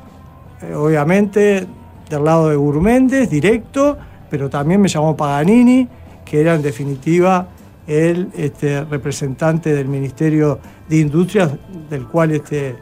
Eh, 0.60 0.74
obviamente 0.74 1.66
del 2.10 2.22
lado 2.22 2.50
de 2.50 2.56
Gurméndez, 2.56 3.30
directo, 3.30 3.96
pero 4.28 4.50
también 4.50 4.78
me 4.82 4.88
llamó 4.88 5.16
Paganini, 5.16 5.88
que 6.22 6.42
era 6.42 6.54
en 6.56 6.60
definitiva 6.60 7.48
el 7.86 8.28
este, 8.36 8.84
representante 8.84 9.74
del 9.74 9.88
Ministerio 9.88 10.60
de 10.86 10.98
Industrias, 10.98 11.50
del 11.88 12.04
cual 12.04 12.32
este, 12.32 12.76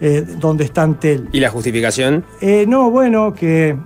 eh, 0.00 0.24
donde 0.38 0.64
está 0.64 0.82
Antel. 0.84 1.28
¿Y 1.30 1.40
la 1.40 1.50
justificación? 1.50 2.24
Eh, 2.40 2.64
no, 2.66 2.90
bueno, 2.90 3.34
que, 3.34 3.76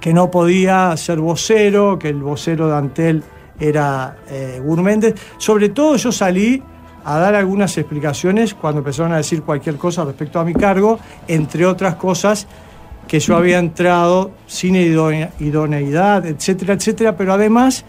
que 0.00 0.12
no 0.12 0.30
podía 0.30 0.96
ser 0.96 1.18
vocero, 1.18 1.98
que 1.98 2.08
el 2.08 2.22
vocero 2.22 2.68
de 2.68 2.76
Antel 2.76 3.22
era 3.58 4.16
eh, 4.28 4.60
Gurméndez. 4.64 5.14
Sobre 5.38 5.70
todo 5.70 5.96
yo 5.96 6.12
salí 6.12 6.62
a 7.04 7.18
dar 7.18 7.34
algunas 7.34 7.76
explicaciones 7.78 8.54
cuando 8.54 8.78
empezaron 8.80 9.12
a 9.12 9.16
decir 9.16 9.42
cualquier 9.42 9.76
cosa 9.76 10.04
respecto 10.04 10.38
a 10.38 10.44
mi 10.44 10.54
cargo, 10.54 10.98
entre 11.26 11.64
otras 11.66 11.94
cosas 11.96 12.46
que 13.06 13.18
yo 13.20 13.36
había 13.36 13.58
entrado 13.58 14.32
sin 14.46 14.74
idone- 14.74 15.30
idoneidad, 15.40 16.26
etcétera, 16.26 16.74
etcétera, 16.74 17.16
pero 17.16 17.32
además 17.32 17.84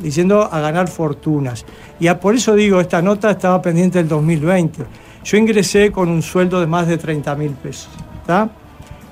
diciendo 0.00 0.48
a 0.50 0.60
ganar 0.60 0.88
fortunas. 0.88 1.66
Y 2.00 2.08
por 2.14 2.34
eso 2.34 2.54
digo, 2.54 2.80
esta 2.80 3.02
nota 3.02 3.30
estaba 3.30 3.60
pendiente 3.60 3.98
del 3.98 4.08
2020. 4.08 4.84
Yo 5.24 5.36
ingresé 5.36 5.92
con 5.92 6.08
un 6.08 6.22
sueldo 6.22 6.58
de 6.58 6.66
más 6.66 6.86
de 6.88 6.96
30 6.98 7.34
mil 7.36 7.50
pesos, 7.52 7.90
¿está? 8.22 8.48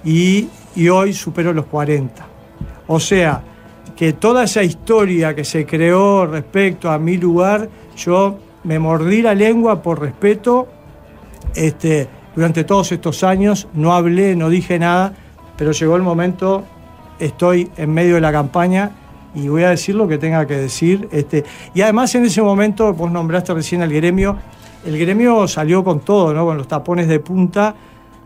Y, 0.04 0.48
y 0.74 0.88
hoy 0.88 1.12
supero 1.12 1.52
los 1.52 1.66
40. 1.66 2.29
O 2.92 2.98
sea, 2.98 3.40
que 3.94 4.14
toda 4.14 4.42
esa 4.42 4.64
historia 4.64 5.32
que 5.36 5.44
se 5.44 5.64
creó 5.64 6.26
respecto 6.26 6.90
a 6.90 6.98
mi 6.98 7.18
lugar, 7.18 7.68
yo 7.96 8.36
me 8.64 8.80
mordí 8.80 9.22
la 9.22 9.32
lengua 9.32 9.80
por 9.80 10.00
respeto. 10.00 10.66
Este, 11.54 12.08
durante 12.34 12.64
todos 12.64 12.90
estos 12.90 13.22
años 13.22 13.68
no 13.74 13.94
hablé, 13.94 14.34
no 14.34 14.48
dije 14.48 14.76
nada, 14.80 15.14
pero 15.56 15.70
llegó 15.70 15.94
el 15.94 16.02
momento, 16.02 16.64
estoy 17.20 17.70
en 17.76 17.94
medio 17.94 18.16
de 18.16 18.22
la 18.22 18.32
campaña 18.32 18.90
y 19.36 19.46
voy 19.46 19.62
a 19.62 19.70
decir 19.70 19.94
lo 19.94 20.08
que 20.08 20.18
tenga 20.18 20.44
que 20.48 20.56
decir. 20.56 21.08
Este, 21.12 21.44
y 21.74 21.82
además 21.82 22.12
en 22.16 22.24
ese 22.24 22.42
momento, 22.42 22.92
vos 22.92 23.12
nombraste 23.12 23.54
recién 23.54 23.82
al 23.82 23.92
gremio, 23.92 24.36
el 24.84 24.98
gremio 24.98 25.46
salió 25.46 25.84
con 25.84 26.00
todo, 26.00 26.34
¿no? 26.34 26.44
con 26.44 26.58
los 26.58 26.66
tapones 26.66 27.06
de 27.06 27.20
punta, 27.20 27.72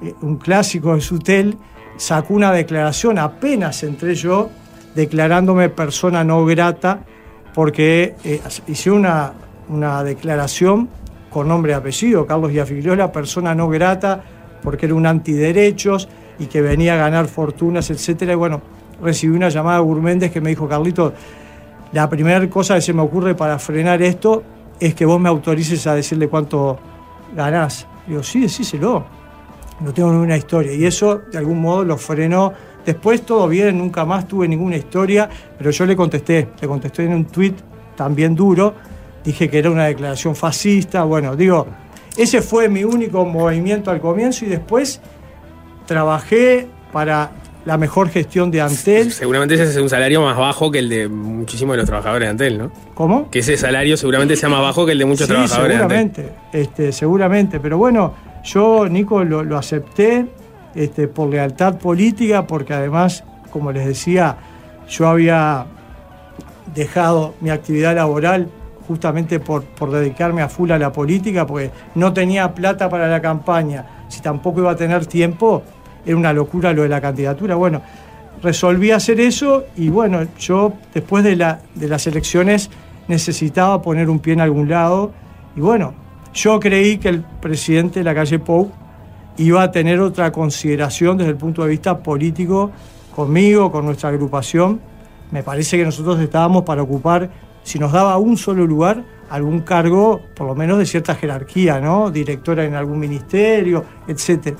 eh, 0.00 0.14
un 0.22 0.36
clásico 0.36 0.94
de 0.94 1.02
Sutel, 1.02 1.58
sacó 1.96 2.34
una 2.34 2.52
declaración, 2.52 3.18
apenas 3.18 3.82
entré 3.82 4.14
yo, 4.14 4.50
declarándome 4.94 5.68
persona 5.68 6.24
no 6.24 6.44
grata, 6.44 7.00
porque 7.54 8.14
eh, 8.24 8.40
hice 8.66 8.90
una, 8.90 9.32
una 9.68 10.02
declaración 10.02 10.88
con 11.30 11.48
nombre 11.48 11.72
y 11.72 11.74
apellido, 11.74 12.26
Carlos 12.26 12.52
Giafiliola, 12.52 13.10
persona 13.10 13.54
no 13.54 13.68
grata, 13.68 14.22
porque 14.62 14.86
era 14.86 14.94
un 14.94 15.06
antiderechos 15.06 16.08
y 16.38 16.46
que 16.46 16.60
venía 16.60 16.94
a 16.94 16.96
ganar 16.96 17.26
fortunas, 17.26 17.90
etcétera. 17.90 18.32
Y 18.32 18.36
bueno, 18.36 18.62
recibí 19.02 19.36
una 19.36 19.48
llamada 19.48 19.78
de 19.78 19.84
Gurméndez 19.84 20.32
que 20.32 20.40
me 20.40 20.50
dijo, 20.50 20.68
Carlito, 20.68 21.12
la 21.92 22.08
primera 22.08 22.48
cosa 22.48 22.76
que 22.76 22.80
se 22.80 22.92
me 22.92 23.02
ocurre 23.02 23.34
para 23.34 23.58
frenar 23.58 24.02
esto 24.02 24.42
es 24.80 24.94
que 24.94 25.04
vos 25.04 25.20
me 25.20 25.28
autorices 25.28 25.86
a 25.86 25.94
decirle 25.94 26.28
cuánto 26.28 26.78
ganás. 27.36 27.86
Digo, 28.06 28.22
sí, 28.22 28.40
decíselo. 28.40 29.04
No 29.84 29.92
tengo 29.92 30.10
ninguna 30.10 30.36
historia. 30.36 30.72
Y 30.72 30.86
eso, 30.86 31.22
de 31.30 31.38
algún 31.38 31.60
modo, 31.60 31.84
lo 31.84 31.96
frenó. 31.98 32.52
Después 32.86 33.22
todo 33.22 33.46
bien, 33.48 33.78
nunca 33.78 34.04
más 34.04 34.26
tuve 34.26 34.48
ninguna 34.48 34.76
historia, 34.76 35.28
pero 35.58 35.70
yo 35.70 35.86
le 35.86 35.94
contesté, 35.96 36.48
le 36.60 36.66
contesté 36.68 37.04
en 37.04 37.12
un 37.14 37.24
tuit 37.26 37.54
también 37.96 38.34
duro, 38.34 38.74
dije 39.24 39.48
que 39.48 39.58
era 39.58 39.70
una 39.70 39.86
declaración 39.86 40.34
fascista, 40.36 41.02
bueno, 41.04 41.34
digo, 41.34 41.66
ese 42.16 42.42
fue 42.42 42.68
mi 42.68 42.84
único 42.84 43.24
movimiento 43.24 43.90
al 43.90 44.00
comienzo 44.00 44.44
y 44.44 44.48
después 44.48 45.00
trabajé 45.86 46.66
para 46.92 47.30
la 47.64 47.78
mejor 47.78 48.10
gestión 48.10 48.50
de 48.50 48.60
Antel. 48.60 49.10
Seguramente 49.12 49.54
ese 49.54 49.64
es 49.64 49.76
un 49.76 49.88
salario 49.88 50.20
más 50.20 50.36
bajo 50.36 50.70
que 50.70 50.80
el 50.80 50.88
de 50.90 51.08
muchísimos 51.08 51.72
de 51.74 51.78
los 51.78 51.86
trabajadores 51.86 52.26
de 52.26 52.30
Antel, 52.30 52.58
¿no? 52.58 52.72
¿Cómo? 52.94 53.30
Que 53.30 53.38
ese 53.38 53.56
salario 53.56 53.96
seguramente 53.96 54.36
sea 54.36 54.50
más 54.50 54.60
bajo 54.60 54.84
que 54.84 54.92
el 54.92 54.98
de 54.98 55.04
muchos 55.06 55.26
Sí, 55.26 55.32
trabajadores 55.32 55.78
de 55.78 55.82
Antel. 55.84 56.14
seguramente, 56.14 56.32
este, 56.52 56.92
seguramente. 56.92 57.60
Pero 57.60 57.78
bueno, 57.78 58.12
yo, 58.44 58.88
Nico, 58.88 59.24
lo, 59.24 59.56
acepté 59.56 60.26
este, 60.74 61.08
por 61.08 61.30
lealtad 61.30 61.78
política, 61.78 62.46
porque 62.46 62.74
además, 62.74 63.24
como 63.50 63.72
les 63.72 63.86
decía, 63.86 64.36
yo 64.88 65.08
había 65.08 65.66
dejado 66.74 67.34
mi 67.40 67.50
actividad 67.50 67.94
laboral 67.94 68.48
justamente 68.86 69.40
por, 69.40 69.64
por 69.64 69.90
dedicarme 69.90 70.42
a 70.42 70.48
full 70.48 70.70
a 70.70 70.78
la 70.78 70.92
política, 70.92 71.46
porque 71.46 71.70
no 71.94 72.12
tenía 72.12 72.54
plata 72.54 72.88
para 72.90 73.08
la 73.08 73.22
campaña, 73.22 73.86
si 74.08 74.20
tampoco 74.20 74.60
iba 74.60 74.72
a 74.72 74.76
tener 74.76 75.06
tiempo, 75.06 75.62
era 76.04 76.16
una 76.16 76.32
locura 76.34 76.72
lo 76.74 76.82
de 76.82 76.90
la 76.90 77.00
candidatura. 77.00 77.54
Bueno, 77.54 77.80
resolví 78.42 78.90
hacer 78.90 79.20
eso 79.20 79.64
y 79.74 79.88
bueno, 79.88 80.26
yo 80.38 80.74
después 80.92 81.24
de, 81.24 81.36
la, 81.36 81.60
de 81.74 81.88
las 81.88 82.06
elecciones 82.06 82.68
necesitaba 83.08 83.80
poner 83.80 84.10
un 84.10 84.18
pie 84.18 84.34
en 84.34 84.40
algún 84.40 84.68
lado 84.68 85.12
y 85.56 85.60
bueno, 85.60 85.94
yo 86.34 86.58
creí 86.58 86.98
que 86.98 87.08
el 87.08 87.22
presidente 87.22 88.00
de 88.00 88.04
la 88.04 88.14
calle 88.14 88.38
Pou 88.38 88.72
iba 89.38 89.62
a 89.62 89.70
tener 89.70 90.00
otra 90.00 90.32
consideración 90.32 91.16
desde 91.16 91.30
el 91.30 91.36
punto 91.36 91.62
de 91.62 91.70
vista 91.70 92.02
político 92.02 92.70
conmigo, 93.14 93.70
con 93.70 93.86
nuestra 93.86 94.10
agrupación. 94.10 94.80
Me 95.30 95.42
parece 95.42 95.78
que 95.78 95.84
nosotros 95.84 96.20
estábamos 96.20 96.64
para 96.64 96.82
ocupar, 96.82 97.30
si 97.62 97.78
nos 97.78 97.92
daba 97.92 98.18
un 98.18 98.36
solo 98.36 98.66
lugar, 98.66 99.04
algún 99.30 99.60
cargo, 99.60 100.20
por 100.34 100.46
lo 100.46 100.54
menos 100.54 100.78
de 100.78 100.86
cierta 100.86 101.14
jerarquía, 101.14 101.80
¿no? 101.80 102.10
Directora 102.10 102.64
en 102.64 102.74
algún 102.74 102.98
ministerio, 102.98 103.84
etc. 104.06 104.56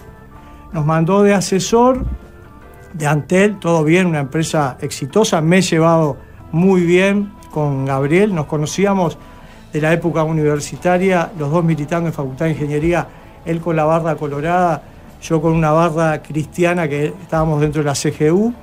Nos 0.72 0.86
mandó 0.86 1.22
de 1.22 1.34
asesor 1.34 2.04
de 2.92 3.06
Antel, 3.06 3.58
todo 3.58 3.84
bien, 3.84 4.06
una 4.06 4.20
empresa 4.20 4.78
exitosa. 4.80 5.40
Me 5.40 5.58
he 5.58 5.62
llevado 5.62 6.16
muy 6.52 6.82
bien 6.82 7.32
con 7.50 7.84
Gabriel, 7.84 8.34
nos 8.34 8.46
conocíamos 8.46 9.18
de 9.74 9.80
la 9.80 9.92
época 9.92 10.22
universitaria, 10.22 11.32
los 11.36 11.50
dos 11.50 11.64
militando 11.64 12.06
en 12.06 12.12
Facultad 12.12 12.44
de 12.44 12.52
Ingeniería, 12.52 13.08
él 13.44 13.60
con 13.60 13.74
la 13.74 13.82
barra 13.82 14.14
colorada, 14.14 14.80
yo 15.20 15.42
con 15.42 15.52
una 15.52 15.72
barra 15.72 16.22
cristiana 16.22 16.88
que 16.88 17.06
estábamos 17.06 17.60
dentro 17.60 17.82
de 17.82 17.86
la 17.86 17.94
CGU. 17.94 18.54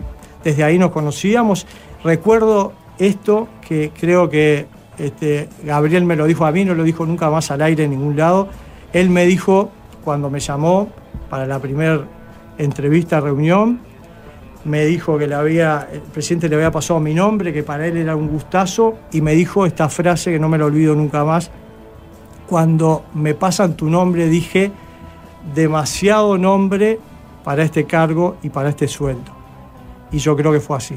Desde 0.41 0.63
ahí 0.63 0.79
nos 0.79 0.91
conocíamos. 0.91 1.67
Recuerdo 2.01 2.71
esto 2.97 3.49
que 3.67 3.91
creo 3.99 4.29
que 4.29 4.67
este, 4.97 5.49
Gabriel 5.65 6.05
me 6.05 6.15
lo 6.15 6.25
dijo 6.25 6.45
a 6.45 6.51
mí, 6.53 6.63
no 6.63 6.75
lo 6.75 6.83
dijo 6.83 7.05
nunca 7.05 7.29
más 7.29 7.51
al 7.51 7.61
aire 7.61 7.83
en 7.83 7.89
ningún 7.89 8.15
lado. 8.15 8.47
Él 8.93 9.09
me 9.09 9.25
dijo, 9.25 9.69
cuando 10.05 10.29
me 10.29 10.39
llamó 10.39 10.87
para 11.29 11.45
la 11.45 11.59
primera 11.59 12.05
entrevista, 12.57 13.19
reunión, 13.19 13.81
me 14.65 14.85
dijo 14.85 15.17
que 15.17 15.27
le 15.27 15.35
había, 15.35 15.87
el 15.91 16.01
presidente 16.01 16.47
le 16.47 16.55
había 16.55 16.71
pasado 16.71 16.99
mi 16.99 17.13
nombre, 17.13 17.51
que 17.51 17.63
para 17.63 17.87
él 17.87 17.97
era 17.97 18.15
un 18.15 18.27
gustazo, 18.27 18.97
y 19.11 19.21
me 19.21 19.33
dijo 19.33 19.65
esta 19.65 19.89
frase 19.89 20.31
que 20.31 20.39
no 20.39 20.49
me 20.49 20.57
la 20.57 20.65
olvido 20.65 20.95
nunca 20.95 21.23
más. 21.23 21.51
Cuando 22.47 23.05
me 23.13 23.33
pasan 23.33 23.75
tu 23.75 23.89
nombre, 23.89 24.27
dije, 24.27 24.71
demasiado 25.55 26.37
nombre 26.37 26.99
para 27.43 27.63
este 27.63 27.85
cargo 27.85 28.37
y 28.43 28.49
para 28.49 28.69
este 28.69 28.87
sueldo. 28.87 29.31
Y 30.11 30.17
yo 30.17 30.35
creo 30.35 30.51
que 30.51 30.59
fue 30.59 30.77
así. 30.77 30.95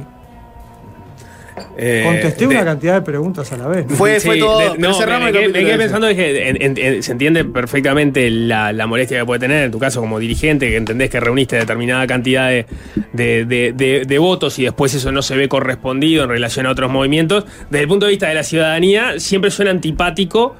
Eh, 1.76 2.02
Contesté 2.04 2.46
de- 2.46 2.54
una 2.54 2.64
cantidad 2.64 2.94
de 2.94 3.02
preguntas 3.02 3.50
a 3.52 3.56
la 3.56 3.66
vez. 3.66 3.86
Sí, 4.22 4.28
de- 4.74 4.78
no, 4.78 4.88
me, 5.18 5.24
me 5.26 5.32
quedé, 5.32 5.48
me 5.48 5.58
quedé 5.64 5.76
pensando 5.78 6.08
que 6.08 6.48
en- 6.48 6.62
en- 6.62 6.78
en- 6.78 7.02
se 7.02 7.12
entiende 7.12 7.44
perfectamente 7.44 8.30
la, 8.30 8.72
la 8.72 8.86
molestia 8.86 9.18
que 9.18 9.24
puede 9.24 9.40
tener 9.40 9.64
en 9.64 9.70
tu 9.72 9.78
caso 9.80 10.00
como 10.00 10.18
dirigente, 10.20 10.68
que 10.68 10.76
entendés 10.76 11.10
que 11.10 11.18
reuniste 11.18 11.56
determinada 11.56 12.06
cantidad 12.06 12.48
de, 12.48 12.66
de- 13.12 13.44
de- 13.44 13.72
de- 13.72 14.04
de 14.06 14.18
votos 14.18 14.58
y 14.58 14.64
después 14.64 14.94
eso 14.94 15.10
no 15.10 15.20
se 15.22 15.36
ve 15.36 15.48
correspondido 15.48 16.24
en 16.24 16.30
relación 16.30 16.66
a 16.66 16.70
otros 16.70 16.90
movimientos. 16.90 17.44
Desde 17.70 17.82
el 17.82 17.88
punto 17.88 18.06
de 18.06 18.10
vista 18.10 18.28
de 18.28 18.34
la 18.34 18.44
ciudadanía, 18.44 19.18
siempre 19.18 19.50
suena 19.50 19.70
antipático 19.72 20.54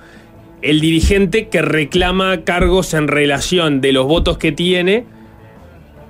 el 0.63 0.81
dirigente 0.81 1.49
que 1.49 1.63
reclama 1.63 2.43
cargos 2.45 2.95
en 2.95 3.07
relación 3.07 3.81
de 3.81 3.93
los 3.93 4.07
votos 4.07 4.39
que 4.39 4.51
tiene 4.51 5.05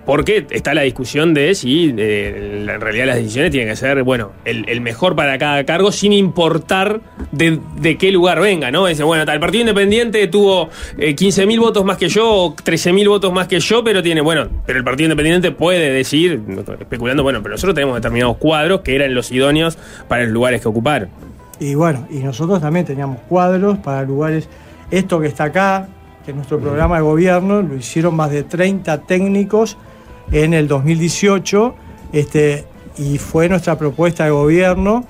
Porque 0.07 0.47
está 0.51 0.75
la 0.75 0.83
discusión 0.83 1.33
de 1.33 1.55
si 1.55 1.95
eh, 1.97 2.67
en 2.69 2.81
realidad 2.81 3.07
las 3.07 3.17
decisiones 3.17 3.51
tienen 3.51 3.71
que 3.71 3.77
ser, 3.77 4.03
bueno, 4.03 4.33
el, 4.45 4.69
el 4.69 4.81
mejor 4.81 5.17
para 5.17 5.39
cada 5.39 5.65
cargo 5.65 5.93
sin 5.93 6.13
importar 6.13 7.01
de, 7.33 7.59
de 7.81 7.97
qué 7.97 8.13
lugar 8.13 8.41
venga, 8.41 8.71
¿no? 8.71 8.87
Dice, 8.87 9.03
bueno, 9.03 9.31
el 9.31 9.41
Partido 9.41 9.63
Independiente 9.63 10.27
tuvo 10.29 10.69
eh, 10.99 11.17
15.000 11.17 11.59
votos 11.59 11.85
más 11.85 11.97
que 11.97 12.09
yo 12.09 12.31
o 12.31 12.55
13.000 12.55 13.09
votos 13.09 13.33
más 13.33 13.49
que 13.49 13.61
yo, 13.61 13.83
pero 13.83 14.03
tiene, 14.03 14.21
bueno, 14.21 14.49
pero 14.67 14.79
el 14.79 14.85
Partido 14.85 15.07
Independiente 15.07 15.53
puede 15.53 15.91
decir, 15.91 16.43
especulando, 16.81 17.23
bueno, 17.23 17.43
pero 17.43 17.55
nosotros 17.55 17.75
tenemos 17.75 17.97
determinados 17.97 18.37
cuadros 18.37 18.83
que 18.83 18.95
eran 18.95 19.15
los 19.15 19.33
idóneos 19.33 19.79
para 20.09 20.25
los 20.25 20.33
lugares 20.33 20.61
que 20.61 20.69
ocuparon. 20.69 21.09
Y 21.61 21.75
bueno, 21.75 22.07
y 22.11 22.19
nosotros 22.19 22.61
también 22.61 22.85
teníamos 22.85 23.21
cuadros 23.29 23.79
para 23.79 24.03
lugares. 24.03 24.49
Esto 24.91 25.21
que 25.21 25.29
está 25.29 25.45
acá, 25.45 25.89
que 26.25 26.33
es 26.33 26.37
nuestro 26.37 26.59
programa 26.59 26.97
de 26.97 27.03
gobierno, 27.03 27.63
lo 27.63 27.77
hicieron 27.77 28.15
más 28.17 28.31
de 28.31 28.43
30 28.43 29.03
técnicos 29.03 29.77
en 30.33 30.55
el 30.55 30.69
2018, 30.69 31.75
este, 32.13 32.65
y 32.99 33.19
fue 33.19 33.49
nuestra 33.49 33.77
propuesta 33.79 34.25
de 34.25 34.31
gobierno, 34.31 35.05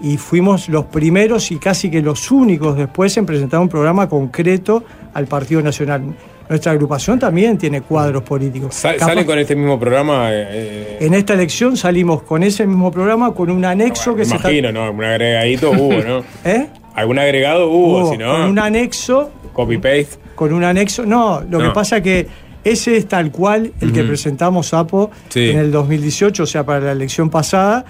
y 0.00 0.16
fuimos 0.16 0.68
los 0.68 0.84
primeros 0.86 1.50
y 1.50 1.58
casi 1.58 1.90
que 1.90 2.00
los 2.00 2.30
únicos 2.30 2.76
después 2.76 3.16
en 3.16 3.26
presentar 3.26 3.58
un 3.60 3.68
programa 3.68 4.08
concreto 4.08 4.84
al 5.12 5.26
Partido 5.26 5.60
Nacional. 5.60 6.02
Nuestra 6.48 6.72
agrupación 6.72 7.18
también 7.18 7.58
tiene 7.58 7.82
cuadros 7.82 8.22
políticos. 8.22 8.74
Sa- 8.74 8.94
Capaz- 8.94 9.06
¿Salen 9.06 9.26
con 9.26 9.38
este 9.38 9.54
mismo 9.56 9.78
programa? 9.78 10.30
eh, 10.32 10.46
eh, 10.50 10.98
En 11.00 11.12
esta 11.14 11.34
elección 11.34 11.76
salimos 11.76 12.22
con 12.22 12.42
ese 12.42 12.64
mismo 12.66 12.90
programa, 12.90 13.34
con 13.34 13.50
un 13.50 13.64
anexo 13.64 14.12
que 14.14 14.20
me 14.20 14.24
se 14.24 14.36
está- 14.36 14.50
imagino, 14.50 14.72
¿no? 14.72 14.90
Un 14.92 15.04
agregadito 15.04 15.72
hubo, 15.72 15.92
¿no? 16.02 16.22
¿Eh? 16.44 16.68
¿Algún 16.94 17.18
agregado 17.18 17.68
hubo? 17.68 17.98
Hubo 17.98 18.12
si 18.12 18.18
no, 18.18 18.32
con 18.32 18.40
un 18.42 18.58
anexo 18.58 19.30
copy-paste. 19.52 20.16
con 20.36 20.52
un 20.54 20.64
anexo. 20.64 21.04
No, 21.04 21.40
lo 21.42 21.58
No. 21.58 21.64
que 21.68 21.70
pasa 21.74 22.00
que 22.00 22.26
ese 22.70 22.96
es 22.96 23.06
tal 23.08 23.30
cual 23.30 23.72
el 23.80 23.92
que 23.92 24.02
presentamos 24.04 24.72
APO 24.74 25.10
Sí. 25.28 25.50
en 25.50 25.58
el 25.58 25.70
2018, 25.72 26.42
o 26.42 26.46
sea, 26.46 26.64
para 26.64 26.80
la 26.80 26.92
elección 26.92 27.30
pasada, 27.30 27.84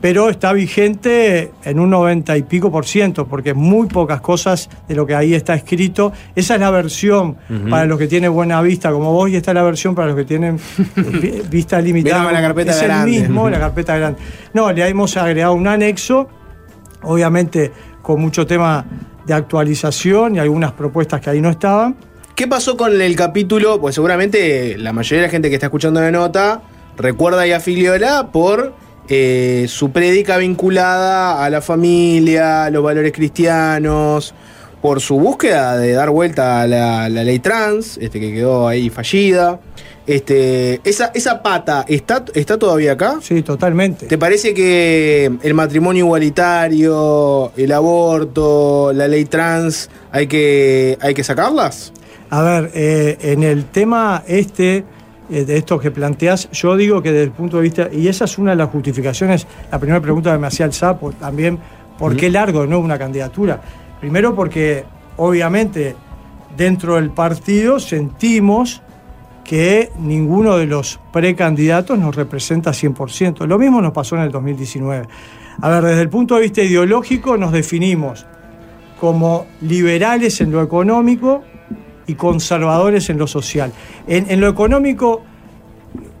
pero 0.00 0.28
está 0.30 0.52
vigente 0.52 1.50
en 1.64 1.80
un 1.80 1.90
90 1.90 2.36
y 2.36 2.42
pico 2.44 2.70
por 2.70 2.86
ciento, 2.86 3.26
porque 3.26 3.52
muy 3.54 3.88
pocas 3.88 4.20
cosas 4.20 4.70
de 4.86 4.94
lo 4.94 5.04
que 5.04 5.14
ahí 5.16 5.34
está 5.34 5.54
escrito. 5.54 6.12
Esa 6.36 6.54
es 6.54 6.60
la 6.60 6.70
versión 6.70 7.36
para 7.68 7.84
los 7.84 7.98
que 7.98 8.06
tienen 8.06 8.32
buena 8.32 8.62
vista 8.62 8.92
como 8.92 9.12
vos, 9.12 9.28
y 9.28 9.34
esta 9.34 9.50
es 9.50 9.54
la 9.56 9.64
versión 9.64 9.96
para 9.96 10.08
los 10.08 10.16
que 10.16 10.24
tienen 10.24 10.56
vi- 10.96 11.42
vista 11.50 11.80
limitada. 11.80 12.30
La 12.30 12.40
carpeta 12.40 12.70
es 12.70 12.82
grande. 12.82 13.16
el 13.16 13.22
mismo, 13.22 13.50
la 13.50 13.58
carpeta 13.58 13.96
grande. 13.98 14.20
No, 14.54 14.70
le 14.72 14.86
hemos 14.88 15.16
agregado 15.16 15.54
un 15.54 15.66
anexo 15.66 16.28
obviamente 17.02 17.70
con 18.02 18.20
mucho 18.20 18.46
tema 18.46 18.84
de 19.26 19.34
actualización 19.34 20.36
y 20.36 20.38
algunas 20.38 20.72
propuestas 20.72 21.20
que 21.20 21.30
ahí 21.30 21.40
no 21.40 21.50
estaban. 21.50 21.96
¿Qué 22.38 22.46
pasó 22.46 22.76
con 22.76 23.00
el 23.00 23.16
capítulo? 23.16 23.80
Pues 23.80 23.96
seguramente 23.96 24.78
la 24.78 24.92
mayoría 24.92 25.22
de 25.22 25.26
la 25.26 25.30
gente 25.32 25.48
que 25.48 25.56
está 25.56 25.66
escuchando 25.66 26.00
la 26.00 26.12
nota 26.12 26.62
recuerda 26.96 27.42
a 27.42 27.58
Filiola 27.58 28.28
por 28.30 28.76
eh, 29.08 29.66
su 29.68 29.90
prédica 29.90 30.36
vinculada 30.36 31.44
a 31.44 31.50
la 31.50 31.60
familia, 31.60 32.66
a 32.66 32.70
los 32.70 32.84
valores 32.84 33.10
cristianos, 33.10 34.34
por 34.80 35.00
su 35.00 35.18
búsqueda 35.18 35.78
de 35.78 35.90
dar 35.94 36.10
vuelta 36.10 36.60
a 36.60 36.68
la, 36.68 37.08
la 37.08 37.24
ley 37.24 37.40
trans, 37.40 37.98
este, 38.00 38.20
que 38.20 38.32
quedó 38.32 38.68
ahí 38.68 38.88
fallida. 38.88 39.58
Este, 40.06 40.80
esa, 40.84 41.10
esa 41.14 41.42
pata, 41.42 41.84
¿está, 41.88 42.24
¿está 42.34 42.56
todavía 42.56 42.92
acá? 42.92 43.18
Sí, 43.20 43.42
totalmente. 43.42 44.06
¿Te 44.06 44.16
parece 44.16 44.54
que 44.54 45.28
el 45.42 45.54
matrimonio 45.54 46.04
igualitario, 46.04 47.50
el 47.56 47.72
aborto, 47.72 48.92
la 48.94 49.08
ley 49.08 49.24
trans, 49.24 49.90
hay 50.12 50.28
que, 50.28 50.96
hay 51.00 51.14
que 51.14 51.24
sacarlas? 51.24 51.92
A 52.30 52.42
ver, 52.42 52.70
eh, 52.74 53.16
en 53.20 53.42
el 53.42 53.66
tema 53.66 54.22
este, 54.26 54.84
eh, 55.30 55.44
de 55.44 55.56
esto 55.56 55.78
que 55.78 55.90
planteas, 55.90 56.50
yo 56.50 56.76
digo 56.76 57.02
que 57.02 57.10
desde 57.10 57.24
el 57.24 57.30
punto 57.32 57.56
de 57.56 57.62
vista, 57.62 57.88
y 57.90 58.06
esa 58.08 58.26
es 58.26 58.36
una 58.36 58.50
de 58.50 58.56
las 58.56 58.68
justificaciones, 58.68 59.46
la 59.70 59.78
primera 59.78 60.00
pregunta 60.00 60.32
que 60.32 60.38
me 60.38 60.46
hacía 60.46 60.66
el 60.66 60.72
Sapo 60.72 61.12
también, 61.12 61.58
¿por 61.98 62.16
qué 62.16 62.30
largo 62.30 62.66
no 62.66 62.80
una 62.80 62.98
candidatura? 62.98 63.60
Primero 63.98 64.34
porque 64.34 64.84
obviamente 65.16 65.96
dentro 66.56 66.96
del 66.96 67.10
partido 67.10 67.80
sentimos 67.80 68.82
que 69.42 69.90
ninguno 69.98 70.58
de 70.58 70.66
los 70.66 71.00
precandidatos 71.10 71.98
nos 71.98 72.14
representa 72.14 72.72
100%. 72.72 73.46
Lo 73.46 73.58
mismo 73.58 73.80
nos 73.80 73.92
pasó 73.92 74.16
en 74.16 74.22
el 74.22 74.30
2019. 74.30 75.06
A 75.62 75.68
ver, 75.70 75.84
desde 75.84 76.02
el 76.02 76.10
punto 76.10 76.34
de 76.34 76.42
vista 76.42 76.62
ideológico 76.62 77.38
nos 77.38 77.52
definimos 77.52 78.26
como 79.00 79.46
liberales 79.62 80.40
en 80.42 80.52
lo 80.52 80.62
económico 80.62 81.42
y 82.08 82.14
conservadores 82.16 83.08
en 83.10 83.18
lo 83.18 83.28
social. 83.28 83.70
En, 84.08 84.28
en 84.28 84.40
lo 84.40 84.48
económico, 84.48 85.22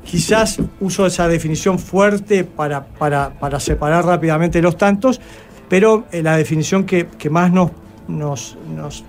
quizás 0.04 0.58
uso 0.80 1.06
esa 1.06 1.26
definición 1.26 1.78
fuerte 1.78 2.44
para, 2.44 2.84
para- 2.86 3.30
para 3.30 3.58
separar 3.58 4.04
rápidamente 4.06 4.62
los 4.62 4.76
tantos, 4.76 5.20
pero 5.68 6.04
eh, 6.12 6.22
la 6.22 6.36
definición 6.36 6.84
que, 6.84 7.06
que 7.18 7.28
más 7.28 7.50
nos, 7.52 7.72
nos, 8.06 8.56
nos, 8.74 9.04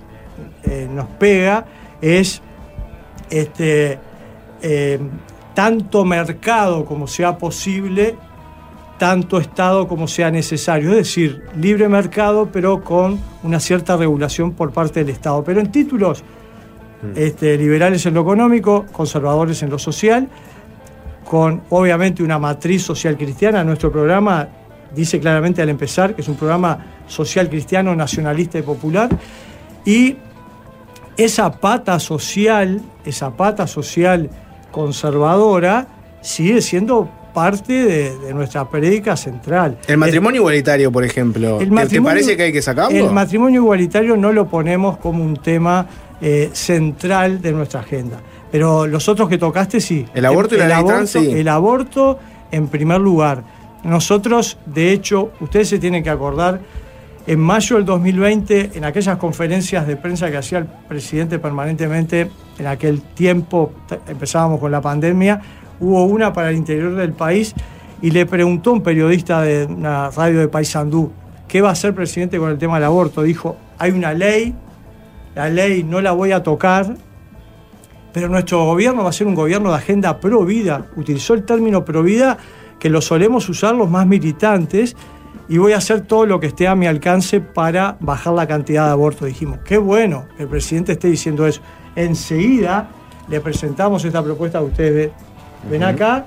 eh, 0.64 0.88
nos 0.94 1.06
pega 1.08 1.66
es 2.02 2.42
este, 3.30 4.00
eh, 4.62 5.00
tanto 5.54 6.04
mercado 6.06 6.84
como 6.86 7.08
sea 7.08 7.38
posible, 7.38 8.16
tanto 8.98 9.38
Estado 9.40 9.88
como 9.88 10.08
sea 10.10 10.32
necesario. 10.32 10.90
Es 10.92 10.98
decir, 10.98 11.44
libre 11.56 11.88
mercado, 11.88 12.50
pero 12.52 12.84
con 12.84 13.20
una 13.44 13.62
cierta 13.62 13.96
regulación 13.96 14.52
por 14.52 14.72
parte 14.72 15.00
del 15.02 15.10
Estado. 15.14 15.44
Pero 15.46 15.62
en 15.62 15.72
títulos 15.72 16.24
este, 17.16 17.58
liberales 17.58 18.06
en 18.06 18.14
lo 18.14 18.22
económico, 18.22 18.86
conservadores 18.92 19.62
en 19.64 19.70
lo 19.70 19.80
social, 19.80 20.28
con 21.26 21.62
obviamente 21.70 22.24
una 22.24 22.40
matriz 22.40 22.84
social 22.84 23.16
cristiana. 23.18 23.64
Nuestro 23.64 23.92
programa 23.92 24.48
dice 24.96 25.20
claramente 25.20 25.62
al 25.62 25.70
empezar 25.70 26.16
que 26.16 26.22
es 26.22 26.28
un 26.28 26.36
programa 26.36 26.86
social 27.08 27.48
cristiano, 27.50 27.96
nacionalista 27.96 28.58
y 28.58 28.64
popular. 28.64 29.10
Y 29.86 30.18
esa 31.18 31.52
pata 31.52 32.00
social, 32.00 32.82
esa 33.06 33.32
pata 33.36 33.68
social 33.68 34.30
conservadora, 34.72 35.88
sigue 36.22 36.62
siendo 36.62 37.10
parte 37.34 37.74
de, 37.74 38.18
de 38.18 38.34
nuestra 38.34 38.68
prédica 38.70 39.16
central. 39.16 39.78
El 39.88 39.98
matrimonio 39.98 40.42
igualitario, 40.42 40.92
por 40.92 41.04
ejemplo. 41.06 41.54
El 41.54 41.60
¿Te- 41.60 41.66
¿Te 41.66 41.72
matrimonio- 41.72 42.10
parece 42.16 42.36
que 42.38 42.44
hay 42.44 42.52
que 42.52 42.62
sacarlo? 42.62 42.98
El 42.98 43.12
matrimonio 43.12 43.62
igualitario 43.62 44.18
no 44.18 44.32
lo 44.34 44.48
ponemos 44.48 44.98
como 44.98 45.24
un 45.24 45.38
tema 45.38 45.86
eh, 46.22 46.50
central 46.54 47.42
de 47.42 47.52
nuestra 47.52 47.82
agenda. 47.82 48.20
Pero 48.52 48.88
los 48.88 49.08
otros 49.08 49.30
que 49.30 49.38
tocaste 49.38 49.80
sí. 49.80 50.06
El 50.14 50.26
aborto 50.26 50.56
y 50.56 50.58
la 50.58 50.84
trans, 50.84 51.12
sí. 51.12 51.32
El 51.32 51.48
aborto 51.48 52.20
en 52.52 52.68
primer 52.68 53.00
lugar. 53.00 53.44
Nosotros, 53.84 54.58
de 54.66 54.92
hecho, 54.92 55.32
ustedes 55.40 55.70
se 55.70 55.80
tienen 55.80 56.04
que 56.04 56.10
acordar, 56.10 56.60
en 57.28 57.40
mayo 57.40 57.76
del 57.76 57.86
2020, 57.86 58.72
en 58.74 58.86
aquellas 58.86 59.18
conferencias 59.18 59.86
de 59.86 59.96
prensa 59.96 60.32
que 60.32 60.38
hacía 60.38 60.58
el 60.58 60.66
presidente 60.66 61.40
permanentemente, 61.40 62.30
en 62.58 62.68
aquel 62.68 63.02
tiempo 63.02 63.72
empezábamos 64.08 64.60
con 64.60 64.72
la 64.72 64.82
pandemia, 64.82 65.40
hubo 65.80 66.04
una 66.06 66.34
para 66.34 66.50
el 66.50 66.58
interior 66.58 66.96
del 66.96 67.14
país 67.14 67.54
y 68.02 68.12
le 68.12 68.26
preguntó 68.26 68.72
un 68.72 68.82
periodista 68.82 69.42
de 69.42 69.66
una 69.66 70.10
radio 70.10 70.40
de 70.40 70.48
Paysandú, 70.48 71.12
¿qué 71.48 71.62
va 71.62 71.70
a 71.70 71.72
hacer 71.74 71.94
presidente 71.94 72.38
con 72.38 72.50
el 72.50 72.58
tema 72.58 72.76
del 72.76 72.86
aborto? 72.86 73.22
Dijo, 73.22 73.58
hay 73.78 73.92
una 73.92 74.14
ley, 74.14 74.56
la 75.36 75.50
ley 75.50 75.84
no 75.84 76.02
la 76.02 76.12
voy 76.12 76.32
a 76.32 76.44
tocar, 76.44 76.96
pero 78.14 78.28
nuestro 78.30 78.66
gobierno 78.66 79.04
va 79.04 79.10
a 79.10 79.14
ser 79.14 79.28
un 79.28 79.36
gobierno 79.36 79.70
de 79.70 79.78
agenda 79.78 80.20
pro 80.20 80.44
vida. 80.46 80.88
Utilizó 80.96 81.34
el 81.34 81.44
término 81.44 81.86
pro 81.86 82.04
vida 82.04 82.38
que 82.80 82.90
lo 82.90 83.02
solemos 83.02 83.48
usar 83.50 83.76
los 83.76 83.90
más 83.90 84.08
militantes 84.08 84.96
y 85.48 85.58
voy 85.58 85.74
a 85.74 85.78
hacer 85.78 86.02
todo 86.02 86.26
lo 86.26 86.40
que 86.40 86.48
esté 86.48 86.68
a 86.68 86.76
mi 86.76 86.88
alcance 86.88 87.42
para 87.42 87.98
bajar 88.00 88.34
la 88.34 88.48
cantidad 88.48 88.86
de 88.86 88.92
abortos. 88.92 89.28
Dijimos, 89.28 89.60
qué 89.66 89.78
bueno 89.78 90.26
que 90.38 90.44
el 90.44 90.50
presidente 90.50 90.94
esté 90.94 91.10
diciendo 91.10 91.46
eso. 91.46 91.62
Enseguida 91.96 92.90
le 93.28 93.42
presentamos 93.42 94.04
esta 94.06 94.24
propuesta 94.24 94.60
que 94.60 94.66
ustedes 94.66 95.12
ven, 95.70 95.84
acá, 95.84 96.26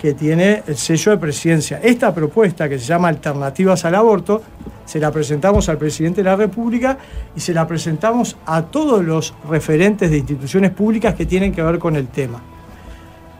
que 0.00 0.14
tiene 0.14 0.62
el 0.66 0.76
sello 0.76 1.12
de 1.12 1.18
presidencia. 1.18 1.80
Esta 1.82 2.14
propuesta, 2.14 2.68
que 2.68 2.78
se 2.78 2.84
llama 2.84 3.08
Alternativas 3.08 3.84
al 3.84 3.94
Aborto, 3.94 4.42
se 4.84 4.98
la 4.98 5.10
presentamos 5.10 5.68
al 5.68 5.78
presidente 5.78 6.22
de 6.22 6.30
la 6.30 6.36
República 6.36 6.98
y 7.34 7.40
se 7.40 7.54
la 7.54 7.66
presentamos 7.66 8.36
a 8.46 8.62
todos 8.62 9.04
los 9.04 9.34
referentes 9.48 10.10
de 10.10 10.18
instituciones 10.18 10.72
públicas 10.72 11.14
que 11.14 11.26
tienen 11.26 11.52
que 11.52 11.62
ver 11.62 11.78
con 11.78 11.96
el 11.96 12.08
tema. 12.08 12.42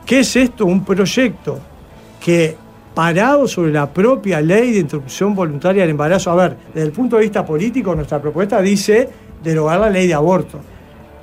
¿Qué 0.05 0.19
es 0.19 0.35
esto? 0.35 0.65
Un 0.65 0.83
proyecto 0.83 1.59
que, 2.19 2.57
parado 2.93 3.47
sobre 3.47 3.71
la 3.71 3.91
propia 3.91 4.39
ley 4.41 4.71
de 4.71 4.79
interrupción 4.79 5.35
voluntaria 5.35 5.81
del 5.81 5.91
embarazo, 5.91 6.31
a 6.31 6.35
ver, 6.35 6.57
desde 6.73 6.87
el 6.87 6.93
punto 6.93 7.17
de 7.17 7.23
vista 7.23 7.45
político, 7.45 7.93
nuestra 7.93 8.21
propuesta 8.21 8.61
dice 8.61 9.09
derogar 9.43 9.79
la 9.79 9.89
ley 9.89 10.07
de 10.07 10.13
aborto. 10.13 10.59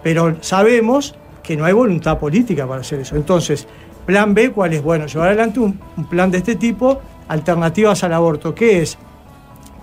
Pero 0.03 0.37
sabemos 0.41 1.15
que 1.43 1.57
no 1.57 1.65
hay 1.65 1.73
voluntad 1.73 2.19
política 2.19 2.67
para 2.67 2.83
hacer 2.83 3.01
eso. 3.01 3.17
Entonces, 3.17 3.67
plan 4.07 4.35
B, 4.35 4.51
¿cuál 4.51 4.73
es? 4.73 4.83
Bueno, 4.83 5.07
llevar 5.07 5.29
adelante 5.29 5.61
un, 5.61 5.79
plan 6.09 6.31
de 6.31 6.39
este 6.39 6.57
tipo, 6.57 7.01
alternativas 7.29 8.03
al 8.05 8.13
aborto, 8.13 8.55
que 8.55 8.83
es 8.83 8.99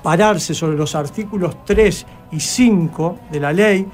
pararse 0.04 0.54
sobre 0.54 0.78
los 0.78 0.96
artículos 0.96 1.64
3 1.66 2.06
y 2.32 2.40
5 2.40 3.20
de 3.32 3.40
la 3.40 3.54
ley. 3.54 3.86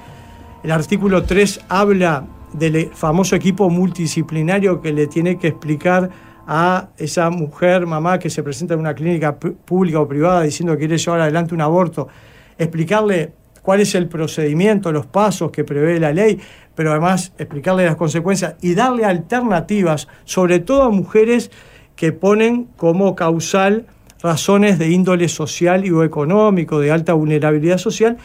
El 0.62 0.70
artículo 0.70 1.22
3 1.22 1.60
habla 1.68 2.24
del 2.52 2.90
famoso 2.92 3.36
equipo 3.36 3.68
multidisciplinario 3.68 4.80
que 4.80 4.92
le 4.92 5.06
tiene 5.06 5.38
que 5.38 5.48
explicar 5.48 6.10
a 6.46 6.88
esa 6.96 7.28
mujer, 7.30 7.86
mamá, 7.86 8.18
que 8.18 8.30
se 8.30 8.42
presenta 8.42 8.74
en 8.74 8.80
una 8.80 8.94
clínica 8.94 9.36
pública 9.36 10.00
o 10.00 10.06
privada 10.06 10.42
diciendo 10.42 10.74
que 10.74 10.80
quiere 10.80 10.98
llevar 10.98 11.20
adelante 11.20 11.54
un 11.54 11.60
aborto, 11.60 12.08
explicarle 12.56 13.32
cuál 13.62 13.80
es 13.80 13.96
el 13.96 14.08
procedimiento, 14.08 14.92
los 14.92 15.06
pasos 15.06 15.50
que 15.50 15.64
prevé 15.64 15.98
la 15.98 16.12
ley, 16.12 16.38
pero 16.76 16.92
además 16.92 17.32
explicarle 17.38 17.84
las 17.84 17.96
consecuencias 17.96 18.54
y 18.60 18.74
darle 18.74 19.04
alternativas, 19.04 20.06
sobre 20.24 20.60
todo 20.60 20.84
a 20.84 20.90
mujeres 20.90 21.50
que 21.96 22.12
ponen 22.12 22.68
como 22.76 23.16
causal 23.16 23.86
razones 24.22 24.78
de 24.78 24.90
índole 24.90 25.28
social 25.28 25.84
y 25.84 25.90
o 25.90 26.04
económico, 26.04 26.78
de 26.78 26.92
alta 26.92 27.14
vulnerabilidad 27.14 27.78
social. 27.78 28.16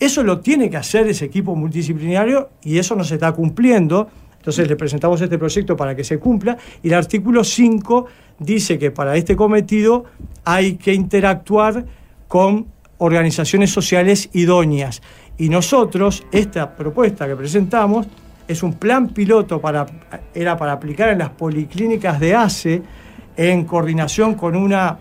Eso 0.00 0.22
lo 0.22 0.40
tiene 0.40 0.70
que 0.70 0.76
hacer 0.76 1.06
ese 1.08 1.26
equipo 1.26 1.54
multidisciplinario 1.54 2.50
y 2.62 2.78
eso 2.78 2.96
no 2.96 3.04
se 3.04 3.14
está 3.14 3.32
cumpliendo. 3.32 4.08
Entonces 4.38 4.68
le 4.68 4.76
presentamos 4.76 5.20
este 5.20 5.36
proyecto 5.36 5.76
para 5.76 5.94
que 5.94 6.04
se 6.04 6.18
cumpla 6.18 6.56
y 6.82 6.88
el 6.88 6.94
artículo 6.94 7.44
5 7.44 8.06
dice 8.38 8.78
que 8.78 8.90
para 8.90 9.16
este 9.16 9.36
cometido 9.36 10.04
hay 10.44 10.76
que 10.76 10.94
interactuar 10.94 11.84
con 12.28 12.66
organizaciones 12.98 13.70
sociales 13.70 14.30
idóneas. 14.32 15.02
Y 15.38 15.48
nosotros, 15.48 16.24
esta 16.32 16.74
propuesta 16.74 17.26
que 17.26 17.36
presentamos, 17.36 18.06
es 18.48 18.62
un 18.62 18.74
plan 18.74 19.08
piloto 19.08 19.60
para, 19.60 19.86
era 20.34 20.56
para 20.56 20.72
aplicar 20.72 21.10
en 21.10 21.18
las 21.18 21.30
policlínicas 21.30 22.18
de 22.18 22.34
ACE 22.34 22.82
en 23.36 23.64
coordinación 23.64 24.34
con 24.34 24.56
una 24.56 24.98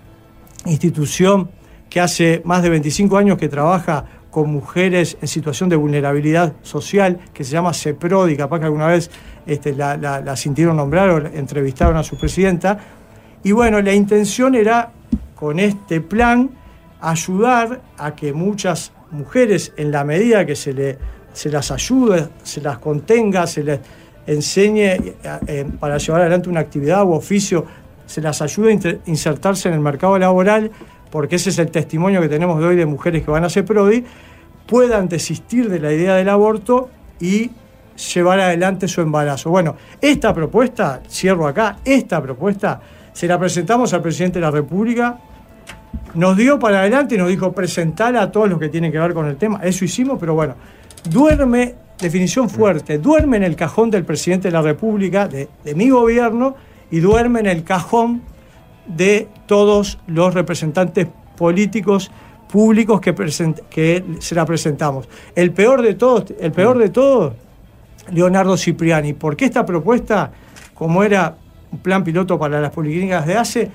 institución 0.65 1.49
que 1.89 2.01
hace 2.01 2.41
más 2.45 2.61
de 2.61 2.69
25 2.69 3.17
años 3.17 3.37
que 3.37 3.49
trabaja 3.49 4.05
con 4.29 4.51
mujeres 4.51 5.17
en 5.21 5.27
situación 5.27 5.69
de 5.69 5.75
vulnerabilidad 5.75 6.53
social, 6.61 7.17
que 7.33 7.43
se 7.43 7.53
llama 7.53 7.73
CEPRODI, 7.73 8.37
capaz 8.37 8.59
que 8.59 8.65
alguna 8.65 8.87
vez 8.87 9.09
este, 9.47 9.73
la, 9.73 10.35
sintieron 10.35 10.77
nombrar 10.77 11.09
o 11.09 11.17
entrevistaron 11.17 11.97
a 11.97 12.03
su 12.03 12.17
presidenta. 12.17 12.77
Y 13.43 13.53
bueno, 13.53 13.81
la 13.81 13.93
intención 13.93 14.53
era, 14.53 14.91
con 15.33 15.59
este 15.59 16.01
plan, 16.01 16.51
ayudar 17.01 17.81
a 17.97 18.13
que 18.13 18.33
muchas 18.33 18.91
mujeres, 19.11 19.73
en 19.77 19.91
la 19.91 20.03
medida 20.03 20.45
que 20.45 20.55
se, 20.55 20.73
le, 20.73 20.97
se 21.33 21.49
las 21.49 21.71
ayude, 21.71 22.27
se 22.43 22.61
las 22.61 22.79
contenga, 22.79 23.47
se 23.47 23.63
les 23.63 23.79
enseñe 24.25 24.85
eh, 24.85 25.13
eh, 25.47 25.65
para 25.79 25.97
llevar 25.97 26.21
adelante 26.21 26.49
una 26.49 26.59
actividad 26.59 27.05
u 27.05 27.13
oficio, 27.13 27.65
se 28.05 28.21
las 28.21 28.41
ayude 28.41 28.73
a 28.73 29.09
insertarse 29.09 29.67
en 29.69 29.75
el 29.75 29.79
mercado 29.79 30.17
laboral, 30.17 30.71
porque 31.09 31.37
ese 31.37 31.49
es 31.49 31.59
el 31.59 31.71
testimonio 31.71 32.21
que 32.21 32.29
tenemos 32.29 32.59
de 32.59 32.67
hoy 32.67 32.75
de 32.75 32.85
mujeres 32.85 33.23
que 33.23 33.31
van 33.31 33.43
a 33.43 33.49
ser 33.49 33.65
PRODI, 33.65 34.03
puedan 34.65 35.07
desistir 35.07 35.69
de 35.69 35.79
la 35.79 35.93
idea 35.93 36.15
del 36.15 36.29
aborto 36.29 36.89
y 37.19 37.51
llevar 38.13 38.39
adelante 38.39 38.87
su 38.87 39.01
embarazo. 39.01 39.49
Bueno, 39.49 39.75
esta 40.01 40.33
propuesta, 40.33 41.01
cierro 41.09 41.47
acá, 41.47 41.77
esta 41.83 42.21
propuesta 42.21 42.81
se 43.13 43.27
la 43.27 43.39
presentamos 43.39 43.93
al 43.93 44.01
presidente 44.01 44.39
de 44.39 44.45
la 44.45 44.51
República, 44.51 45.17
nos 46.17 46.35
dio 46.35 46.57
para 46.57 46.79
adelante 46.79 47.13
y 47.13 47.17
nos 47.19 47.29
dijo 47.29 47.51
presentar 47.51 48.17
a 48.17 48.31
todos 48.31 48.49
los 48.49 48.59
que 48.59 48.69
tienen 48.69 48.91
que 48.91 48.97
ver 48.97 49.13
con 49.13 49.27
el 49.27 49.37
tema. 49.37 49.59
Eso 49.61 49.85
hicimos, 49.85 50.17
pero 50.19 50.33
bueno, 50.33 50.55
duerme, 51.11 51.75
definición 51.99 52.49
fuerte, 52.49 52.97
duerme 52.97 53.37
en 53.37 53.43
el 53.43 53.55
cajón 53.55 53.91
del 53.91 54.03
presidente 54.03 54.47
de 54.47 54.51
la 54.51 54.63
República, 54.63 55.27
de, 55.27 55.47
mi 55.75 55.91
gobierno, 55.91 56.55
y 56.89 57.01
duerme 57.01 57.41
en 57.41 57.45
el 57.45 57.63
cajón 57.63 58.23
de 58.87 59.27
todos 59.45 59.99
los 60.07 60.33
representantes 60.33 61.07
políticos 61.37 62.09
públicos 62.51 62.99
que 62.99 64.03
se 64.17 64.33
la 64.33 64.45
presentamos. 64.45 65.07
El 65.35 65.51
peor 65.51 65.83
de 65.83 65.93
todos, 65.93 66.33
el 66.39 66.51
peor 66.51 66.79
de 66.79 66.89
todos, 66.89 67.33
Leonardo 68.11 68.57
Cipriani, 68.57 69.13
porque 69.13 69.45
esta 69.45 69.67
propuesta, 69.67 70.31
como 70.73 71.03
era 71.03 71.35
un 71.71 71.77
plan 71.77 72.03
piloto 72.03 72.39
para 72.39 72.59
las 72.59 72.71
policlínicas 72.71 73.27
de 73.27 73.37
ACE, 73.37 73.71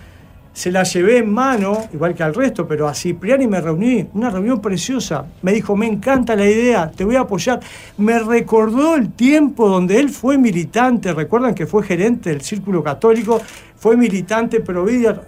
se 0.53 0.71
la 0.71 0.83
llevé 0.83 1.19
en 1.19 1.33
mano, 1.33 1.87
igual 1.95 2.15
que 2.15 2.23
al 2.23 2.35
resto, 2.35 2.69
pero 2.69 2.87
a 2.87 2.95
Cipriani 2.95 3.47
me 3.47 3.61
reuní, 3.61 4.09
una 4.13 4.29
reunión 4.29 4.61
preciosa. 4.61 5.25
Me 5.41 5.53
dijo, 5.53 5.75
me 5.77 5.87
encanta 5.87 6.37
la 6.37 6.45
idea, 6.45 6.91
te 6.91 7.05
voy 7.05 7.17
a 7.17 7.21
apoyar. 7.21 7.61
Me 7.97 8.19
recordó 8.19 8.95
el 8.97 9.13
tiempo 9.13 9.69
donde 9.69 9.99
él 9.99 10.11
fue 10.11 10.37
militante, 10.37 11.13
recuerdan 11.15 11.55
que 11.55 11.67
fue 11.67 11.83
gerente 11.83 12.31
del 12.31 12.43
Círculo 12.43 12.83
Católico, 12.83 13.41
fue 13.77 13.97
militante 13.97 14.61
pro 14.61 14.85
vida. 14.85 15.23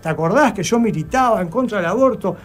¿Te 0.00 0.08
acordás 0.08 0.54
que 0.54 0.62
yo 0.62 0.80
militaba 0.80 1.42
en 1.42 1.48
contra 1.48 1.78
del 1.78 1.86
aborto? 1.86 2.36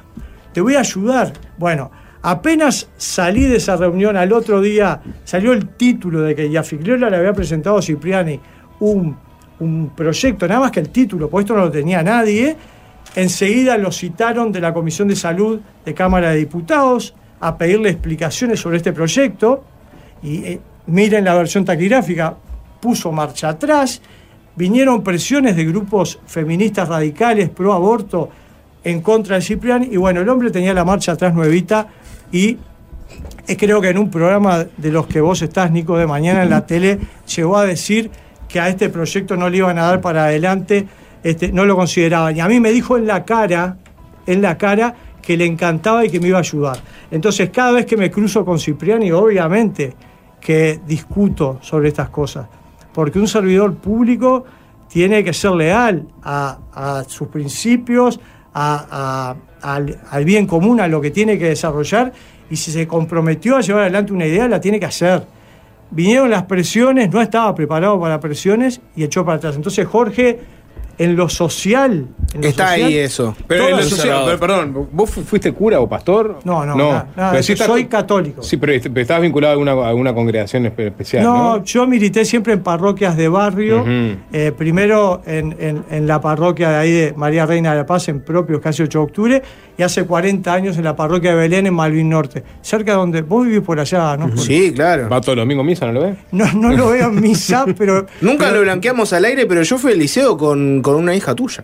Te 0.51 0.59
voy 0.59 0.75
a 0.75 0.81
ayudar. 0.81 1.31
Bueno, 1.57 1.91
apenas 2.21 2.89
salí 2.97 3.45
de 3.45 3.55
esa 3.55 3.77
reunión 3.77 4.17
al 4.17 4.33
otro 4.33 4.59
día, 4.59 5.01
salió 5.23 5.53
el 5.53 5.69
título 5.69 6.21
de 6.21 6.35
que 6.35 6.49
Yafigliola 6.49 7.09
le 7.09 7.17
había 7.17 7.33
presentado 7.33 7.77
a 7.77 7.81
Cipriani 7.81 8.39
un, 8.79 9.17
un 9.59 9.91
proyecto, 9.95 10.47
nada 10.47 10.61
más 10.61 10.71
que 10.71 10.79
el 10.79 10.89
título, 10.89 11.29
porque 11.29 11.43
esto 11.43 11.55
no 11.55 11.65
lo 11.65 11.71
tenía 11.71 12.03
nadie. 12.03 12.55
Enseguida 13.15 13.77
lo 13.77 13.91
citaron 13.91 14.51
de 14.51 14.61
la 14.61 14.73
Comisión 14.73 15.07
de 15.07 15.15
Salud 15.15 15.59
de 15.85 15.93
Cámara 15.93 16.31
de 16.31 16.37
Diputados 16.37 17.15
a 17.39 17.57
pedirle 17.57 17.89
explicaciones 17.89 18.59
sobre 18.59 18.77
este 18.77 18.93
proyecto. 18.93 19.63
Y 20.21 20.43
eh, 20.43 20.59
miren 20.87 21.23
la 21.23 21.35
versión 21.35 21.65
taquigráfica, 21.65 22.35
puso 22.79 23.11
marcha 23.11 23.49
atrás. 23.49 24.01
Vinieron 24.55 25.03
presiones 25.03 25.55
de 25.55 25.65
grupos 25.65 26.19
feministas 26.25 26.89
radicales 26.89 27.49
pro 27.49 27.73
aborto 27.73 28.29
en 28.83 29.01
contra 29.01 29.35
de 29.35 29.41
Cipriani. 29.41 29.89
Y 29.91 29.97
bueno, 29.97 30.21
el 30.21 30.29
hombre 30.29 30.51
tenía 30.51 30.73
la 30.73 30.85
marcha 30.85 31.13
atrás 31.13 31.33
nuevita 31.33 31.87
y 32.31 32.57
eh, 33.47 33.57
creo 33.57 33.79
que 33.81 33.89
en 33.89 33.97
un 33.97 34.09
programa 34.11 34.65
de 34.77 34.91
los 34.91 35.07
que 35.07 35.21
vos 35.21 35.41
estás, 35.41 35.71
Nico, 35.71 35.97
de 35.97 36.05
mañana 36.05 36.43
en 36.43 36.49
la 36.49 36.65
tele, 36.65 36.99
llegó 37.35 37.57
a 37.57 37.65
decir 37.65 38.11
que 38.47 38.59
a 38.59 38.69
este 38.69 38.89
proyecto 38.89 39.35
no 39.35 39.49
le 39.49 39.57
iban 39.57 39.77
a 39.77 39.83
dar 39.83 40.01
para 40.01 40.25
adelante, 40.25 40.87
este, 41.23 41.51
no 41.51 41.65
lo 41.65 41.75
consideraban. 41.75 42.35
Y 42.35 42.39
a 42.39 42.47
mí 42.47 42.59
me 42.59 42.71
dijo 42.71 42.97
en 42.97 43.07
la 43.07 43.25
cara, 43.25 43.77
en 44.25 44.41
la 44.41 44.57
cara, 44.57 44.95
que 45.21 45.35
le 45.35 45.45
encantaba 45.45 46.05
y 46.05 46.09
que 46.09 46.21
me 46.21 46.29
iba 46.29 46.37
a 46.37 46.41
ayudar. 46.41 46.77
Entonces, 47.11 47.49
cada 47.49 47.73
vez 47.73 47.85
que 47.85 47.97
me 47.97 48.09
cruzo 48.09 48.45
con 48.45 48.59
Cipriani, 48.59 49.11
obviamente 49.11 49.93
que 50.39 50.79
discuto 50.87 51.59
sobre 51.61 51.89
estas 51.89 52.09
cosas. 52.09 52.47
Porque 52.93 53.19
un 53.19 53.27
servidor 53.27 53.75
público 53.75 54.45
tiene 54.87 55.23
que 55.23 55.33
ser 55.33 55.51
leal 55.51 56.07
a, 56.23 57.03
sus 57.07 57.27
principios, 57.27 58.19
al 58.53 59.35
bien 60.23 60.47
común, 60.47 60.79
a 60.79 60.87
lo 60.87 61.01
que 61.01 61.11
tiene 61.11 61.37
que 61.37 61.49
desarrollar. 61.49 62.13
Y 62.49 62.55
si 62.55 62.71
se 62.71 62.87
comprometió 62.87 63.57
a 63.57 63.61
llevar 63.61 63.81
adelante 63.81 64.13
una 64.13 64.25
idea, 64.25 64.47
la 64.47 64.61
tiene 64.61 64.79
que 64.79 64.85
hacer. 64.85 65.27
Vinieron 65.91 66.29
las 66.29 66.43
presiones, 66.43 67.11
no 67.11 67.21
estaba 67.21 67.53
preparado 67.55 67.99
para 67.99 68.19
presiones 68.19 68.81
y 68.95 69.03
echó 69.03 69.23
para 69.25 69.37
atrás. 69.37 69.55
Entonces, 69.55 69.85
Jorge, 69.87 70.39
en 70.99 71.15
lo 71.15 71.29
social. 71.29 72.07
en 72.33 72.41
lo 72.41 72.47
Está 72.47 72.69
social, 72.69 72.87
ahí 72.87 72.97
eso. 72.97 73.35
Pero, 73.47 73.69
en 73.69 73.77
lo 73.77 73.83
social- 73.83 74.23
pero, 74.25 74.39
perdón, 74.39 74.87
¿vos 74.91 75.09
fu- 75.11 75.21
fuiste 75.21 75.51
cura 75.53 75.79
o 75.79 75.87
pastor? 75.87 76.39
No, 76.43 76.65
no, 76.65 76.75
nada, 76.75 77.07
nada, 77.15 77.37
estás- 77.39 77.67
soy 77.67 77.85
católico. 77.85 78.41
Sí, 78.41 78.57
pero, 78.57 78.73
est- 78.73 78.87
pero 78.87 79.01
estabas 79.01 79.21
vinculado 79.21 79.51
a 79.51 79.53
alguna, 79.53 79.71
a 79.73 79.89
alguna 79.89 80.13
congregación 80.15 80.65
espe- 80.65 80.87
especial, 80.87 81.23
¿no? 81.23 81.37
No, 81.57 81.63
yo 81.63 81.85
milité 81.85 82.25
siempre 82.25 82.53
en 82.53 82.63
parroquias 82.63 83.15
de 83.15 83.27
barrio. 83.29 83.85
Eh, 84.33 84.51
primero 84.57 85.21
en, 85.27 85.55
en- 85.59 85.83
en 85.91 86.07
la 86.07 86.19
parroquia 86.19 86.69
de 86.71 86.75
ahí 86.77 86.91
de 86.91 87.13
María 87.15 87.45
Reina 87.45 87.71
de 87.71 87.77
la 87.77 87.85
Paz, 87.85 88.09
en 88.09 88.19
propios 88.21 88.59
casi 88.59 88.81
8 88.81 88.97
de 88.99 89.05
octubre, 89.05 89.43
y 89.77 89.83
hace 89.83 90.03
40 90.05 90.51
años 90.53 90.77
en 90.77 90.83
la 90.83 90.95
parroquia 90.95 91.31
de 91.31 91.35
Belén, 91.37 91.67
en 91.67 91.73
Malvin 91.73 92.09
Norte, 92.09 92.43
cerca 92.61 92.91
de 92.93 92.97
donde 92.97 93.21
vos 93.21 93.45
vivís 93.45 93.61
por 93.61 93.79
allá, 93.79 94.17
¿no? 94.17 94.27
Por- 94.29 94.39
Sí, 94.39 94.71
claro. 94.73 95.07
¿Va 95.09 95.21
todos 95.21 95.35
los 95.35 95.43
domingos 95.43 95.63
a 95.63 95.67
misa, 95.67 95.85
no 95.87 95.91
lo 95.93 96.01
ves? 96.01 96.17
No, 96.31 96.51
no 96.53 96.69
lo 96.71 96.89
veo 96.89 97.09
en 97.09 97.21
misa, 97.21 97.65
pero. 97.77 98.07
Nunca 98.21 98.45
pero- 98.45 98.57
lo 98.57 98.61
blanqueamos 98.63 99.13
al 99.13 99.25
aire, 99.25 99.45
pero 99.45 99.61
yo 99.63 99.77
fui 99.77 99.91
al 99.91 99.99
liceo 99.99 100.37
con, 100.37 100.81
con 100.81 100.95
una 100.95 101.13
hija 101.15 101.35
tuya. 101.35 101.63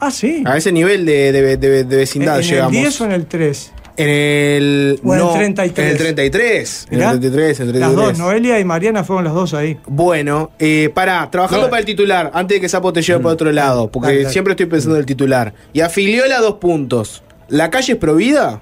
Ah, 0.00 0.12
sí. 0.12 0.44
A 0.46 0.56
ese 0.56 0.70
nivel 0.70 1.04
de, 1.04 1.32
de- 1.32 1.56
de- 1.56 1.84
de 1.84 1.96
vecindad 1.96 2.38
¿En 2.40 2.44
llegamos. 2.46 2.72
el 2.74 2.82
10 2.82 3.00
o 3.00 3.04
en 3.06 3.12
el 3.12 3.26
3? 3.26 3.72
En 4.00 4.08
el. 4.08 5.00
O 5.04 5.12
en 5.12 5.18
el 5.20 5.24
no, 5.26 5.32
33. 5.34 5.84
En 5.86 5.90
el 5.92 5.98
33. 5.98 6.86
En 6.90 7.02
el 7.02 7.08
33, 7.20 7.60
en 7.60 7.66
el 7.68 7.80
Las 7.80 7.90
33. 7.90 7.96
dos, 7.96 8.18
Noelia 8.18 8.60
y 8.60 8.64
Mariana 8.64 9.02
fueron 9.02 9.24
las 9.24 9.34
dos 9.34 9.54
ahí. 9.54 9.76
Bueno, 9.88 10.52
eh, 10.60 10.88
pará, 10.94 11.28
trabajando 11.30 11.64
No. 11.66 11.70
para 11.70 11.80
el 11.80 11.86
titular, 11.86 12.30
antes 12.32 12.56
de 12.56 12.60
que 12.60 12.68
Sapo 12.68 12.92
te 12.92 13.02
lleve 13.02 13.18
para 13.20 13.32
otro 13.34 13.50
lado, 13.50 13.90
porque 13.90 14.06
Dale, 14.10 14.18
dale. 14.22 14.32
siempre 14.32 14.52
estoy 14.52 14.66
pensando 14.66 14.94
en 14.94 15.00
el 15.00 15.06
titular. 15.06 15.52
Y 15.72 15.80
afilió 15.80 16.22
dos 16.40 16.54
puntos. 16.54 17.24
¿La 17.48 17.70
calle 17.70 17.94
es 17.94 17.98
provida? 17.98 18.60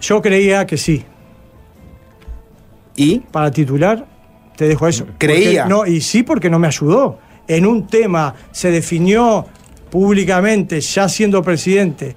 Yo 0.00 0.22
creía 0.22 0.66
que 0.66 0.76
sí. 0.78 1.04
¿Y? 2.96 3.18
Para 3.20 3.50
titular, 3.50 4.06
te 4.56 4.68
dejo 4.68 4.86
eso. 4.88 5.06
Creía. 5.18 5.64
Porque- 5.64 5.74
no, 5.74 5.86
y 5.86 6.00
sí 6.00 6.22
porque 6.22 6.48
no 6.48 6.58
me 6.58 6.66
ayudó. 6.68 7.18
En 7.48 7.66
un 7.66 7.86
tema 7.86 8.34
se 8.52 8.70
definió 8.70 9.46
públicamente, 9.90 10.80
ya 10.80 11.08
siendo 11.08 11.42
presidente, 11.42 12.16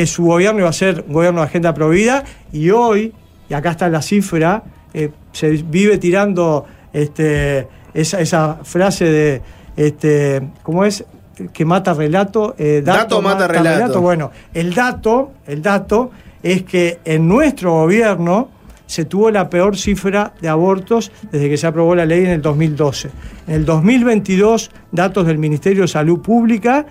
que 0.00 0.06
su 0.06 0.24
gobierno 0.24 0.60
iba 0.60 0.68
a 0.70 0.72
ser 0.72 1.04
un 1.08 1.12
gobierno 1.12 1.42
de 1.42 1.46
agenda 1.48 1.74
provida, 1.74 2.24
y 2.54 2.70
hoy, 2.70 3.12
y 3.50 3.52
acá 3.52 3.72
está 3.72 3.86
la 3.90 4.00
cifra, 4.00 4.62
eh, 4.94 5.10
se 5.30 5.50
vive 5.50 5.98
tirando 5.98 6.64
este, 6.90 7.68
esa, 7.92 8.18
esa 8.18 8.60
frase 8.62 9.04
de, 9.04 9.42
este, 9.76 10.40
¿cómo 10.62 10.86
es? 10.86 11.04
Que 11.52 11.66
mata 11.66 11.92
relato. 11.92 12.54
eh, 12.56 12.80
Dato 12.82 13.20
mata 13.20 13.46
relato. 13.46 14.00
Bueno, 14.00 14.30
el 14.54 14.72
dato, 14.72 15.32
el 15.46 15.60
dato 15.60 16.12
es 16.42 16.62
que 16.62 17.00
en 17.04 17.28
nuestro 17.28 17.72
gobierno 17.72 18.48
se 18.86 19.04
tuvo 19.04 19.30
la 19.30 19.50
peor 19.50 19.76
cifra 19.76 20.32
de 20.40 20.48
abortos 20.48 21.12
desde 21.30 21.50
que 21.50 21.58
se 21.58 21.66
aprobó 21.66 21.94
la 21.94 22.06
ley 22.06 22.24
en 22.24 22.30
el 22.30 22.40
2012. 22.40 23.10
En 23.48 23.54
el 23.54 23.64
2022, 23.66 24.70
datos 24.92 25.26
del 25.26 25.36
Ministerio 25.36 25.82
de 25.82 25.88
Salud 25.88 26.20
Pública, 26.22 26.86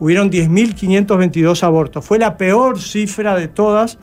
hubieron 0.00 0.30
10.522 0.30 1.62
abortos. 1.62 2.04
Fue 2.04 2.18
la 2.18 2.36
peor 2.36 2.80
cifra 2.80 3.36
de 3.36 3.46
todas. 3.46 3.98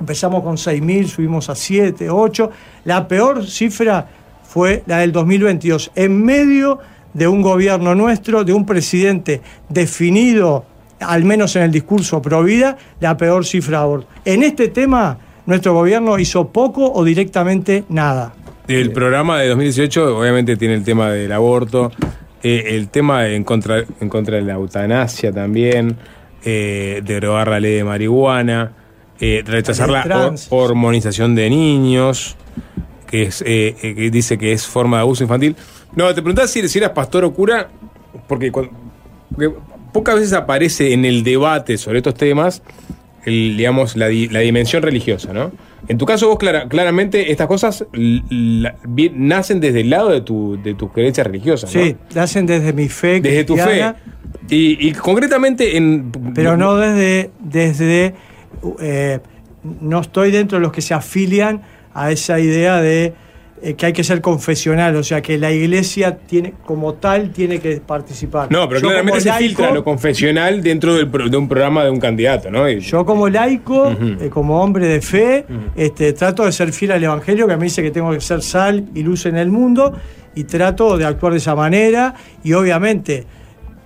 Empezamos 0.00 0.42
con 0.42 0.56
6.000, 0.56 1.06
subimos 1.08 1.50
a 1.50 1.54
7, 1.54 2.08
8. 2.08 2.50
La 2.84 3.06
peor 3.06 3.46
cifra 3.46 4.08
fue 4.42 4.82
la 4.86 4.98
del 4.98 5.12
2022. 5.12 5.90
En 5.94 6.24
medio 6.24 6.78
de 7.12 7.28
un 7.28 7.42
gobierno 7.42 7.94
nuestro, 7.94 8.44
de 8.44 8.52
un 8.52 8.64
presidente 8.64 9.42
definido, 9.68 10.64
al 11.00 11.24
menos 11.24 11.56
en 11.56 11.62
el 11.62 11.72
discurso 11.72 12.22
pro 12.22 12.42
vida, 12.42 12.76
la 13.00 13.16
peor 13.16 13.44
cifra 13.44 13.78
de 13.78 13.84
abortos. 13.84 14.10
En 14.24 14.42
este 14.42 14.68
tema, 14.68 15.18
nuestro 15.46 15.74
gobierno 15.74 16.18
hizo 16.18 16.48
poco 16.48 16.92
o 16.92 17.04
directamente 17.04 17.84
nada. 17.88 18.32
El 18.68 18.92
programa 18.92 19.40
de 19.40 19.48
2018 19.48 20.18
obviamente 20.18 20.56
tiene 20.56 20.74
el 20.74 20.84
tema 20.84 21.10
del 21.10 21.32
aborto, 21.32 21.90
eh, 22.46 22.76
el 22.76 22.88
tema 22.88 23.26
en 23.28 23.44
contra, 23.44 23.84
en 24.00 24.08
contra 24.08 24.36
de 24.36 24.42
la 24.42 24.54
eutanasia 24.54 25.32
también, 25.32 25.96
eh, 26.44 27.00
derogar 27.04 27.48
la 27.48 27.58
ley 27.60 27.74
de 27.74 27.84
marihuana, 27.84 28.72
eh, 29.20 29.42
rechazar 29.46 29.88
La 29.90 30.02
hormonización 30.50 31.34
de 31.34 31.48
niños, 31.50 32.36
que, 33.06 33.22
es, 33.24 33.42
eh, 33.42 33.74
eh, 33.82 33.94
que 33.94 34.10
dice 34.10 34.36
que 34.38 34.52
es 34.52 34.66
forma 34.66 34.98
de 34.98 35.02
abuso 35.02 35.22
infantil. 35.24 35.56
No, 35.94 36.08
te 36.14 36.22
preguntaba 36.22 36.46
si, 36.48 36.66
si 36.68 36.78
eras 36.78 36.90
pastor 36.90 37.24
o 37.24 37.32
cura, 37.32 37.68
porque, 38.28 38.52
cuan- 38.52 38.70
porque 39.30 39.50
pocas 39.92 40.16
veces 40.16 40.32
aparece 40.34 40.92
en 40.92 41.04
el 41.04 41.22
debate 41.24 41.78
sobre 41.78 41.98
estos 41.98 42.14
temas 42.14 42.62
el, 43.24 43.56
digamos, 43.56 43.96
la, 43.96 44.06
di- 44.08 44.28
la 44.28 44.40
dimensión 44.40 44.82
religiosa, 44.82 45.32
¿no? 45.32 45.50
En 45.88 45.98
tu 45.98 46.06
caso, 46.06 46.28
vos 46.28 46.38
clara- 46.38 46.68
claramente 46.68 47.30
estas 47.30 47.46
cosas 47.46 47.84
la- 47.92 48.74
nacen 49.14 49.60
desde 49.60 49.80
el 49.82 49.90
lado 49.90 50.10
de, 50.10 50.20
tu, 50.20 50.60
de 50.62 50.74
tus 50.74 50.90
creencias 50.92 51.26
religiosas. 51.26 51.70
Sí, 51.70 51.96
la 52.14 52.24
hacen 52.24 52.46
desde 52.46 52.72
mi 52.72 52.88
fe. 52.88 53.20
Desde 53.20 53.44
tu 53.44 53.56
fe. 53.56 53.92
Y, 54.48 54.88
y 54.88 54.92
concretamente 54.92 55.76
en... 55.76 56.10
Pero 56.34 56.56
no 56.56 56.76
desde, 56.76 57.30
desde 57.40 58.14
eh, 58.80 59.20
no 59.80 60.00
estoy 60.00 60.30
dentro 60.30 60.58
de 60.58 60.62
los 60.62 60.72
que 60.72 60.80
se 60.80 60.94
afilian 60.94 61.62
a 61.94 62.10
esa 62.10 62.38
idea 62.40 62.80
de 62.80 63.14
que 63.76 63.86
hay 63.86 63.92
que 63.92 64.04
ser 64.04 64.20
confesional, 64.20 64.94
o 64.96 65.02
sea 65.02 65.22
que 65.22 65.38
la 65.38 65.50
iglesia 65.50 66.16
tiene 66.18 66.52
como 66.64 66.94
tal 66.94 67.30
tiene 67.30 67.58
que 67.58 67.76
participar. 67.80 68.50
No, 68.52 68.68
pero 68.68 68.80
Yo 68.80 68.88
claramente 68.88 69.20
se 69.22 69.28
laico- 69.30 69.38
filtra 69.38 69.70
lo 69.72 69.82
confesional 69.82 70.62
dentro 70.62 70.94
del 70.94 71.08
pro- 71.08 71.28
de 71.28 71.36
un 71.36 71.48
programa 71.48 71.82
de 71.84 71.90
un 71.90 71.98
candidato, 71.98 72.50
¿no? 72.50 72.68
Y- 72.68 72.80
Yo 72.80 73.04
como 73.06 73.28
laico, 73.28 73.90
eh, 74.20 74.28
como 74.30 74.62
hombre 74.62 74.86
de 74.86 75.00
fe, 75.00 75.46
este, 75.74 76.12
trato 76.12 76.44
de 76.44 76.52
ser 76.52 76.72
fiel 76.72 76.92
al 76.92 77.02
Evangelio, 77.04 77.46
que 77.48 77.56
me 77.56 77.64
dice 77.64 77.82
que 77.82 77.90
tengo 77.90 78.10
que 78.12 78.20
ser 78.20 78.42
sal 78.42 78.84
y 78.94 79.02
luz 79.02 79.24
en 79.26 79.36
el 79.36 79.50
mundo, 79.50 79.94
y 80.34 80.44
trato 80.44 80.98
de 80.98 81.06
actuar 81.06 81.32
de 81.32 81.38
esa 81.38 81.54
manera, 81.54 82.14
y 82.44 82.52
obviamente 82.52 83.24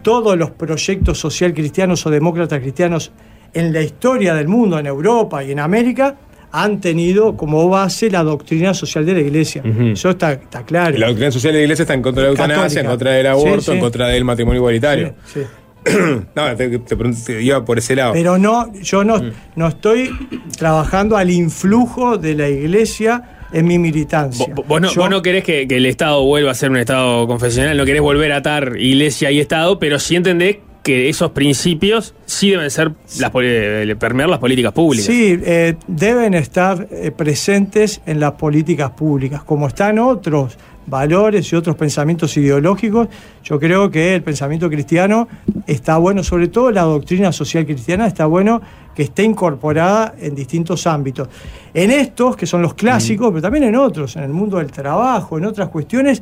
todos 0.02 0.36
los 0.36 0.50
proyectos 0.50 1.18
social 1.18 1.54
cristianos 1.54 2.04
o 2.06 2.10
demócratas 2.10 2.58
cristianos 2.60 3.12
en 3.54 3.72
la 3.72 3.82
historia 3.82 4.34
del 4.34 4.48
mundo, 4.48 4.78
en 4.78 4.86
Europa 4.86 5.44
y 5.44 5.52
en 5.52 5.60
América, 5.60 6.16
han 6.52 6.80
tenido 6.80 7.36
como 7.36 7.68
base 7.68 8.10
la 8.10 8.22
doctrina 8.24 8.74
social 8.74 9.06
de 9.06 9.14
la 9.14 9.20
iglesia. 9.20 9.62
Ujú. 9.64 9.88
Eso 9.88 10.10
está, 10.10 10.32
está 10.32 10.64
claro. 10.64 10.98
La 10.98 11.06
doctrina 11.08 11.30
social 11.30 11.52
de 11.52 11.58
la 11.60 11.62
iglesia 11.64 11.82
está 11.84 11.94
en 11.94 12.02
contra 12.02 12.22
de 12.22 12.28
la 12.28 12.30
eutanasia, 12.32 12.56
Católica. 12.62 12.80
en 12.80 12.86
contra 12.90 13.10
del 13.12 13.26
aborto, 13.26 13.60
Sí, 13.60 13.66
sí. 13.66 13.72
en 13.72 13.80
contra 13.80 14.08
del 14.08 14.24
matrimonio 14.24 14.58
igualitario. 14.58 15.14
Sí, 15.32 15.40
sí. 15.42 15.46
no, 16.34 16.56
te, 16.56 16.68
te 16.78 16.96
pregunto, 16.96 17.18
te 17.24 17.40
iba 17.42 17.64
por 17.64 17.78
ese 17.78 17.96
lado. 17.96 18.12
Pero 18.12 18.36
no, 18.36 18.72
yo 18.82 19.02
no, 19.04 19.20
no 19.56 19.68
estoy 19.68 20.10
trabajando 20.58 21.16
al 21.16 21.30
influjo 21.30 22.18
de 22.18 22.34
la 22.34 22.48
iglesia 22.48 23.46
en 23.52 23.66
mi 23.66 23.78
militancia. 23.78 24.46
Vos, 24.54 24.66
vos 24.66 24.80
no, 24.80 24.90
Yo- 24.92 25.00
vos 25.00 25.10
no 25.10 25.22
querés 25.22 25.42
que, 25.42 25.66
que 25.66 25.76
el 25.78 25.86
Estado 25.86 26.22
vuelva 26.24 26.50
a 26.50 26.54
ser 26.54 26.70
un 26.70 26.76
Estado 26.76 27.26
confesional, 27.26 27.76
no 27.76 27.84
querés 27.84 28.02
volver 28.02 28.32
a 28.32 28.36
atar 28.36 28.74
iglesia 28.78 29.30
y 29.30 29.40
Estado, 29.40 29.78
pero 29.78 29.98
sí 29.98 30.16
entendés 30.16 30.58
que 30.90 31.08
esos 31.08 31.30
principios 31.30 32.14
sí 32.26 32.50
deben 32.50 32.68
ser 32.68 32.92
las, 33.20 33.30
eh, 33.42 33.96
permear 33.98 34.28
las 34.28 34.40
políticas 34.40 34.72
públicas. 34.72 35.06
Sí, 35.06 35.38
eh, 35.40 35.76
deben 35.86 36.34
estar 36.34 36.88
eh, 36.90 37.12
presentes 37.12 38.00
en 38.06 38.18
las 38.18 38.32
políticas 38.32 38.90
públicas, 38.90 39.44
como 39.44 39.68
están 39.68 40.00
otros 40.00 40.58
valores 40.86 41.52
y 41.52 41.54
otros 41.54 41.76
pensamientos 41.76 42.36
ideológicos. 42.36 43.06
Yo 43.44 43.60
creo 43.60 43.88
que 43.88 44.16
el 44.16 44.22
pensamiento 44.24 44.68
cristiano 44.68 45.28
está 45.68 45.96
bueno, 45.98 46.24
sobre 46.24 46.48
todo 46.48 46.72
la 46.72 46.82
doctrina 46.82 47.30
social 47.30 47.64
cristiana, 47.64 48.08
está 48.08 48.26
bueno 48.26 48.60
que 48.92 49.04
esté 49.04 49.22
incorporada 49.22 50.14
en 50.18 50.34
distintos 50.34 50.88
ámbitos. 50.88 51.28
En 51.72 51.92
estos, 51.92 52.36
que 52.36 52.46
son 52.46 52.62
los 52.62 52.74
clásicos, 52.74 53.28
pero 53.28 53.42
también 53.42 53.62
en 53.62 53.76
otros, 53.76 54.16
en 54.16 54.24
el 54.24 54.30
mundo 54.30 54.56
del 54.56 54.72
trabajo, 54.72 55.38
en 55.38 55.44
otras 55.44 55.68
cuestiones, 55.68 56.20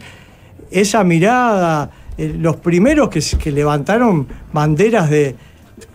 esa 0.71 1.03
mirada, 1.05 1.91
eh, 2.19 2.35
los 2.37 2.57
primeros 2.57 3.09
que, 3.09 3.53
levantaron 3.53 4.27
banderas 4.53 5.09
de 5.09 5.37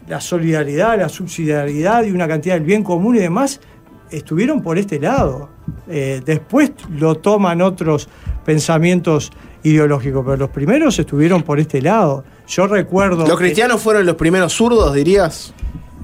la 0.08 0.22
solidaridad, 0.22 0.98
la 0.98 1.10
subsidiariedad 1.10 2.04
y 2.06 2.12
una 2.12 2.28
cantidad 2.28 2.56
del 2.56 2.64
bien 2.64 2.84
común 2.84 3.18
y 3.18 3.20
demás, 3.20 3.60
estuvieron 4.10 4.62
por 4.62 4.78
este 4.78 5.00
lado. 5.00 5.50
Eh, 5.90 6.22
después 6.26 6.72
lo 6.90 7.16
toman 7.16 7.62
otros 7.62 8.08
pensamientos 8.46 9.32
ideológicos, 9.64 10.24
pero 10.26 10.38
los 10.38 10.50
primeros 10.50 10.98
estuvieron 10.98 11.44
por 11.44 11.60
este 11.60 11.82
lado. 11.82 12.24
Yo 12.48 12.68
recuerdo... 12.68 13.28
¿Los 13.28 13.38
cristianos 13.38 13.82
fueron 13.82 14.06
los 14.06 14.16
primeros 14.16 14.54
zurdos, 14.54 14.94
dirías? 14.94 15.54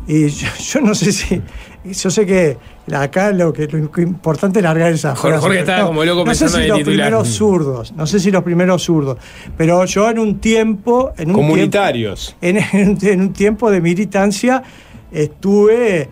Y 0.05 0.27
yo, 0.27 0.47
yo 0.57 0.81
no 0.81 0.95
sé 0.95 1.11
si. 1.11 1.41
Yo 1.85 2.09
sé 2.09 2.25
que 2.25 2.57
acá 2.93 3.31
lo 3.31 3.51
que 3.53 3.67
lo 3.67 3.77
importante 4.01 4.59
es 4.59 4.63
largar 4.63 4.91
esa 4.91 5.15
Jorge- 5.15 5.59
estaba 5.59 5.87
como 5.87 6.03
loco 6.03 6.25
no 6.25 6.33
sé 6.33 6.47
si 6.49 6.67
los 6.67 6.77
titular. 6.79 6.83
primeros 7.07 7.27
zurdos, 7.29 7.91
no 7.93 8.05
sé 8.07 8.19
si 8.19 8.31
los 8.31 8.43
primeros 8.43 8.83
zurdos, 8.83 9.17
pero 9.57 9.85
yo 9.85 10.09
en 10.09 10.19
un 10.19 10.39
tiempo, 10.39 11.11
en 11.17 11.29
un 11.29 11.35
Comunitarios. 11.35 12.35
tiempo, 12.39 12.67
en, 12.73 12.97
en- 13.01 13.21
un 13.21 13.33
tiempo 13.33 13.69
de 13.71 13.81
militancia 13.81 14.63
estuve 15.11 16.09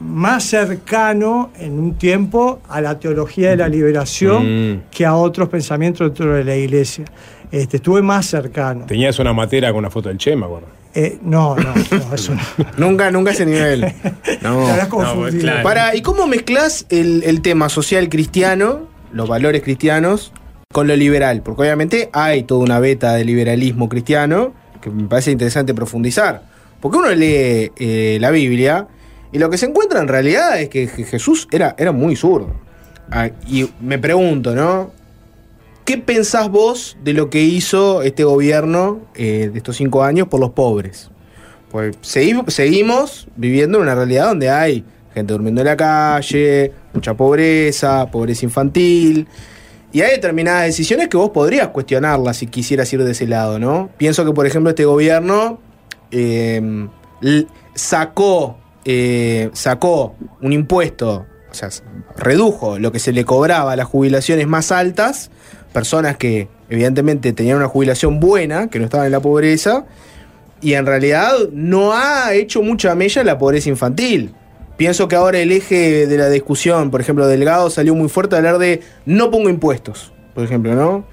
más 0.00 0.44
cercano 0.44 1.50
en 1.58 1.78
un 1.78 1.94
tiempo 1.94 2.60
a 2.68 2.80
la 2.80 2.98
teología 2.98 3.50
de 3.50 3.56
la 3.56 3.68
liberación 3.68 4.72
Mm. 4.74 4.82
que 4.90 5.06
a 5.06 5.14
otros 5.14 5.48
pensamientos 5.48 6.08
dentro 6.08 6.34
de 6.34 6.44
la 6.44 6.56
iglesia. 6.56 7.04
Este, 7.50 7.76
estuve 7.76 8.02
más 8.02 8.26
cercano. 8.26 8.84
Tenías 8.86 9.18
una 9.20 9.32
matera 9.32 9.70
con 9.70 9.78
una 9.78 9.90
foto 9.90 10.08
del 10.08 10.18
Che, 10.18 10.34
me 10.34 10.44
acuerdo. 10.46 10.66
Eh, 10.94 11.18
no, 11.22 11.56
no, 11.56 11.74
no, 11.74 12.14
eso 12.14 12.34
no. 12.34 12.40
Nunca, 12.76 13.10
nunca 13.10 13.32
ese 13.32 13.44
nivel. 13.46 13.92
No. 14.42 14.66
Habrás 14.68 14.88
confundido. 14.88 15.40
claro. 15.42 15.62
Para, 15.62 15.94
¿y 15.96 16.02
cómo 16.02 16.26
mezclas 16.26 16.86
el, 16.90 17.22
el 17.24 17.40
tema 17.42 17.68
social 17.68 18.08
cristiano, 18.08 18.88
los 19.12 19.28
valores 19.28 19.62
cristianos, 19.62 20.32
con 20.72 20.86
lo 20.86 20.94
liberal? 20.96 21.42
Porque 21.42 21.62
obviamente 21.62 22.10
hay 22.12 22.42
toda 22.44 22.62
una 22.62 22.78
beta 22.78 23.14
de 23.14 23.24
liberalismo 23.24 23.88
cristiano 23.88 24.52
que 24.80 24.90
me 24.90 25.08
parece 25.08 25.30
interesante 25.32 25.72
profundizar. 25.74 26.42
Porque 26.80 26.98
uno 26.98 27.08
lee 27.10 27.72
eh, 27.76 28.18
la 28.20 28.30
Biblia 28.30 28.86
y 29.32 29.38
lo 29.38 29.48
que 29.50 29.56
se 29.58 29.66
encuentra 29.66 30.00
en 30.00 30.08
realidad 30.08 30.60
es 30.60 30.68
que 30.68 30.86
Je- 30.88 31.04
Jesús 31.06 31.48
era, 31.50 31.74
era 31.78 31.90
muy 31.92 32.14
zurdo. 32.16 32.54
Ah, 33.10 33.30
y 33.48 33.68
me 33.80 33.98
pregunto, 33.98 34.54
¿no? 34.54 34.92
¿Qué 35.84 35.98
pensás 35.98 36.48
vos 36.50 36.96
de 37.04 37.12
lo 37.12 37.28
que 37.30 37.42
hizo 37.42 38.02
este 38.02 38.24
gobierno 38.24 39.02
eh, 39.14 39.50
de 39.52 39.58
estos 39.58 39.76
cinco 39.76 40.02
años 40.02 40.28
por 40.28 40.40
los 40.40 40.50
pobres? 40.50 41.10
Pues 41.70 41.96
segui- 42.02 42.48
seguimos 42.48 43.28
viviendo 43.36 43.78
en 43.78 43.82
una 43.82 43.94
realidad 43.94 44.28
donde 44.28 44.48
hay 44.50 44.84
gente 45.12 45.32
durmiendo 45.32 45.60
en 45.60 45.66
la 45.66 45.76
calle, 45.76 46.72
mucha 46.92 47.14
pobreza, 47.14 48.06
pobreza 48.10 48.44
infantil. 48.46 49.26
Y 49.92 50.00
hay 50.00 50.12
determinadas 50.12 50.64
decisiones 50.64 51.08
que 51.08 51.16
vos 51.16 51.30
podrías 51.30 51.68
cuestionarlas 51.68 52.38
si 52.38 52.46
quisieras 52.48 52.92
ir 52.92 53.04
de 53.04 53.12
ese 53.12 53.26
lado, 53.28 53.58
¿no? 53.58 53.90
Pienso 53.96 54.24
que, 54.24 54.32
por 54.32 54.46
ejemplo, 54.46 54.70
este 54.70 54.84
gobierno 54.86 55.60
l- 56.10 57.46
sacó, 57.74 58.58
eh, 58.84 59.50
sacó 59.52 60.14
un 60.40 60.52
impuesto, 60.52 61.26
o 61.50 61.54
sea, 61.54 61.68
redujo 62.16 62.78
lo 62.78 62.90
que 62.90 62.98
se 62.98 63.12
le 63.12 63.24
cobraba 63.24 63.72
a 63.72 63.76
las 63.76 63.86
jubilaciones 63.86 64.46
más 64.48 64.72
altas, 64.72 65.30
personas 65.74 66.16
que 66.16 66.48
evidentemente 66.70 67.32
tenían 67.32 67.58
una 67.58 67.68
jubilación 67.68 68.20
buena, 68.20 68.68
que 68.68 68.78
no 68.78 68.84
estaban 68.84 69.06
en 69.06 69.12
la 69.12 69.20
pobreza, 69.20 69.84
y 70.62 70.74
en 70.74 70.86
realidad 70.86 71.32
no 71.52 71.92
ha 71.92 72.32
hecho 72.32 72.62
mucha 72.62 72.94
mella 72.94 73.24
la 73.24 73.36
pobreza 73.36 73.68
infantil. 73.68 74.32
Pienso 74.76 75.08
que 75.08 75.16
ahora 75.16 75.40
el 75.40 75.50
eje 75.50 76.06
de 76.06 76.16
la 76.16 76.30
discusión, 76.30 76.92
por 76.92 77.00
ejemplo, 77.00 77.26
Delgado 77.26 77.70
salió 77.70 77.94
muy 77.94 78.08
fuerte 78.08 78.36
a 78.36 78.38
hablar 78.38 78.58
de 78.58 78.82
no 79.04 79.32
pongo 79.32 79.50
impuestos, 79.50 80.12
por 80.32 80.44
ejemplo, 80.44 80.74
¿no? 80.74 81.06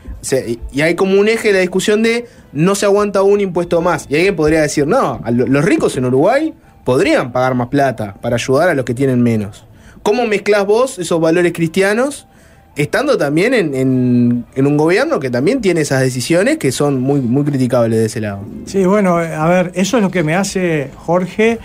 Y, 0.72 0.82
hay 0.82 0.94
como 0.96 1.20
un 1.20 1.28
eje 1.28 1.48
de 1.48 1.54
la 1.56 1.60
discusión 1.62 2.04
de 2.04 2.28
no 2.54 2.76
se 2.76 2.86
aguanta 2.86 3.24
un 3.24 3.42
impuesto 3.42 3.82
más. 3.82 4.06
Y 4.10 4.16
alguien 4.16 4.36
podría 4.36 4.62
decir, 4.62 4.86
no, 4.86 5.22
los 5.28 5.66
ricos 5.66 5.98
en 5.98 6.06
Uruguay 6.06 6.54
podrían 6.86 7.32
pagar 7.32 7.56
más 7.56 7.68
plata 7.70 8.16
para 8.22 8.36
ayudar 8.36 8.70
a 8.70 8.76
los 8.76 8.86
que 8.86 8.94
tienen 8.94 9.24
menos. 9.24 9.66
¿Cómo 10.04 10.26
mezclas 10.28 10.66
vos 10.68 11.00
esos 11.00 11.20
valores 11.20 11.52
cristianos 11.52 12.28
estando 12.76 13.18
también 13.18 13.54
en, 13.54 13.74
en- 14.56 14.66
un 14.68 14.78
gobierno 14.78 15.20
que 15.20 15.30
también 15.30 15.62
tiene 15.62 15.82
esas 15.82 16.02
decisiones 16.02 16.58
que 16.58 16.72
son 16.72 17.00
muy, 17.02 17.20
muy 17.20 17.44
criticables 17.44 18.00
de 18.00 18.06
ese 18.06 18.22
lado? 18.22 18.40
Sí, 18.66 18.86
bueno, 18.86 19.18
a 19.18 19.48
ver, 19.48 19.72
eso 19.76 19.98
es 19.98 20.04
lo 20.04 20.10
que 20.12 20.24
me 20.24 20.36
hace, 20.36 20.90
Jorge, 20.96 21.60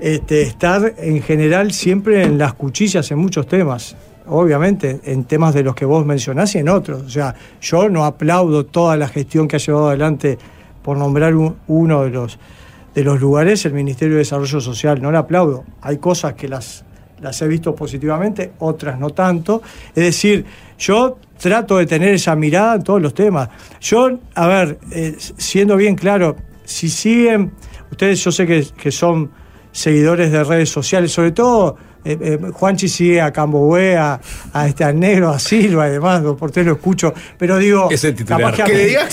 este, 0.00 0.42
estar 0.42 0.94
en 0.98 1.22
general 1.22 1.72
siempre 1.72 2.22
en 2.24 2.38
las 2.38 2.54
cuchillas 2.54 3.10
en 3.10 3.18
muchos 3.18 3.46
temas. 3.46 3.94
Obviamente, 4.26 5.00
en 5.04 5.24
temas 5.24 5.52
de 5.52 5.62
los 5.64 5.74
que 5.74 5.84
vos 5.84 6.06
mencionás 6.06 6.54
y 6.54 6.58
en 6.58 6.68
otros. 6.68 7.02
O 7.02 7.10
sea, 7.10 7.34
yo 7.60 7.88
no 7.88 8.04
aplaudo 8.04 8.64
toda 8.64 8.96
la 8.96 9.08
gestión 9.08 9.48
que 9.48 9.56
ha 9.56 9.58
llevado 9.58 9.88
adelante, 9.88 10.38
por 10.82 10.96
nombrar 10.96 11.34
un- 11.36 11.56
uno 11.68 12.04
de 12.04 12.10
los, 12.10 12.38
de 12.94 13.04
los 13.04 13.20
lugares, 13.20 13.64
el 13.66 13.72
Ministerio 13.74 14.14
de 14.14 14.20
Desarrollo 14.20 14.60
Social. 14.60 15.00
No 15.02 15.12
la 15.12 15.20
aplaudo. 15.20 15.64
Hay 15.80 15.98
cosas 15.98 16.34
que 16.34 16.48
las, 16.48 16.84
las 17.22 17.40
he 17.40 17.48
visto 17.48 17.74
positivamente, 17.74 18.52
otras 18.58 18.98
no 18.98 19.10
tanto. 19.10 19.62
Es 19.94 20.04
decir, 20.04 20.44
yo 20.78 21.18
trato 21.38 21.78
de 21.78 21.86
tener 21.86 22.14
esa 22.14 22.36
mirada 22.36 22.76
en 22.76 22.82
todos 22.82 23.00
los 23.00 23.14
temas. 23.14 23.48
Yo, 23.80 24.18
a 24.34 24.46
ver, 24.46 24.78
eh, 24.90 25.16
siendo 25.18 25.76
bien 25.76 25.94
claro, 25.94 26.36
si 26.64 26.88
siguen, 26.88 27.52
ustedes 27.90 28.22
yo 28.22 28.32
sé 28.32 28.46
que, 28.46 28.66
que 28.76 28.90
son 28.90 29.30
seguidores 29.70 30.30
de 30.30 30.44
redes 30.44 30.68
sociales, 30.68 31.12
sobre 31.12 31.32
todo 31.32 31.76
eh, 32.04 32.18
eh, 32.20 32.38
Juanchi 32.52 32.88
sigue 32.88 33.20
a 33.20 33.32
Cambohue, 33.32 33.96
a, 33.96 34.20
a 34.52 34.66
este, 34.68 34.92
negro, 34.92 35.30
a 35.30 35.38
Silva 35.38 35.88
y 35.88 35.92
demás, 35.92 36.20
por 36.22 36.48
usted 36.50 36.66
lo 36.66 36.72
escucho, 36.72 37.14
pero 37.38 37.58
digo, 37.58 37.88
titular. 37.88 38.40
capaz 38.40 38.56
que, 38.56 38.62
a 38.62 38.68
le 38.68 38.86
digas 38.86 39.12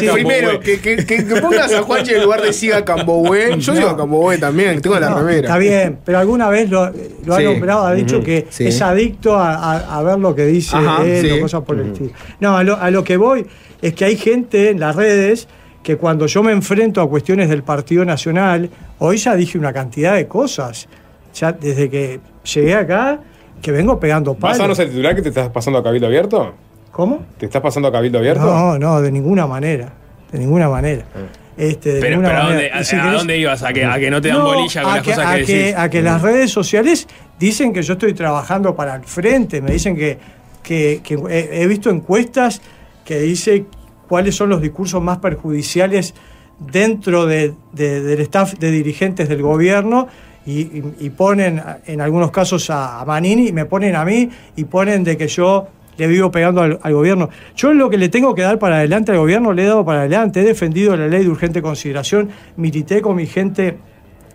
siga 0.00 0.12
primero, 0.12 0.60
que, 0.60 0.80
que, 0.80 0.96
que- 1.04 1.24
que 1.26 1.36
pongas 1.40 1.72
a 1.72 1.82
Juanchi 1.82 2.14
en 2.14 2.22
lugar 2.22 2.42
de 2.42 2.52
siga 2.52 2.84
Cambohue. 2.84 3.56
Yo 3.58 3.74
digo 3.74 3.96
Cambohue 3.96 4.38
también, 4.38 4.80
tengo 4.80 4.98
la 5.00 5.10
No, 5.10 5.18
remera. 5.18 5.40
Está 5.48 5.58
bien, 5.58 5.98
pero 6.04 6.18
alguna 6.18 6.48
vez 6.48 6.70
lo, 6.70 6.90
lo 7.26 7.34
ha 7.34 7.40
nombrado, 7.40 7.86
ha 7.86 7.94
dicho 7.94 8.22
que 8.22 8.46
Sí. 8.50 8.66
es 8.66 8.80
adicto 8.80 9.36
a, 9.36 9.54
a- 9.54 9.98
a 9.98 10.02
ver 10.02 10.18
lo 10.18 10.34
que 10.34 10.46
dice 10.46 10.76
Ajá, 10.76 11.02
él 11.04 11.26
sí. 11.26 11.30
o 11.32 11.40
cosas 11.40 11.62
por 11.64 11.78
el 11.80 11.88
estilo. 11.92 12.10
No, 12.40 12.56
a 12.56 12.62
lo, 12.64 12.76
a 12.76 12.90
lo 12.90 13.02
que 13.04 13.16
voy 13.16 13.46
es 13.82 13.94
que 13.94 14.04
hay 14.04 14.16
gente 14.16 14.70
en 14.70 14.80
las 14.80 14.94
redes 14.96 15.48
que 15.82 15.96
cuando 15.96 16.26
yo 16.26 16.42
me 16.42 16.52
enfrento 16.52 17.00
a 17.00 17.08
cuestiones 17.08 17.48
del 17.48 17.62
Partido 17.62 18.04
Nacional, 18.04 18.68
hoy 18.98 19.16
ya 19.16 19.34
dije 19.34 19.56
una 19.58 19.72
cantidad 19.72 20.14
de 20.16 20.26
cosas. 20.28 20.88
Ya 21.34 21.52
desde 21.52 21.88
que 21.90 22.20
llegué 22.54 22.74
acá, 22.74 23.20
que 23.62 23.72
vengo 23.72 23.98
pegando 24.00 24.34
palos. 24.34 24.56
¿Pásanos 24.58 24.78
el 24.78 24.88
titular 24.90 25.14
que 25.14 25.22
te 25.22 25.28
estás 25.30 25.48
pasando 25.50 25.78
a 25.78 25.82
Cabildo 25.82 26.06
Abierto? 26.06 26.54
¿Cómo? 26.92 27.24
¿Te 27.38 27.46
estás 27.46 27.62
pasando 27.62 27.88
a 27.88 27.92
Cabildo 27.92 28.18
Abierto? 28.18 28.42
No, 28.44 28.78
no, 28.78 29.00
de 29.00 29.10
ninguna 29.12 29.46
manera. 29.46 29.92
De 30.32 30.38
ninguna 30.38 30.68
manera. 30.68 31.04
Este, 31.56 31.94
de 31.94 32.00
Pero, 32.00 32.16
ninguna 32.16 32.28
pero 32.28 32.40
¿a, 32.42 32.46
dónde, 32.46 32.70
Y 32.80 32.84
si 32.84 32.96
a- 32.96 33.02
a 33.02 33.06
querés- 33.06 33.18
dónde 33.18 33.38
ibas? 33.38 33.62
¿A 33.64 33.72
que, 33.72 33.84
a 33.84 33.98
que 33.98 34.10
no 34.10 34.20
te 34.20 34.28
dan 34.28 34.38
No, 34.38 34.44
bolilla 34.44 34.82
con 34.82 34.92
a 34.92 34.94
las 34.96 35.04
que, 35.04 35.10
cosas 35.10 35.26
a 35.26 35.36
que 35.36 35.44
que- 35.44 35.56
decís? 35.58 35.74
a 35.76 35.90
que 35.90 36.02
las 36.02 36.22
redes 36.22 36.50
sociales 36.52 37.08
dicen 37.38 37.72
que 37.72 37.82
yo 37.82 37.94
estoy 37.94 38.14
trabajando 38.14 38.76
para 38.76 38.94
el 38.94 39.02
frente, 39.04 39.60
me 39.60 39.72
dicen 39.72 39.96
que, 39.96 40.18
que- 40.62 41.00
que 41.02 41.14
he, 41.30 41.62
he 41.62 41.66
visto 41.66 41.90
encuestas 41.90 42.60
que 43.04 43.18
dice 43.20 43.64
cuáles 44.08 44.36
son 44.36 44.50
los 44.50 44.60
discursos 44.62 45.02
más 45.02 45.18
perjudiciales 45.18 46.14
dentro 46.60 47.26
de- 47.26 47.54
de- 47.72 48.02
del 48.02 48.20
staff 48.20 48.54
de 48.54 48.70
dirigentes 48.70 49.28
del 49.28 49.42
gobierno 49.42 50.06
y, 50.48 51.10
ponen 51.10 51.62
en 51.86 52.00
algunos 52.00 52.30
casos 52.30 52.70
a, 52.70 53.04
Manini 53.06 53.48
y 53.48 53.52
me 53.52 53.66
ponen 53.66 53.94
a 53.96 54.04
mí 54.04 54.28
y 54.56 54.64
ponen 54.64 55.04
de 55.04 55.16
que 55.16 55.28
yo 55.28 55.68
le 55.96 56.06
vivo 56.06 56.30
pegando 56.30 56.62
al, 56.62 56.94
gobierno. 56.94 57.28
Yo 57.56 57.74
lo 57.74 57.90
que 57.90 57.98
le 57.98 58.08
tengo 58.08 58.34
que 58.34 58.42
dar 58.42 58.58
para 58.58 58.76
adelante 58.76 59.12
al 59.12 59.18
gobierno 59.18 59.52
le 59.52 59.64
he 59.64 59.66
dado 59.66 59.84
para 59.84 60.00
adelante. 60.00 60.40
He 60.40 60.44
defendido 60.44 60.96
la 60.96 61.06
ley 61.06 61.24
de 61.24 61.28
urgente 61.28 61.60
consideración, 61.60 62.30
milité 62.56 63.02
con 63.02 63.16
mi 63.16 63.26
gente 63.26 63.76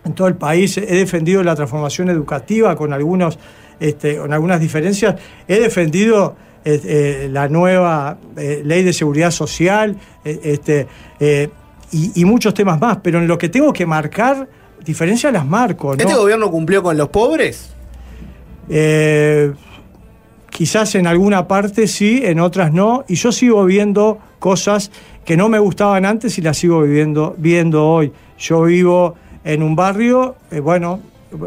en 0.04 0.12
todo 0.12 0.28
el 0.28 0.36
país, 0.36 0.76
he 0.76 0.82
defendido 0.82 1.42
la 1.42 1.56
transformación 1.56 2.10
educativa 2.10 2.76
con, 2.76 2.92
algunos, 2.92 3.38
este, 3.80 4.18
con 4.18 4.32
algunas 4.34 4.60
diferencias, 4.60 5.16
he 5.48 5.58
defendido 5.58 6.36
eh, 6.62 6.80
eh, 6.84 7.28
la 7.32 7.48
nueva 7.48 8.18
eh, 8.36 8.60
ley 8.62 8.82
de 8.82 8.92
seguridad 8.92 9.30
social 9.30 9.96
este, 10.22 10.86
y 11.90 12.24
muchos 12.26 12.52
temas 12.52 12.78
más, 12.78 12.98
pero 13.02 13.18
en 13.18 13.26
lo 13.26 13.38
que 13.38 13.48
tengo 13.48 13.72
que 13.72 13.86
marcar, 13.86 14.46
diferencias 14.84 15.32
las 15.32 15.46
marco. 15.46 15.94
¿no? 15.94 16.02
¿Este 16.02 16.14
gobierno 16.14 16.50
cumplió 16.50 16.82
con 16.82 16.96
los 16.96 17.08
pobres? 17.08 17.70
Eh, 18.68 19.52
quizás 20.50 20.94
en 20.94 21.06
alguna 21.06 21.48
parte 21.48 21.86
sí, 21.86 22.22
en 22.24 22.40
otras 22.40 22.72
no, 22.72 23.04
y 23.08 23.16
yo 23.16 23.32
sigo 23.32 23.64
viendo 23.64 24.18
cosas 24.38 24.90
que 25.24 25.36
no 25.36 25.48
me 25.48 25.58
gustaban 25.58 26.04
antes 26.04 26.38
y 26.38 26.42
las 26.42 26.58
sigo 26.58 26.82
viviendo, 26.82 27.34
viendo 27.38 27.86
hoy. 27.86 28.12
Yo 28.38 28.62
vivo 28.62 29.14
en 29.42 29.62
un 29.62 29.74
barrio, 29.74 30.36
eh, 30.50 30.60
bueno, 30.60 31.00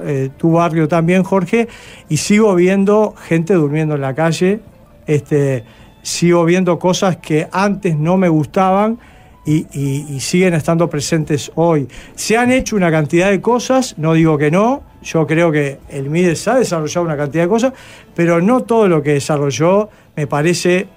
eh, 0.04 0.30
tu 0.38 0.52
barrio 0.52 0.88
también, 0.88 1.24
Jorge, 1.24 1.68
y 2.10 2.18
sigo 2.18 2.54
viendo 2.56 3.16
gente 3.28 3.54
durmiendo 3.54 3.96
en 3.96 4.02
la 4.02 4.14
calle, 4.14 4.60
este, 5.06 5.64
sigo 6.02 6.44
viendo 6.46 6.78
cosas 6.80 7.18
que 7.18 7.48
antes 7.52 7.96
no 7.98 8.18
me 8.18 8.30
gustaban 8.30 9.00
y, 9.48 9.66
y- 9.74 10.06
y 10.16 10.20
siguen 10.20 10.54
estando 10.54 10.88
presentes 10.90 11.52
hoy. 11.56 11.88
Se 12.14 12.38
han 12.38 12.52
hecho 12.52 12.76
una 12.76 12.92
cantidad 12.92 13.32
de 13.32 13.42
cosas, 13.42 13.96
no 13.98 14.14
digo 14.14 14.38
que 14.38 14.52
no, 14.52 14.84
yo 15.02 15.26
creo 15.26 15.52
que 15.52 15.80
el 15.90 16.10
MIDES 16.12 16.48
ha 16.50 16.56
desarrollado 16.56 17.06
una 17.06 17.18
cantidad 17.18 17.44
de 17.46 17.50
cosas, 17.50 17.74
pero 18.14 18.42
no 18.42 18.62
todo 18.64 18.88
lo 18.88 19.02
que 19.02 19.14
desarrolló 19.14 19.90
me 20.16 20.28
parece 20.28 20.88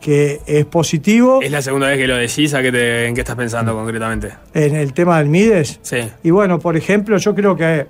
que 0.00 0.40
es 0.46 0.64
positivo 0.64 1.40
Es 1.42 1.50
la 1.50 1.60
segunda 1.60 1.88
vez 1.88 1.98
que 1.98 2.06
lo 2.06 2.16
decís, 2.16 2.54
¿a 2.54 2.62
qué 2.62 2.70
te- 2.72 3.06
¿en 3.06 3.14
qué 3.14 3.20
estás 3.22 3.36
pensando 3.36 3.74
concretamente? 3.74 4.32
en 4.54 4.74
el 4.76 4.92
tema 4.92 5.18
del 5.18 5.28
MIDES. 5.28 5.80
Sí. 5.82 5.98
Y 6.22 6.30
bueno, 6.30 6.58
por 6.58 6.76
ejemplo, 6.76 7.16
yo 7.18 7.34
creo 7.34 7.56
que 7.56 7.86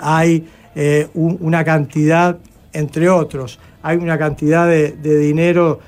hay 0.00 0.46
eh, 0.74 1.08
un- 1.14 1.38
una 1.40 1.64
cantidad, 1.64 2.36
entre 2.72 3.08
otros, 3.08 3.58
hay 3.82 3.96
una 3.96 4.18
cantidad 4.18 4.68
de, 4.68 4.92
de 4.92 5.18
dinero, 5.18 5.80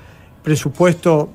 presupuesto 0.43 1.31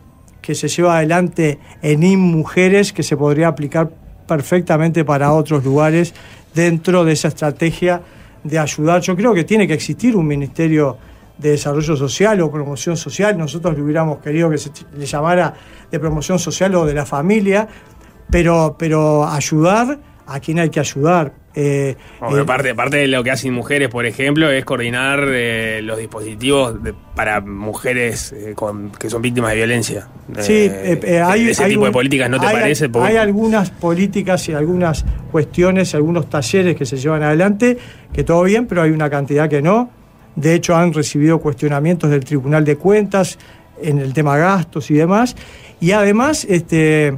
que 0.48 0.56
se 0.56 0.70
lleva 0.70 0.96
adelante 0.96 1.60
en 1.82 2.04
IN 2.04 2.22
Mujeres 2.22 2.94
que 2.94 3.04
se 3.04 3.18
podría 3.18 3.50
aplicar 3.50 3.90
perfectamente 4.26 5.04
para 5.04 5.34
otros 5.34 5.66
lugares 5.66 6.14
dentro 6.56 7.04
de 7.04 7.12
esa 7.12 7.28
estrategia 7.28 8.02
de 8.46 8.58
ayudar. 8.58 9.02
Yo 9.02 9.14
creo 9.18 9.34
que 9.34 9.44
tiene 9.44 9.68
que 9.68 9.74
existir 9.74 10.16
un 10.16 10.26
ministerio 10.26 10.98
de 11.38 11.50
desarrollo 11.50 11.98
social 11.98 12.40
o 12.40 12.50
promoción 12.50 12.96
social. 12.96 13.38
Nosotros 13.38 13.76
le 13.76 13.84
hubiéramos 13.84 14.20
querido 14.20 14.50
que 14.50 14.58
se 14.58 14.72
le 14.98 15.06
llamara 15.06 15.54
de 15.92 16.00
promoción 16.00 16.40
social 16.40 16.74
o 16.76 16.86
de 16.86 16.94
la 16.94 17.06
familia, 17.06 17.68
pero, 18.32 18.78
pero 18.80 19.28
ayudar 19.28 20.00
a 20.28 20.40
quien 20.40 20.60
hay 20.60 20.70
que 20.70 20.80
ayudar. 20.80 21.34
Eh, 21.56 21.96
eh, 22.22 22.44
parte, 22.46 22.76
parte 22.76 22.98
de 22.98 23.08
lo 23.08 23.24
que 23.24 23.32
hacen 23.32 23.52
mujeres, 23.54 23.90
por 23.90 24.06
ejemplo, 24.06 24.52
es 24.52 24.64
coordinar 24.64 25.24
eh, 25.28 25.80
los 25.84 25.98
dispositivos 25.98 26.84
de- 26.84 26.94
para 27.16 27.42
mujeres 27.42 28.32
eh, 28.34 28.54
con- 28.56 28.92
que 28.92 29.10
son 29.10 29.22
víctimas 29.24 29.52
de 29.52 29.56
violencia. 29.56 30.08
Sí, 30.40 30.70
hay, 31.24 31.50
ese 31.50 31.64
hay 31.64 31.72
tipo 31.72 31.86
de 31.86 31.92
políticas, 31.92 32.30
¿no 32.30 32.40
te 32.40 32.46
hay- 32.46 32.56
parece? 32.56 32.90
Porque- 32.90 33.08
Hay 33.08 33.16
algunas 33.18 33.72
políticas 33.72 34.48
y 34.50 34.54
algunas 34.54 35.04
cuestiones, 35.32 35.96
algunos 35.96 36.30
talleres 36.30 36.76
que 36.76 36.86
se 36.86 36.98
llevan 36.98 37.24
adelante, 37.24 37.78
que 38.14 38.24
todo 38.24 38.44
bien, 38.44 38.68
pero 38.68 38.84
hay 38.84 38.92
una 38.92 39.10
cantidad 39.10 39.50
que 39.50 39.62
no. 39.64 39.90
De 40.36 40.54
hecho, 40.54 40.76
han 40.76 40.94
recibido 40.94 41.40
cuestionamientos 41.40 42.12
del 42.12 42.24
Tribunal 42.24 42.64
de 42.66 42.76
Cuentas 42.76 43.40
en 43.82 43.98
el 43.98 44.14
tema 44.14 44.38
gastos 44.38 44.92
y 44.92 44.94
demás. 44.94 45.36
Y 45.80 45.92
además, 45.92 46.46
este, 46.48 47.16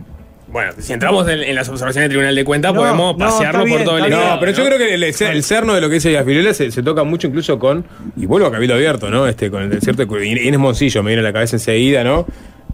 Bueno, 0.52 0.72
si 0.80 0.94
entramos 0.94 1.28
en, 1.30 1.44
en 1.44 1.54
las 1.56 1.70
observaciones 1.70 2.06
del 2.06 2.10
Tribunal 2.10 2.34
de 2.36 2.44
Cuentas, 2.44 2.74
No, 2.74 2.80
podemos 2.82 3.18
no, 3.18 3.26
pasearlo 3.26 3.60
está 3.60 3.64
bien, 3.66 3.78
por 3.78 3.86
todo 3.86 4.06
el 4.06 4.12
No, 4.12 4.38
pero 4.40 4.52
yo 4.52 4.66
creo 4.66 4.78
que 4.80 4.94
el, 4.96 5.04
el 5.04 5.44
cerno 5.44 5.76
de 5.76 5.82
lo 5.82 5.90
que 5.90 5.96
dice 5.96 6.12
Gaspirela 6.12 6.54
se, 6.54 6.72
se 6.72 6.82
toca 6.82 7.04
mucho 7.04 7.28
incluso 7.28 7.60
con, 7.60 7.86
y 8.18 8.26
vuelvo 8.26 8.48
a 8.48 8.52
Cabildo 8.52 8.74
Abierto, 8.74 9.10
¿no? 9.12 9.28
Este, 9.28 9.52
con 9.52 9.72
el 9.72 9.80
cierto 9.82 10.04
Inés 10.24 10.58
Moncillo 10.60 11.04
me 11.04 11.10
viene 11.12 11.20
a 11.22 11.24
la 11.24 11.34
cabeza 11.34 11.56
enseguida, 11.58 12.04
¿no? 12.04 12.26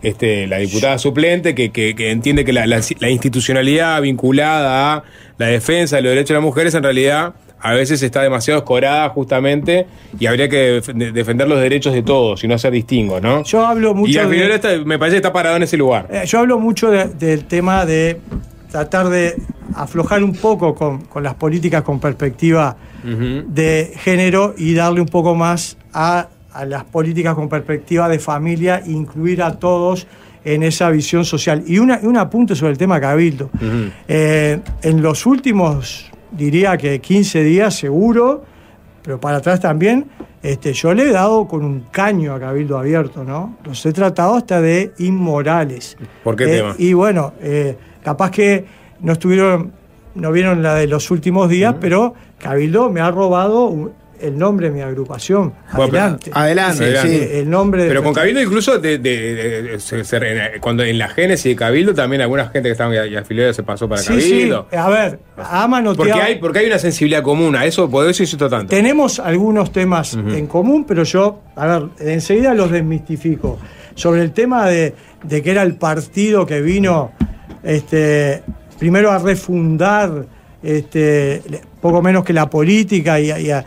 Este, 0.01 0.45
la 0.47 0.57
diputada 0.57 0.97
suplente 0.99 1.55
que, 1.55 1.71
que- 1.71 1.95
que 1.95 2.11
entiende 2.11 2.45
que 2.45 2.53
la, 2.53 2.65
la- 2.67 2.81
la 2.99 3.09
institucionalidad 3.09 4.01
vinculada 4.01 4.93
a 4.93 5.03
la 5.37 5.47
defensa 5.47 5.95
de 5.97 6.01
los 6.03 6.11
derechos 6.11 6.29
de 6.29 6.33
las 6.35 6.43
mujeres 6.43 6.73
en 6.75 6.83
realidad 6.83 7.33
a 7.59 7.73
veces 7.73 8.01
está 8.03 8.21
demasiado 8.21 8.59
escorada 8.59 9.09
justamente 9.09 9.87
y 10.19 10.25
habría 10.27 10.47
que 10.49 10.81
def- 10.81 10.93
defender 11.13 11.47
los 11.47 11.59
derechos 11.59 11.93
de 11.93 12.03
todos 12.03 12.43
y 12.43 12.47
no 12.47 12.55
hacer 12.55 12.71
distingos, 12.71 13.21
¿no? 13.21 13.43
yo 13.43 13.65
hablo 13.65 13.93
mucho 13.93 14.11
y 14.11 14.13
de- 14.15 14.19
Gaspirela 14.21 14.55
está- 14.55 14.77
me 14.85 14.99
parece 14.99 15.15
que 15.15 15.17
está 15.19 15.33
parado 15.33 15.55
en 15.57 15.63
ese 15.63 15.77
lugar. 15.77 16.07
Eh, 16.11 16.23
yo 16.25 16.39
hablo 16.39 16.59
mucho 16.59 16.91
de- 16.91 17.05
del 17.07 17.45
tema 17.45 17.85
de 17.85 18.19
tratar 18.71 19.09
de 19.09 19.35
aflojar 19.75 20.23
un 20.23 20.33
poco 20.35 20.75
con, 20.75 21.05
con 21.05 21.23
las 21.23 21.33
políticas 21.35 21.81
con 21.83 21.99
perspectiva 21.99 22.75
de 23.47 23.93
género 23.97 24.53
y 24.57 24.73
darle 24.73 24.99
un 25.01 25.07
poco 25.07 25.35
más 25.35 25.77
a, 25.93 26.27
a 26.51 26.65
las 26.65 26.83
políticas 26.85 27.35
con 27.35 27.47
perspectiva 27.49 28.09
de 28.09 28.17
familia 28.19 28.81
incluir 28.85 29.41
a 29.43 29.57
todos 29.59 30.07
en 30.43 30.63
esa 30.63 30.89
visión 30.89 31.23
social. 31.25 31.63
Y 31.67 31.79
una, 31.79 31.99
un 32.03 32.17
apunte 32.17 32.55
sobre 32.55 32.71
el 32.73 32.77
tema 32.77 32.99
Cabildo. 32.99 33.49
Eh, 34.07 34.59
en 34.83 35.01
los 35.01 35.25
últimos, 35.25 36.11
diría 36.31 36.77
que 36.77 36.99
15 36.99 37.43
días 37.43 37.75
seguro, 37.75 38.43
pero 39.03 39.19
para 39.19 39.37
atrás 39.37 39.59
también, 39.59 40.05
este, 40.41 40.73
yo 40.73 40.93
le 40.93 41.09
he 41.09 41.11
dado 41.11 41.47
con 41.47 41.63
un 41.63 41.85
caño 41.91 42.33
a 42.33 42.39
Cabildo 42.39 42.77
Abierto, 42.77 43.23
¿no? 43.23 43.57
Los 43.63 43.85
he 43.85 43.93
tratado 43.93 44.35
hasta 44.35 44.61
de 44.61 44.93
inmorales. 44.97 45.97
¿Por 46.23 46.35
qué 46.35 46.43
Eh, 46.45 46.57
tema? 46.57 46.75
Y 46.77 46.93
bueno, 46.93 47.33
eh, 47.41 47.77
capaz 48.03 48.31
que 48.31 48.65
no 49.01 49.13
estuvieron, 49.13 49.71
no 50.15 50.31
vieron 50.31 50.61
la 50.63 50.75
de 50.75 50.87
los 50.87 51.11
últimos 51.11 51.49
días, 51.49 51.75
pero 51.79 52.13
Cabildo 52.39 52.89
me 52.89 53.01
ha 53.01 53.11
robado 53.11 53.91
el 54.21 54.37
nombre 54.37 54.67
de 54.69 54.73
mi 54.73 54.81
agrupación. 54.81 55.53
Bueno, 55.73 55.91
adelante. 55.97 56.31
Adelante, 56.33 57.01
Sí, 57.01 57.27
El 57.31 57.49
nombre 57.49 57.83
de 57.83 57.87
Pero 57.89 58.03
con 58.03 58.13
Cabildo 58.13 58.41
incluso 58.41 58.79
de, 58.79 58.97
de- 58.97 59.61
de- 59.63 59.79
se- 59.79 60.03
se- 60.03 60.19
cuando 60.61 60.83
en 60.83 60.97
la 60.97 61.07
génesis 61.09 61.45
de 61.45 61.55
Cabildo 61.55 61.93
también 61.93 62.21
alguna 62.21 62.45
gente 62.49 62.69
que 62.69 62.71
estaba 62.71 62.93
afiliada 63.19 63.53
se 63.53 63.63
pasó 63.63 63.87
para 63.89 64.01
Sí, 64.01 64.19
sí. 64.21 64.29
Cabildo. 64.31 64.67
A 64.71 64.89
ver, 64.89 65.19
ha 65.37 65.67
manoteado. 65.67 65.95
Porque 66.09 66.13
hay, 66.25 66.35
porque 66.39 66.59
hay 66.59 66.67
una 66.67 66.79
sensibilidad 66.79 67.21
común, 67.23 67.55
a 67.55 67.65
eso, 67.65 67.89
por 67.89 68.09
eso 68.09 68.23
insisto 68.23 68.49
tanto. 68.49 68.67
Tenemos 68.75 69.19
algunos 69.19 69.71
temas 69.71 70.13
en 70.15 70.47
común, 70.47 70.85
pero 70.85 71.03
yo, 71.03 71.41
a 71.55 71.67
ver, 71.67 71.83
enseguida 71.99 72.53
los 72.53 72.71
desmistifico. 72.71 73.59
Sobre 73.95 74.21
el 74.21 74.31
tema 74.31 74.67
de, 74.67 74.93
de 75.23 75.41
que 75.41 75.51
era 75.51 75.63
el 75.63 75.75
partido 75.75 76.45
que 76.45 76.61
vino 76.61 77.11
este, 77.63 78.43
primero 78.77 79.11
a 79.11 79.19
refundar 79.19 80.25
este, 80.65 81.41
poco 81.81 82.01
menos 82.01 82.23
que 82.23 82.33
la 82.33 82.49
política 82.49 83.19
y, 83.19 83.51
a- 83.51 83.65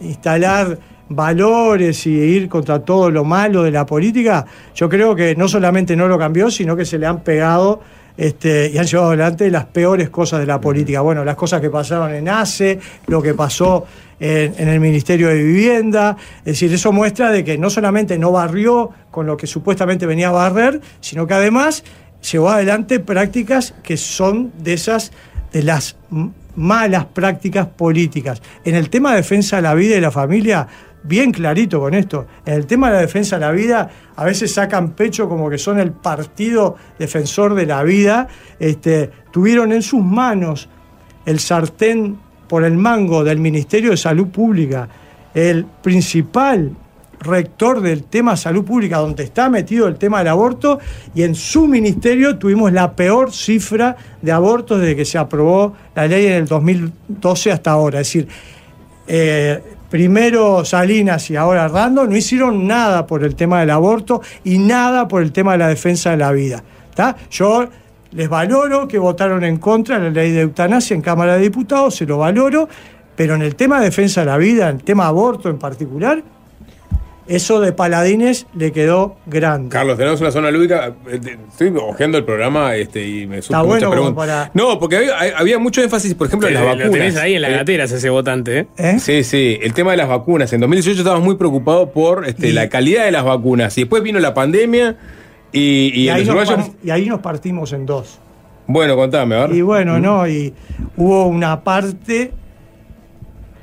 instalar 0.00 0.78
valores 1.10 2.06
y 2.06 2.10
ir 2.10 2.48
contra 2.48 2.80
todo 2.80 3.10
lo 3.10 3.24
malo 3.24 3.62
de 3.62 3.70
la 3.70 3.86
política, 3.86 4.44
yo 4.74 4.88
creo 4.88 5.14
que 5.14 5.34
no 5.36 5.48
solamente 5.48 5.96
no 5.96 6.08
lo 6.08 6.18
cambió, 6.18 6.50
sino 6.50 6.76
que 6.76 6.84
se 6.84 6.98
le 6.98 7.06
han 7.06 7.20
pegado 7.20 7.80
este, 8.16 8.70
y 8.72 8.78
han 8.78 8.84
llevado 8.86 9.08
adelante 9.10 9.50
las 9.50 9.66
peores 9.66 10.10
cosas 10.10 10.40
de 10.40 10.46
la 10.46 10.60
política. 10.60 11.00
Bueno, 11.02 11.24
las 11.24 11.36
cosas 11.36 11.60
que 11.60 11.70
pasaron 11.70 12.12
en 12.12 12.28
ACE, 12.28 12.78
lo 13.06 13.22
que 13.22 13.32
pasó 13.32 13.86
en, 14.18 14.54
en 14.58 14.68
el 14.68 14.80
Ministerio 14.80 15.28
de 15.28 15.42
Vivienda, 15.42 16.16
es 16.40 16.44
decir, 16.44 16.72
eso 16.74 16.92
muestra 16.92 17.30
de 17.30 17.44
que 17.44 17.56
no 17.56 17.70
solamente 17.70 18.18
no 18.18 18.32
barrió 18.32 18.90
con 19.10 19.26
lo 19.26 19.36
que 19.36 19.46
supuestamente 19.46 20.04
venía 20.04 20.28
a 20.28 20.32
barrer, 20.32 20.80
sino 21.00 21.26
que 21.26 21.34
además 21.34 21.84
llevó 22.32 22.50
adelante 22.50 22.98
prácticas 22.98 23.74
que 23.84 23.96
son 23.96 24.50
de 24.58 24.72
esas, 24.72 25.12
de 25.52 25.62
las 25.62 25.96
malas 26.56 27.06
prácticas 27.06 27.66
políticas. 27.66 28.42
En 28.64 28.74
el 28.74 28.90
tema 28.90 29.10
de 29.10 29.18
defensa 29.18 29.56
de 29.56 29.62
la 29.62 29.74
vida 29.74 29.96
y 29.96 30.00
la 30.00 30.10
familia, 30.10 30.66
bien 31.02 31.32
clarito 31.32 31.80
con 31.80 31.94
esto. 31.94 32.26
En 32.44 32.54
el 32.54 32.66
tema 32.66 32.88
de 32.88 32.94
la 32.96 33.00
defensa 33.00 33.36
de 33.36 33.46
la 33.46 33.52
vida, 33.52 33.90
a 34.16 34.24
veces 34.24 34.52
sacan 34.52 34.90
pecho 34.90 35.28
como 35.28 35.48
que 35.48 35.58
son 35.58 35.78
el 35.78 35.92
partido 35.92 36.76
defensor 36.98 37.54
de 37.54 37.66
la 37.66 37.82
vida. 37.82 38.28
Este, 38.58 39.10
tuvieron 39.30 39.72
en 39.72 39.82
sus 39.82 40.02
manos 40.02 40.68
el 41.24 41.38
sartén 41.38 42.18
por 42.48 42.64
el 42.64 42.76
mango 42.76 43.24
del 43.24 43.38
Ministerio 43.38 43.90
de 43.90 43.96
Salud 43.96 44.28
Pública, 44.28 44.88
el 45.34 45.64
principal 45.64 46.72
rector 47.20 47.80
del 47.80 48.04
tema 48.04 48.36
salud 48.36 48.64
pública, 48.64 48.98
donde 48.98 49.24
está 49.24 49.48
metido 49.48 49.86
el 49.86 49.96
tema 49.96 50.18
del 50.18 50.28
aborto, 50.28 50.78
y 51.14 51.22
en 51.22 51.34
su 51.34 51.66
ministerio 51.66 52.38
tuvimos 52.38 52.72
la 52.72 52.92
peor 52.92 53.32
cifra 53.32 53.96
de 54.22 54.32
abortos 54.32 54.80
desde 54.80 54.96
que 54.96 55.04
se 55.04 55.18
aprobó 55.18 55.74
la 55.94 56.06
ley 56.06 56.26
en 56.26 56.32
el 56.32 56.46
2012 56.46 57.52
hasta 57.52 57.70
ahora. 57.70 58.00
Es 58.00 58.08
decir, 58.08 58.28
eh, 59.06 59.62
primero 59.90 60.64
Salinas 60.64 61.30
y 61.30 61.36
ahora 61.36 61.66
Rando 61.68 62.06
no 62.06 62.16
hicieron 62.16 62.66
nada 62.66 63.06
por 63.06 63.24
el 63.24 63.34
tema 63.34 63.60
del 63.60 63.70
aborto 63.70 64.20
y 64.44 64.58
nada 64.58 65.08
por 65.08 65.22
el 65.22 65.32
tema 65.32 65.52
de 65.52 65.58
la 65.58 65.68
defensa 65.68 66.10
de 66.10 66.18
la 66.18 66.32
vida. 66.32 66.62
¿tá? 66.94 67.16
Yo 67.30 67.68
les 68.12 68.28
valoro 68.28 68.88
que 68.88 68.98
votaron 68.98 69.44
en 69.44 69.58
contra 69.58 69.98
de 69.98 70.04
la 70.04 70.10
ley 70.10 70.32
de 70.32 70.42
eutanasia 70.42 70.94
en 70.94 71.02
Cámara 71.02 71.34
de 71.34 71.40
Diputados, 71.40 71.96
se 71.96 72.06
lo 72.06 72.18
valoro, 72.18 72.68
pero 73.16 73.34
en 73.34 73.42
el 73.42 73.54
tema 73.54 73.78
de 73.78 73.86
defensa 73.86 74.20
de 74.20 74.26
la 74.26 74.36
vida, 74.36 74.68
en 74.68 74.76
el 74.76 74.84
tema 74.84 75.06
aborto 75.06 75.48
en 75.48 75.58
particular, 75.58 76.22
eso 77.28 77.60
de 77.60 77.72
paladines 77.72 78.46
le 78.54 78.72
quedó 78.72 79.16
grande. 79.26 79.68
Carlos, 79.68 79.96
tenemos 79.98 80.20
una 80.20 80.30
zona 80.30 80.50
lúdica. 80.50 80.94
eh, 81.10 81.20
Estoy 81.50 81.72
ojeando 81.76 82.18
el 82.18 82.24
programa 82.24 82.74
este, 82.74 83.06
y 83.06 83.26
me 83.26 83.42
surgen 83.42 83.66
bueno 83.66 83.74
muchas 83.74 83.88
como 83.88 84.14
preguntas. 84.14 84.26
para- 84.26 84.50
No, 84.54 84.78
porque 84.78 85.08
había, 85.36 85.58
mucho 85.58 85.82
énfasis, 85.82 86.14
por 86.14 86.26
ejemplo, 86.28 86.48
en 86.48 86.54
las 86.54 86.62
Lo 86.62 86.68
vacunas. 86.70 86.90
tenés 86.90 87.16
ahí 87.16 87.34
en 87.34 87.42
la 87.42 87.50
Eh, 87.50 87.56
gatera 87.56 87.84
ese 87.84 88.10
votante, 88.10 88.58
¿eh? 88.60 88.66
¿Eh? 88.78 88.98
Sí, 88.98 89.22
sí, 89.24 89.58
el 89.62 89.72
tema 89.74 89.90
de 89.92 89.98
las 89.98 90.08
vacunas. 90.08 90.52
En 90.52 90.60
2018 90.60 91.00
estábamos 91.00 91.24
muy 91.24 91.36
preocupados 91.36 91.90
por 91.90 92.26
este, 92.26 92.48
Y- 92.48 92.52
la 92.52 92.68
calidad 92.68 93.04
de 93.04 93.10
las 93.12 93.24
vacunas. 93.24 93.76
Y 93.78 93.82
después 93.82 94.02
vino 94.02 94.18
la 94.20 94.32
pandemia 94.34 94.96
y, 95.52 95.60
y, 95.94 96.00
Y, 96.04 96.08
en 96.08 96.14
ahí 96.16 96.24
los 96.24 96.34
nos 96.34 96.48
par- 96.50 96.64
y 96.82 96.90
ahí 96.90 97.06
nos 97.06 97.20
partimos 97.20 97.72
en 97.72 97.86
dos. 97.86 98.18
Bueno, 98.66 98.96
contame, 98.96 99.34
a 99.34 99.46
ver. 99.46 99.56
Y 99.56 99.62
bueno, 99.62 99.98
no, 99.98 100.28
y 100.28 100.52
hubo 100.96 101.26
una 101.26 101.62
parte 101.64 102.32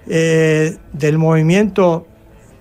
eh, 0.07 0.75
del 0.93 1.17
movimiento 1.17 2.07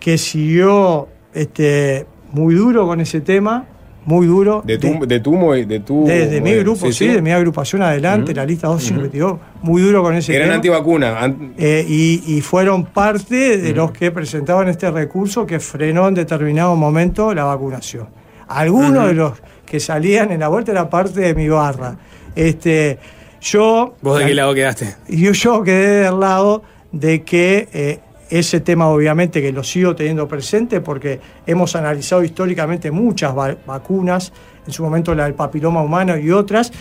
que 0.04 0.18
siguió 0.18 1.08
este, 1.32 2.04
muy 2.32 2.54
duro 2.54 2.86
con 2.86 3.00
ese 3.00 3.22
tema, 3.22 3.64
muy 4.04 4.26
duro. 4.26 4.62
De 4.66 4.76
tu, 4.76 5.06
de 5.06 5.18
tu, 5.20 5.32
de 5.66 5.80
tu 5.80 6.04
de, 6.06 6.26
de 6.26 6.40
mi 6.42 6.50
modelo. 6.50 6.62
grupo, 6.74 6.92
sí, 6.92 7.08
de 7.08 7.22
mi 7.22 7.30
agrupación 7.30 7.80
adelante, 7.80 8.34
la 8.34 8.44
lista 8.44 8.68
252, 8.68 9.38
muy 9.62 9.80
duro 9.80 10.02
con 10.02 10.14
ese 10.14 10.34
Eran 10.34 10.48
tema. 10.48 10.54
antivacunas. 10.56 11.22
an- 11.22 11.54
Eh, 11.56 11.86
y, 11.88 12.22
y 12.36 12.42
fueron 12.42 12.84
parte 12.84 13.56
de 13.56 13.72
los 13.72 13.92
que 13.92 14.10
presentaban 14.10 14.68
este 14.68 14.90
recurso 14.90 15.46
que 15.46 15.58
frenó 15.58 16.06
en 16.06 16.12
determinado 16.12 16.76
momento 16.76 17.32
la 17.32 17.44
vacunación. 17.44 18.08
Algunos 18.46 19.06
de 19.06 19.14
los 19.14 19.32
que 19.64 19.80
salían 19.80 20.30
en 20.32 20.40
la 20.40 20.48
vuelta 20.48 20.70
era 20.72 20.90
parte 20.90 21.20
de 21.22 21.34
mi 21.34 21.48
barra. 21.48 21.96
Este, 22.36 22.98
yo, 23.40 23.94
¿Vos 24.02 24.18
de 24.18 24.26
qué 24.26 24.34
lado 24.34 24.52
quedaste? 24.52 24.96
yo, 25.08 25.32
yo 25.32 25.62
quedé 25.62 26.02
del 26.04 26.20
lado 26.20 26.62
de 26.92 27.22
que 27.22 27.68
eh, 27.72 28.00
ese 28.30 28.60
tema 28.60 28.88
obviamente 28.88 29.40
que 29.42 29.52
lo 29.52 29.62
sigo 29.62 29.94
teniendo 29.94 30.26
presente 30.28 30.80
porque 30.80 31.20
hemos 31.46 31.76
analizado 31.76 32.24
históricamente 32.24 32.90
muchas 32.90 33.36
va- 33.36 33.56
vacunas, 33.66 34.32
en 34.66 34.72
su 34.72 34.82
momento 34.82 35.14
la 35.14 35.24
del 35.24 35.34
papiloma 35.34 35.82
humano 35.82 36.16
y 36.16 36.30
otras, 36.30 36.72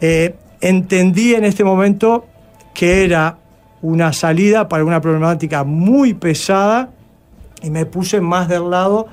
eh, 0.00 0.34
entendí 0.60 1.34
en 1.34 1.44
este 1.44 1.64
momento 1.64 2.26
que 2.72 3.04
era 3.04 3.38
una 3.82 4.12
salida 4.12 4.68
para 4.68 4.84
una 4.84 5.00
problemática 5.00 5.64
muy 5.64 6.14
pesada 6.14 6.90
y 7.62 7.70
me 7.70 7.86
puse 7.86 8.20
más 8.20 8.48
del 8.48 8.70
lado 8.70 9.06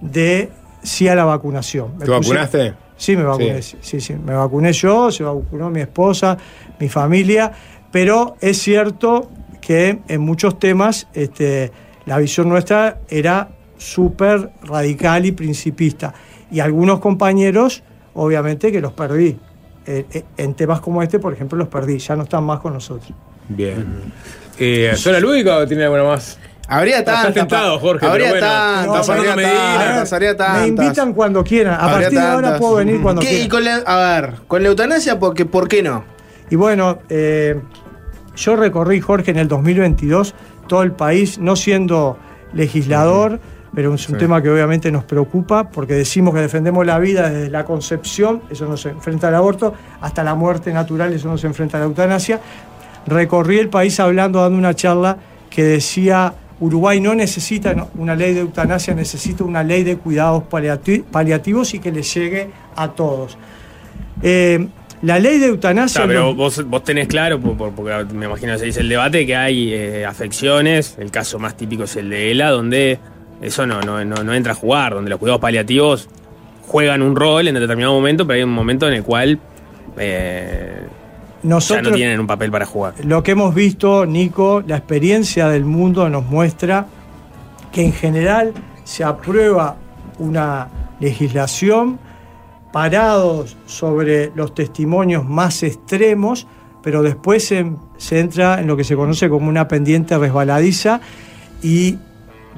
de 0.00 0.50
sí 0.82 1.08
a 1.08 1.14
la 1.14 1.24
vacunación. 1.24 1.92
Me 1.98 2.04
¿Te 2.04 2.10
puse- 2.12 2.20
vacunaste? 2.20 2.74
Sí, 2.96 3.16
me 3.16 3.22
vacuné, 3.22 3.62
sí. 3.62 3.76
sí, 3.80 4.00
sí, 4.00 4.14
me 4.14 4.34
vacuné 4.34 4.72
yo, 4.72 5.10
se 5.12 5.22
vacunó 5.22 5.70
mi 5.70 5.80
esposa, 5.80 6.36
mi 6.80 6.88
familia, 6.88 7.52
pero 7.92 8.36
es 8.40 8.58
cierto 8.60 9.30
que 9.68 9.98
en 10.08 10.22
muchos 10.22 10.58
temas 10.58 11.08
este, 11.12 11.70
la 12.06 12.16
visión 12.16 12.48
nuestra 12.48 13.00
era 13.10 13.50
súper 13.76 14.48
radical 14.62 15.26
y 15.26 15.32
principista. 15.32 16.14
Y 16.50 16.60
algunos 16.60 17.00
compañeros, 17.00 17.82
obviamente, 18.14 18.72
que 18.72 18.80
los 18.80 18.94
perdí. 18.94 19.38
Eh, 19.86 20.06
eh, 20.10 20.24
en 20.38 20.54
temas 20.54 20.80
como 20.80 21.02
este, 21.02 21.18
por 21.18 21.34
ejemplo, 21.34 21.58
los 21.58 21.68
perdí, 21.68 21.98
ya 21.98 22.16
no 22.16 22.22
están 22.22 22.44
más 22.44 22.60
con 22.60 22.72
nosotros. 22.72 23.12
Bien. 23.46 24.10
Eh, 24.58 24.92
¿Zona 24.96 25.20
lúdica 25.20 25.58
o 25.58 25.66
tiene 25.66 25.84
alguna 25.84 26.04
más? 26.04 26.38
Habría 26.66 27.00
Estás 27.00 27.24
tantas. 27.24 27.34
tentado, 27.34 27.78
Jorge, 27.78 28.06
Habría 28.06 28.30
bueno, 28.30 28.46
tantas, 28.46 29.00
está 29.00 29.12
habría 29.12 29.34
tantas, 29.34 30.12
habría 30.14 30.36
tantas. 30.38 30.60
Me 30.62 30.68
invitan 30.68 31.12
cuando 31.12 31.44
quieran. 31.44 31.74
A 31.74 31.76
Habría 31.80 31.92
partir 32.08 32.18
de 32.20 32.24
ahora 32.24 32.42
tantas. 32.48 32.60
puedo 32.60 32.74
venir 32.76 33.02
cuando 33.02 33.20
¿Qué? 33.20 33.28
quieran. 33.28 33.46
Y 33.46 33.48
con 33.50 33.64
la, 33.64 33.76
a 33.76 34.20
ver, 34.20 34.34
con 34.48 34.62
la 34.62 34.68
eutanasia, 34.70 35.18
porque, 35.18 35.44
¿por 35.44 35.68
qué 35.68 35.82
no? 35.82 36.04
Y 36.48 36.56
bueno, 36.56 37.00
eh, 37.10 37.60
yo 38.38 38.56
recorrí, 38.56 39.00
Jorge, 39.00 39.30
en 39.32 39.38
el 39.38 39.48
2022 39.48 40.34
todo 40.66 40.82
el 40.82 40.92
país, 40.92 41.38
no 41.38 41.56
siendo 41.56 42.18
legislador, 42.52 43.40
pero 43.74 43.92
es 43.94 44.08
un 44.08 44.14
Sí. 44.14 44.18
tema 44.20 44.40
que 44.42 44.48
obviamente 44.50 44.90
nos 44.90 45.04
preocupa, 45.04 45.68
porque 45.70 45.94
decimos 45.94 46.34
que 46.34 46.40
defendemos 46.40 46.86
la 46.86 46.98
vida 46.98 47.28
desde 47.28 47.50
la 47.50 47.64
concepción, 47.64 48.42
eso 48.50 48.66
no 48.66 48.76
se 48.76 48.90
enfrenta 48.90 49.28
al 49.28 49.34
aborto, 49.34 49.74
hasta 50.00 50.22
la 50.24 50.34
muerte 50.34 50.72
natural, 50.72 51.12
eso 51.12 51.28
no 51.28 51.36
se 51.36 51.46
enfrenta 51.46 51.76
a 51.76 51.80
la 51.80 51.86
eutanasia. 51.86 52.40
Recorrí 53.06 53.58
el 53.58 53.68
país 53.68 53.98
hablando, 54.00 54.40
dando 54.40 54.58
una 54.58 54.74
charla 54.74 55.16
que 55.50 55.62
decía, 55.64 56.32
Uruguay 56.60 57.00
no 57.00 57.14
necesita 57.14 57.88
una 57.96 58.14
ley 58.14 58.34
de 58.34 58.40
eutanasia, 58.40 58.94
necesita 58.94 59.44
una 59.44 59.62
ley 59.62 59.84
de 59.84 59.96
cuidados 59.96 60.42
paliati- 60.50 61.02
paliativos 61.04 61.72
y 61.74 61.78
que 61.78 61.92
le 61.92 62.02
llegue 62.02 62.50
a 62.76 62.88
todos. 62.88 63.38
Eh, 64.22 64.66
la 65.02 65.18
ley 65.18 65.38
de 65.38 65.46
eutanasia... 65.46 66.00
Está, 66.02 66.08
pero 66.08 66.20
no- 66.26 66.34
vos, 66.34 66.64
vos 66.66 66.82
tenés 66.84 67.06
claro, 67.08 67.38
por- 67.40 67.56
por- 67.56 67.72
porque 67.72 68.14
me 68.14 68.26
imagino 68.26 68.52
que 68.54 68.58
se 68.58 68.64
dice 68.66 68.80
el 68.80 68.88
debate, 68.88 69.26
que 69.26 69.36
hay 69.36 69.72
eh, 69.72 70.04
afecciones, 70.06 70.96
el 70.98 71.10
caso 71.10 71.38
más 71.38 71.56
típico 71.56 71.84
es 71.84 71.96
el 71.96 72.10
de 72.10 72.30
ELA, 72.32 72.50
donde 72.50 72.98
eso 73.40 73.66
no, 73.66 73.80
no, 73.80 74.04
no, 74.04 74.16
no 74.24 74.34
entra 74.34 74.52
a 74.52 74.56
jugar, 74.56 74.94
donde 74.94 75.10
los 75.10 75.18
cuidados 75.18 75.40
paliativos 75.40 76.08
juegan 76.66 77.02
un 77.02 77.14
rol 77.16 77.46
en 77.48 77.54
determinado 77.54 77.94
momento, 77.94 78.26
pero 78.26 78.36
hay 78.38 78.42
un 78.42 78.50
momento 78.50 78.88
en 78.88 78.94
el 78.94 79.02
cual 79.04 79.38
eh, 79.96 80.82
ya 81.42 81.48
Nosotros, 81.48 81.90
no 81.90 81.96
tienen 81.96 82.18
un 82.20 82.26
papel 82.26 82.50
para 82.50 82.66
jugar. 82.66 82.94
lo 83.04 83.22
que 83.22 83.30
hemos 83.32 83.54
visto, 83.54 84.04
Nico, 84.06 84.62
la 84.66 84.76
experiencia 84.76 85.48
del 85.48 85.64
mundo 85.64 86.08
nos 86.08 86.24
muestra 86.26 86.86
que 87.72 87.84
en 87.84 87.92
general 87.92 88.52
se 88.84 89.04
aprueba 89.04 89.76
una 90.18 90.68
legislación 91.00 91.98
parados 92.72 93.56
sobre 93.66 94.32
los 94.34 94.54
testimonios 94.54 95.24
más 95.24 95.62
extremos, 95.62 96.46
pero 96.82 97.02
después 97.02 97.46
se, 97.46 97.66
entra 98.18 98.60
en 98.60 98.66
lo 98.66 98.76
que 98.76 98.84
se 98.84 98.96
conoce 98.96 99.28
como 99.28 99.48
una 99.48 99.68
pendiente 99.68 100.16
resbaladiza 100.16 101.00
y 101.62 101.98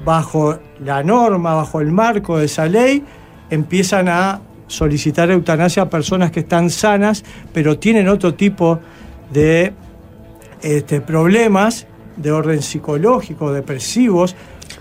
bajo 0.05 0.59
la 0.83 1.03
norma, 1.03 1.53
bajo 1.55 1.81
el 1.81 1.91
marco 1.91 2.37
de 2.37 2.45
esa 2.45 2.65
ley, 2.65 3.03
empiezan 3.49 4.09
a 4.09 4.41
solicitar 4.67 5.29
eutanasia 5.29 5.83
a 5.83 5.89
personas 5.89 6.31
que 6.31 6.41
están 6.41 6.69
sanas, 6.69 7.23
pero 7.53 7.77
tienen 7.77 8.07
otro 8.07 8.33
tipo 8.33 8.79
de 9.31 9.73
este, 10.61 11.01
problemas 11.01 11.87
de 12.15 12.31
orden 12.31 12.61
psicológico, 12.61 13.51
depresivos, 13.51 14.35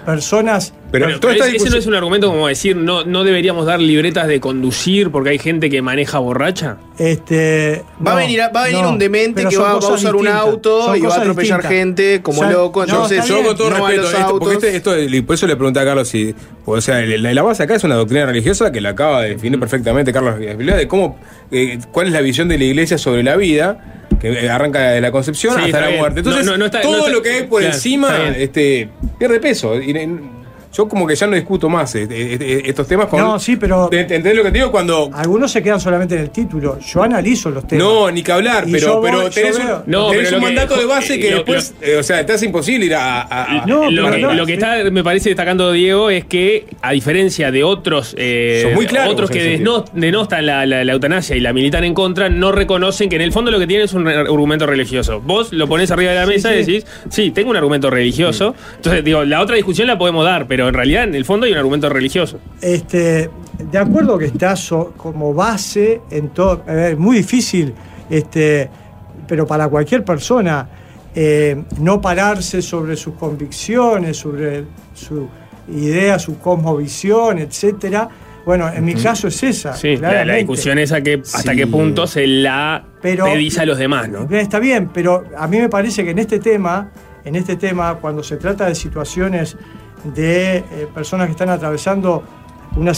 personas... 0.05 0.73
Pero, 0.93 1.07
pero 1.21 1.45
ese, 1.45 1.55
ese 1.57 1.71
no 1.71 1.77
es 1.77 1.87
un 1.87 1.95
argumento 1.95 2.27
como 2.29 2.49
decir 2.49 2.75
no, 2.75 3.05
no 3.05 3.23
deberíamos 3.23 3.65
dar 3.65 3.79
libretas 3.81 4.27
de 4.27 4.41
conducir 4.41 5.13
porque 5.13 5.31
hay 5.31 5.39
gente 5.39 5.71
que 5.71 5.83
maneja 5.83 6.19
borracha. 6.19 6.79
Este, 6.99 7.85
Va 8.05 8.13
a 8.13 8.17
venir, 8.17 8.41
va 8.41 8.63
a 8.63 8.65
venir 8.67 8.83
no, 8.83 8.91
un 8.91 8.99
demente 8.99 9.35
pero 9.37 9.51
que 9.51 9.57
va, 9.57 9.75
va 9.75 9.87
a 9.89 9.93
usar 9.95 10.17
un 10.17 10.27
auto 10.27 10.87
son 10.87 10.97
y 10.97 11.01
va 11.03 11.15
a 11.15 11.19
atropellar 11.19 11.59
distintas. 11.61 11.71
gente 11.71 12.23
como 12.23 12.41
O 12.41 12.45
sea, 12.45 12.53
loco. 12.53 12.83
Entonces, 12.83 13.25
Yo 13.25 13.41
con 13.45 13.57
todo 13.57 13.71
respeto, 13.71 14.03
los 14.03 14.13
esto- 14.13 14.25
autos. 14.25 14.39
porque 14.41 14.55
este- 14.55 14.77
esto, 14.77 14.99
y 14.99 15.23
por 15.23 15.35
eso 15.35 15.47
le 15.47 15.55
pregunté 15.55 15.79
a 15.79 15.85
Carlos 15.85 16.09
si, 16.09 16.35
o 16.65 16.81
sea, 16.81 17.01
la, 17.03 17.33
la 17.33 17.43
base 17.43 17.63
acá 17.63 17.77
es 17.77 17.85
una 17.85 17.95
doctrina 17.95 18.27
religiosa 18.27 18.73
que 18.73 18.81
la 18.81 18.89
acaba 18.91 19.23
de 19.23 19.29
definir 19.31 19.61
perfectamente 19.61 20.13
Carlos 20.13 20.39
Villalba, 20.41 20.77
de 20.77 20.89
cómo, 20.89 21.21
eh, 21.53 21.79
cuál 21.93 22.09
es 22.09 22.13
la 22.13 22.21
visión 22.21 22.49
de 22.49 22.59
la 22.59 22.65
iglesia 22.65 22.99
sobre 22.99 23.23
la 23.23 23.37
vida, 23.37 24.00
que 24.21 24.49
arranca 24.51 24.91
de 24.91 25.01
la 25.01 25.11
concepción 25.11 25.57
Sí, 25.57 25.63
hasta 25.67 25.81
la 25.81 25.91
muerte. 25.97 26.21
Entonces, 26.21 26.45
No, 26.45 26.53
no, 26.53 26.59
no 26.59 26.65
está- 26.67 26.81
todo 26.83 26.99
está- 26.99 27.11
lo 27.11 27.23
que 27.23 27.31
hay 27.31 27.43
por 27.45 27.61
claro, 27.61 27.75
encima 27.75 28.29
este, 28.37 28.89
pierde 29.19 29.41
peso. 29.41 29.81
Y, 29.81 29.93
yo 30.73 30.89
como 30.89 31.07
que 31.07 31.17
ya 31.17 31.27
no 31.27 31.35
discuto 31.35 31.69
más 31.69 31.95
este, 31.95 32.35
este, 32.35 32.69
estos 32.69 32.87
temas 32.87 33.07
con... 33.07 33.21
No, 33.21 33.39
sí, 33.39 33.57
pero- 33.57 33.89
¿Entendés 33.93 34.35
lo 34.37 34.43
que 34.45 34.51
te 34.53 34.59
digo? 34.59 34.71
Cuando... 34.71 35.11
Algunos 35.13 35.51
se 35.51 35.63
quedan 35.63 35.81
solamente 35.81 36.15
en 36.15 36.21
el 36.23 36.31
título. 36.31 36.79
Yo 36.81 37.03
analizo 37.03 37.51
los 37.51 37.67
temas. 37.67 37.85
No, 37.85 38.11
ni 38.11 38.23
que 38.23 38.31
hablar, 38.33 38.65
Y 38.69 38.73
pero, 38.73 38.87
yo 38.87 39.01
pero 39.03 39.21
voy- 39.23 39.31
tenés, 39.31 39.59
veo- 39.59 39.79
un, 39.79 39.83
No, 39.91 40.11
tenés 40.11 40.25
pero 40.27 40.37
un 40.39 40.43
que- 40.45 40.47
mandato 40.55 40.77
de 40.79 40.87
base 40.87 41.19
que 41.19 41.31
lo- 41.31 41.37
después, 41.39 41.75
eh, 41.81 41.97
o 41.99 42.03
sea, 42.03 42.25
te 42.25 42.33
hace 42.33 42.47
imposible 42.47 42.87
ir 42.87 42.95
a... 42.95 43.21
a- 43.23 43.63
a- 43.63 43.67
No, 43.67 43.91
lo, 43.91 44.05
pero 44.05 44.17
que, 44.17 44.23
no, 44.23 44.35
lo 44.35 44.47
que 44.47 44.55
está, 44.55 44.77
me 44.91 45.03
parece, 45.03 45.31
destacando 45.31 45.73
Diego 45.73 46.11
es 46.11 46.25
que, 46.25 46.67
a 46.83 46.93
diferencia 46.93 47.51
de 47.51 47.65
otros, 47.65 48.15
eh, 48.17 48.61
Son 48.65 48.75
muy 48.75 48.87
claros 48.87 49.13
otros 49.15 49.31
que 49.31 49.59
denostan 49.95 50.47
la, 50.47 50.67
la- 50.67 50.85
la 50.85 50.93
eutanasia 50.93 51.37
y 51.37 51.41
la 51.41 51.53
militan 51.53 51.85
en 51.85 51.95
contra, 51.95 52.29
no 52.29 52.53
reconocen 52.53 53.09
que 53.09 53.17
en 53.17 53.23
el 53.23 53.33
fondo 53.33 53.51
lo 53.51 53.59
que 53.59 53.67
tienen 53.67 53.85
es 53.87 53.93
un 53.93 54.07
argumento 54.07 54.67
religioso. 54.67 55.21
Vos 55.21 55.53
lo 55.53 55.67
pones 55.67 55.91
arriba 55.91 56.13
de 56.13 56.19
la 56.21 56.27
mesa 56.27 56.55
y 56.55 56.65
sí. 56.65 56.73
decís, 56.73 56.87
sí, 57.09 57.31
tengo 57.31 57.51
un 57.51 57.57
argumento 57.57 57.91
religioso. 57.91 58.55
Entonces, 58.77 59.05
digo, 59.05 59.25
la 59.25 59.41
otra 59.41 59.57
discusión 59.57 59.87
la 59.89 59.99
podemos 59.99 60.25
dar, 60.25 60.47
pero 60.47 60.60
en 60.69 60.75
realidad, 60.75 61.05
en 61.05 61.15
el 61.15 61.25
fondo 61.25 61.47
hay 61.47 61.53
un 61.53 61.59
argumento 61.59 61.89
religioso. 61.89 62.39
Este, 62.61 63.31
de 63.71 63.79
acuerdo 63.79 64.19
que 64.19 64.27
está 64.27 64.57
so- 64.57 64.93
como 64.97 65.33
base 65.35 66.01
en 66.11 66.31
todo. 66.31 66.63
Es 66.69 66.97
muy 66.99 67.17
difícil, 67.19 67.75
este, 68.09 68.69
pero 69.29 69.47
para 69.47 69.69
cualquier 69.69 70.05
persona, 70.05 70.69
eh, 71.15 71.63
no 71.81 72.01
pararse 72.01 72.63
sobre 72.63 72.97
sus 72.97 73.15
convicciones, 73.15 74.17
sobre 74.17 74.65
su 74.95 75.29
idea, 75.73 76.19
su 76.19 76.39
cosmovisión, 76.39 77.39
etcétera. 77.39 78.09
Bueno, 78.47 78.69
en 78.73 78.85
mi 78.85 78.95
caso 78.95 79.29
es 79.29 79.43
esa. 79.43 79.75
Sí, 79.75 79.97
la, 79.99 80.25
la 80.25 80.35
discusión 80.37 80.79
es 80.79 80.93
a 80.93 81.01
que, 81.03 81.15
hasta 81.23 81.53
Sí. 81.53 81.57
qué 81.59 81.67
punto 81.67 82.07
se 82.07 82.27
la 82.27 82.83
Pero- 83.03 83.27
a 83.27 83.65
los 83.67 83.79
demás, 83.79 84.09
¿no? 84.09 84.27
Está 84.35 84.59
bien, 84.59 84.89
pero 84.93 85.25
a 85.37 85.47
mí 85.47 85.59
me 85.59 85.69
parece 85.69 86.03
que 86.05 86.11
en 86.11 86.19
este 86.19 86.39
tema, 86.39 86.91
en 87.25 87.37
este 87.37 87.57
tema, 87.57 87.97
cuando 88.01 88.23
se 88.23 88.37
trata 88.39 88.67
de 88.67 88.75
situaciones 88.75 89.57
de 90.05 90.57
eh, 90.59 90.89
personas 90.95 91.27
que 91.27 91.33
están 91.33 91.49
atravesando 91.51 92.23
una, 92.77 92.93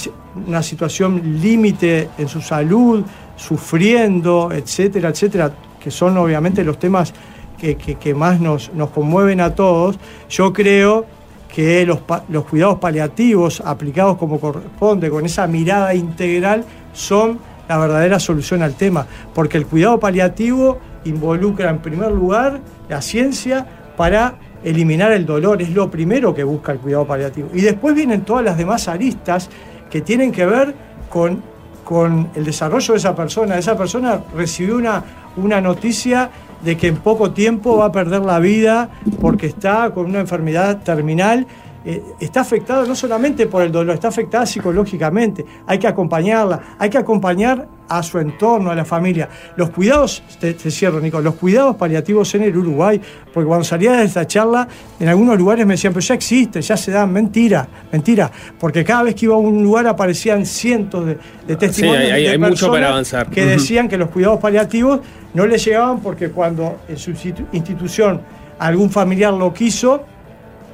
una 0.46 0.62
situación 0.62 1.40
límite 1.40 2.08
en 2.18 2.28
su 2.28 2.40
salud, 2.40 3.04
sufriendo, 3.36 4.50
etcétera, 4.52 5.08
etcétera, 5.10 5.52
que 5.80 5.90
son 5.90 6.16
obviamente 6.16 6.64
los 6.64 6.78
temas 6.78 7.12
que, 7.58 7.76
que- 7.76 7.94
que 7.96 8.14
más 8.14 8.40
nos, 8.40 8.72
nos 8.74 8.90
conmueven 8.90 9.40
a 9.40 9.54
todos, 9.54 9.98
yo 10.28 10.52
creo 10.52 11.06
que 11.52 11.84
los, 11.86 12.00
los 12.28 12.44
cuidados 12.46 12.78
paliativos 12.78 13.60
aplicados 13.60 14.16
como 14.16 14.40
corresponde, 14.40 15.10
con 15.10 15.24
esa 15.26 15.46
mirada 15.46 15.94
integral, 15.94 16.64
son 16.92 17.38
la 17.68 17.78
verdadera 17.78 18.18
solución 18.18 18.62
al 18.62 18.74
tema, 18.74 19.06
porque 19.34 19.58
el 19.58 19.66
cuidado 19.66 20.00
paliativo 20.00 20.78
involucra 21.04 21.70
en 21.70 21.78
primer 21.78 22.10
lugar 22.12 22.60
la 22.88 23.00
ciencia 23.02 23.66
para 23.96 24.34
eliminar 24.64 25.12
el 25.12 25.26
dolor, 25.26 25.62
es 25.62 25.70
lo 25.70 25.90
primero 25.90 26.34
que 26.34 26.44
busca 26.44 26.72
el 26.72 26.78
cuidado 26.78 27.06
paliativo. 27.06 27.48
Y 27.52 27.60
después 27.62 27.94
vienen 27.94 28.22
todas 28.22 28.44
las 28.44 28.56
demás 28.56 28.88
aristas 28.88 29.48
que 29.90 30.00
tienen 30.00 30.32
que 30.32 30.46
ver 30.46 30.74
con, 31.08 31.42
con 31.84 32.28
el 32.34 32.44
desarrollo 32.44 32.94
de 32.94 32.98
esa 32.98 33.14
persona. 33.14 33.58
Esa 33.58 33.76
persona 33.76 34.20
recibió 34.34 34.76
una, 34.76 35.02
una 35.36 35.60
noticia 35.60 36.30
de 36.64 36.76
que 36.76 36.86
en 36.86 36.96
poco 36.96 37.32
tiempo 37.32 37.76
va 37.76 37.86
a 37.86 37.92
perder 37.92 38.22
la 38.22 38.38
vida 38.38 38.88
porque 39.20 39.46
está 39.46 39.90
con 39.90 40.06
una 40.06 40.20
enfermedad 40.20 40.82
terminal. 40.82 41.46
Eh, 41.84 42.00
está 42.20 42.42
afectada 42.42 42.86
no 42.86 42.94
solamente 42.94 43.46
por 43.46 43.62
el 43.62 43.72
dolor, 43.72 43.94
está 43.94 44.08
afectada 44.08 44.46
psicológicamente. 44.46 45.44
Hay 45.66 45.78
que 45.78 45.88
acompañarla, 45.88 46.76
hay 46.78 46.88
que 46.88 46.98
acompañar 46.98 47.66
a 47.88 48.02
su 48.02 48.18
entorno, 48.18 48.70
a 48.70 48.74
la 48.74 48.84
familia. 48.84 49.28
Los 49.56 49.70
cuidados, 49.70 50.22
te, 50.40 50.54
te 50.54 50.70
cierro, 50.70 51.00
Nico, 51.00 51.20
los 51.20 51.34
cuidados 51.34 51.76
paliativos 51.76 52.34
en 52.36 52.44
el 52.44 52.56
Uruguay, 52.56 53.00
porque 53.34 53.46
cuando 53.46 53.64
salía 53.64 53.92
de 53.92 54.04
esta 54.04 54.26
charla, 54.26 54.66
en 54.98 55.08
algunos 55.08 55.36
lugares 55.36 55.66
me 55.66 55.74
decían, 55.74 55.92
pero 55.92 56.06
ya 56.06 56.14
existe, 56.14 56.62
ya 56.62 56.76
se 56.76 56.90
dan. 56.92 57.12
Mentira, 57.12 57.68
mentira, 57.90 58.30
porque 58.58 58.84
cada 58.84 59.02
vez 59.02 59.14
que 59.14 59.26
iba 59.26 59.34
a 59.34 59.38
un 59.38 59.62
lugar 59.62 59.86
aparecían 59.88 60.46
cientos 60.46 61.04
de, 61.04 61.18
de 61.46 61.56
testimonios 61.56 62.04
hay- 62.04 62.10
hay- 62.12 62.22
de 62.24 62.28
hay 62.30 62.38
mucho 62.38 62.50
personas 62.50 62.74
para 62.76 62.88
avanzar. 62.90 63.28
que 63.28 63.44
decían 63.44 63.88
que 63.88 63.98
los 63.98 64.08
cuidados 64.08 64.38
paliativos 64.40 65.00
no 65.34 65.46
les 65.46 65.64
llegaban 65.64 66.00
porque 66.00 66.30
cuando 66.30 66.76
en 66.88 66.96
su 66.96 67.12
institución 67.52 68.20
algún 68.58 68.90
familiar 68.90 69.32
lo 69.34 69.52
quiso, 69.52 70.04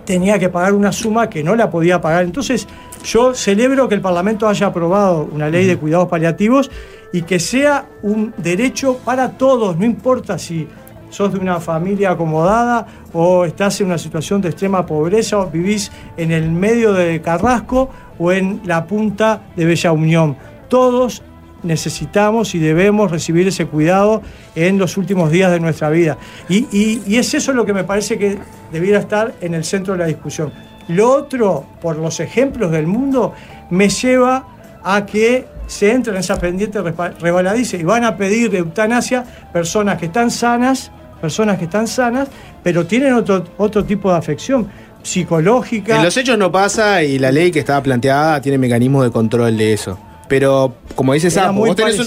tenía 0.08 0.38
que 0.38 0.48
pagar 0.48 0.72
una 0.72 0.90
suma 0.90 1.28
que 1.28 1.44
no 1.44 1.54
la 1.54 1.68
podía 1.68 2.00
pagar. 2.00 2.24
Entonces, 2.24 2.66
yo 3.04 3.34
celebro 3.34 3.90
que 3.90 3.94
el 3.94 4.00
Parlamento 4.00 4.48
haya 4.48 4.68
aprobado 4.68 5.28
una 5.30 5.50
ley 5.50 5.66
de 5.66 5.76
cuidados 5.76 6.08
paliativos 6.08 6.70
y 7.12 7.20
que 7.22 7.38
sea 7.38 7.84
un 8.00 8.32
derecho 8.38 8.96
para 9.04 9.32
todos, 9.32 9.76
no 9.76 9.84
importa 9.84 10.38
si 10.38 10.66
sos 11.10 11.34
de 11.34 11.38
una 11.38 11.60
familia 11.60 12.12
acomodada 12.12 12.86
o 13.12 13.44
estás 13.44 13.82
en 13.82 13.88
una 13.88 13.98
situación 13.98 14.40
de 14.40 14.48
extrema 14.48 14.86
pobreza 14.86 15.40
o 15.40 15.50
vivís 15.50 15.92
en 16.16 16.32
el 16.32 16.50
medio 16.50 16.94
de 16.94 17.20
Carrasco 17.20 17.90
o 18.18 18.32
en 18.32 18.62
la 18.64 18.86
punta 18.86 19.42
de 19.56 19.66
Bella 19.66 19.92
Unión. 19.92 20.38
Todos 20.70 21.22
necesitamos 21.62 22.54
y 22.54 22.58
debemos 22.58 23.10
recibir 23.10 23.48
ese 23.48 23.66
cuidado 23.66 24.22
en 24.54 24.78
los 24.78 24.96
últimos 24.96 25.30
días 25.30 25.50
de 25.50 25.60
nuestra 25.60 25.90
vida. 25.90 26.18
Y, 26.48 26.66
y- 26.70 27.02
y 27.06 27.16
es 27.16 27.34
eso 27.34 27.52
lo 27.52 27.64
que 27.66 27.72
me 27.72 27.84
parece 27.84 28.18
que 28.18 28.38
debiera 28.72 28.98
estar 28.98 29.34
en 29.40 29.54
el 29.54 29.64
centro 29.64 29.94
de 29.94 29.98
la 30.00 30.06
discusión. 30.06 30.52
Lo 30.88 31.10
otro, 31.12 31.66
por 31.82 31.96
los 31.96 32.20
ejemplos 32.20 32.70
del 32.70 32.86
mundo, 32.86 33.34
me 33.70 33.88
lleva 33.88 34.46
a 34.82 35.04
que 35.04 35.46
se 35.66 35.92
entre 35.92 36.12
en 36.14 36.20
esa 36.20 36.38
pendiente 36.38 36.80
rebaladiza 37.20 37.76
y 37.76 37.82
van 37.82 38.04
a 38.04 38.16
pedir 38.16 38.54
eutanasia 38.54 39.22
personas 39.52 39.98
que 39.98 40.06
están 40.06 40.30
sanas, 40.30 40.90
personas 41.20 41.58
que 41.58 41.64
están 41.64 41.86
sanas, 41.86 42.28
pero 42.62 42.86
tienen 42.86 43.12
otro, 43.12 43.44
otro 43.58 43.84
tipo 43.84 44.10
de 44.10 44.16
afección 44.16 44.68
psicológica. 45.02 45.96
En 45.96 46.04
los 46.04 46.16
hechos 46.16 46.38
no 46.38 46.50
pasa 46.50 47.02
y 47.02 47.18
la 47.18 47.30
ley 47.32 47.50
que 47.50 47.58
estaba 47.58 47.82
planteada 47.82 48.40
tiene 48.40 48.56
mecanismos 48.58 49.04
de 49.04 49.10
control 49.10 49.56
de 49.58 49.72
eso. 49.74 49.98
Pero, 50.28 50.74
como 50.94 51.14
dice 51.14 51.30
Sapo, 51.30 51.52
vos 51.68 51.76
tenés, 51.76 51.94
un- 52.00 52.06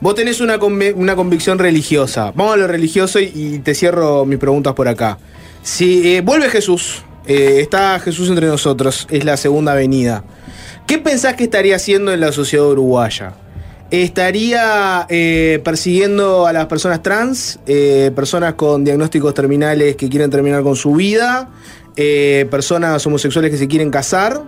vos 0.00 0.14
tenés 0.14 0.40
una, 0.40 0.58
una 0.96 1.14
convicción 1.16 1.58
religiosa. 1.58 2.32
Vamos 2.34 2.54
a 2.54 2.56
lo 2.56 2.66
religioso 2.66 3.20
y, 3.20 3.30
y 3.34 3.58
te 3.60 3.74
cierro 3.74 4.24
mis 4.24 4.38
preguntas 4.38 4.74
por 4.74 4.88
acá. 4.88 5.18
Si 5.62 6.16
eh, 6.16 6.20
vuelve 6.20 6.48
Jesús, 6.50 7.02
eh, 7.26 7.58
está 7.60 7.98
Jesús 8.00 8.28
entre 8.28 8.46
nosotros, 8.46 9.06
es 9.10 9.24
la 9.24 9.36
segunda 9.36 9.74
venida. 9.74 10.24
¿Qué 10.86 10.98
pensás 10.98 11.34
que 11.34 11.44
estaría 11.44 11.76
haciendo 11.76 12.12
en 12.12 12.20
la 12.20 12.32
sociedad 12.32 12.66
uruguaya? 12.66 13.34
¿Estaría 13.92 15.06
eh, 15.08 15.60
persiguiendo 15.64 16.46
a 16.46 16.52
las 16.52 16.66
personas 16.66 17.02
trans, 17.02 17.58
eh, 17.66 18.10
personas 18.16 18.54
con 18.54 18.84
diagnósticos 18.84 19.34
terminales 19.34 19.96
que 19.96 20.08
quieren 20.08 20.30
terminar 20.30 20.62
con 20.62 20.74
su 20.76 20.92
vida, 20.94 21.48
personas 22.50 23.04
homosexuales 23.06 23.50
que 23.50 23.58
se 23.58 23.68
quieren 23.68 23.90
casar? 23.90 24.42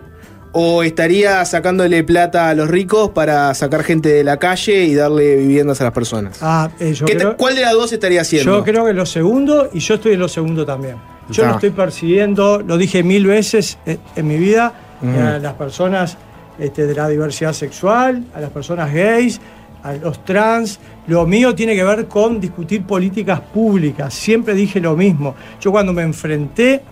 ¿O 0.54 0.82
estaría 0.82 1.42
sacándole 1.46 2.04
plata 2.04 2.50
a 2.50 2.54
los 2.54 2.68
ricos 2.68 3.10
para 3.10 3.54
sacar 3.54 3.82
gente 3.84 4.10
de 4.10 4.22
la 4.22 4.36
calle 4.36 4.84
y 4.84 4.94
darle 4.94 5.36
viviendas 5.36 5.80
a 5.80 5.84
las 5.84 5.92
personas? 5.94 6.38
Ah, 6.42 6.70
eh, 6.78 6.92
yo 6.92 7.06
¿Qué 7.06 7.14
te- 7.14 7.18
creo- 7.20 7.36
¿Cuál 7.38 7.54
de 7.54 7.62
las 7.62 7.72
dos 7.72 7.90
estaría 7.92 8.20
haciendo? 8.20 8.58
Yo 8.58 8.64
creo 8.64 8.84
que 8.84 8.92
lo 8.92 9.06
segundo 9.06 9.70
y 9.72 9.78
yo 9.80 9.94
estoy 9.94 10.12
en 10.12 10.20
lo 10.20 10.28
segundo 10.28 10.66
también. 10.66 10.96
Yo 11.30 11.44
Ah. 11.44 11.48
no 11.48 11.54
estoy 11.54 11.70
persiguiendo, 11.70 12.62
lo 12.66 12.76
dije 12.76 13.02
mil 13.02 13.26
veces 13.26 13.78
eh, 13.86 13.96
en 14.14 14.28
mi 14.28 14.36
vida, 14.36 14.74
a 15.02 15.38
las 15.38 15.54
personas 15.54 16.16
este, 16.58 16.86
de 16.86 16.94
la 16.94 17.08
diversidad 17.08 17.54
sexual, 17.54 18.24
a 18.34 18.40
las 18.40 18.50
personas 18.50 18.92
gays, 18.92 19.40
a 19.82 19.94
los 19.94 20.22
trans. 20.24 20.78
Lo 21.06 21.26
mío 21.26 21.54
tiene 21.54 21.74
que 21.74 21.82
ver 21.82 22.06
con 22.06 22.38
discutir 22.40 22.84
políticas 22.84 23.40
públicas. 23.40 24.12
Siempre 24.12 24.54
dije 24.54 24.80
lo 24.80 24.94
mismo. 24.96 25.34
Yo 25.60 25.72
cuando 25.72 25.92
me 25.94 26.02
enfrenté 26.02 26.82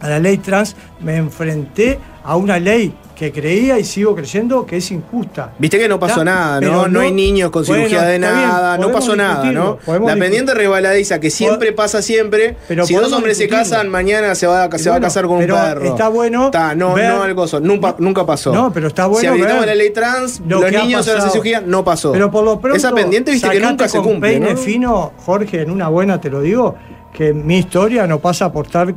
a 0.00 0.08
la 0.08 0.18
ley 0.18 0.38
trans, 0.38 0.76
me 1.00 1.16
enfrenté 1.16 1.98
a 2.24 2.36
una 2.36 2.58
ley 2.58 2.94
que 3.16 3.32
creía 3.32 3.76
y 3.80 3.84
sigo 3.84 4.14
creyendo 4.14 4.64
que 4.64 4.76
es 4.76 4.92
injusta. 4.92 5.52
Viste 5.58 5.76
que 5.76 5.88
no 5.88 5.98
pasó 5.98 6.24
nada, 6.24 6.60
¿no? 6.60 6.86
No 6.86 7.00
hay 7.00 7.10
niños 7.10 7.50
con 7.50 7.64
Bueno, 7.64 7.86
cirugía 7.88 8.02
de 8.06 8.18
bien, 8.18 8.20
nada, 8.20 8.78
no 8.78 8.92
pasó 8.92 9.16
nada, 9.16 9.50
¿no? 9.50 9.78
La 10.06 10.14
pendiente 10.14 10.54
resbaladiza 10.54 11.18
que 11.18 11.28
siempre 11.30 11.72
pasa 11.72 12.00
siempre. 12.00 12.56
Pero 12.68 12.86
si 12.86 12.94
dos 12.94 13.12
hombres 13.12 13.36
se 13.38 13.48
casan, 13.48 13.88
mañana 13.88 14.36
se 14.36 14.46
va, 14.46 14.64
a- 14.64 14.78
se 14.78 14.88
va 14.88 14.96
a 14.96 14.98
bueno, 14.98 15.06
casar 15.06 15.26
con 15.26 15.38
un 15.38 15.46
perro. 15.46 15.84
está 15.84 16.08
bueno 16.08 16.46
Está, 16.46 16.76
no, 16.76 16.94
ver- 16.94 17.08
no 17.12 17.22
algo 17.24 17.46
nunca, 17.60 17.96
nunca 17.98 18.24
pasó. 18.24 18.52
No, 18.52 18.72
pero 18.72 18.86
está 18.86 19.06
bueno 19.06 19.20
Si 19.22 19.26
habilitamos 19.26 19.60
ver 19.66 19.68
la 19.70 19.74
ley 19.74 19.90
trans, 19.90 20.40
lo 20.46 20.60
los 20.60 20.70
niños 20.70 21.04
se 21.04 21.10
hacen 21.12 21.30
cirugía, 21.32 21.60
no 21.60 21.82
pasó. 21.82 22.12
Pero 22.12 22.30
por 22.30 22.44
lo 22.44 22.60
pronto, 22.60 22.76
Esa 22.76 22.92
pendiente, 22.92 23.32
viste 23.32 23.48
que 23.50 23.58
nunca 23.58 23.88
se 23.88 23.98
cumple. 24.00 24.30
peine 24.30 24.52
¿no? 24.54 24.56
fino, 24.60 25.12
Jorge, 25.26 25.62
en 25.62 25.72
una 25.72 25.88
buena 25.88 26.20
te 26.20 26.30
lo 26.30 26.40
digo, 26.40 26.76
que 27.12 27.32
mi 27.32 27.58
historia 27.58 28.06
no 28.06 28.20
pasa 28.20 28.52
por 28.52 28.66
estar 28.66 28.94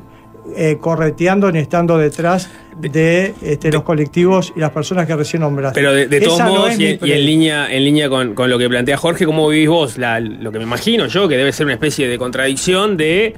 eh, 0.55 0.77
correteando 0.79 1.51
ni 1.51 1.59
estando 1.59 1.97
detrás 1.97 2.49
de 2.79 3.33
este, 3.41 3.71
los 3.71 3.83
colectivos 3.83 4.51
y 4.55 4.59
las 4.59 4.71
personas 4.71 5.05
que 5.05 5.15
recién 5.15 5.41
nombraste. 5.41 5.79
Pero 5.79 5.93
de, 5.93 6.07
de 6.07 6.19
todos 6.21 6.35
Esa 6.39 6.47
modos, 6.47 6.79
y, 6.79 6.97
en 7.01 7.25
línea, 7.25 7.71
en 7.71 7.83
línea 7.83 8.09
con, 8.09 8.33
con 8.33 8.49
lo 8.49 8.57
que 8.57 8.67
plantea 8.67 8.97
Jorge, 8.97 9.25
¿cómo 9.25 9.47
vivís 9.49 9.69
vos? 9.69 9.97
La- 9.97 10.19
lo 10.19 10.51
que 10.51 10.57
me 10.57 10.63
imagino 10.65 11.05
yo, 11.07 11.27
que 11.27 11.37
debe 11.37 11.51
ser 11.51 11.65
una 11.65 11.73
especie 11.73 12.07
de 12.07 12.17
contradicción 12.17 12.97
de 12.97 13.35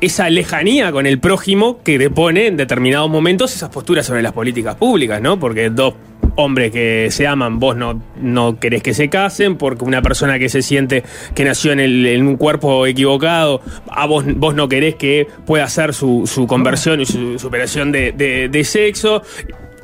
esa 0.00 0.28
lejanía 0.28 0.92
con 0.92 1.06
el 1.06 1.18
prójimo 1.18 1.80
que 1.82 1.98
depone 1.98 2.48
en 2.48 2.56
determinados 2.58 3.08
momentos 3.10 3.54
esas 3.54 3.70
posturas 3.70 4.04
sobre 4.06 4.22
las 4.22 4.32
políticas 4.32 4.74
públicas, 4.76 5.20
¿no? 5.22 5.40
Porque 5.40 5.70
dos 5.70 5.94
hombres 6.36 6.70
que 6.70 7.08
se 7.10 7.26
aman, 7.26 7.58
vos 7.58 7.76
no, 7.76 8.00
no 8.20 8.58
querés 8.60 8.82
que 8.82 8.94
se 8.94 9.08
casen, 9.08 9.56
porque 9.56 9.84
una 9.84 10.02
persona 10.02 10.38
que 10.38 10.48
se 10.48 10.62
siente 10.62 11.02
que 11.34 11.44
nació 11.44 11.72
en, 11.72 11.80
el- 11.80 12.06
en 12.06 12.26
un 12.26 12.36
cuerpo 12.36 12.86
equivocado, 12.86 13.60
a 13.90 14.06
vos, 14.06 14.24
vos 14.36 14.54
no 14.54 14.68
querés 14.68 14.94
que 14.94 15.26
pueda 15.46 15.64
hacer 15.64 15.94
su, 15.94 16.26
su 16.26 16.46
conversión 16.46 17.00
y 17.00 17.06
su 17.06 17.38
superación 17.38 17.90
de, 17.92 18.12
de- 18.12 18.48
de 18.48 18.64
sexo. 18.64 19.22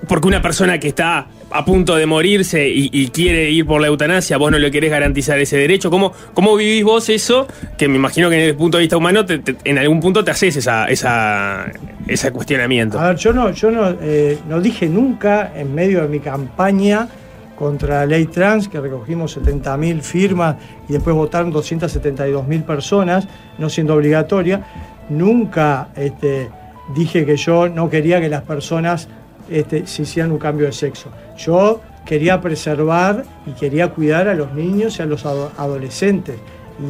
Porque 0.09 0.27
una 0.29 0.43
persona 0.43 0.79
que 0.79 0.89
está 0.89 1.27
a 1.55 1.65
punto 1.65 1.95
de 1.97 2.07
morirse 2.07 2.69
y, 2.69 3.09
quiere 3.09 3.51
ir 3.51 3.67
por 3.67 3.81
la 3.81 3.89
eutanasia, 3.89 4.37
vos 4.39 4.51
no 4.51 4.59
le 4.59 4.71
querés 4.71 4.91
garantizar 4.91 5.39
ese 5.39 5.57
derecho. 5.57 5.91
¿Cómo, 5.91 6.13
¿Cómo 6.35 6.57
vivís 6.57 6.85
vos 6.85 7.09
eso? 7.09 7.47
Que 7.77 7.89
me 7.89 7.97
imagino 7.97 8.31
que 8.31 8.37
en 8.37 8.49
el 8.51 8.57
punto 8.57 8.79
de 8.79 8.83
vista 8.83 8.97
humano, 8.97 9.25
te- 9.25 9.43
en 9.65 9.79
algún 9.79 10.01
punto 10.01 10.25
te 10.25 10.31
haces 10.31 10.57
esa, 10.57 10.87
esa, 10.89 11.67
ese 12.09 12.31
cuestionamiento. 12.33 12.99
A 12.99 13.09
ver, 13.09 13.17
yo 13.17 13.33
no, 13.33 13.51
yo 13.53 13.71
no, 13.71 13.95
eh, 14.01 14.39
no 14.49 14.61
dije 14.61 14.89
nunca 14.89 15.53
en 15.55 15.75
medio 15.75 16.03
de 16.03 16.09
mi 16.09 16.21
campaña 16.21 17.09
contra 17.57 18.01
la 18.01 18.07
ley 18.07 18.27
trans, 18.27 18.69
que 18.69 18.81
recogimos 18.81 19.37
70.000 19.39 20.01
firmas 20.01 20.57
y 20.89 20.95
después 20.95 21.15
votaron 21.15 21.53
272.000 21.53 22.63
personas, 22.65 23.29
no 23.59 23.69
siendo 23.69 23.95
obligatoria, 23.95 24.63
nunca 25.09 25.89
este, 25.97 26.49
dije 26.95 27.25
que 27.25 27.37
yo 27.37 27.69
no 27.69 27.89
quería 27.91 28.21
que 28.21 28.29
las 28.29 28.43
personas 28.43 29.09
este, 29.51 29.87
se 29.87 30.03
hicieran 30.03 30.33
un 30.33 30.39
cambio 30.39 30.67
de 30.67 30.73
sexo. 30.73 31.11
Yo 31.37 31.81
quería 32.05 32.41
preservar 32.41 33.25
y 33.47 33.53
quería 33.53 33.89
cuidar 33.89 34.29
a 34.29 34.35
los 34.35 34.53
niños 34.55 34.99
y 34.99 35.03
a 35.03 35.07
los 35.07 35.25
ado- 35.25 35.53
adolescentes. 35.57 36.37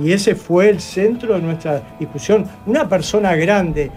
Y 0.02 0.12
ese 0.12 0.34
fue 0.34 0.70
el 0.70 0.80
centro 0.80 1.34
de 1.34 1.42
nuestra 1.42 1.82
discusión. 1.98 2.46
Una 2.66 2.88
persona 2.88 3.34
grande 3.34 3.90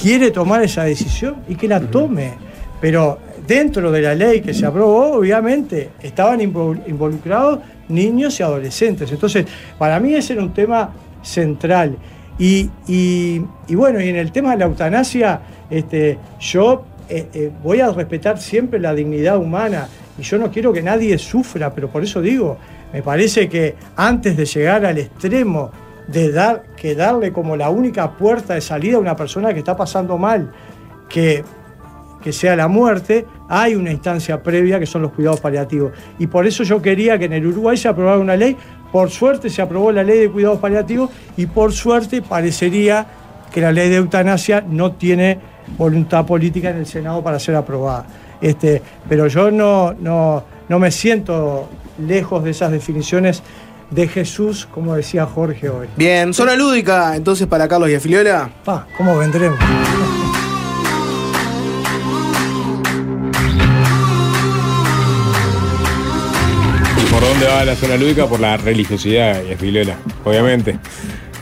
quiere 0.00 0.30
tomar 0.30 0.62
esa 0.62 0.84
decisión 0.84 1.36
y 1.48 1.54
que 1.54 1.68
la 1.68 1.80
tome. 1.80 2.34
Pero 2.80 3.18
dentro 3.46 3.90
de 3.92 4.02
la 4.02 4.14
ley 4.14 4.40
que 4.40 4.52
se 4.52 4.66
aprobó, 4.66 5.12
obviamente, 5.18 5.90
estaban 6.02 6.40
invo- 6.40 6.80
involucrados 6.86 7.60
niños 7.88 8.38
y 8.40 8.42
adolescentes. 8.42 9.10
Entonces, 9.12 9.46
para 9.78 10.00
mí 10.00 10.14
ese 10.14 10.32
era 10.32 10.42
un 10.42 10.52
tema 10.52 10.90
central. 11.22 11.96
Y, 12.38 12.68
y- 12.88 13.42
y 13.68 13.74
bueno, 13.74 14.00
y 14.00 14.08
en 14.08 14.16
el 14.16 14.32
tema 14.32 14.50
de 14.52 14.58
la 14.58 14.64
eutanasia, 14.66 15.40
este, 15.70 16.18
yo 16.40 16.84
eh, 17.08 17.28
eh, 17.34 17.52
voy 17.62 17.80
a 17.80 17.90
respetar 17.90 18.38
siempre 18.38 18.80
la 18.80 18.94
dignidad 18.94 19.38
humana 19.38 19.88
y 20.18 20.22
yo 20.22 20.38
no 20.38 20.50
quiero 20.50 20.72
que 20.72 20.82
nadie 20.82 21.16
sufra, 21.18 21.72
pero 21.72 21.88
por 21.88 22.02
eso 22.02 22.20
digo, 22.20 22.58
me 22.92 23.02
parece 23.02 23.48
que 23.48 23.76
antes 23.96 24.36
de 24.36 24.44
llegar 24.44 24.84
al 24.84 24.98
extremo 24.98 25.70
de 26.08 26.32
dar, 26.32 26.64
que 26.76 26.94
darle 26.94 27.32
como 27.32 27.56
la 27.56 27.70
única 27.70 28.16
puerta 28.16 28.54
de 28.54 28.60
salida 28.60 28.96
a 28.96 29.00
una 29.00 29.16
persona 29.16 29.52
que 29.52 29.60
está 29.60 29.76
pasando 29.76 30.18
mal, 30.18 30.52
que, 31.08 31.44
que 32.22 32.32
sea 32.32 32.56
la 32.56 32.68
muerte, 32.68 33.26
hay 33.48 33.74
una 33.74 33.92
instancia 33.92 34.42
previa 34.42 34.78
que 34.80 34.86
son 34.86 35.02
los 35.02 35.12
cuidados 35.12 35.40
paliativos. 35.40 35.92
Y 36.18 36.26
por 36.26 36.46
eso 36.46 36.64
yo 36.64 36.80
quería 36.82 37.18
que 37.18 37.26
en 37.26 37.34
el 37.34 37.46
Uruguay 37.46 37.76
se 37.76 37.88
aprobara 37.88 38.18
una 38.18 38.36
ley, 38.36 38.56
por 38.90 39.10
suerte 39.10 39.50
se 39.50 39.62
aprobó 39.62 39.92
la 39.92 40.02
ley 40.02 40.20
de 40.20 40.30
cuidados 40.30 40.58
paliativos 40.58 41.10
y 41.36 41.46
por 41.46 41.72
suerte 41.72 42.22
parecería 42.22 43.06
que 43.52 43.60
la 43.60 43.72
ley 43.72 43.88
de 43.88 43.96
eutanasia 43.96 44.64
no 44.66 44.92
tiene 44.92 45.38
voluntad 45.78 46.26
política 46.26 46.70
en 46.70 46.78
el 46.78 46.86
Senado 46.86 47.22
para 47.22 47.38
ser 47.38 47.56
aprobada. 47.56 48.06
Este, 48.40 48.82
pero 49.08 49.26
yo 49.26 49.50
no, 49.50 49.94
no, 49.94 50.44
no 50.68 50.78
me 50.78 50.90
siento 50.90 51.68
lejos 51.98 52.44
de 52.44 52.50
esas 52.50 52.70
definiciones 52.70 53.42
de 53.90 54.08
Jesús, 54.08 54.66
como 54.72 54.94
decía 54.94 55.26
Jorge 55.26 55.68
hoy. 55.68 55.86
Bien, 55.96 56.34
zona 56.34 56.54
lúdica, 56.56 57.14
entonces 57.16 57.46
para 57.46 57.68
Carlos 57.68 57.90
y 57.90 57.94
Afiliola. 57.94 58.50
Pa, 58.64 58.86
¿cómo 58.96 59.16
vendremos? 59.16 59.58
¿Y 66.98 67.12
por 67.12 67.20
dónde 67.20 67.46
va 67.46 67.64
la 67.64 67.76
zona 67.76 67.96
lúdica? 67.96 68.26
Por 68.26 68.40
la 68.40 68.56
religiosidad 68.56 69.42
y 69.48 69.52
Afiluela, 69.52 69.96
obviamente. 70.24 70.78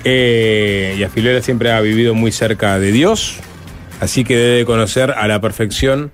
Eh, 0.04 0.96
y 0.98 1.02
Afiluela 1.02 1.40
siempre 1.40 1.72
ha 1.72 1.80
vivido 1.80 2.14
muy 2.14 2.30
cerca 2.30 2.78
de 2.78 2.92
Dios, 2.92 3.38
así 4.00 4.24
que 4.24 4.36
debe 4.36 4.64
conocer 4.64 5.10
a 5.12 5.26
la 5.28 5.40
perfección 5.40 6.12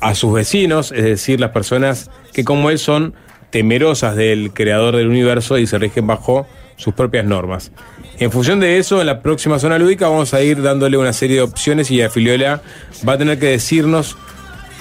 a 0.00 0.14
sus 0.14 0.32
vecinos, 0.32 0.92
es 0.92 1.04
decir, 1.04 1.40
las 1.40 1.50
personas 1.50 2.10
que 2.32 2.44
como 2.44 2.70
él 2.70 2.78
son 2.78 3.14
temerosas 3.50 4.16
del 4.16 4.52
creador 4.52 4.96
del 4.96 5.08
universo 5.08 5.58
y 5.58 5.66
se 5.66 5.78
rigen 5.78 6.06
bajo 6.06 6.46
sus 6.76 6.94
propias 6.94 7.24
normas. 7.24 7.72
En 8.18 8.30
función 8.30 8.60
de 8.60 8.78
eso, 8.78 9.00
en 9.00 9.06
la 9.06 9.20
próxima 9.20 9.58
zona 9.58 9.78
lúdica 9.78 10.08
vamos 10.08 10.34
a 10.34 10.42
ir 10.42 10.62
dándole 10.62 10.96
una 10.96 11.12
serie 11.12 11.36
de 11.36 11.42
opciones 11.42 11.90
y 11.90 12.00
Afiliola 12.02 12.62
va 13.06 13.14
a 13.14 13.18
tener 13.18 13.38
que 13.38 13.46
decirnos 13.46 14.16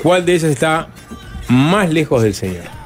cuál 0.02 0.26
de 0.26 0.34
ellas 0.34 0.52
está 0.52 0.88
más 1.48 1.92
lejos 1.92 2.24
del 2.24 2.34
Señor. 2.34 2.79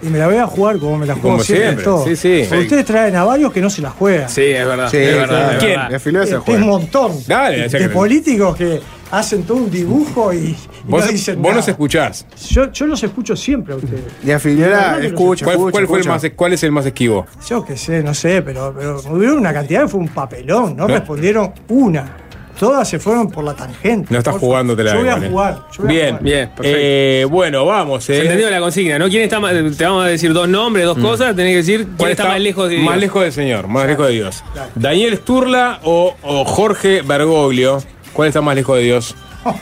Y 0.00 0.06
me 0.06 0.18
la 0.18 0.26
voy 0.28 0.36
a 0.36 0.46
jugar 0.46 0.78
como 0.78 0.96
me 0.96 1.06
la 1.06 1.14
juego 1.14 1.30
Como 1.30 1.42
siempre, 1.42 1.66
siempre, 1.66 1.84
todo. 1.84 2.04
sí, 2.04 2.14
sí. 2.16 2.42
Ustedes 2.56 2.84
traen 2.84 3.16
a 3.16 3.24
varios 3.24 3.52
que 3.52 3.60
no 3.60 3.68
se 3.68 3.82
la 3.82 3.90
juegan. 3.90 4.28
Sí, 4.28 4.42
es 4.42 4.64
verdad. 4.66 4.88
Sí, 4.90 4.96
es 4.98 5.14
verdad, 5.16 5.52
es 5.54 5.58
¿Quién? 5.58 5.70
verdad. 5.72 5.90
Este 6.22 6.34
es 6.36 6.40
juega. 6.44 6.60
un 6.62 6.68
montón 6.68 7.12
Dale, 7.26 7.68
de 7.68 7.78
que- 7.78 7.88
políticos 7.88 8.56
que 8.56 8.80
hacen 9.10 9.42
todo 9.42 9.56
un 9.58 9.70
dibujo 9.70 10.32
y, 10.32 10.36
y 10.36 10.56
Vos, 10.84 11.04
no 11.04 11.10
dicen 11.10 11.36
vos 11.36 11.44
nada. 11.50 11.56
nos 11.56 11.68
escuchás. 11.68 12.26
Yo, 12.50 12.70
yo 12.70 12.86
los 12.86 13.02
escucho 13.02 13.34
siempre 13.34 13.74
a 13.74 13.76
ustedes. 13.78 14.04
Y 14.22 14.30
verdad 14.30 15.00
que 15.00 15.06
escucha, 15.08 15.44
¿Cuál, 15.44 15.56
escucha, 15.56 15.86
fue 15.86 15.98
el 16.00 16.06
más, 16.08 16.22
¿Cuál 16.36 16.52
es 16.52 16.62
el 16.62 16.72
más 16.72 16.86
esquivo? 16.86 17.26
Yo 17.48 17.64
qué 17.64 17.76
sé, 17.76 18.02
no 18.02 18.14
sé, 18.14 18.42
pero, 18.42 18.72
pero 18.78 19.00
hubo 19.00 19.34
una 19.34 19.52
cantidad 19.52 19.82
que 19.82 19.88
fue 19.88 20.00
un 20.00 20.08
papelón. 20.08 20.76
No, 20.76 20.86
No. 20.86 20.94
respondieron 20.94 21.52
una. 21.68 22.16
Todas 22.58 22.88
se 22.88 22.98
fueron 22.98 23.30
por 23.30 23.44
la 23.44 23.54
tangente. 23.54 24.12
No 24.12 24.18
estás 24.18 24.32
Por 24.32 24.40
favor. 24.40 24.54
jugándotela 24.56 24.92
Yo 24.94 24.98
voy 25.00 25.08
a 25.08 25.16
eh. 25.16 25.28
jugar. 25.30 25.58
yo 25.72 25.82
voy 25.84 25.86
a 25.86 25.92
Bien, 25.92 26.06
jugar. 26.08 26.22
Bien, 26.22 26.48
perfecto. 26.48 26.78
Eh, 26.80 27.26
bueno, 27.30 27.66
vamos. 27.66 28.04
Se 28.04 28.16
Eh. 28.16 28.20
entendió 28.22 28.50
la 28.50 28.60
consigna, 28.60 28.98
¿no? 28.98 29.08
¿Quién 29.08 29.22
está 29.22 29.38
más, 29.40 29.52
te 29.76 29.84
vamos 29.84 30.04
a 30.04 30.08
decir 30.08 30.32
dos 30.32 30.48
nombres, 30.48 30.84
dos 30.86 30.98
cosas, 30.98 31.36
tenés 31.36 31.52
que 31.52 31.56
decir 31.58 31.84
quién 31.84 31.96
¿Cuál 31.96 32.10
está, 32.10 32.24
más 32.28 32.40
lejos 32.40 32.68
de 32.68 32.74
Dios. 32.76 32.84
Más 32.86 32.98
lejos 32.98 33.22
del 33.22 33.32
Señor, 33.32 33.68
más 33.68 33.86
lejos 33.86 34.06
de 34.08 34.12
Dios. 34.12 34.44
Daniel 34.74 35.16
Sturla 35.18 35.80
o, 35.84 36.14
o 36.22 36.44
Jorge 36.44 37.02
Bergoglio. 37.02 37.78
¿Cuál 38.12 38.28
está 38.28 38.40
más 38.40 38.56
lejos 38.56 38.76
de 38.76 38.82
Dios? 38.82 39.14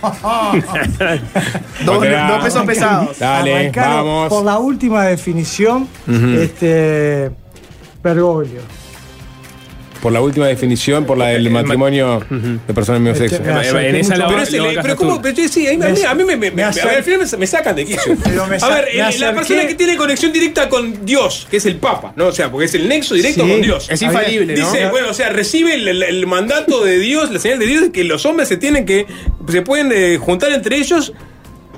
Dos, 1.84 2.04
pesos 2.42 2.64
pesados. 2.64 3.18
Dale, 3.18 3.70
vamos. 3.74 4.28
Por 4.28 4.44
la 4.44 4.58
última 4.58 5.04
definición, 5.04 5.88
este. 6.40 7.30
Bergoglio. 8.02 8.60
Por 10.06 10.12
la 10.12 10.20
última 10.20 10.46
definición, 10.46 11.04
por 11.04 11.18
la 11.18 11.26
del 11.30 11.50
matrimonio 11.50 12.24
de 12.30 12.72
personas 12.72 13.02
del 13.02 13.12
mismo 13.12 13.24
Este, 13.24 13.38
sexo. 13.38 13.76
en 13.80 13.96
esa. 13.96 14.14
Pero, 14.14 14.28
le- 14.28 14.66
bancas 14.68 14.82
pero. 14.84 14.94
¿cómo? 14.96 15.20
Pero 15.20 15.48
sí, 15.48 15.66
a 15.66 15.72
mí, 15.76 15.84
a 16.06 16.10
a 16.12 16.14
me, 16.14 16.24
me- 16.24 16.36
Me 16.36 16.50
me- 16.52 16.62
acer- 16.62 16.86
al 16.88 17.02
final 17.02 17.26
me, 17.28 17.38
me 17.38 17.46
sacan 17.48 17.74
de 17.74 17.86
quicio. 17.86 18.16
Pero 18.22 18.46
me 18.46 18.54
a 18.54 18.68
ver, 18.68 18.88
el- 18.92 19.18
la 19.20 19.34
persona 19.34 19.66
que 19.66 19.74
tiene 19.74 19.96
conexión 19.96 20.32
directa 20.32 20.68
con 20.68 21.04
Dios, 21.04 21.48
que 21.50 21.56
es 21.56 21.66
el 21.66 21.78
Papa, 21.78 22.12
¿no? 22.14 22.26
O 22.28 22.32
sea, 22.32 22.52
porque 22.52 22.66
es 22.66 22.74
el 22.76 22.88
nexo 22.88 23.16
directo 23.16 23.44
Sí. 23.44 23.50
con 23.50 23.60
Dios. 23.62 23.88
Es 23.90 24.00
infalible, 24.00 24.54
¿no? 24.56 24.70
Dice, 24.70 24.86
bueno, 24.90 25.08
o 25.10 25.14
sea, 25.14 25.30
recibe 25.30 25.74
el, 25.74 25.88
el- 25.88 26.02
el 26.04 26.26
mandato 26.28 26.84
de 26.84 27.00
Dios, 27.00 27.32
la 27.32 27.40
señal 27.40 27.58
de 27.58 27.66
Dios, 27.66 27.82
de 27.82 27.90
que 27.90 28.04
los 28.04 28.24
hombres 28.26 28.48
se 28.48 28.56
tienen 28.58 28.86
que, 28.86 29.06
se 29.48 29.62
pueden 29.62 29.90
eh, 29.92 30.18
juntar 30.18 30.52
entre 30.52 30.76
ellos. 30.76 31.14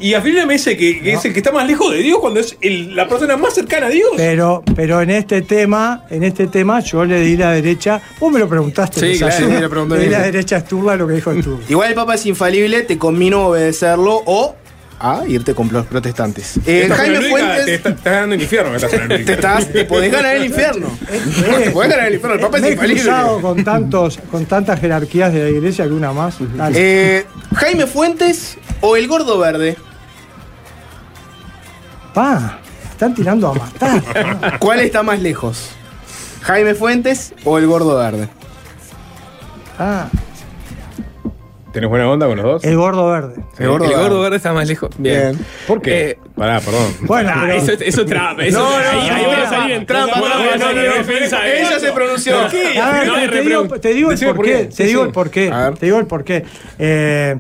Y 0.01 0.15
afirma 0.15 0.47
me 0.47 0.55
dice 0.55 0.77
que, 0.77 1.01
que 1.01 1.13
es 1.15 1.25
el 1.25 1.33
que 1.33 1.39
está 1.41 1.53
más 1.53 1.67
lejos 1.67 1.93
de 1.93 1.99
Dios 1.99 2.19
cuando 2.21 2.41
es 2.41 2.57
el- 2.61 2.95
la 2.95 3.09
persona 3.09 3.37
más 3.37 3.55
cercana 3.55 3.87
a 3.87 3.91
Dios. 3.91 4.11
Pero, 4.17 4.63
pero 4.77 5.01
en 5.03 5.11
este 5.11 5.43
tema, 5.43 6.05
en 6.11 6.23
este 6.25 6.47
tema, 6.47 6.81
yo 6.81 7.05
le 7.05 7.21
di 7.21 7.37
la 7.37 7.53
derecha. 7.53 8.01
Vos 8.21 8.33
me 8.33 8.39
lo 8.39 8.49
preguntaste. 8.49 9.01
Sí, 9.15 9.19
claro, 9.19 9.49
me 9.49 9.61
lo 9.61 9.71
preguntó 9.71 9.97
Le 9.97 10.05
di 10.05 10.09
la 10.11 10.23
derecha 10.23 10.57
a 10.57 10.61
Sturla 10.61 10.97
lo 10.97 11.07
que 11.09 11.15
dijo 11.15 11.33
Sturla. 11.33 11.65
Igual 11.69 11.89
el 11.89 11.95
Papa 11.95 12.15
es 12.15 12.27
infalible, 12.27 12.83
te 12.83 12.97
convino 12.99 13.39
a 13.43 13.47
obedecerlo 13.49 14.23
o 14.27 14.55
a 15.01 15.23
irte 15.29 15.55
con 15.55 15.69
los 15.73 15.87
protestantes. 15.87 16.59
Eh, 16.67 16.89
Jaime 16.93 17.21
Fuentes, 17.31 17.65
Te 17.67 17.75
está- 17.75 17.89
estás 17.91 18.05
ganando 18.05 18.35
el 18.35 18.43
infierno. 18.43 18.73
te, 19.25 19.33
estás, 19.33 19.73
te 19.73 19.85
podés 19.85 20.11
ganar 20.11 20.35
el 20.37 20.45
infierno. 20.47 20.89
Te 21.63 21.71
podés 21.71 21.91
ganar 21.91 22.09
el 22.09 22.15
infierno, 22.15 22.35
el 22.35 22.41
Papa 22.41 22.59
es 22.59 22.71
infalible. 22.73 23.03
cruzado 23.03 23.41
con, 23.41 23.63
tantos, 23.65 24.19
con 24.31 24.47
tantas 24.47 24.81
jerarquías 24.81 25.33
de 25.33 25.45
la 25.45 25.51
iglesia 25.51 25.85
que 25.85 25.93
una 25.93 26.13
más. 26.13 26.39
Eh, 26.75 27.25
Jaime 27.55 27.87
Fuentes 27.87 28.59
o 28.81 28.97
el 28.97 29.07
gordo 29.07 29.39
verde. 29.39 29.77
Pa, 32.15 32.59
están 32.91 33.15
tirando 33.15 33.49
a 33.49 33.55
matar. 33.55 34.59
¿Cuál 34.59 34.81
está 34.81 35.03
más 35.03 35.21
lejos? 35.21 35.71
¿Jaime 36.43 36.75
Fuentes 36.75 37.35
o 37.45 37.59
el 37.59 37.67
gordo 37.67 37.97
verde? 37.99 38.29
Ah. 39.79 40.09
¿Tenés 41.73 41.91
buena 41.91 42.09
onda 42.11 42.27
con 42.27 42.37
los 42.39 42.45
dos? 42.45 42.65
El 42.65 42.77
gordo 42.77 43.09
verde. 43.11 43.35
El 43.59 43.69
gordo, 43.69 44.21
verde 44.23 44.37
está 44.37 44.53
más 44.53 44.67
lejos. 44.67 44.91
Bien. 44.97 45.33
Bien. 45.33 45.47
¿Por 45.67 45.83
qué? 45.83 46.11
Eh, 46.11 46.19
Pará, 46.35 46.61
perdón. 46.61 46.93
Bueno, 47.03 47.31
Ah, 47.33 47.43
pero- 47.43 47.53
eso, 47.55 47.73
eso 47.73 48.01
es 48.03 48.07
trampa. 48.07 48.43
Eso, 48.45 48.59
No, 48.59 48.71
no, 48.71 48.77
ahí, 48.77 49.09
ahí 49.11 49.23
no, 49.23 49.29
voy 49.29 49.37
a 49.37 49.45
no, 49.45 49.51
salir 49.51 49.71
en 49.77 49.87
trampa, 49.87 50.19
no, 50.19 50.29
no, 50.29 50.57
no, 50.57 50.73
no, 50.73 50.81
defensa 50.95 51.41
de 51.41 51.61
ella 51.61 51.79
se 51.79 51.93
pronunció. 51.93 52.41
¿Por 52.41 52.51
qué? 52.51 52.79
A 52.81 52.91
ver, 52.93 53.07
No, 53.07 53.15
te, 53.15 53.41
digo, 53.43 53.69
te 53.81 53.89
digo 53.93 54.11
el 54.11 54.17
Decime 54.17 54.35
por. 54.35 54.47
Te 54.47 54.85
digo 54.85 55.03
el 55.05 55.13
por 55.13 55.31
qué. 55.31 55.51
A 55.53 55.69
ver. 55.71 55.79
Te 55.79 55.87
digo 55.87 55.99
el 55.99 56.07
por 56.07 56.25
qué. 56.25 56.45
Eh, 56.79 57.37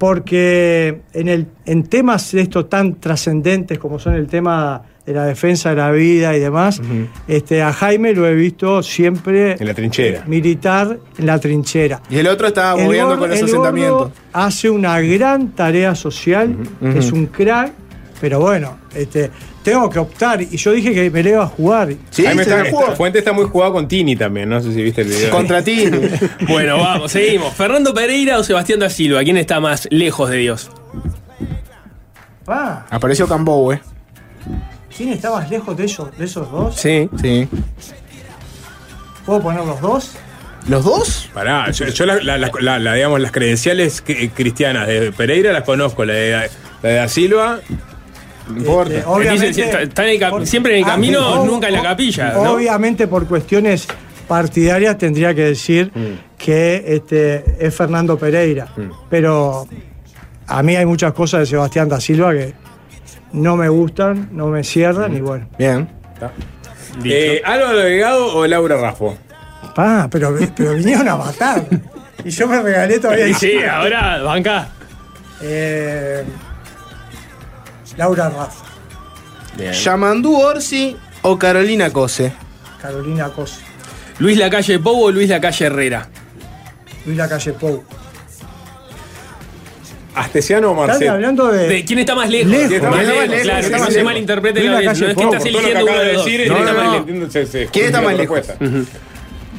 porque 0.00 1.02
en, 1.12 1.28
el, 1.28 1.46
en 1.66 1.82
temas 1.82 2.32
de 2.32 2.40
estos 2.40 2.70
tan 2.70 2.94
trascendentes 2.98 3.78
como 3.78 3.98
son 3.98 4.14
el 4.14 4.28
tema 4.28 4.80
de 5.04 5.12
la 5.12 5.26
defensa 5.26 5.68
de 5.70 5.76
la 5.76 5.90
vida 5.90 6.34
y 6.34 6.40
demás, 6.40 6.80
este, 7.28 7.62
a 7.62 7.70
Jaime 7.70 8.14
lo 8.14 8.26
he 8.26 8.34
visto 8.34 8.82
siempre 8.82 9.56
En 9.60 9.66
la 9.66 9.74
trinchera. 9.74 10.24
militar 10.26 10.98
en 11.18 11.26
la 11.26 11.38
trinchera. 11.38 12.00
Y 12.08 12.16
el 12.16 12.28
otro 12.28 12.46
estaba 12.46 12.82
moviendo 12.82 13.18
con 13.18 13.28
los 13.28 13.40
el 13.40 13.44
asentamientos. 13.44 14.12
hace 14.32 14.70
una 14.70 14.98
gran 15.02 15.48
tarea 15.50 15.94
social, 15.94 16.56
es 16.80 17.12
un 17.12 17.26
crack, 17.26 17.72
pero 18.20 18.38
bueno, 18.40 18.78
este, 18.94 19.30
tengo 19.62 19.88
que 19.88 19.98
optar. 19.98 20.42
Y 20.42 20.56
yo 20.56 20.72
dije 20.72 20.92
que 20.92 21.10
me 21.10 21.22
le 21.22 21.30
iba 21.30 21.44
a 21.44 21.46
jugar. 21.46 21.88
Sí, 22.10 22.22
se 22.22 22.30
está, 22.32 22.62
está- 22.66 22.92
Fuente 22.96 23.18
está 23.20 23.32
muy 23.32 23.44
jugado 23.46 23.72
con 23.72 23.88
Tini 23.88 24.16
también, 24.16 24.48
no 24.48 24.60
sé 24.60 24.72
si 24.72 24.82
viste 24.82 25.02
el 25.02 25.08
video. 25.08 25.30
Contra 25.30 25.62
ti. 25.62 25.84
Bueno, 26.48 26.78
vamos, 26.78 27.12
seguimos. 27.12 27.54
¿Fernando 27.54 27.94
Pereira 27.94 28.38
o 28.38 28.44
Sebastián 28.44 28.80
da 28.80 28.90
Silva? 28.90 29.22
¿Quién 29.22 29.36
está 29.36 29.60
más 29.60 29.86
lejos 29.90 30.28
de 30.30 30.36
Dios? 30.38 30.70
Ah, 32.46 32.84
Apareció 32.90 33.28
Cambowe. 33.28 33.80
¿Quién 34.96 35.10
está 35.12 35.30
más 35.30 35.48
lejos 35.48 35.76
de 35.76 35.84
esos, 35.84 36.16
de 36.18 36.24
esos 36.24 36.50
dos? 36.50 36.74
Sí. 36.76 37.08
Sí. 37.20 37.48
¿Puedo 39.24 39.40
poner 39.42 39.64
los 39.64 39.80
dos? 39.80 40.12
¿Los 40.68 40.84
dos? 40.84 41.30
Pará, 41.32 41.70
yo, 41.70 41.86
yo 41.86 42.06
la, 42.06 42.16
la- 42.16 42.38
la- 42.38 42.50
la- 42.60 42.78
la, 42.78 42.94
digamos, 42.94 43.20
las 43.20 43.32
credenciales 43.32 44.02
cristianas 44.02 44.86
de 44.88 45.12
Pereira 45.12 45.52
las 45.52 45.64
conozco, 45.64 46.04
la 46.04 46.12
de, 46.14 46.30
la 46.82 46.88
de 46.88 46.94
Da 46.96 47.08
Silva. 47.08 47.60
No 48.50 48.58
importa. 48.58 48.94
Este, 48.94 49.06
obviamente, 49.06 49.46
Dicen, 49.48 49.64
está- 49.64 49.82
está 49.82 50.04
en 50.04 50.10
el 50.10 50.18
cap- 50.18 50.30
por- 50.30 50.46
siempre 50.46 50.72
en 50.72 50.78
el 50.80 50.84
camino, 50.84 51.44
nunca 51.44 51.68
en 51.68 51.74
la 51.74 51.82
capilla. 51.82 52.32
¿no? 52.34 52.52
Obviamente 52.52 53.06
por 53.08 53.26
cuestiones 53.26 53.86
partidarias 54.28 54.96
tendría 54.98 55.34
que 55.34 55.42
decir 55.42 55.90
Mm. 55.94 56.36
que 56.38 56.84
este, 56.86 57.44
es 57.58 57.74
Fernando 57.74 58.16
Pereira. 58.18 58.68
Pero 59.08 59.66
a 60.46 60.62
mí 60.62 60.76
hay 60.76 60.86
muchas 60.86 61.12
cosas 61.12 61.40
de 61.40 61.46
Sebastián 61.46 61.88
da 61.88 62.00
Silva 62.00 62.32
que 62.32 62.54
no 63.32 63.56
me 63.56 63.68
gustan, 63.68 64.28
no 64.32 64.46
me 64.48 64.62
cierran 64.64 65.16
y 65.16 65.20
bueno. 65.20 65.48
Bien. 65.58 65.88
Eh, 67.04 67.40
¿Álvaro 67.44 67.78
Delgado 67.78 68.36
o 68.36 68.46
Laura 68.46 68.76
Raffo? 68.80 69.16
Ah, 69.76 70.08
pero, 70.10 70.36
pero 70.56 70.74
vinieron 70.74 71.08
a 71.08 71.16
matar. 71.16 71.64
Y 72.22 72.28
yo 72.28 72.46
me 72.46 72.60
regalé 72.60 72.98
todavía. 72.98 73.28
Y 73.28 73.32
sí, 73.32 73.52
ahora, 73.62 74.22
banca. 74.22 74.68
eh, 75.40 76.22
Laura 77.96 78.28
Rafa, 78.28 78.64
Yamandú 79.72 80.36
Orsi 80.36 80.96
o 81.22 81.38
Carolina 81.38 81.90
Cose. 81.90 82.32
Carolina 82.80 83.28
Cosa, 83.28 83.56
Luis 84.20 84.38
Lacalle 84.38 84.78
Pou 84.78 85.04
o 85.04 85.10
Luis 85.10 85.28
Lacalle 85.28 85.66
Herrera. 85.66 86.08
Luis 87.04 87.16
Lacalle 87.18 87.52
Pou. 87.52 87.84
¿Astesiano 90.14 90.68
o 90.70 90.72
Están 90.72 90.86
Marcet? 90.88 91.08
hablando 91.08 91.48
de. 91.52 91.68
¿De 91.68 91.84
quién 91.84 91.98
está 92.00 92.14
más 92.14 92.28
lejos? 92.30 92.50
Lejos. 92.50 92.70
Más 92.70 92.70
¿Quién 92.70 92.82
está 92.82 92.90
más 92.90 93.06
lejos, 93.06 93.28
lejos? 93.28 93.42
claro, 93.42 93.60
¿Quién 93.60 93.60
que 93.60 93.66
está 93.66 93.76
no 93.76 93.84
más 93.84 93.88
se 93.88 93.94
lejos? 93.94 94.04
malinterprete 94.04 94.60
la 94.64 94.70
no 94.70 94.78
es 94.80 94.98
que 94.98 95.22
estás 95.24 95.44
eligiendo 95.46 95.80
acaba 95.80 95.90
uno 95.92 96.00
de 96.00 96.12
los 96.14 96.24
decir, 96.24 96.40
dos. 96.40 96.46
es 96.46 96.50
No, 96.50 96.58
directamente 96.58 96.82
no, 96.82 96.90
no. 96.92 96.96
entiendo, 96.98 97.30
se- 97.30 97.46
se 97.46 97.66
¿Quién 97.66 97.86
está 97.86 98.00
más 98.00 98.16
lejos? 98.16 98.40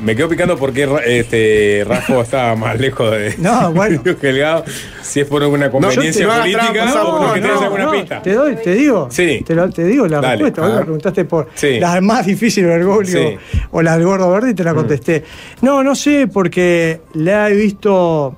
Me 0.01 0.15
quedo 0.15 0.27
picando 0.29 0.57
porque 0.57 0.89
este 1.05 1.83
Raffo 1.87 2.21
estaba 2.21 2.55
más 2.55 2.79
lejos 2.79 3.11
de 3.11 3.35
No, 3.39 3.71
bueno. 3.71 4.01
Luis 4.05 4.19
Delgado. 4.19 4.65
Si 5.01 5.19
es 5.19 5.27
por 5.27 5.43
una 5.43 5.69
conveniencia 5.69 6.25
no 6.25 6.39
política 6.39 6.71
trampa, 6.73 7.03
o 7.03 7.27
no, 7.27 7.33
tienes 7.33 7.51
no, 7.51 7.61
alguna 7.61 7.83
no, 7.85 7.91
pista. 7.91 8.21
Te 8.21 8.33
doy, 8.33 8.55
te 8.55 8.73
digo. 8.73 9.07
Sí. 9.11 9.43
Te, 9.45 9.53
lo- 9.53 9.69
te 9.69 9.83
digo 9.83 10.07
la 10.07 10.19
Dale, 10.21 10.31
respuesta. 10.43 10.61
Vos 10.61 10.73
me 10.75 10.81
preguntaste 10.81 11.25
por 11.25 11.49
Sí. 11.53 11.79
la 11.79 12.01
más 12.01 12.25
difícil, 12.25 12.65
Bergoglio, 12.65 13.11
Sí. 13.19 13.35
Mm. 13.57 13.59
o 13.71 13.81
la 13.81 13.95
del 13.97 14.05
gordo 14.05 14.31
verde 14.31 14.51
y 14.51 14.53
te 14.53 14.63
la 14.63 14.73
contesté. 14.73 15.23
No, 15.61 15.83
no 15.83 15.93
sé, 15.95 16.27
porque 16.27 17.01
la 17.13 17.49
he 17.49 17.55
visto 17.55 18.35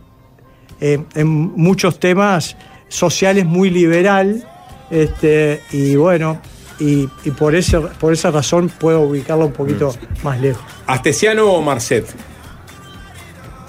eh, 0.82 1.00
en 1.16 1.28
muchos 1.28 2.00
temas 2.00 2.58
sociales 2.90 3.46
muy 3.46 3.70
liberal. 3.70 4.44
Este, 4.90 5.62
y 5.72 5.96
bueno, 5.96 6.40
y, 6.84 7.10
y 7.24 7.32
por, 7.32 7.56
ese, 7.56 7.80
por 7.80 8.14
esa 8.14 8.32
razón 8.32 8.70
puedo 8.70 9.02
ubicarla 9.02 9.46
un 9.46 9.54
poquito 9.54 9.90
Mm. 10.22 10.26
más 10.26 10.40
lejos. 10.42 10.64
¿Astesiano 10.88 11.46
o 11.52 11.62
Marcet? 11.62 12.06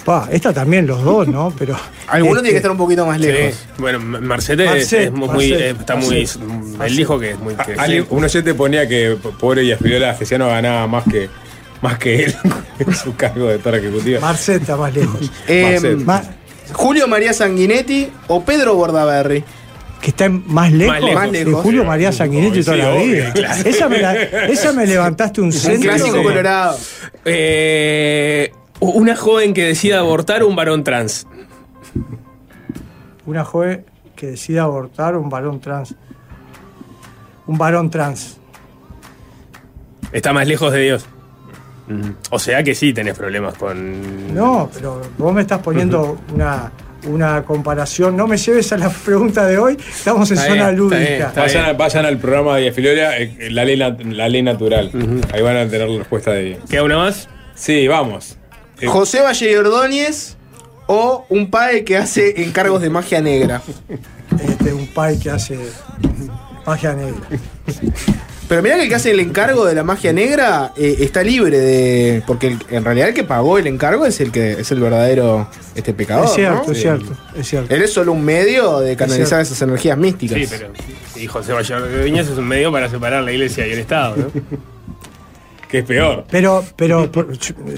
Pa, 0.05 0.29
esta 0.31 0.53
también, 0.53 0.87
los 0.87 1.03
dos, 1.03 1.27
¿no? 1.29 1.53
Pero. 1.59 1.77
Alguno 2.09 2.33
este, 2.37 2.43
tiene 2.43 2.51
que 2.51 2.57
estar 2.59 2.71
un 2.71 2.77
poquito 2.77 3.07
más 3.07 3.19
lejos. 3.19 3.55
Sí. 3.55 3.65
Bueno, 3.79 3.99
M- 3.99 4.21
Marcete 4.21 4.65
es- 4.65 4.71
Marcet, 4.71 5.01
es 5.07 5.13
muy, 5.13 5.29
Marcet, 5.29 5.61
eh, 5.61 5.71
está 5.81 5.97
muy. 5.97 6.19
Marcet. 6.27 6.87
Él 6.91 6.97
dijo 6.97 7.19
que 7.19 7.31
es 7.31 7.39
muy. 7.39 7.55
que- 7.55 7.73
Alguien- 7.75 8.07
un 8.11 8.23
oyente 8.25 8.55
ponía 8.55 8.87
que 8.87 9.17
pobre 9.41 9.65
y 9.65 9.73
Afiliola 9.73 10.11
Astesiano 10.11 10.49
ganaba 10.49 10.87
más 10.87 11.05
que, 11.05 11.31
más 11.81 11.99
que 11.99 12.25
él 12.27 12.37
en 12.81 12.95
su 12.95 13.17
cargo 13.17 13.49
de 13.49 13.59
torre 13.59 13.79
ejecutiva. 13.79 14.21
Marcet 14.21 14.61
está 14.61 14.77
más 14.77 14.95
lejos. 14.95 15.19
Eh, 15.49 15.81
Julio 16.73 17.07
María 17.09 17.33
Sanguinetti 17.33 18.11
o 18.29 18.43
Pedro 18.45 18.75
Bordaberry. 18.75 19.43
Que 20.05 20.11
está 20.11 20.29
más 20.29 20.71
lejos, 20.71 21.33
de. 21.33 21.45
Julio 21.47 21.83
María 21.83 22.13
Sanguinetti 22.13 22.59
Sí, 22.63 22.65
toda 22.67 22.77
la 22.77 22.95
vida. 22.97 23.33
claro. 23.33 23.69
Esa, 23.71 23.89
me 23.89 23.99
la- 24.01 24.15
esa 24.23 24.73
me 24.75 24.87
levantaste 24.87 25.41
un 25.41 25.47
Un 25.47 25.53
centro. 25.53 25.91
clásico 25.91 26.17
que- 26.19 26.23
colorado. 26.23 26.77
Eh, 27.25 28.53
una 28.81 29.17
joven 29.17 29.55
que 29.55 29.65
decida 29.65 30.01
abortar 30.01 30.43
o 30.43 30.49
un 30.49 30.57
varón 30.57 30.85
trans. 30.85 31.27
Una 33.25 33.45
joven 33.47 33.87
que 34.15 34.27
decida 34.27 34.65
abortar 34.65 35.17
un 35.17 35.31
varón 35.31 35.59
trans. 35.61 35.95
Un 37.47 37.57
varón 37.57 37.89
trans. 37.89 38.37
Está 40.13 40.35
más 40.35 40.47
lejos 40.47 40.71
de 40.71 40.81
Dios. 40.83 41.07
O 42.31 42.39
sea 42.39 42.63
que 42.63 42.75
sí 42.75 42.93
tenés 42.93 43.17
problemas 43.17 43.55
con. 43.55 44.35
No, 44.35 44.69
pero 44.75 45.01
vos 45.17 45.33
me 45.33 45.41
estás 45.41 45.61
poniendo 45.61 46.19
una, 46.35 46.71
una 47.07 47.43
comparación. 47.45 48.17
No 48.17 48.27
me 48.27 48.37
lleves 48.37 48.73
a 48.73 48.79
la 48.79 48.89
pregunta 48.91 49.47
de 49.47 49.59
hoy. 49.59 49.77
Estamos 49.89 50.31
en 50.31 50.37
Está 50.39 50.49
zona 50.49 50.71
bien, 50.71 50.85
está 50.85 50.97
bien, 50.97 51.09
lúdica. 51.11 51.29
está 51.29 51.41
Vayan, 51.43 51.63
bien. 51.65 51.75
a- 51.75 51.79
vayan 51.79 52.07
al 52.07 52.19
programa 52.19 52.57
de 52.57 52.69
Afiliola, 52.69 53.19
eh, 53.19 53.49
la, 53.51 53.65
ley, 53.65 53.77
la 53.77 54.29
ley 54.29 54.43
natural. 54.43 54.91
Ahí 55.33 55.43
van 55.43 55.57
a 55.57 55.69
tener 55.69 55.89
la 55.89 55.99
respuesta 55.99 56.33
de. 56.33 56.59
¿Queda 56.69 56.83
una 56.83 56.97
más? 56.99 57.29
Sí, 57.55 57.87
vamos. 57.89 58.37
Eh, 58.81 58.87
José 58.87 59.21
Valle 59.23 59.59
Ordóñez 59.59 60.37
o 60.87 61.25
un 61.29 61.51
padre 61.51 61.85
que 61.85 61.97
hace 61.97 62.43
encargos 62.43 62.83
de 62.83 62.91
magia 62.91 63.21
negra. 63.21 63.63
Este, 64.43 64.73
un 64.73 64.87
pai 64.89 65.19
que 65.19 65.31
hace 65.31 65.59
magia 66.67 66.93
negra. 66.95 67.21
Pero 68.49 68.63
mirá 68.63 68.77
que 68.77 68.83
el 68.83 68.89
que 68.91 68.95
hace 68.95 69.11
el 69.11 69.21
encargo 69.21 69.65
de 69.65 69.75
la 69.75 69.83
magia 69.85 70.13
negra 70.13 70.73
eh, 70.77 70.97
está 71.01 71.23
libre 71.23 71.59
de. 71.59 72.23
Porque 72.27 72.49
el- 72.49 72.59
en 72.71 72.85
realidad 72.85 73.09
el 73.09 73.15
que 73.15 73.25
pagó 73.25 73.59
el 73.59 73.67
encargo 73.67 74.05
es 74.05 74.21
el 74.21 74.31
que 74.31 74.53
es 74.53 74.71
el 74.71 74.81
verdadero 74.81 75.49
este 75.75 75.95
pecador. 75.95 76.27
es 76.27 76.33
cierto, 76.35 76.63
¿no? 76.67 76.73
es 76.73 76.79
cierto, 76.81 77.17
es 77.37 77.49
cierto. 77.49 77.75
Él 77.75 77.83
es 77.83 77.93
solo 77.93 78.13
un 78.13 78.23
medio 78.25 78.81
de 78.81 78.97
canalizar 78.97 79.41
esas 79.41 79.61
energías 79.63 79.97
místicas. 79.97 80.39
Sí, 80.39 80.47
pero. 80.51 80.69
Y 81.17 81.27
José 81.27 81.53
Valladolid 81.53 82.17
es 82.17 82.29
un 82.31 82.47
medio 82.47 82.71
para 82.71 82.91
separar 82.91 83.23
la 83.25 83.33
iglesia 83.33 83.67
y 83.67 83.73
el 83.73 83.79
Estado, 83.79 84.17
¿no? 84.17 84.27
que 85.69 85.79
es 85.79 85.85
peor. 85.85 86.25
Pero, 86.31 86.63
pero 86.77 87.11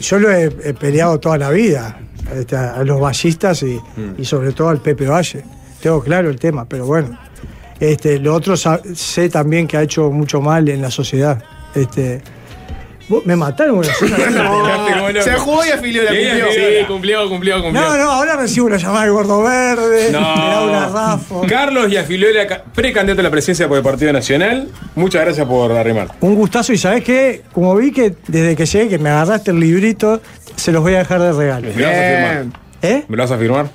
yo, 0.00 0.18
lo 0.18 0.30
he, 0.32 0.44
he 0.64 0.74
peleado 0.74 1.20
toda 1.20 1.38
la 1.38 1.50
vida 1.50 2.00
este, 2.34 2.56
a 2.56 2.82
los 2.82 3.00
ballistas 3.00 3.62
y, 3.62 3.80
y 4.18 4.24
sobre 4.24 4.52
todo 4.52 4.68
al 4.70 4.78
Pepe 4.82 5.06
Valle. 5.06 5.44
Tengo 5.80 6.02
claro 6.02 6.28
el 6.28 6.38
tema, 6.40 6.66
pero 6.68 6.86
bueno. 6.86 7.16
Este, 7.80 8.18
lo 8.18 8.34
otro 8.34 8.54
sé 8.56 9.28
también 9.28 9.66
que 9.66 9.76
ha 9.76 9.82
hecho 9.82 10.10
mucho 10.10 10.40
mal 10.40 10.68
en 10.68 10.80
la 10.82 10.90
sociedad. 10.90 11.42
Este, 11.74 12.22
vos- 13.08 13.24
me 13.26 13.36
mataron 13.36 13.78
una 13.78 13.88
No, 15.12 15.22
se 15.22 15.32
jugó 15.34 15.64
y 15.64 15.68
afilió 15.70 16.02
la 16.02 16.08
cumplió. 16.10 16.46
Sí, 16.52 16.84
cumplió, 16.88 17.28
cumplió, 17.28 17.62
cumplió. 17.62 17.80
No, 17.82 17.96
no, 17.98 18.10
ahora 18.10 18.36
recibo 18.36 18.66
una 18.66 18.76
llamada 18.78 19.04
de 19.04 19.10
Gordo 19.10 19.42
Verde, 19.42 20.10
No. 20.10 20.90
Raffo. 20.92 21.42
Carlos 21.48 21.90
y 21.92 21.96
Afiliola, 21.98 22.46
ca- 22.46 22.64
precandidato 22.74 23.20
a 23.20 23.24
la 23.24 23.30
presidencia 23.30 23.68
por 23.68 23.76
el 23.76 23.82
Partido 23.84 24.12
Nacional. 24.12 24.68
Muchas 24.94 25.22
gracias 25.24 25.46
por 25.46 25.70
arrimar. 25.72 26.08
Un 26.20 26.34
gustazo 26.34 26.72
y 26.72 26.78
sabes 26.78 27.04
qué, 27.04 27.42
como 27.52 27.74
vi 27.76 27.92
que 27.92 28.14
desde 28.26 28.56
que 28.56 28.64
llegué, 28.66 28.88
que 28.88 28.98
me 28.98 29.10
agarraste 29.10 29.50
el 29.50 29.60
librito, 29.60 30.20
se 30.56 30.72
los 30.72 30.82
voy 30.82 30.94
a 30.94 30.98
dejar 30.98 31.20
de 31.20 31.32
regalo. 31.32 31.68
¿Me 31.74 31.82
lo 31.82 31.86
vas 31.88 31.96
a 31.96 32.00
firmar? 32.00 32.44
¿Eh? 32.82 33.04
¿Me 33.08 33.16
lo 33.16 33.22
vas 33.22 33.30
a 33.32 33.38
firmar? 33.38 33.66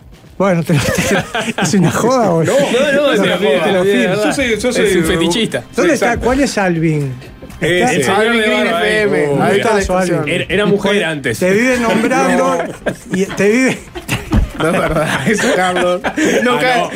Bueno, 0.41 0.63
te 0.63 0.73
lo, 0.73 0.79
te- 0.79 1.61
es 1.61 1.73
una 1.75 1.91
joda, 1.91 2.29
boludo. 2.29 2.55
No, 2.59 2.91
no, 2.93 3.11
te 3.11 3.19
te 3.19 3.27
lo 3.27 3.27
lo 3.27 3.37
firmo, 3.37 3.63
te 3.63 3.71
lo 3.73 3.83
firmo. 3.83 3.83
firmo. 3.83 4.23
Yo 4.25 4.33
soy, 4.33 4.59
yo 4.59 4.73
soy 4.73 4.85
Es 4.87 4.95
un 4.95 5.03
fetichista. 5.03 5.63
¿Dónde 5.75 5.93
está? 5.93 6.17
¿Cuál 6.17 6.39
es 6.39 6.57
Alvin? 6.57 7.13
Está- 7.59 7.91
Ese. 7.91 8.03
señor 8.05 8.19
Alvin 8.21 8.41
de 8.41 8.47
Green 8.47 8.63
barba, 8.65 8.87
FM. 8.87 9.43
Ahí 9.43 9.59
está 9.59 10.03
la. 10.03 10.23
Era, 10.25 10.45
era 10.49 10.65
mujer 10.65 11.03
antes. 11.05 11.37
Te 11.37 11.51
vive 11.51 11.77
nombrando 11.77 12.57
y 13.13 13.25
te 13.25 13.49
vive. 13.51 13.77
No 14.57 14.65
es 14.67 14.71
verdad, 14.79 15.19
eso, 15.27 15.47
Carlos. 15.55 16.01
No 16.43 16.53
Ah, 16.55 16.59
cae. 16.59 16.81
no. 16.81 16.89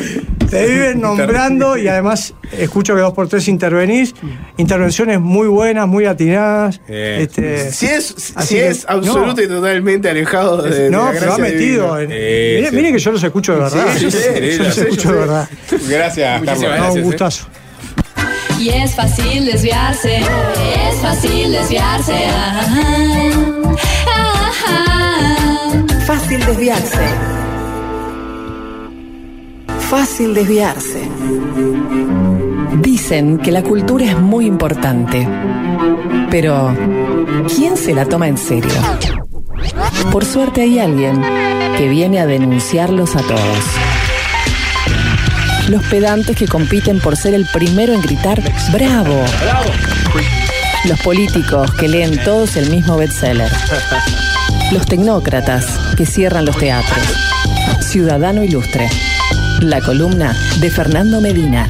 Te 0.50 0.66
viven 0.68 1.02
nombrando 1.02 1.78
y 1.78 1.88
además 1.88 2.34
escucho 2.52 2.96
que 2.96 3.02
dos 3.02 3.14
por 3.14 3.28
tres 3.28 3.48
intervenís. 3.48 4.14
Intervenciones 4.58 5.20
muy 5.20 5.48
buenas, 5.48 5.88
muy 5.88 6.06
atinadas. 6.06 6.80
Eh, 6.88 7.20
Este, 7.28 7.72
Si 7.72 7.86
es, 7.88 8.14
si 8.40 8.56
que- 8.56 8.68
es 8.68 8.86
absoluto 8.88 9.34
no. 9.36 9.42
y 9.42 9.48
totalmente 9.48 10.10
alejado 10.10 10.62
de, 10.62 10.70
de 10.84 10.90
no, 10.90 11.12
la 11.12 11.20
pero 11.20 11.34
ha 11.34 11.38
metido. 11.38 12.00
En, 12.00 12.10
Eh, 12.12 12.56
mire, 12.58 12.70
sí. 12.70 12.76
mire 12.76 12.92
que 12.94 13.00
yo 13.00 13.12
los 13.12 13.24
escucho 13.24 13.54
de 13.54 13.60
verdad. 13.60 13.86
Sí, 13.98 14.04
yo 14.04 14.12
sé, 14.12 14.58
yo 14.58 14.64
los 14.64 14.78
escucho 14.78 15.08
de 15.10 15.14
sé. 15.14 15.20
verdad. 15.20 15.50
Gracias, 15.90 16.40
Muchísimas 16.42 16.46
Carlos. 16.46 16.62
Gracias, 16.78 16.94
un 16.94 17.00
eh. 17.00 17.04
gustazo. 17.04 17.48
Y 18.60 18.70
es 18.70 18.96
fácil 18.96 19.46
desviarse, 19.46 20.18
es 20.18 20.96
fácil 21.02 21.52
desviarse. 21.52 22.14
ah, 22.30 22.66
ah, 24.08 24.52
ah. 24.68 25.72
Fácil 26.08 26.40
desviarse. 26.46 27.35
Fácil 29.90 30.34
desviarse. 30.34 31.08
Dicen 32.82 33.38
que 33.38 33.52
la 33.52 33.62
cultura 33.62 34.06
es 34.06 34.20
muy 34.20 34.48
importante. 34.48 35.28
Pero, 36.32 36.76
¿quién 37.56 37.78
se 37.78 37.94
la 37.94 38.06
toma 38.06 38.28
en 38.28 38.38
serio? 38.38 38.72
Por 40.12 40.26
suerte 40.26 40.62
hay 40.62 40.80
alguien 40.80 41.22
que 41.78 41.88
viene 41.88 42.20
a 42.20 42.26
denunciarlos 42.26 43.16
a 43.16 43.22
todos. 43.22 43.64
Los 45.70 45.84
pedantes 45.84 46.36
que 46.36 46.48
compiten 46.48 47.00
por 47.00 47.16
ser 47.16 47.36
el 47.36 47.46
primero 47.54 47.94
en 47.94 48.02
gritar 48.02 48.42
¡Bravo! 48.72 49.24
Los 50.86 51.00
políticos 51.02 51.72
que 51.76 51.88
leen 51.88 52.24
todos 52.24 52.56
el 52.56 52.72
mismo 52.72 52.98
bestseller. 52.98 53.52
Los 54.72 54.86
tecnócratas 54.88 55.66
que 55.96 56.06
cierran 56.08 56.46
los 56.46 56.58
teatros. 56.58 57.06
Ciudadano 57.82 58.44
Ilustre. 58.44 58.90
La 59.62 59.82
columna 59.82 60.36
de 60.60 60.70
Fernando 60.70 61.22
Medina. 61.22 61.70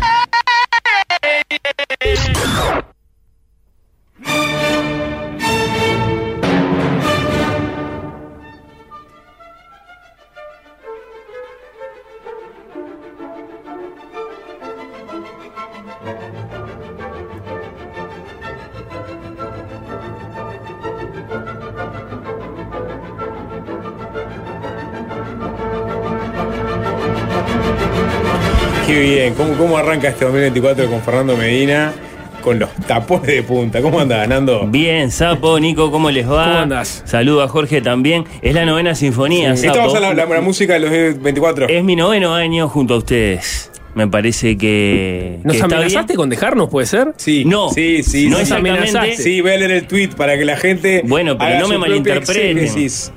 Bien. 29.26 29.34
¿Cómo, 29.36 29.54
¿Cómo 29.58 29.78
arranca 29.78 30.10
este 30.10 30.26
2024 30.26 30.90
con 30.90 31.02
Fernando 31.02 31.36
Medina? 31.38 31.94
Con 32.42 32.60
los 32.60 32.70
tapones 32.88 33.26
de 33.28 33.42
punta. 33.44 33.82
¿Cómo 33.82 34.00
anda 34.00 34.18
ganando? 34.18 34.68
Bien, 34.68 35.10
Sapo, 35.10 35.60
Nico, 35.60 35.90
¿cómo 35.92 36.12
les 36.12 36.30
va? 36.30 36.46
¿Cómo 36.46 36.58
andás? 36.60 37.02
Saludo 37.06 37.42
a 37.42 37.48
Jorge 37.48 37.82
también. 37.82 38.26
Es 38.44 38.54
la 38.54 38.66
novena 38.66 38.94
sinfonía, 38.94 39.56
Sapo. 39.56 39.68
Estamos 39.74 39.96
en 39.96 40.02
la, 40.04 40.14
la- 40.14 40.26
la 40.26 40.42
música 40.42 40.74
de 40.74 40.80
los 40.82 40.90
2024. 40.92 41.68
Es 41.70 41.84
mi 41.84 41.96
noveno 41.96 42.36
año 42.36 42.70
junto 42.70 42.94
a 42.94 42.98
ustedes. 42.98 43.72
Me 43.96 44.08
parece 44.08 44.58
que. 44.58 45.40
¿Nos 45.44 45.54
que 45.54 45.58
está 45.62 45.66
amenazaste 45.78 46.14
bien. 46.14 46.18
con 46.18 46.30
dejarnos, 46.30 46.70
puede 46.70 46.86
ser? 46.86 47.14
Sí. 47.16 47.46
No. 47.46 47.70
Sí, 47.70 48.04
sí. 48.04 48.28
No 48.28 48.36
sí. 48.36 48.42
exactamente. 48.44 49.16
Sí, 49.16 49.42
voy 49.42 49.52
a 49.54 49.58
leer 49.58 49.72
el 49.72 49.88
tweet 49.88 50.10
para 50.10 50.38
que 50.38 50.46
la 50.46 50.58
gente. 50.58 51.02
Bueno, 51.06 51.38
pero 51.38 51.50
haga 51.50 51.60
no 51.62 51.68
me 51.70 51.78
malinterpreten. 51.80 52.58
exégesis. 52.60 53.12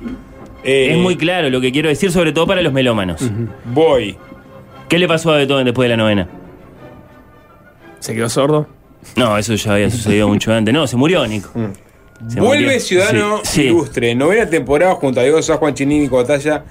Eh, 0.63 0.91
Es 0.93 0.97
muy 0.97 1.17
claro 1.17 1.49
lo 1.49 1.61
que 1.61 1.71
quiero 1.71 1.89
decir, 1.89 2.11
sobre 2.11 2.31
todo 2.31 2.47
para 2.47 2.61
los 2.61 2.73
melómanos. 2.73 3.21
Voy. 3.65 4.17
¿Qué 4.89 4.97
le 4.97 5.07
pasó 5.07 5.31
a 5.31 5.37
Beethoven 5.37 5.65
después 5.65 5.85
de 5.85 5.95
la 5.95 5.97
novena? 6.03 6.27
¿Se 7.99 8.13
quedó 8.15 8.29
sordo? 8.29 8.67
No, 9.15 9.37
eso 9.37 9.55
ya 9.55 9.73
había 9.73 9.89
sucedido 9.89 10.27
mucho 10.27 10.51
antes. 10.53 10.73
No, 10.73 10.87
se 10.87 10.95
murió, 10.97 11.25
Nico. 11.27 11.49
Se 12.27 12.39
Vuelve 12.39 12.65
murió. 12.65 12.79
Ciudadano 12.79 13.37
Sí, 13.43 13.51
sí. 13.51 13.61
Ilustre. 13.67 14.15
Novena 14.15 14.49
temporada 14.49 14.95
junto 14.95 15.19
a 15.19 15.23
Diego 15.23 15.41
Sá, 15.41 15.57
Juan 15.57 15.73
Chinini, 15.73 16.07
Cotalla, 16.07 16.65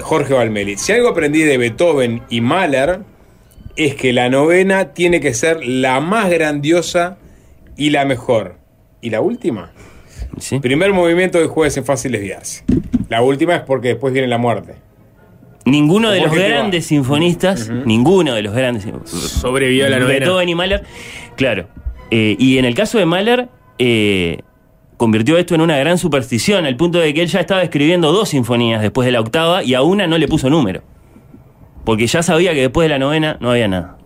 Jorge 0.00 0.34
Valmeli. 0.34 0.76
Si 0.76 0.92
algo 0.92 1.08
aprendí 1.08 1.42
de 1.42 1.56
Beethoven 1.56 2.22
y 2.28 2.40
Mahler 2.40 3.00
es 3.76 3.94
que 3.94 4.12
la 4.12 4.28
novena 4.28 4.92
tiene 4.92 5.20
que 5.20 5.32
ser 5.32 5.64
la 5.64 6.00
más 6.00 6.28
grandiosa 6.30 7.16
y 7.76 7.90
la 7.90 8.04
mejor. 8.04 8.56
¿Y 9.00 9.10
la 9.10 9.20
última? 9.20 9.72
Sí. 10.38 10.58
Primer 10.60 10.92
movimiento 10.92 11.38
de 11.38 11.46
jueves 11.46 11.76
en 11.76 11.84
fácil 11.84 12.12
desviarse. 12.12 12.64
La 13.08 13.22
última 13.22 13.54
es 13.56 13.62
porque 13.62 13.88
después 13.88 14.12
viene 14.12 14.28
la 14.28 14.38
muerte. 14.38 14.74
Ninguno 15.64 16.10
de 16.10 16.20
¿Por 16.20 16.28
los 16.28 16.36
grandes 16.36 16.86
sinfonistas, 16.86 17.68
ninguno 17.68 18.34
de 18.34 18.42
los 18.42 18.54
grandes 18.54 18.86
Sobrevivió 19.04 19.86
a 19.86 19.90
la 19.90 19.98
novena. 20.00 20.18
Beethoven 20.20 20.48
y 20.48 20.54
Mahler, 20.54 20.82
claro. 21.36 21.68
Eh, 22.10 22.36
y 22.38 22.58
en 22.58 22.64
el 22.64 22.74
caso 22.74 22.98
de 22.98 23.06
Mahler, 23.06 23.48
eh, 23.78 24.38
convirtió 24.96 25.38
esto 25.38 25.54
en 25.54 25.60
una 25.60 25.76
gran 25.78 25.98
superstición, 25.98 26.66
al 26.66 26.76
punto 26.76 26.98
de 26.98 27.14
que 27.14 27.22
él 27.22 27.28
ya 27.28 27.40
estaba 27.40 27.62
escribiendo 27.62 28.12
dos 28.12 28.30
sinfonías 28.30 28.82
después 28.82 29.06
de 29.06 29.12
la 29.12 29.20
octava 29.20 29.62
y 29.62 29.74
a 29.74 29.82
una 29.82 30.06
no 30.06 30.18
le 30.18 30.26
puso 30.28 30.50
número. 30.50 30.82
Porque 31.84 32.06
ya 32.06 32.22
sabía 32.22 32.54
que 32.54 32.60
después 32.62 32.84
de 32.86 32.90
la 32.90 32.98
novena 32.98 33.36
no 33.40 33.50
había 33.50 33.68
nada. 33.68 33.98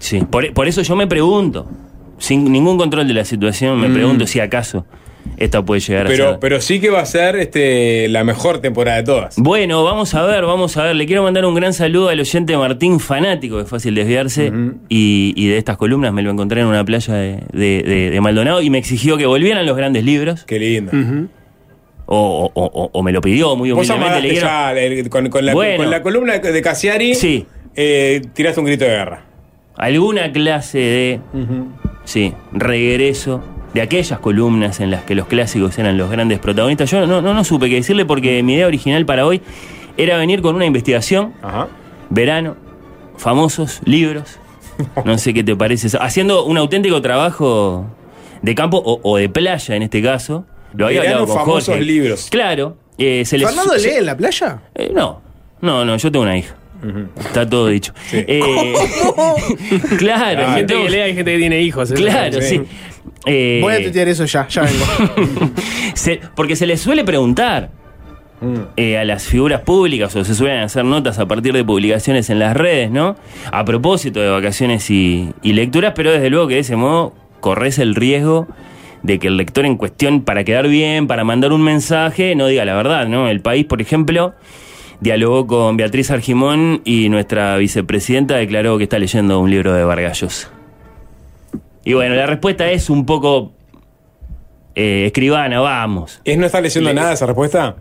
Sí, 0.00 0.20
por, 0.28 0.52
por 0.54 0.68
eso 0.68 0.82
yo 0.82 0.96
me 0.96 1.06
pregunto, 1.06 1.68
sin 2.18 2.50
ningún 2.52 2.78
control 2.78 3.06
de 3.08 3.14
la 3.14 3.24
situación, 3.24 3.80
me 3.80 3.88
Mm. 3.88 3.94
pregunto 3.94 4.26
si 4.26 4.40
acaso 4.40 4.86
esta 5.36 5.62
puede 5.64 5.80
llegar 5.80 6.06
a 6.06 6.08
Pero, 6.08 6.30
ser. 6.30 6.38
pero 6.40 6.60
sí 6.60 6.80
que 6.80 6.90
va 6.90 7.00
a 7.00 7.06
ser 7.06 7.36
este, 7.36 8.08
la 8.08 8.24
mejor 8.24 8.60
temporada 8.60 8.96
de 8.98 9.02
todas. 9.04 9.36
Bueno, 9.36 9.84
vamos 9.84 10.14
a 10.14 10.24
ver, 10.24 10.44
vamos 10.44 10.76
a 10.76 10.84
ver. 10.84 10.96
Le 10.96 11.06
quiero 11.06 11.22
mandar 11.22 11.44
un 11.44 11.54
gran 11.54 11.72
saludo 11.74 12.08
al 12.08 12.18
oyente 12.20 12.56
Martín, 12.56 12.98
fanático 13.00 13.58
de 13.58 13.64
Fácil 13.64 13.94
Desviarse. 13.94 14.52
y, 14.88 15.32
y 15.36 15.48
de 15.48 15.58
estas 15.58 15.76
columnas 15.76 16.12
me 16.12 16.22
lo 16.22 16.30
encontré 16.30 16.60
en 16.62 16.66
una 16.68 16.84
playa 16.84 17.14
de, 17.14 17.42
de- 17.52 17.82
de- 17.82 18.10
de 18.10 18.20
Maldonado 18.20 18.62
y 18.62 18.70
me 18.70 18.78
exigió 18.78 19.16
que 19.16 19.26
volvieran 19.26 19.64
los 19.66 19.76
grandes 19.76 20.04
libros. 20.04 20.44
Qué 20.44 20.58
lindo. 20.58 20.92
O, 22.10 22.50
o- 22.54 22.64
o- 22.64 22.90
o 22.92 23.02
me 23.02 23.12
lo 23.12 23.20
pidió 23.20 23.54
muy 23.54 23.70
humildemente. 23.70 24.22
Le 24.22 24.28
quiero- 24.30 24.46
ya 24.46 24.72
el- 24.72 25.10
con, 25.10 25.28
con 25.28 25.44
la, 25.44 25.52
Bueno. 25.52 25.76
con 25.84 25.90
la 25.90 26.02
columna 26.02 26.38
de 26.38 26.62
Cassiari. 26.62 27.14
Sí. 27.14 27.44
eh, 27.76 28.22
tiraste 28.34 28.58
un 28.60 28.66
grito 28.66 28.84
de 28.84 28.90
guerra. 28.90 29.24
alguna 29.76 30.32
clase 30.32 30.78
de 30.78 31.20
sí, 32.04 32.32
regreso 32.52 33.42
de 33.78 33.82
aquellas 33.82 34.18
columnas 34.18 34.80
en 34.80 34.90
las 34.90 35.04
que 35.04 35.14
los 35.14 35.28
clásicos 35.28 35.78
eran 35.78 35.96
los 35.96 36.10
grandes 36.10 36.40
protagonistas. 36.40 36.90
Yo 36.90 37.06
no, 37.06 37.22
no, 37.22 37.32
no 37.32 37.44
supe 37.44 37.68
qué 37.68 37.76
decirle 37.76 38.04
porque 38.04 38.42
mi 38.42 38.54
idea 38.54 38.66
original 38.66 39.06
para 39.06 39.24
hoy 39.24 39.40
era 39.96 40.16
venir 40.16 40.42
con 40.42 40.56
una 40.56 40.64
investigación, 40.66 41.32
Ajá. 41.42 41.68
verano, 42.10 42.56
famosos, 43.16 43.80
libros. 43.84 44.38
No 45.04 45.16
sé 45.18 45.32
qué 45.34 45.42
te 45.44 45.54
parece. 45.56 45.96
Haciendo 46.00 46.44
un 46.44 46.56
auténtico 46.58 47.00
trabajo 47.02 47.86
de 48.42 48.54
campo 48.56 48.78
o, 48.84 49.00
o 49.02 49.16
de 49.16 49.28
playa 49.28 49.76
en 49.76 49.82
este 49.84 50.02
caso. 50.02 50.44
Lo 50.74 50.86
había 50.86 51.00
Verano, 51.00 51.20
hablado 51.22 51.34
con 51.36 51.44
famosos 51.46 51.66
Jorge. 51.68 51.82
libros. 51.84 52.28
Claro. 52.30 52.76
eh, 52.98 53.24
se 53.24 53.38
les- 53.38 53.48
¿Fernando 53.48 53.78
se- 53.78 53.88
lee 53.90 53.96
en 53.98 54.06
la 54.06 54.16
playa? 54.16 54.62
eh, 54.74 54.90
no, 54.94 55.20
no, 55.60 55.84
no, 55.84 55.96
yo 55.96 56.10
tengo 56.12 56.24
una 56.24 56.36
hija. 56.36 56.54
Está 57.18 57.48
todo 57.48 57.66
dicho. 57.68 57.92
Sí. 58.08 58.18
Eh, 58.28 58.40
claro, 59.98 60.46
Hay 60.46 60.54
gente 60.58 60.74
que 60.74 60.90
lee, 60.90 61.00
hay 61.00 61.14
gente 61.14 61.32
que 61.32 61.38
tiene 61.38 61.60
hijos. 61.62 61.90
eso 61.90 62.00
Claro, 62.00 62.40
sí. 62.40 62.62
Eh, 63.26 63.60
Voy 63.62 63.74
a 63.74 63.82
tuitear 63.82 64.08
eso 64.08 64.24
ya, 64.24 64.46
ya 64.48 64.62
vengo. 64.62 64.84
se- 65.94 66.20
porque 66.34 66.56
se 66.56 66.66
les 66.66 66.80
suele 66.80 67.04
preguntar 67.04 67.70
eh, 68.76 68.98
a 68.98 69.04
las 69.04 69.24
figuras 69.26 69.62
públicas 69.62 70.14
o 70.14 70.24
se 70.24 70.34
suelen 70.34 70.60
hacer 70.60 70.84
notas 70.84 71.18
a 71.18 71.26
partir 71.26 71.52
de 71.54 71.64
publicaciones 71.64 72.30
en 72.30 72.38
las 72.38 72.56
redes, 72.56 72.90
¿no? 72.90 73.16
A 73.50 73.64
propósito 73.64 74.20
de 74.20 74.30
vacaciones 74.30 74.90
y, 74.90 75.30
y 75.42 75.52
lecturas, 75.54 75.92
pero 75.96 76.12
desde 76.12 76.30
luego 76.30 76.46
que 76.48 76.54
de 76.54 76.60
ese 76.60 76.76
modo 76.76 77.14
corres 77.40 77.78
el 77.78 77.94
riesgo 77.94 78.46
de 79.02 79.18
que 79.18 79.28
el 79.28 79.36
lector 79.36 79.64
en 79.64 79.76
cuestión, 79.76 80.22
para 80.22 80.44
quedar 80.44 80.68
bien, 80.68 81.06
para 81.06 81.24
mandar 81.24 81.52
un 81.52 81.62
mensaje, 81.62 82.34
no 82.34 82.46
diga 82.46 82.64
la 82.64 82.74
verdad, 82.74 83.06
¿no? 83.08 83.28
El 83.28 83.40
país, 83.40 83.64
por 83.64 83.80
ejemplo, 83.80 84.34
dialogó 85.00 85.46
con 85.46 85.76
Beatriz 85.76 86.10
Argimón 86.10 86.80
y 86.84 87.08
nuestra 87.08 87.56
vicepresidenta 87.56 88.36
declaró 88.36 88.76
que 88.78 88.84
está 88.84 88.98
leyendo 88.98 89.38
un 89.40 89.50
libro 89.50 89.72
de 89.72 89.84
Vargas 89.84 90.20
Llosa. 90.20 90.50
Y 91.88 91.94
bueno, 91.94 92.14
la 92.14 92.26
respuesta 92.26 92.70
es 92.70 92.90
un 92.90 93.06
poco 93.06 93.52
eh, 94.74 95.04
escribana, 95.06 95.58
vamos. 95.60 96.20
¿Es 96.22 96.36
no 96.36 96.44
está 96.44 96.60
leyendo 96.60 96.92
nada 96.92 97.14
esa 97.14 97.24
respuesta? 97.24 97.76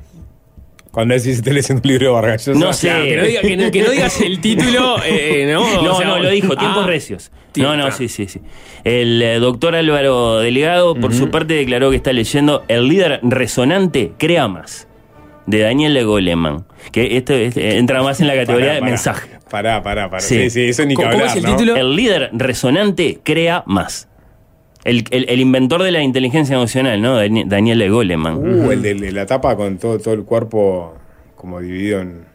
Cuando 0.92 1.14
decís 1.14 1.40
está 1.40 1.52
leyendo 1.52 1.82
un 1.84 1.90
libro 1.90 2.08
de 2.08 2.14
Vargas 2.14 2.46
Llosa. 2.48 2.58
No 2.60 2.72
sé. 2.72 2.88
Claro, 2.88 3.04
que, 3.04 3.18
no 3.18 3.24
diga- 3.26 3.42
que 3.42 3.58
no- 3.58 3.72
que 3.72 3.82
no 3.82 3.90
digas 3.92 4.22
el 4.22 4.40
título, 4.40 5.04
eh, 5.04 5.44
eh, 5.44 5.52
¿no? 5.54 5.60
No, 5.84 5.92
O 5.92 5.98
sea, 5.98 6.08
no, 6.08 6.20
lo 6.20 6.30
dijo, 6.30 6.56
tiempos 6.56 6.86
ah, 6.86 6.88
recios. 6.88 7.32
No, 7.58 7.76
no, 7.76 7.92
sí, 7.92 8.08
sí, 8.08 8.30
sí. 8.30 8.40
El 8.86 9.22
eh, 9.22 9.40
doctor 9.40 9.76
Álvaro 9.76 10.38
Delegado, 10.40 10.96
por 10.96 11.14
su 11.14 11.30
parte, 11.30 11.56
declaró 11.56 11.90
que 11.90 11.98
está 11.98 12.14
leyendo 12.14 12.64
El 12.70 12.88
líder 12.88 13.20
resonante 13.24 14.14
crea 14.18 14.48
más, 14.48 14.88
de 15.48 15.60
Daniel 15.60 16.06
Goleman. 16.06 16.66
Que 16.94 17.18
esto 17.18 17.34
es- 17.34 17.58
eh, 17.58 17.78
entra 17.78 18.02
más 18.04 18.22
en 18.22 18.28
la 18.28 18.36
categoría 18.36 18.72
de 18.72 18.82
mensaje. 18.82 19.37
Pará, 19.50 19.82
pará, 19.84 20.10
pará. 20.10 20.22
Sí. 20.22 20.44
Sí, 20.44 20.50
sí, 20.50 20.70
eso 20.70 20.84
ni 20.86 20.90
que 20.90 20.96
¿Cómo- 20.96 21.10
cómo 21.12 21.22
hablar, 21.24 21.38
es 21.38 21.44
el 21.44 21.50
¿no? 21.50 21.56
título? 21.58 21.76
El 21.76 21.96
líder 21.96 22.30
resonante 22.34 23.20
crea 23.24 23.64
más. 23.66 24.08
El, 24.84 25.04
el- 25.12 25.26
el 25.30 25.40
inventor 25.40 25.84
de 25.84 25.92
la 25.92 26.02
inteligencia 26.02 26.56
emocional, 26.56 27.02
¿no? 27.02 27.18
Dani- 27.20 27.46
Daniel 27.46 27.90
Goleman. 27.92 28.38
Uh, 28.38 28.72
el 28.72 28.82
de, 28.82 28.94
de 28.96 29.12
la 29.12 29.26
tapa 29.26 29.56
con 29.56 29.78
todo, 29.78 30.00
todo 30.00 30.14
el 30.14 30.24
cuerpo 30.24 30.94
como 31.36 31.60
dividido 31.60 32.00
en. 32.02 32.26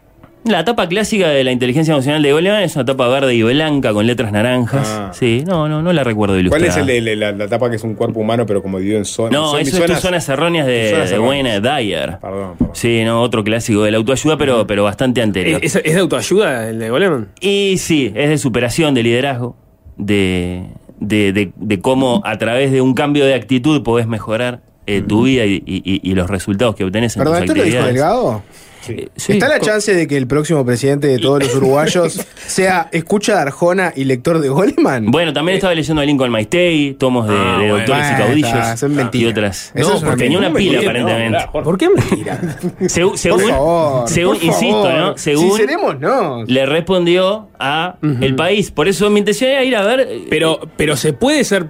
La 0.44 0.64
tapa 0.64 0.88
clásica 0.88 1.28
de 1.28 1.44
la 1.44 1.52
inteligencia 1.52 1.92
emocional 1.92 2.20
de 2.20 2.32
Goleman 2.32 2.62
es 2.64 2.74
una 2.74 2.84
tapa 2.84 3.06
verde 3.06 3.32
y 3.32 3.42
blanca 3.44 3.92
con 3.92 4.06
letras 4.08 4.32
naranjas. 4.32 4.88
Ah. 4.88 5.10
Sí, 5.14 5.44
no, 5.46 5.68
no, 5.68 5.82
no 5.82 5.92
la 5.92 6.02
recuerdo 6.02 6.34
¿Cuál 6.34 6.40
ilustrada. 6.62 6.66
es 6.68 6.76
el 6.78 6.86
de 7.04 7.14
la, 7.16 7.30
la- 7.30 7.38
la 7.38 7.48
tapa 7.48 7.70
que 7.70 7.76
es 7.76 7.84
un 7.84 7.94
cuerpo 7.94 8.18
humano 8.18 8.44
pero 8.44 8.60
como 8.60 8.78
dividido 8.78 8.98
en 8.98 9.04
zonas? 9.04 9.32
No, 9.32 9.50
Son- 9.52 9.60
eso 9.60 9.78
es 9.78 9.86
tus 9.90 10.00
zonas 10.00 10.28
erróneas 10.28 10.66
de, 10.66 10.90
Zonas 10.90 11.10
de 11.10 11.14
erróneas. 11.14 11.44
Wayne 11.44 11.60
Dyer. 11.60 12.18
Perdón, 12.20 12.54
perdón. 12.58 12.74
Sí, 12.74 13.02
no, 13.04 13.22
otro 13.22 13.44
clásico 13.44 13.82
de 13.84 13.92
la 13.92 13.98
autoayuda, 13.98 14.36
pero, 14.36 14.66
pero 14.66 14.82
bastante 14.82 15.22
anterior. 15.22 15.60
¿Es, 15.62 15.76
es 15.76 15.94
de 15.94 16.00
autoayuda 16.00 16.68
el 16.70 16.80
de 16.80 16.90
Goleman? 16.90 17.28
Y 17.40 17.76
sí, 17.78 18.12
es 18.16 18.28
de 18.28 18.36
superación, 18.38 18.94
de 18.94 19.02
liderazgo, 19.04 19.56
de, 19.96 20.64
de, 20.98 21.32
de- 21.32 21.52
de 21.54 21.80
cómo 21.80 22.20
a 22.24 22.36
través 22.38 22.72
de 22.72 22.80
un 22.80 22.94
cambio 22.94 23.24
de 23.26 23.34
actitud 23.34 23.84
podés 23.84 24.08
mejorar 24.08 24.60
eh, 24.88 25.02
tu 25.02 25.22
vida 25.22 25.44
y, 25.46 25.62
y- 25.64 26.00
y 26.02 26.14
los 26.16 26.28
resultados 26.28 26.74
que 26.74 26.82
obtenés 26.82 27.16
en 27.16 27.20
Perdón, 27.22 27.42
tus 27.42 27.50
¿esto 27.50 27.54
lo 27.58 27.62
dijo 27.62 27.78
actividades. 27.78 27.94
Delgado? 27.94 28.42
Eh, 28.88 29.08
sí, 29.16 29.32
¿Está 29.34 29.48
la 29.48 29.60
chance 29.60 29.94
de 29.94 30.06
que 30.08 30.16
el 30.16 30.26
próximo 30.26 30.64
presidente 30.66 31.06
de 31.06 31.18
todos 31.18 31.40
los 31.44 31.54
uruguayos 31.54 32.20
sea 32.46 32.88
escucha 32.92 33.36
de 33.36 33.40
Arjona 33.42 33.92
y 33.94 34.04
lector 34.04 34.40
de 34.40 34.48
Goleman? 34.48 35.10
Bueno, 35.10 35.32
también 35.32 35.56
estaba 35.56 35.74
leyendo 35.74 36.02
a 36.02 36.04
Lincoln 36.04 36.30
Maistei, 36.30 36.94
tomos 36.94 37.28
de, 37.28 37.34
Ah, 37.36 37.52
de 37.60 37.68
bueno. 37.70 37.76
doctores 37.78 38.06
y 38.10 38.14
caudillos 38.16 38.50
está, 38.82 39.10
y 39.16 39.26
otras. 39.26 39.72
Eso 39.74 39.94
es 39.94 40.02
una 40.02 40.16
tenía 40.16 40.38
una 40.38 40.50
mentira. 40.50 40.80
pila 40.80 40.92
¿Por 40.92 40.94
qué 40.94 41.00
no? 41.00 41.08
aparentemente. 41.08 41.48
¿Por 41.64 41.78
qué 41.78 41.88
mentira? 41.88 42.40
Segu- 42.80 43.16
según, 43.16 43.40
por 43.42 43.50
favor, 43.50 44.08
según- 44.08 44.36
por 44.36 44.44
insisto, 44.44 44.82
favor. 44.84 44.98
¿no? 44.98 45.18
Según 45.18 45.50
Si 45.52 45.56
seremos, 45.58 46.00
no. 46.00 46.44
le 46.44 46.66
respondió 46.66 47.48
a 47.58 47.96
el 48.20 48.34
país. 48.34 48.70
Por 48.70 48.88
eso 48.88 49.08
mi 49.10 49.20
intención 49.20 49.50
era 49.50 49.64
ir 49.64 49.76
a 49.76 49.82
ver. 49.84 50.00
eh, 50.00 50.26
Pero, 50.28 50.58
pero 50.76 50.96
se 50.96 51.12
puede 51.12 51.44
ser. 51.44 51.66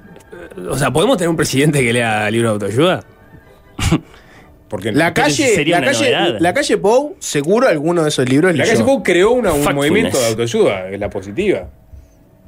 O 0.68 0.76
sea, 0.78 0.90
¿podemos 0.92 1.16
tener 1.16 1.28
un 1.28 1.36
presidente 1.36 1.80
que 1.82 1.92
lea 1.92 2.30
libros 2.30 2.58
de 2.58 2.66
autoayuda? 2.66 3.04
Porque 4.72 4.90
La 4.90 5.12
calle, 5.12 5.48
sería 5.54 5.76
la 5.80 5.82
una 5.88 5.92
calle, 5.92 6.10
novedad. 6.12 6.40
la 6.40 6.54
calle 6.54 6.78
Pou, 6.78 7.14
seguro 7.18 7.68
alguno 7.68 8.02
de 8.04 8.08
esos 8.08 8.26
libros 8.26 8.56
la 8.56 8.64
leyó. 8.64 8.72
calle 8.78 8.84
Pou 8.86 9.02
creó 9.02 9.30
una- 9.32 9.52
un 9.52 9.62
Factfulness. 9.62 9.76
movimiento 9.90 10.18
de 10.18 10.26
autoayuda, 10.28 10.88
es 10.88 10.98
la 10.98 11.10
positiva. 11.10 11.68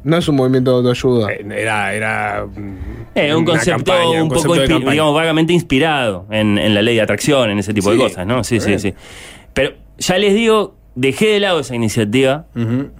No 0.04 0.16
es 0.16 0.26
un 0.28 0.36
movimiento 0.36 0.70
de 0.70 0.76
autoayuda. 0.88 1.32
Eh, 1.34 1.44
Era. 1.62 1.94
era 1.94 2.46
Eh, 3.14 3.34
un 3.34 3.44
concepto 3.44 3.84
campaña, 3.92 4.22
un 4.22 4.28
concepto 4.30 4.54
poco, 4.54 4.84
de 4.84 4.90
digamos, 4.92 5.14
vagamente 5.14 5.52
inspirado 5.52 6.26
en, 6.30 6.56
en 6.56 6.74
la 6.74 6.80
ley 6.80 6.94
de 6.96 7.02
atracción, 7.02 7.50
en 7.50 7.58
ese 7.58 7.74
tipo 7.74 7.90
de 7.90 7.96
Sí, 7.96 8.02
cosas, 8.02 8.26
¿no? 8.26 8.42
Sí, 8.42 8.58
sí, 8.58 8.68
bien. 8.68 8.80
sí. 8.80 8.94
Pero 9.52 9.72
ya 9.98 10.16
les 10.18 10.32
digo, 10.34 10.74
dejé 10.94 11.26
de 11.26 11.40
lado 11.40 11.60
esa 11.60 11.74
iniciativa 11.74 12.46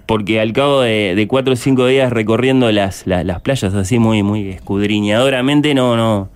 porque 0.05 0.39
al 0.39 0.53
cabo 0.53 0.81
de, 0.81 1.13
de 1.15 1.27
cuatro 1.27 1.53
o 1.53 1.55
cinco 1.55 1.87
días 1.87 2.11
recorriendo 2.13 2.71
las, 2.71 3.07
la- 3.07 3.23
las 3.23 3.41
playas 3.41 3.73
así 3.73 3.97
muy, 3.97 4.21
muy 4.21 4.49
escudriñadoramente, 4.49 5.73
no, 5.73 5.95
no. 5.97 6.29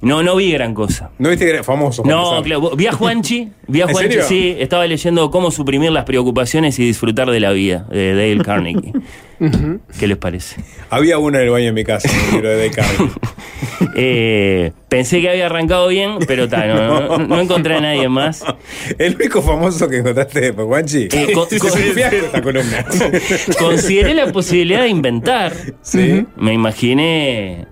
No, 0.00 0.22
no 0.22 0.36
vi 0.36 0.52
gran 0.52 0.74
cosa. 0.74 1.10
¿No 1.18 1.28
viste 1.30 1.44
que 1.44 1.50
era 1.50 1.64
famoso? 1.64 2.02
No, 2.04 2.40
claro, 2.42 2.70
vi 2.76 2.86
a 2.86 2.92
Juanchi, 2.92 3.48
vi 3.66 3.80
a 3.80 3.84
¿En 3.86 3.90
Juanchi, 3.92 4.10
serio? 4.12 4.26
sí, 4.28 4.56
estaba 4.58 4.86
leyendo 4.86 5.30
cómo 5.30 5.50
suprimir 5.50 5.90
las 5.90 6.04
preocupaciones 6.04 6.78
y 6.78 6.84
disfrutar 6.84 7.30
de 7.30 7.40
la 7.40 7.50
vida, 7.52 7.86
de 7.90 8.14
Dale 8.14 8.44
Carnegie. 8.44 8.92
¿Qué 9.98 10.06
les 10.06 10.16
parece? 10.16 10.62
Había 10.90 11.18
uno 11.18 11.38
en 11.38 11.44
el 11.44 11.50
baño 11.50 11.66
de 11.66 11.72
mi 11.72 11.84
casa, 11.84 12.08
en 12.12 12.24
el 12.26 12.32
libro 12.32 12.48
de 12.50 12.56
Descartes. 12.56 13.06
Eh, 13.94 14.72
pensé 14.88 15.20
que 15.20 15.28
había 15.30 15.46
arrancado 15.46 15.88
bien, 15.88 16.18
pero 16.26 16.48
ta, 16.48 16.66
no, 16.66 17.00
no- 17.00 17.18
no 17.18 17.40
encontré 17.40 17.76
a 17.76 17.80
nadie 17.80 18.08
más. 18.08 18.44
El 18.98 19.14
único 19.16 19.40
famoso 19.42 19.88
que 19.88 19.98
encontraste 19.98 20.52
fue 20.52 20.64
Juanchi. 20.64 21.08
Eh, 21.12 21.32
con- 21.32 21.46
con- 21.58 21.78
esta 21.78 22.42
columna. 22.42 22.84
Consideré 23.58 24.14
la 24.14 24.30
posibilidad 24.32 24.82
de 24.82 24.88
inventar. 24.88 25.52
Sí. 25.82 26.24
Me 26.36 26.52
imaginé 26.54 27.66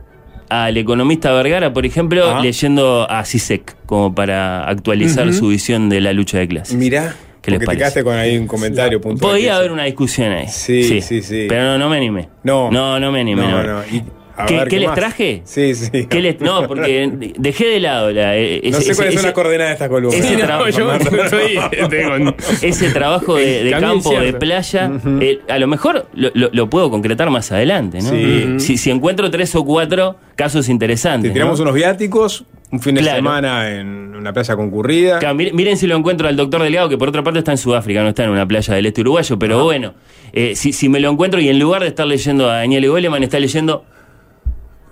al 0.49 0.77
economista 0.77 1.33
Vergara, 1.33 1.73
por 1.73 1.87
ejemplo, 1.87 2.41
leyendo 2.41 3.11
a 3.11 3.25
Sisek, 3.25 3.77
como 3.87 4.15
para 4.15 4.69
actualizar 4.69 5.33
su 5.33 5.49
visión 5.49 5.89
de 5.89 6.01
la 6.01 6.13
lucha 6.13 6.39
de 6.39 6.49
clases. 6.49 6.77
Mirá. 6.77 7.15
¿Qué 7.43 7.53
les 7.53 7.61
te 7.61 7.67
parece? 7.67 7.79
quedaste 7.79 8.03
con 8.03 8.17
ahí 8.17 8.37
un 8.37 8.49
comentario 8.49 9.01
puntual. 9.01 9.33
Podía 9.33 9.57
haber 9.57 9.71
una 9.71 9.85
discusión 9.85 10.33
ahí. 10.33 10.49
Sí, 10.49 11.01
sí, 11.01 11.23
sí. 11.23 11.47
Pero 11.49 11.63
no, 11.63 11.79
no 11.79 11.89
me 11.89 11.97
animé. 11.97 12.29
No. 12.43 12.73
No, 12.73 12.99
no 12.99 13.13
me 13.13 13.21
animé. 13.21 13.43
No, 13.43 13.63
no. 13.63 13.73
no. 13.75 13.85
Y, 13.85 14.03
a 14.37 14.47
¿Qué, 14.47 14.57
ver, 14.59 14.69
qué 14.69 14.79
les 14.81 14.89
más? 14.89 14.97
traje? 14.99 15.43
Sí, 15.45 15.75
sí. 15.75 16.07
¿Qué 16.07 16.21
les- 16.21 16.41
no, 16.41 16.67
porque 16.69 17.33
dejé 17.39 17.67
de 17.67 17.81
lado 17.81 18.11
la, 18.13 18.37
eh, 18.37 18.61
no 18.65 18.69
ese- 18.79 18.93
sé 18.93 18.95
cuáles 18.97 19.15
ese- 19.15 19.23
son 19.23 19.27
las 19.27 19.33
coordenadas 19.35 19.69
de 19.71 19.73
esta 19.75 19.89
columna. 19.89 20.17
ese 20.17 20.37
no, 20.37 20.45
trabajo- 20.45 20.69
yo 20.71 20.93
ese 22.63 22.87
de, 22.87 23.71
campo, 23.81 24.11
de 24.21 24.33
playa, 24.33 24.91
eh, 25.21 25.41
a 25.49 25.59
lo 25.59 25.67
mejor 25.67 26.07
lo, 26.15 26.31
lo- 26.35 26.51
lo 26.53 26.71
puedo 26.71 26.91
concretar 26.91 27.31
más 27.31 27.51
adelante, 27.53 27.99
¿no? 28.03 28.11
Sí. 28.11 28.55
Si, 28.59 28.77
si 28.79 28.91
encuentro 28.91 29.31
tres 29.31 29.55
o 29.55 29.65
cuatro 29.65 30.17
casos 30.35 30.69
interesantes. 30.69 31.31
Te 31.31 31.33
tiramos 31.35 31.59
¿no? 31.59 31.65
unos 31.65 31.75
viáticos, 31.75 32.45
un 32.71 32.81
fin 32.81 32.95
de 32.97 33.01
Claro. 33.03 33.17
semana 33.19 33.71
en 33.75 34.15
una 34.17 34.33
playa 34.33 34.57
concurrida. 34.57 35.19
Claro, 35.19 35.35
miren, 35.35 35.57
miren 35.57 35.77
si 35.77 35.87
lo 35.87 35.97
encuentro 35.97 36.29
al 36.29 36.37
doctor 36.37 36.63
Delgado, 36.63 36.89
que 36.89 36.99
por 36.99 37.09
otra 37.09 37.23
parte 37.23 37.39
está 37.39 37.53
en 37.53 37.59
Sudáfrica, 37.59 38.03
no 38.03 38.09
está 38.11 38.25
en 38.25 38.31
una 38.31 38.47
playa 38.47 38.75
del 38.75 38.87
este 38.87 39.01
uruguayo, 39.03 39.39
pero 39.39 39.63
bueno, 39.65 39.95
eh, 40.33 40.55
si, 40.57 40.73
si 40.73 40.89
me 40.89 41.01
lo 41.01 41.11
encuentro 41.11 41.41
y 41.41 41.49
en 41.49 41.59
lugar 41.59 41.83
de 41.83 41.89
estar 41.89 42.07
leyendo 42.07 42.51
a 42.51 42.57
Daniel 42.57 42.89
Goleman, 42.89 43.23
está 43.23 43.39
leyendo, 43.39 43.85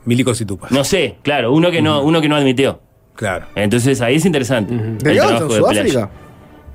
Milicos 0.04 0.40
y 0.40 0.44
tupas. 0.46 0.70
no 0.70 0.84
sé, 0.84 1.16
claro, 1.22 1.52
uno 1.52 1.70
que 1.70 1.80
no, 1.82 2.02
uno 2.02 2.20
que 2.20 2.28
no 2.28 2.36
admitió. 2.36 2.80
Claro. 3.16 3.46
Entonces 3.54 4.00
ahí 4.00 4.16
es 4.16 4.24
interesante. 4.24 4.74
el 4.74 4.98
¿Delgado 4.98 5.30
está 5.30 5.42
en 5.44 5.48
trabajo 5.48 5.54
de 5.54 5.72
playa. 5.72 5.90
Sudáfrica? 5.92 6.10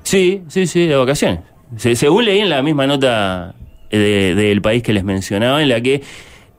Sí, 0.02 0.42
sí, 0.48 0.66
sí, 0.66 0.86
de 0.86 0.96
vacaciones. 0.96 1.40
Se- 1.76 1.94
según 1.96 2.24
leí 2.24 2.40
en 2.40 2.48
la 2.48 2.62
misma 2.62 2.86
nota 2.86 3.54
eh, 3.90 3.98
de- 3.98 4.34
del 4.34 4.62
país 4.62 4.82
que 4.82 4.92
les 4.92 5.04
mencionaba, 5.04 5.62
en 5.62 5.68
la 5.68 5.80
que, 5.80 6.00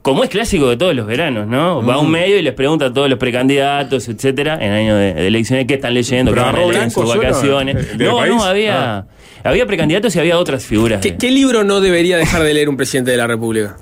como 0.02 0.22
es 0.24 0.30
clásico 0.30 0.68
de 0.68 0.76
todos 0.76 0.94
los 0.94 1.06
veranos, 1.06 1.46
¿no? 1.46 1.84
Va 1.84 1.94
a 1.94 1.98
un 1.98 2.08
Mm. 2.08 2.12
medio 2.12 2.38
y 2.38 2.42
les 2.42 2.54
pregunta 2.54 2.86
a 2.86 2.92
todos 2.92 3.08
los 3.10 3.18
precandidatos, 3.18 4.08
etcétera, 4.08 4.58
en 4.60 4.72
año 4.72 4.94
de, 4.96 5.14
de 5.14 5.26
elecciones, 5.26 5.66
qué 5.66 5.74
están 5.74 5.94
leyendo, 5.94 6.30
qué 6.32 6.40
¿Pero 6.40 6.46
van 6.52 6.56
a 6.56 6.66
leer 6.66 6.82
en 6.84 6.90
sus 6.90 7.08
vacaciones. 7.14 7.96
No, 7.98 8.16
país? 8.18 8.34
no, 8.34 8.44
había, 8.44 8.98
Ah. 8.98 9.06
había 9.44 9.66
precandidatos 9.66 10.14
y 10.16 10.18
había 10.20 10.38
otras 10.38 10.64
figuras. 10.64 11.00
¿Qué, 11.00 11.12
de- 11.12 11.16
qué 11.18 11.30
libro 11.30 11.64
no 11.64 11.80
debería 11.80 12.16
dejar 12.16 12.42
de 12.42 12.54
leer 12.54 12.68
un 12.68 12.76
presidente 12.76 13.10
de 13.10 13.16
la 13.16 13.26
República? 13.26 13.76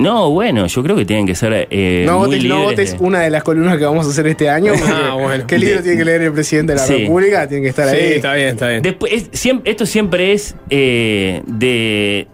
No, 0.00 0.30
bueno, 0.30 0.66
yo 0.66 0.82
creo 0.82 0.96
que 0.96 1.04
tienen 1.04 1.26
que 1.26 1.34
ser 1.34 1.68
eh, 1.70 2.04
No 2.06 2.18
muy 2.20 2.26
votes, 2.28 2.44
no 2.44 2.62
votes 2.62 2.98
de- 2.98 3.04
una 3.06 3.20
de 3.20 3.30
las 3.30 3.42
columnas 3.42 3.76
que 3.78 3.84
vamos 3.84 4.06
a 4.06 4.10
hacer 4.10 4.26
este 4.26 4.48
año. 4.48 4.72
porque 4.78 4.92
Ah, 4.92 5.14
bueno. 5.14 5.44
¿Qué 5.46 5.58
libro 5.58 5.82
tiene 5.82 5.98
que 5.98 6.04
leer 6.04 6.22
el 6.22 6.32
presidente 6.32 6.72
de 6.72 6.78
la 6.78 6.84
Sí. 6.86 6.96
República? 7.02 7.46
Tiene 7.48 7.62
que 7.64 7.68
estar 7.68 7.88
Sí, 7.90 7.96
ahí. 7.96 8.12
está 8.14 8.34
bien, 8.34 8.48
está 8.48 8.68
bien. 8.68 8.82
Después, 8.82 9.12
es- 9.12 9.28
siempre- 9.32 9.70
esto 9.70 9.84
siempre 9.86 10.32
es 10.32 10.56
eh, 10.70 11.42
de, 11.46 12.26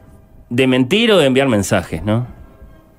de 0.48 0.66
mentir 0.66 1.10
o 1.12 1.18
de 1.18 1.26
enviar 1.26 1.48
mensajes, 1.48 2.02
¿no? 2.04 2.26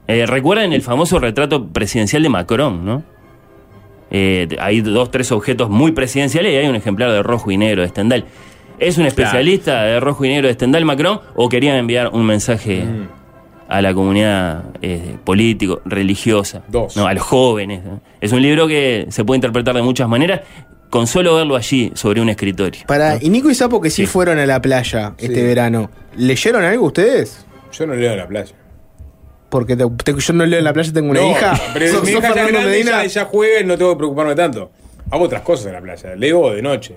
Eh, 0.07 0.25
Recuerden 0.25 0.73
el 0.73 0.81
famoso 0.81 1.19
retrato 1.19 1.67
presidencial 1.67 2.23
de 2.23 2.29
Macron, 2.29 2.85
¿no? 2.85 3.03
Eh, 4.09 4.47
hay 4.59 4.81
dos, 4.81 5.11
tres 5.11 5.31
objetos 5.31 5.69
muy 5.69 5.91
presidenciales 5.91 6.53
y 6.53 6.55
hay 6.55 6.67
un 6.67 6.75
ejemplar 6.75 7.11
de 7.11 7.23
rojo 7.23 7.51
y 7.51 7.57
negro 7.57 7.81
de 7.81 7.89
Stendhal. 7.89 8.25
¿Es 8.79 8.97
un 8.97 9.05
especialista 9.05 9.83
de 9.83 9.99
rojo 9.99 10.23
y 10.23 10.29
negro 10.29 10.47
de 10.47 10.53
Stendhal 10.53 10.85
Macron 10.85 11.19
o 11.35 11.49
querían 11.49 11.75
enviar 11.77 12.09
un 12.13 12.25
mensaje 12.25 12.83
a 13.67 13.81
la 13.81 13.93
comunidad 13.93 14.63
eh, 14.81 15.17
político, 15.23 15.81
religiosa, 15.85 16.63
Dos. 16.67 16.95
¿no? 16.95 17.05
a 17.07 17.13
los 17.13 17.23
jóvenes? 17.23 17.83
¿no? 17.83 18.01
Es 18.21 18.31
un 18.31 18.41
libro 18.41 18.67
que 18.67 19.07
se 19.09 19.25
puede 19.25 19.37
interpretar 19.37 19.75
de 19.75 19.81
muchas 19.81 20.07
maneras 20.07 20.41
con 20.89 21.05
solo 21.07 21.35
verlo 21.35 21.55
allí 21.55 21.91
sobre 21.95 22.21
un 22.21 22.29
escritorio. 22.29 22.81
Para, 22.87 23.21
y 23.21 23.29
Nico 23.29 23.49
y 23.49 23.55
Sapo 23.55 23.81
que 23.81 23.89
sí, 23.89 24.03
Sí. 24.03 24.07
fueron 24.07 24.39
a 24.39 24.45
la 24.45 24.61
playa 24.61 25.13
este 25.17 25.35
Sí. 25.35 25.41
verano, 25.41 25.89
¿leyeron 26.15 26.63
algo 26.63 26.85
ustedes? 26.85 27.45
Yo 27.73 27.85
no 27.85 27.93
leo 27.93 28.11
en 28.13 28.17
la 28.19 28.27
playa. 28.27 28.55
Porque 29.49 29.75
te- 29.75 29.85
te- 30.03 30.13
yo 30.17 30.33
no 30.33 30.45
leo 30.45 30.59
en 30.59 30.65
la 30.65 30.73
playa, 30.73 30.91
tengo 30.93 31.11
una 31.11 31.21
No, 31.21 31.31
hija. 31.31 31.59
Pero 31.73 31.87
¿Sos- 31.93 32.03
mi 32.03 32.11
hija 32.11 32.33
ya 32.33 32.47
grande 32.47 32.83
ya, 32.83 33.05
ya 33.05 33.25
juega 33.25 33.59
y 33.61 33.65
no 33.65 33.77
tengo 33.77 33.91
que 33.91 33.97
preocuparme 33.97 34.35
tanto. 34.35 34.71
Hago 35.11 35.23
otras 35.25 35.41
cosas 35.41 35.67
en 35.67 35.73
la 35.73 35.81
playa. 35.81 36.15
Leo 36.15 36.53
de 36.53 36.61
noche 36.61 36.95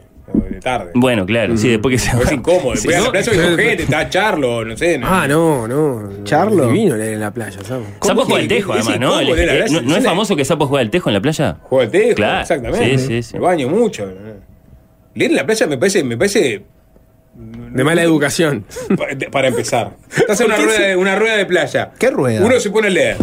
de 0.50 0.60
tarde. 0.60 0.90
Bueno, 0.94 1.24
claro, 1.26 1.56
sí, 1.56 1.68
después 1.68 1.92
que 1.94 1.98
se 1.98 2.22
Es 2.22 2.32
incómodo. 2.32 2.72
Después 2.72 2.82
Sí, 2.82 2.92
a 2.94 2.98
la 3.00 3.04
¿no? 3.06 3.10
playa 3.12 3.32
hay 3.32 3.56
gente, 3.56 3.82
está 3.84 4.08
Charlo, 4.08 4.64
no 4.64 4.76
sé. 4.76 5.00
Ah, 5.02 5.26
no, 5.28 5.66
no. 5.68 6.24
Charlo. 6.24 6.66
Divino 6.68 6.96
leer 6.96 7.14
en 7.14 7.20
la 7.20 7.30
playa, 7.32 7.58
¿sabes? 7.64 7.86
Sapo 8.02 8.24
juega 8.24 8.40
al 8.42 8.48
tejo, 8.48 8.72
además, 8.72 9.00
¿no? 9.00 9.20
El- 9.20 9.38
eh, 9.38 9.64
¿No, 9.70 9.80
no 9.82 9.96
es 9.96 10.04
famoso 10.04 10.36
que 10.36 10.44
Sapo 10.44 10.66
juega 10.66 10.82
al 10.82 10.90
tejo 10.90 11.08
en 11.10 11.14
la 11.14 11.20
playa? 11.20 11.56
Juego 11.62 11.82
al 11.82 11.90
tejo, 11.90 12.14
Claro, 12.14 12.40
exactamente. 12.42 12.98
sí, 12.98 13.06
sí, 13.06 13.22
sí. 13.22 13.34
Me 13.34 13.40
baño 13.40 13.68
mucho. 13.68 14.06
Leer 15.14 15.30
en 15.30 15.36
la 15.36 15.46
playa 15.46 15.66
me 15.66 15.76
parece, 15.78 16.04
me 16.04 16.16
parece 16.16 16.62
De 17.34 17.84
mala 17.84 18.02
educación. 18.02 18.64
para 19.32 19.48
empezar. 19.48 19.92
Estás 20.16 20.40
en 20.40 20.46
una 20.46 20.56
¿Por 20.56 20.66
qué 20.66 20.72
rueda, 20.76 20.88
de, 20.88 20.96
una 20.96 21.16
rueda 21.16 21.36
de 21.36 21.46
playa. 21.46 21.90
¿Qué 21.98 22.10
rueda? 22.10 22.44
Uno 22.44 22.60
se 22.60 22.70
pone 22.70 22.88
a 22.88 22.90
leer. 22.90 23.16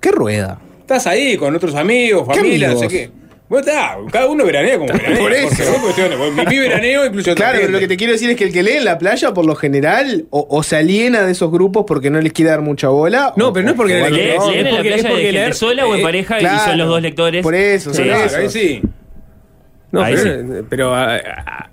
¿Qué 0.00 0.10
rueda? 0.12 0.58
Estás 0.80 1.06
ahí 1.06 1.36
con 1.36 1.54
otros 1.54 1.74
amigos, 1.74 2.26
¿Qué 2.28 2.34
familia, 2.36 2.68
no 2.70 2.78
sé 2.78 2.88
qué. 2.88 3.10
Bueno, 3.48 3.66
está, 3.66 3.96
cada 4.12 4.26
uno 4.26 4.44
veranea 4.44 4.78
como 4.78 4.92
veranea. 4.92 5.18
Por 5.18 5.32
eso. 5.32 5.62
porque 5.82 6.02
Mi, 6.36 6.46
mi 6.46 6.58
veraneo 6.58 7.06
incluye 7.06 7.30
otra 7.30 7.46
Claro, 7.46 7.58
pero 7.60 7.72
lo 7.72 7.78
que 7.78 7.88
te 7.88 7.96
quiero 7.96 8.12
decir 8.12 8.28
es 8.30 8.36
que 8.36 8.44
el 8.44 8.52
que 8.52 8.62
lee 8.62 8.72
en 8.72 8.84
la 8.84 8.98
playa, 8.98 9.32
por 9.32 9.46
lo 9.46 9.54
general, 9.56 10.26
o, 10.30 10.46
o 10.50 10.62
se 10.62 10.76
aliena 10.76 11.22
de 11.22 11.32
esos 11.32 11.50
grupos 11.50 11.84
porque 11.86 12.10
no 12.10 12.20
les 12.20 12.32
quiere 12.32 12.50
dar 12.50 12.60
mucha 12.60 12.88
bola. 12.88 13.32
No, 13.36 13.48
o- 13.48 13.52
pero 13.52 13.64
no 13.64 13.70
es 13.70 13.76
porque 13.76 13.94
o- 14.02 14.08
le- 14.10 14.10
o- 14.10 14.10
Leer, 14.10 14.36
no, 14.38 14.50
leer 14.50 14.58
es 14.60 14.66
en 14.66 14.70
la 14.72 14.76
porque- 14.76 14.88
es 14.88 14.94
playa 15.00 15.08
de 15.08 15.14
porque 15.14 15.32
leer- 15.32 15.54
sola 15.54 15.86
o 15.86 15.94
en 15.94 16.00
eh, 16.00 16.02
pareja 16.02 16.36
y 16.36 16.40
claro. 16.40 16.64
son 16.64 16.78
los 16.78 16.88
dos 16.88 17.02
lectores. 17.02 17.42
Por 17.42 17.54
eso, 17.54 17.90
Sí. 17.90 17.96
son 17.96 18.04
Claro, 18.06 18.24
esos. 18.26 18.38
ahí 18.38 18.48
sí. 18.50 18.82
No, 19.90 20.02
Ahí 20.02 20.14
pero, 20.22 20.64
pero, 20.68 20.94
ah, 20.94 21.18
ah, 21.46 21.70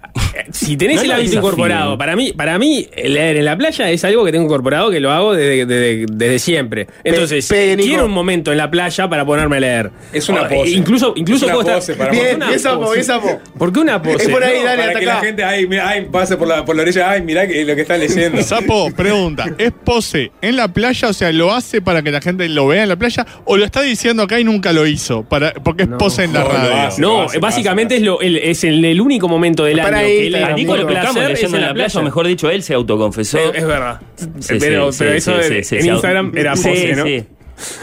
si 0.52 0.78
tenés 0.78 0.98
No 0.98 1.04
el 1.04 1.12
hábito 1.12 1.36
incorporado, 1.36 1.98
para 1.98 2.16
mí, 2.16 2.32
para 2.32 2.58
mí, 2.58 2.88
leer 2.96 3.36
en 3.38 3.46
la 3.46 3.58
playa 3.58 3.90
es 3.92 4.04
algo 4.06 4.24
que 4.24 4.32
tengo 4.32 4.46
incorporado 4.46 4.90
que 4.90 5.02
lo 5.02 5.12
hago 5.12 5.34
desde, 5.34 5.66
desde- 5.66 6.06
desde 6.10 6.40
siempre. 6.40 6.88
Entonces, 7.04 7.46
pe, 7.48 7.76
quiero 7.78 8.06
un 8.06 8.12
momento 8.12 8.52
en 8.54 8.58
la 8.58 8.72
playa 8.72 9.10
para 9.10 9.26
ponerme 9.26 9.58
a 9.58 9.60
leer. 9.60 9.92
Es 10.14 10.30
una 10.30 10.44
O, 10.44 10.48
pose. 10.50 10.70
Incluso, 10.72 11.14
incluso 11.18 11.46
Es 11.46 11.52
una 11.52 11.62
puedo 11.62 11.76
pose 11.76 11.92
estar- 11.94 11.98
para 11.98 12.10
¿Por 12.12 12.20
qué 12.20 12.26
Bien, 12.26 12.36
una 12.38 12.46
pose? 12.80 12.94
bien 12.94 13.06
sapo. 13.06 13.42
¿Por 13.58 13.74
qué 13.74 13.80
una 13.80 14.02
pose? 14.02 14.24
Es 14.24 14.30
por 14.30 14.44
ahí, 14.44 14.60
No, 14.60 14.66
dale, 14.66 14.78
para 14.78 14.88
hasta 14.88 15.00
que 15.00 15.06
la 15.06 15.20
gente 15.20 15.44
ay, 15.44 15.68
mira, 15.68 15.90
ay, 15.90 16.08
pase 16.10 16.38
por 16.38 16.48
la, 16.48 16.64
por 16.64 16.76
la 16.78 16.84
orilla, 16.84 17.10
ay, 17.12 17.22
mirá 17.22 17.46
que, 17.48 17.66
lo 17.66 17.76
que 17.76 17.82
está 17.82 17.98
leyendo. 17.98 18.42
Sapo, 18.44 18.92
pregunta, 18.92 19.46
¿es 19.58 19.72
pose 19.72 20.32
en 20.42 20.56
la 20.56 20.70
playa? 20.70 21.10
O 21.10 21.14
sea, 21.14 21.32
¿lo 21.34 21.54
hace 21.54 21.82
para 21.82 22.02
que 22.02 22.12
la 22.12 22.22
gente 22.22 22.48
lo 22.48 22.68
vea 22.68 22.84
en 22.84 22.90
la 22.90 22.96
playa? 22.96 23.26
¿O 23.44 23.58
lo 23.58 23.66
está 23.66 23.82
diciendo 23.82 24.24
acá 24.24 24.40
y 24.40 24.46
nunca 24.46 24.72
lo 24.72 24.86
hizo? 24.88 25.24
Para, 25.24 25.54
porque 25.54 25.84
es 25.84 25.90
pose 25.90 26.24
en 26.24 26.32
la 26.34 26.40
no, 26.42 26.48
lo 26.48 26.54
radio. 26.54 26.76
hace. 26.76 27.02
No, 27.02 27.22
Hace, 27.24 27.40
básicamente 27.40 27.96
es, 27.98 28.05
lo, 28.06 28.22
el, 28.22 28.38
es 28.38 28.64
el, 28.64 28.86
el 28.86 29.02
único 29.02 29.28
momento 29.28 29.66
del 29.66 29.78
Para 29.80 29.98
año 29.98 30.08
ahí, 30.08 30.18
que 30.18 30.28
él 30.28 30.36
A 30.36 30.52
Nico 30.54 30.76
estamos 30.76 30.94
placer 30.94 31.30
leyendo 31.30 31.36
es 31.36 31.54
en 31.54 31.62
la 31.68 31.74
playa, 31.74 32.00
o 32.00 32.04
mejor 32.04 32.28
dicho, 32.28 32.50
él 32.50 32.64
se 32.64 32.74
autoconfesó. 32.74 33.38
Es, 33.40 33.56
es 33.56 33.68
verdad. 33.68 34.00
Sí, 34.40 34.56
pero 34.60 34.92
sí, 34.92 35.00
pero 35.00 35.12
sí, 35.12 35.18
eso 35.18 35.42
sí, 35.44 35.54
de- 35.54 35.64
sí, 35.64 35.76
en 35.76 35.82
sí, 35.84 35.90
Instagram 35.90 36.32
era 36.38 36.56
sí, 36.56 36.70
pose, 36.70 36.96
¿no? 36.96 37.04
sí. 37.06 37.24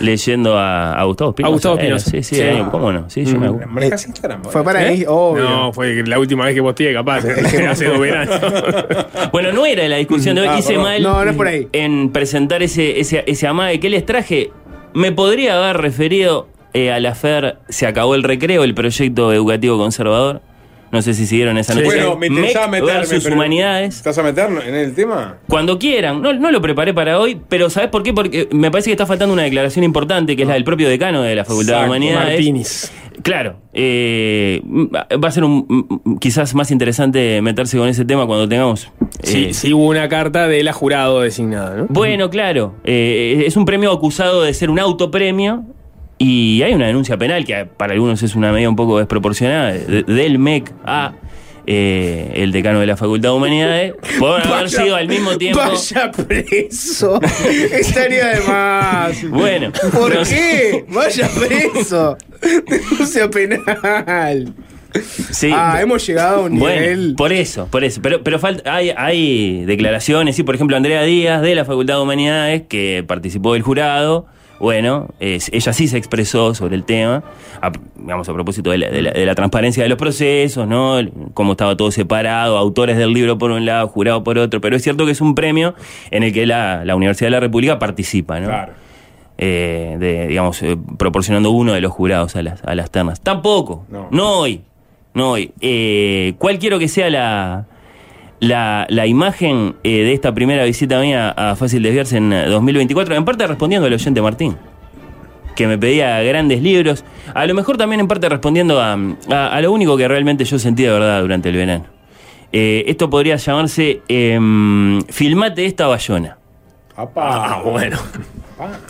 Leyendo 0.01 0.59
a, 0.59 0.93
a 0.93 1.05
Gustavo 1.05 1.31
Espinosa. 1.31 1.49
A 1.49 1.53
Gustavo 1.53 1.74
era, 1.78 1.97
Espinosa. 1.97 2.11
Sí, 2.11 2.23
sí, 2.23 2.35
Sí. 2.36 2.43
¿cómo 2.70 2.93
no? 2.93 3.09
Sí, 3.09 3.24
yo 3.24 3.39
me 3.39 3.47
acuerdo. 3.47 3.69
Fue 4.51 4.62
para 4.62 4.85
¿Eh? 4.85 4.89
ahí, 4.89 5.05
obvio. 5.09 5.44
No, 5.44 5.73
fue 5.73 6.03
la 6.07 6.19
última 6.19 6.44
vez 6.44 6.55
que 6.55 6.61
posteé, 6.62 6.93
capaz. 6.93 7.24
hace 7.70 7.86
dos 7.86 7.99
veranos. 7.99 8.39
Bueno, 9.32 9.51
no 9.53 9.65
era 9.65 9.89
la 9.89 9.97
discusión 9.97 10.35
de 10.35 10.43
hoy. 10.43 10.49
Ah, 10.51 10.59
Hice 10.59 10.69
perdón. 10.74 10.85
mal 10.85 11.03
No, 11.03 11.24
no 11.24 11.31
es 11.31 11.36
por 11.36 11.47
ahí. 11.49 11.69
en 11.73 12.11
presentar 12.11 12.62
ese, 12.62 13.01
ese, 13.01 13.24
ese 13.27 13.47
amague 13.47 13.81
que 13.81 13.89
les 13.89 14.05
traje. 14.05 14.51
Me 14.94 15.11
podría 15.11 15.57
haber 15.57 15.78
referido 15.78 16.49
eh, 16.74 16.90
a 16.93 17.01
la 17.01 17.15
FER 17.15 17.59
Se 17.69 17.86
acabó 17.86 18.15
el 18.15 18.23
recreo, 18.23 18.65
el 18.65 18.74
proyecto 18.74 19.32
educativo 19.32 19.78
conservador. 19.78 20.40
No 20.90 21.01
sé 21.01 21.15
si 21.15 21.24
siguieron 21.27 21.57
esa 21.57 21.74
noticia. 21.74 22.05
Bueno, 22.05 22.19
me 22.19 22.28
MEC 22.28 22.55
meterme. 22.69 22.81
versus 22.82 23.24
pero- 23.24 23.35
humanidades. 23.35 23.97
¿Estás 23.97 24.19
a 24.19 24.23
meter 24.23 24.51
en 24.66 24.74
el 24.74 24.94
tema? 24.94 25.39
Cuando 25.49 25.78
quieran. 25.78 26.20
No, 26.20 26.35
no 26.35 26.51
lo 26.51 26.61
preparé 26.61 26.93
para 26.93 27.19
hoy, 27.19 27.40
pero 27.49 27.70
¿sabes 27.70 27.89
por 27.89 28.03
qué? 28.03 28.12
Porque 28.12 28.47
me 28.53 28.70
parece 28.70 28.90
que 28.90 28.93
está 28.93 29.07
faltando 29.07 29.32
una 29.32 29.44
declaración 29.44 29.86
importante, 29.86 30.36
que 30.36 30.43
es 30.43 30.49
la 30.49 30.53
del 30.55 30.65
propio 30.65 30.90
decano 30.90 31.23
de 31.23 31.35
la 31.35 31.47
Facultad 31.47 31.81
de 31.81 31.86
Humanidades. 31.86 32.35
Martínez. 32.35 32.93
Claro, 33.23 33.57
eh, 33.73 34.61
va 34.65 35.28
a 35.28 35.31
ser 35.31 35.44
un, 35.44 35.65
mm, 36.05 36.16
quizás 36.19 36.55
más 36.55 36.70
interesante 36.70 37.40
meterse 37.40 37.78
con 37.78 37.89
ese 37.89 38.05
tema 38.05 38.27
cuando 38.27 38.47
tengamos. 38.47 38.90
Sí, 39.23 39.47
eh, 39.47 39.55
sí 39.55 39.73
hubo 39.73 39.86
una 39.86 40.11
carta 40.11 40.47
de 40.47 40.62
la 40.62 40.74
jurado 40.74 41.20
designada, 41.23 41.74
¿no? 41.74 41.86
Bueno, 41.89 42.28
claro, 42.28 42.74
eh, 42.85 43.44
es 43.47 43.57
un 43.57 43.65
premio 43.65 43.93
acusado 43.93 44.43
de 44.43 44.53
ser 44.53 44.69
un 44.69 44.78
autopremio 44.78 45.65
y 46.19 46.63
hay 46.63 46.75
una 46.75 46.87
denuncia 46.87 47.17
penal 47.17 47.45
que 47.45 47.65
para 47.65 47.93
algunos 47.95 48.23
es 48.23 48.35
una 48.35 48.53
medida 48.53 48.69
un 48.69 48.77
poco 48.77 48.99
desproporcionada 48.99 49.73
de- 49.73 50.03
del 50.05 50.39
MEC 50.39 50.73
a 50.85 51.15
eh, 51.67 52.33
el 52.37 52.51
decano 52.51 52.81
de 52.81 52.87
la 52.87 52.97
Facultad 52.97 53.31
de 53.31 53.35
Humanidades 53.37 53.95
por 54.19 54.41
haber 54.47 54.69
sido 54.69 54.97
al 54.97 55.07
mismo 55.09 55.37
tiempo. 55.39 55.61
Vaya 55.61 56.11
preso. 56.11 57.21
Estaría 57.73 58.27
de 58.29 58.41
más. 58.43 59.29
Bueno, 59.31 59.73
¿Por 59.93 60.15
no 60.15 60.25
sé. 60.25 60.35
qué? 60.35 60.85
Vaya 60.89 61.29
preso. 61.29 62.17
Denuncia 62.69 63.31
penal. 63.31 64.53
Sí. 65.31 65.51
Ah, 65.55 65.79
hemos 65.81 66.07
llegado 66.07 66.37
a 66.37 66.41
un 66.47 66.55
nivel. 66.55 66.99
Bueno, 66.99 67.17
por 67.17 67.33
eso, 67.33 67.67
por 67.71 67.83
eso. 67.85 68.01
Pero, 68.03 68.23
pero 68.23 68.39
falta, 68.39 68.75
hay, 68.75 68.91
hay 68.97 69.65
declaraciones, 69.65 70.37
sí, 70.37 70.43
por 70.43 70.55
ejemplo, 70.55 70.77
Andrea 70.77 71.03
Díaz 71.03 71.41
de 71.43 71.55
la 71.55 71.65
Facultad 71.65 71.95
de 71.95 72.01
Humanidades, 72.03 72.63
que 72.69 73.03
participó 73.07 73.55
del 73.55 73.63
jurado. 73.63 74.27
Bueno, 74.63 75.09
es- 75.19 75.51
ella 75.53 75.73
sí 75.73 75.89
se 75.89 75.99
expresó 75.99 76.55
sobre 76.55 76.77
el 76.77 76.85
tema, 76.85 77.25
a, 77.61 77.73
digamos, 77.97 78.29
a 78.29 78.33
propósito 78.33 78.71
de 78.71 78.79
la, 78.79 78.91
de 78.91 79.03
la- 79.03 79.11
de 79.11 79.27
la 79.27 79.35
transparencia 79.35 79.83
de 79.83 79.89
los 79.89 79.99
procesos, 79.99 80.69
¿no? 80.69 80.99
Cómo 81.35 81.53
estaba 81.53 81.77
todo 81.77 81.91
separado, 81.91 82.57
autores 82.57 82.97
del 82.97 83.13
libro 83.13 83.39
por 83.39 83.51
un 83.51 83.67
lado, 83.67 83.89
jurado 83.89 84.23
por 84.23 84.39
otro. 84.39 84.61
Pero 84.61 84.77
es 84.77 84.83
cierto 84.85 85.05
que 85.05 85.11
es 85.11 85.21
un 85.21 85.35
premio 85.35 85.75
en 86.13 86.23
el 86.23 86.33
que 86.33 86.47
la, 86.47 86.85
la 86.85 86.95
Universidad 86.95 87.27
de 87.27 87.31
la 87.33 87.41
República 87.41 87.81
participa, 87.81 88.39
¿no? 88.39 88.47
Claro. 88.47 88.73
eh, 89.37 89.97
de, 89.99 90.29
digamos, 90.29 90.63
eh, 90.63 90.77
proporcionando 90.97 91.51
uno 91.51 91.73
de 91.73 91.81
los 91.81 91.91
jurados 91.91 92.37
a 92.37 92.43
las, 92.43 92.63
a 92.63 92.77
las 92.77 92.89
ternas. 92.93 93.21
Tampoco, 93.21 93.85
No. 93.91 94.07
no, 94.13 94.39
hoy, 94.39 94.61
no 95.15 95.33
hoy. 95.33 95.51
Eh, 95.61 96.35
¿Cuál 96.39 96.61
quiero 96.61 96.79
que 96.79 96.87
sea 96.87 97.11
la, 97.11 97.67
la, 98.43 98.86
la 98.90 99.06
imagen 99.06 99.77
eh, 99.85 100.02
de 100.02 100.12
esta 100.12 100.35
primera 100.35 100.64
visita 100.64 101.01
mía 101.01 101.31
a 101.31 101.55
Fácil 101.55 101.82
Desviarse 101.82 102.16
en 102.16 102.32
eh, 102.32 102.47
2024? 102.47 103.14
En 103.14 103.24
parte 103.24 103.47
respondiendo 103.47 103.86
al 103.86 103.93
oyente 103.93 104.20
Martín, 104.20 104.56
que 105.55 105.66
me 105.69 105.78
pedía 105.78 106.20
grandes 106.23 106.60
libros. 106.60 107.05
A 107.35 107.47
lo 107.47 107.55
mejor 107.55 107.77
también 107.77 108.01
en 108.01 108.09
parte 108.09 108.28
respondiendo 108.28 108.81
a, 108.81 108.94
a- 109.31 109.48
a 109.56 109.60
lo 109.60 109.70
único 109.73 109.97
que 109.97 110.09
realmente 110.09 110.44
yo 110.44 110.59
sentí 110.59 110.82
de 110.82 110.90
verdad 110.90 111.20
durante 111.20 111.51
el 111.51 111.56
verano. 111.56 111.85
Eh, 112.52 112.85
esto 112.89 113.09
podría 113.09 113.36
llamarse 113.36 114.02
em, 114.09 115.01
Filmate 115.05 115.64
esta 115.64 115.86
bayona. 115.86 116.36
Ah, 116.97 117.62
bueno. 117.64 117.98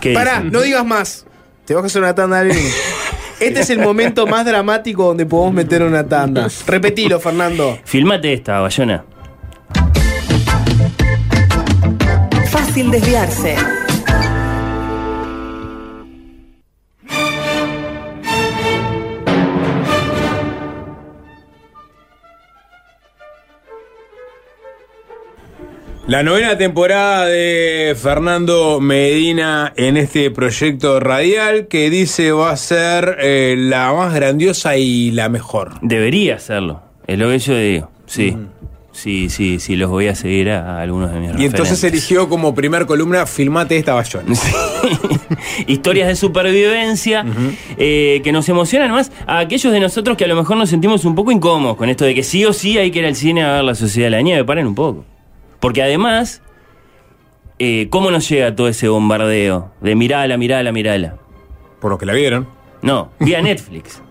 ¿Qué 0.00 0.12
Pará, 0.14 0.36
dicen? 0.38 0.52
no 0.52 0.60
digas 0.62 0.84
más. 0.84 1.26
Te 1.64 1.74
vas 1.74 1.84
a 1.84 1.86
hacer 1.86 2.02
una 2.02 2.14
tanda 2.14 2.42
de. 2.42 2.56
Este 3.40 3.58
es 3.60 3.70
el 3.70 3.80
momento 3.80 4.24
más 4.28 4.44
dramático 4.46 5.04
donde 5.06 5.26
podemos 5.26 5.52
meter 5.52 5.82
una 5.82 6.06
tanda. 6.06 6.46
Repetilo, 6.66 7.18
Fernando. 7.18 7.76
Filmate 7.84 8.32
esta 8.32 8.60
bayona. 8.60 9.04
Fácil 12.72 12.90
desviarse. 12.90 13.54
La 26.06 26.22
novena 26.22 26.56
temporada 26.56 27.26
de 27.26 27.94
Fernando 27.94 28.80
Medina 28.80 29.74
en 29.76 29.98
este 29.98 30.30
proyecto 30.30 30.98
radial 30.98 31.68
que 31.68 31.90
dice 31.90 32.32
va 32.32 32.52
a 32.52 32.56
ser 32.56 33.18
eh, 33.20 33.54
la 33.58 33.92
más 33.92 34.14
grandiosa 34.14 34.78
y 34.78 35.10
la 35.10 35.28
mejor. 35.28 35.72
Debería 35.82 36.36
hacerlo, 36.36 36.80
es 37.06 37.18
lo 37.18 37.28
que 37.28 37.38
yo 37.38 37.54
digo. 37.54 37.90
Sí, 38.06 38.34
sí, 38.92 39.28
sí, 39.28 39.58
sí, 39.58 39.76
los 39.76 39.90
voy 39.90 40.08
a 40.08 40.14
seguir 40.14 40.50
a, 40.50 40.78
a 40.78 40.82
algunos 40.82 41.12
de 41.12 41.20
mis 41.20 41.38
Y 41.38 41.44
entonces 41.46 41.82
eligió 41.84 42.28
como 42.28 42.54
primer 42.54 42.86
columna 42.86 43.26
Filmate 43.26 43.76
esta 43.76 43.94
bayona. 43.94 44.34
Historias 45.66 46.08
de 46.08 46.16
supervivencia 46.16 47.24
eh, 47.76 48.20
que 48.22 48.32
nos 48.32 48.48
emocionan 48.48 48.90
más 48.90 49.10
a 49.26 49.38
aquellos 49.38 49.72
de 49.72 49.80
nosotros 49.80 50.16
que 50.16 50.24
a 50.24 50.28
lo 50.28 50.36
mejor 50.36 50.56
nos 50.56 50.70
sentimos 50.70 51.04
un 51.04 51.14
poco 51.14 51.32
incómodos 51.32 51.76
con 51.76 51.88
esto 51.88 52.04
de 52.04 52.14
que 52.14 52.22
sí 52.22 52.44
o 52.44 52.52
sí 52.52 52.78
hay 52.78 52.90
que 52.90 53.00
ir 53.00 53.06
al 53.06 53.16
cine 53.16 53.42
a 53.42 53.54
ver 53.54 53.64
la 53.64 53.74
Sociedad 53.74 54.06
de 54.06 54.10
la 54.12 54.22
Nieve. 54.22 54.44
Paren 54.44 54.66
un 54.66 54.74
poco. 54.74 55.04
Porque 55.60 55.82
además, 55.82 56.42
eh, 57.58 57.86
¿cómo 57.90 58.10
nos 58.10 58.28
llega 58.28 58.54
todo 58.54 58.68
ese 58.68 58.88
bombardeo 58.88 59.72
de 59.80 59.94
mirala, 59.94 60.36
mirala, 60.36 60.72
mirala? 60.72 61.16
Por 61.80 61.92
lo 61.92 61.98
que 61.98 62.06
la 62.06 62.12
vieron. 62.12 62.48
No, 62.82 63.10
vía 63.20 63.40
Netflix. 63.40 64.01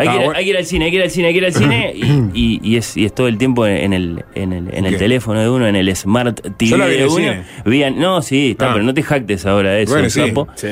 Hay, 0.00 0.08
Ah, 0.08 0.12
que 0.12 0.16
ir, 0.18 0.24
bueno. 0.24 0.38
hay 0.38 0.44
que 0.44 0.50
ir 0.50 0.56
al 0.56 0.64
cine, 0.66 0.84
hay 0.86 0.90
que 0.90 0.96
ir 0.96 1.02
al 1.02 1.10
cine, 1.10 1.26
hay 1.28 1.32
que 1.32 1.38
ir 1.38 1.44
al 1.44 1.52
cine 1.52 1.92
y, 1.94 2.04
y- 2.34 2.60
y 2.62 2.76
es, 2.76 2.96
y 2.96 3.04
es 3.04 3.14
todo 3.14 3.28
el 3.28 3.38
tiempo 3.38 3.66
en 3.66 3.92
el, 3.92 4.24
en 4.34 4.52
el, 4.52 4.72
en 4.74 4.86
el 4.86 4.92
¿Qué? 4.94 4.98
teléfono 4.98 5.40
de 5.40 5.48
uno, 5.50 5.66
en 5.66 5.76
el 5.76 5.94
Smart 5.94 6.40
TV 6.56 6.70
Yo 6.70 6.76
la 6.78 6.86
vi 6.86 6.94
en 6.94 7.00
de 7.00 7.06
uno. 7.06 7.44
cine. 7.64 7.90
No, 7.92 8.22
sí, 8.22 8.50
está, 8.52 8.70
Ah. 8.70 8.72
pero 8.74 8.84
no 8.84 8.94
te 8.94 9.02
jactes 9.02 9.44
ahora 9.46 9.72
de 9.72 9.82
eso, 9.82 9.92
Bueno, 9.92 10.08
sí. 10.10 10.20
sapo. 10.26 10.48
Sí. 10.54 10.68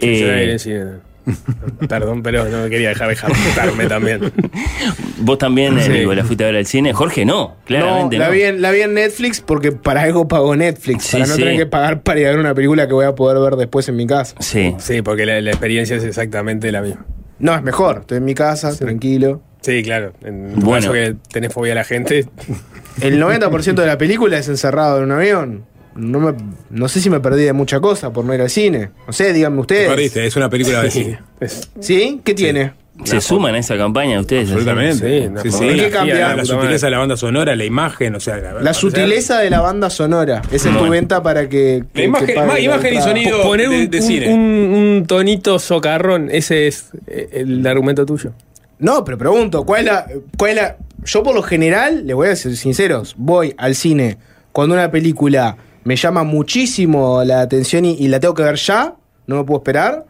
Eh, 0.00 0.56
Sí. 0.58 0.72
Perdón, 1.88 2.22
pero 2.22 2.44
no 2.48 2.62
me 2.62 2.70
quería 2.70 2.90
dejar 2.90 3.08
de 3.08 3.16
jactarme 3.16 3.86
también. 3.88 4.32
Vos 5.18 5.38
también, 5.38 5.80
Sí. 5.80 5.90
Nico, 5.90 6.14
la 6.14 6.22
fuiste 6.24 6.44
a 6.44 6.46
ver 6.46 6.56
al 6.56 6.66
cine. 6.66 6.92
Jorge, 6.92 7.24
no, 7.24 7.56
claramente 7.64 8.16
no, 8.16 8.24
no. 8.24 8.28
la, 8.30 8.34
vi 8.36 8.42
en, 8.42 8.62
la 8.62 8.70
vi 8.70 8.82
en 8.82 8.94
Netflix 8.94 9.40
porque 9.40 9.72
para 9.72 10.02
algo 10.02 10.28
pago 10.28 10.54
Netflix. 10.54 11.02
Sí, 11.04 11.12
para 11.16 11.26
no 11.26 11.34
sí. 11.34 11.40
tener 11.42 11.56
que 11.56 11.66
pagar 11.66 12.02
para 12.02 12.20
ir 12.20 12.26
a 12.26 12.30
ver 12.30 12.38
una 12.38 12.54
película 12.54 12.86
que 12.86 12.92
voy 12.94 13.06
a 13.06 13.14
poder 13.16 13.40
ver 13.42 13.56
después 13.56 13.88
en 13.88 13.96
mi 13.96 14.06
casa. 14.06 14.36
Sí. 14.38 14.74
Sí, 14.78 15.02
porque 15.02 15.26
la, 15.26 15.40
la 15.40 15.50
experiencia 15.50 15.96
es 15.96 16.04
exactamente 16.04 16.70
la 16.70 16.82
misma. 16.82 17.04
No, 17.38 17.54
es 17.54 17.62
mejor. 17.62 17.98
Estoy 18.00 18.18
en 18.18 18.24
mi 18.24 18.34
casa, 18.34 18.74
tranquilo. 18.76 19.42
Sí, 19.60 19.82
claro. 19.82 20.12
En 20.22 20.54
Bueno. 20.60 20.80
caso 20.80 20.92
que 20.92 21.16
tenés 21.32 21.52
fobia 21.52 21.72
a 21.72 21.76
la 21.76 21.84
gente. 21.84 22.26
El 23.00 23.20
90% 23.20 23.74
de 23.74 23.86
la 23.86 23.98
película 23.98 24.38
es 24.38 24.48
encerrado 24.48 24.98
en 24.98 25.04
un 25.04 25.12
avión. 25.12 25.64
No, 25.94 26.20
me- 26.20 26.34
no 26.70 26.88
sé 26.88 27.00
si 27.00 27.08
me 27.10 27.20
perdí 27.20 27.44
de 27.44 27.52
mucha 27.52 27.80
cosa 27.80 28.12
por 28.12 28.24
no 28.24 28.34
ir 28.34 28.40
al 28.42 28.50
cine. 28.50 28.90
No 29.06 29.12
sé, 29.12 29.32
díganme 29.32 29.56
Te 29.56 29.60
ustedes. 29.62 29.88
perdiste, 29.88 30.26
es 30.26 30.36
una 30.36 30.48
película 30.50 30.82
de 30.82 30.90
cine. 30.92 31.18
¿Sí? 31.80 32.20
¿Qué 32.24 32.34
tiene? 32.34 32.72
¿Se 33.04 33.20
suman 33.20 33.54
a 33.54 33.58
esa 33.58 33.76
campaña 33.76 34.18
ustedes? 34.20 34.50
Absolutamente. 34.50 35.22
Sí, 35.24 35.28
no, 35.28 35.40
Sí, 35.42 35.50
sí. 35.50 35.56
fotografía, 35.58 35.84
¿Qué 35.84 35.90
cambia? 35.90 36.14
La, 36.28 36.36
la 36.36 36.44
sutileza 36.44 36.86
de 36.86 36.90
la 36.90 36.98
banda 36.98 37.16
sonora, 37.16 37.54
la 37.56 37.64
imagen, 37.64 38.14
o 38.14 38.20
sea. 38.20 38.36
La 38.60 38.74
sutileza 38.74 39.38
de 39.38 39.50
la 39.50 39.60
banda 39.60 39.90
sonora. 39.90 40.42
Esa 40.50 40.70
es 40.70 40.78
tu 40.78 40.88
venta 40.88 41.22
para 41.22 41.48
que. 41.48 41.84
que- 41.92 42.00
La 42.00 42.04
imagen- 42.04 42.26
que 42.26 42.34
pague 42.34 42.46
ma- 42.48 42.54
la 42.54 42.60
imagen 42.60 42.94
y 42.94 43.00
sonido. 43.02 43.42
Poner 43.42 43.68
un, 43.68 43.90
de 43.90 43.98
un- 43.98 44.02
cine. 44.02 44.32
un- 44.34 44.40
un 44.40 45.04
tonito 45.06 45.58
socarrón, 45.58 46.28
ese 46.32 46.66
es 46.66 46.90
eh, 47.06 47.28
el 47.32 47.66
argumento 47.66 48.04
tuyo. 48.06 48.32
No, 48.78 49.04
pero 49.04 49.16
pregunto, 49.18 49.64
¿cuál 49.64 49.80
es 49.80 49.86
la. 49.86 50.06
Cuál 50.36 50.50
es 50.50 50.56
la 50.56 50.76
yo, 51.04 51.22
por 51.22 51.34
lo 51.34 51.42
general, 51.42 52.06
les 52.06 52.16
voy 52.16 52.28
a 52.28 52.34
ser 52.36 52.56
sinceros, 52.56 53.14
voy 53.16 53.54
al 53.58 53.74
cine 53.74 54.18
cuando 54.52 54.74
una 54.74 54.90
película 54.90 55.56
me 55.84 55.94
llama 55.96 56.24
muchísimo 56.24 57.22
la 57.24 57.42
atención 57.42 57.84
y, 57.84 57.92
y 57.94 58.08
la 58.08 58.18
tengo 58.18 58.34
que 58.34 58.42
ver 58.42 58.56
ya, 58.56 58.94
no 59.26 59.36
me 59.36 59.44
puedo 59.44 59.58
esperar. 59.60 60.04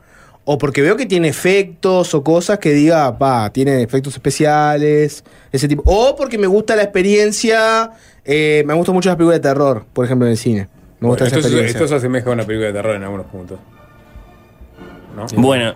O 0.49 0.57
porque 0.59 0.81
veo 0.81 0.97
que 0.97 1.07
tiene 1.07 1.27
efectos 1.29 2.15
o 2.15 2.23
cosas 2.23 2.59
que 2.61 2.71
diga, 2.73 3.19
pa, 3.19 3.51
tiene 3.53 3.83
efectos 3.83 4.15
especiales, 4.15 5.25
ese 5.53 5.67
tipo. 5.69 5.83
O 5.85 6.15
porque 6.17 6.39
me 6.39 6.47
gusta 6.47 6.77
la 6.77 6.85
experiencia, 6.85 7.91
eh, 8.25 8.63
me 8.65 8.73
gustan 8.75 8.95
mucho 8.95 9.09
las 9.09 9.17
películas 9.17 9.41
de 9.43 9.49
terror, 9.49 9.85
por 9.93 10.05
ejemplo, 10.05 10.27
en 10.27 10.33
el 10.33 10.39
cine. 10.39 10.69
Me 11.01 11.09
gusta 11.09 11.25
Bueno, 11.25 11.27
esa 11.27 11.37
esto, 11.37 11.39
experiencia. 11.49 11.77
esto 11.79 11.89
se 11.89 11.95
asemeja 11.97 12.31
a 12.31 12.33
una 12.33 12.45
película 12.45 12.69
de 12.69 12.73
terror 12.73 12.95
en 12.97 13.03
algunos 13.03 13.27
puntos. 13.27 13.59
¿No? 15.17 15.27
Bueno, 15.41 15.75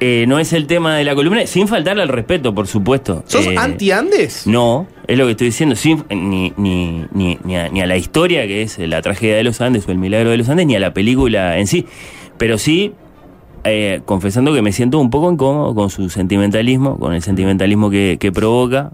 eh, 0.00 0.24
no 0.26 0.38
es 0.38 0.52
el 0.52 0.66
tema 0.66 0.96
de 0.96 1.04
la 1.04 1.14
columna, 1.14 1.46
sin 1.46 1.68
faltarle 1.68 2.02
al 2.02 2.08
respeto, 2.08 2.54
por 2.54 2.66
supuesto. 2.66 3.22
¿Sos 3.26 3.46
Eh, 3.46 3.54
anti-Andes? 3.56 4.46
No, 4.46 4.86
es 5.06 5.16
lo 5.18 5.26
que 5.26 5.32
estoy 5.32 5.46
diciendo, 5.48 5.76
sin- 5.76 6.04
ni, 6.10 6.52
ni, 6.56 7.06
ni, 7.12 7.38
ni 7.44 7.56
a, 7.56 7.68
ni 7.68 7.82
a 7.82 7.86
la 7.86 7.96
historia 7.96 8.46
que 8.46 8.62
es 8.62 8.78
la 8.78 9.00
tragedia 9.02 9.36
de 9.36 9.44
los 9.44 9.60
Andes 9.60 9.86
o 9.86 9.92
el 9.92 9.98
milagro 9.98 10.30
de 10.30 10.38
los 10.38 10.48
Andes, 10.48 10.66
ni 10.66 10.74
a 10.74 10.80
la 10.80 10.92
película 10.94 11.58
en 11.58 11.66
sí. 11.66 11.86
Pero 12.38 12.58
sí, 12.58 12.94
eh, 13.64 14.00
confesando 14.04 14.52
que 14.54 14.62
me 14.62 14.72
siento 14.72 14.98
un 14.98 15.10
poco 15.10 15.30
incómodo 15.30 15.74
con 15.74 15.90
su 15.90 16.08
sentimentalismo, 16.10 16.98
con 16.98 17.14
el 17.14 17.22
sentimentalismo 17.22 17.90
que, 17.90 18.16
que 18.20 18.32
provoca. 18.32 18.92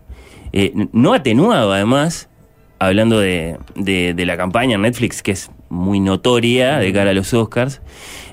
Eh, 0.53 0.73
no 0.93 1.13
atenuado, 1.15 1.73
además, 1.73 2.29
hablando 2.79 3.19
de, 3.21 3.59
de- 3.75 4.15
de 4.15 4.27
la 4.27 4.37
campaña 4.37 4.79
Netflix, 4.79 5.23
que 5.23 5.33
es 5.33 5.51
muy 5.69 6.01
notoria 6.01 6.79
de 6.79 6.93
cara 6.93 7.11
a 7.11 7.15
los 7.15 7.33
Oscars, 7.35 7.81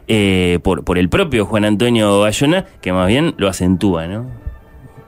eh, 0.07 0.59
por, 0.63 0.83
por 0.83 0.97
el 0.97 1.09
propio 1.09 1.45
Juan 1.45 1.65
Antonio 1.65 2.19
Bayona, 2.19 2.65
que 2.81 2.93
más 2.93 3.07
bien 3.07 3.33
lo 3.37 3.47
acentúa, 3.49 4.07
¿no? 4.07 4.25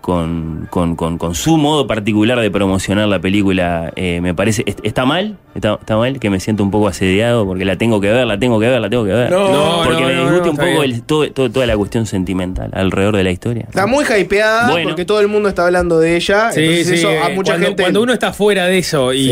Con, 0.08 0.68
con- 0.70 0.96
con- 0.96 1.18
con 1.18 1.36
su 1.36 1.58
modo 1.58 1.86
particular 1.86 2.40
de 2.40 2.50
promocionar 2.50 3.10
la 3.10 3.20
película, 3.20 3.92
eh, 3.98 4.22
me 4.22 4.34
parece. 4.34 4.64
est- 4.66 4.80
¿Está 4.84 5.04
mal? 5.06 5.38
¿Está, 5.54 5.74
está 5.82 5.98
mal? 5.98 6.18
Que 6.18 6.30
me 6.30 6.40
siento 6.40 6.64
un 6.64 6.72
poco 6.72 6.88
asediado 6.88 7.46
porque 7.46 7.66
la 7.66 7.76
tengo 7.78 8.00
que 8.00 8.10
ver, 8.10 8.26
la 8.26 8.40
tengo 8.40 8.58
que 8.58 8.70
ver, 8.70 8.80
la 8.80 8.90
tengo 8.90 9.04
que 9.04 9.12
ver. 9.12 9.30
No, 9.30 9.52
no, 9.52 9.84
porque 9.84 10.02
no, 10.04 10.08
me 10.08 10.14
no, 10.16 10.22
disgusta 10.22 10.46
no, 10.46 10.52
un 10.52 10.56
poco 10.58 10.70
bien. 10.70 10.84
el- 10.84 11.02
todo- 11.04 11.30
todo- 11.34 11.52
toda 11.52 11.66
la 11.66 11.76
cuestión 11.76 12.06
sentimental 12.06 12.70
alrededor 12.72 13.18
de 13.18 13.26
la 13.26 13.32
historia. 13.32 13.66
Está 13.68 13.86
muy 13.86 14.06
hypeada 14.06 14.72
Bueno. 14.72 14.88
porque 14.92 15.04
todo 15.04 15.20
el 15.20 15.28
mundo 15.28 15.50
está 15.50 15.66
hablando 15.66 16.00
de 16.00 16.16
ella. 16.16 16.54
Sí, 16.54 16.62
entonces 16.62 16.88
sí, 16.88 16.94
eso 16.94 17.10
a 17.10 17.30
eh, 17.30 17.36
mucha 17.36 17.52
cuando, 17.52 17.68
gente. 17.68 17.84
cuando 17.84 18.02
uno 18.02 18.14
está 18.14 18.32
fuera 18.32 18.64
de 18.68 18.78
eso 18.78 19.12
y, 19.12 19.26
Sí. 19.26 19.32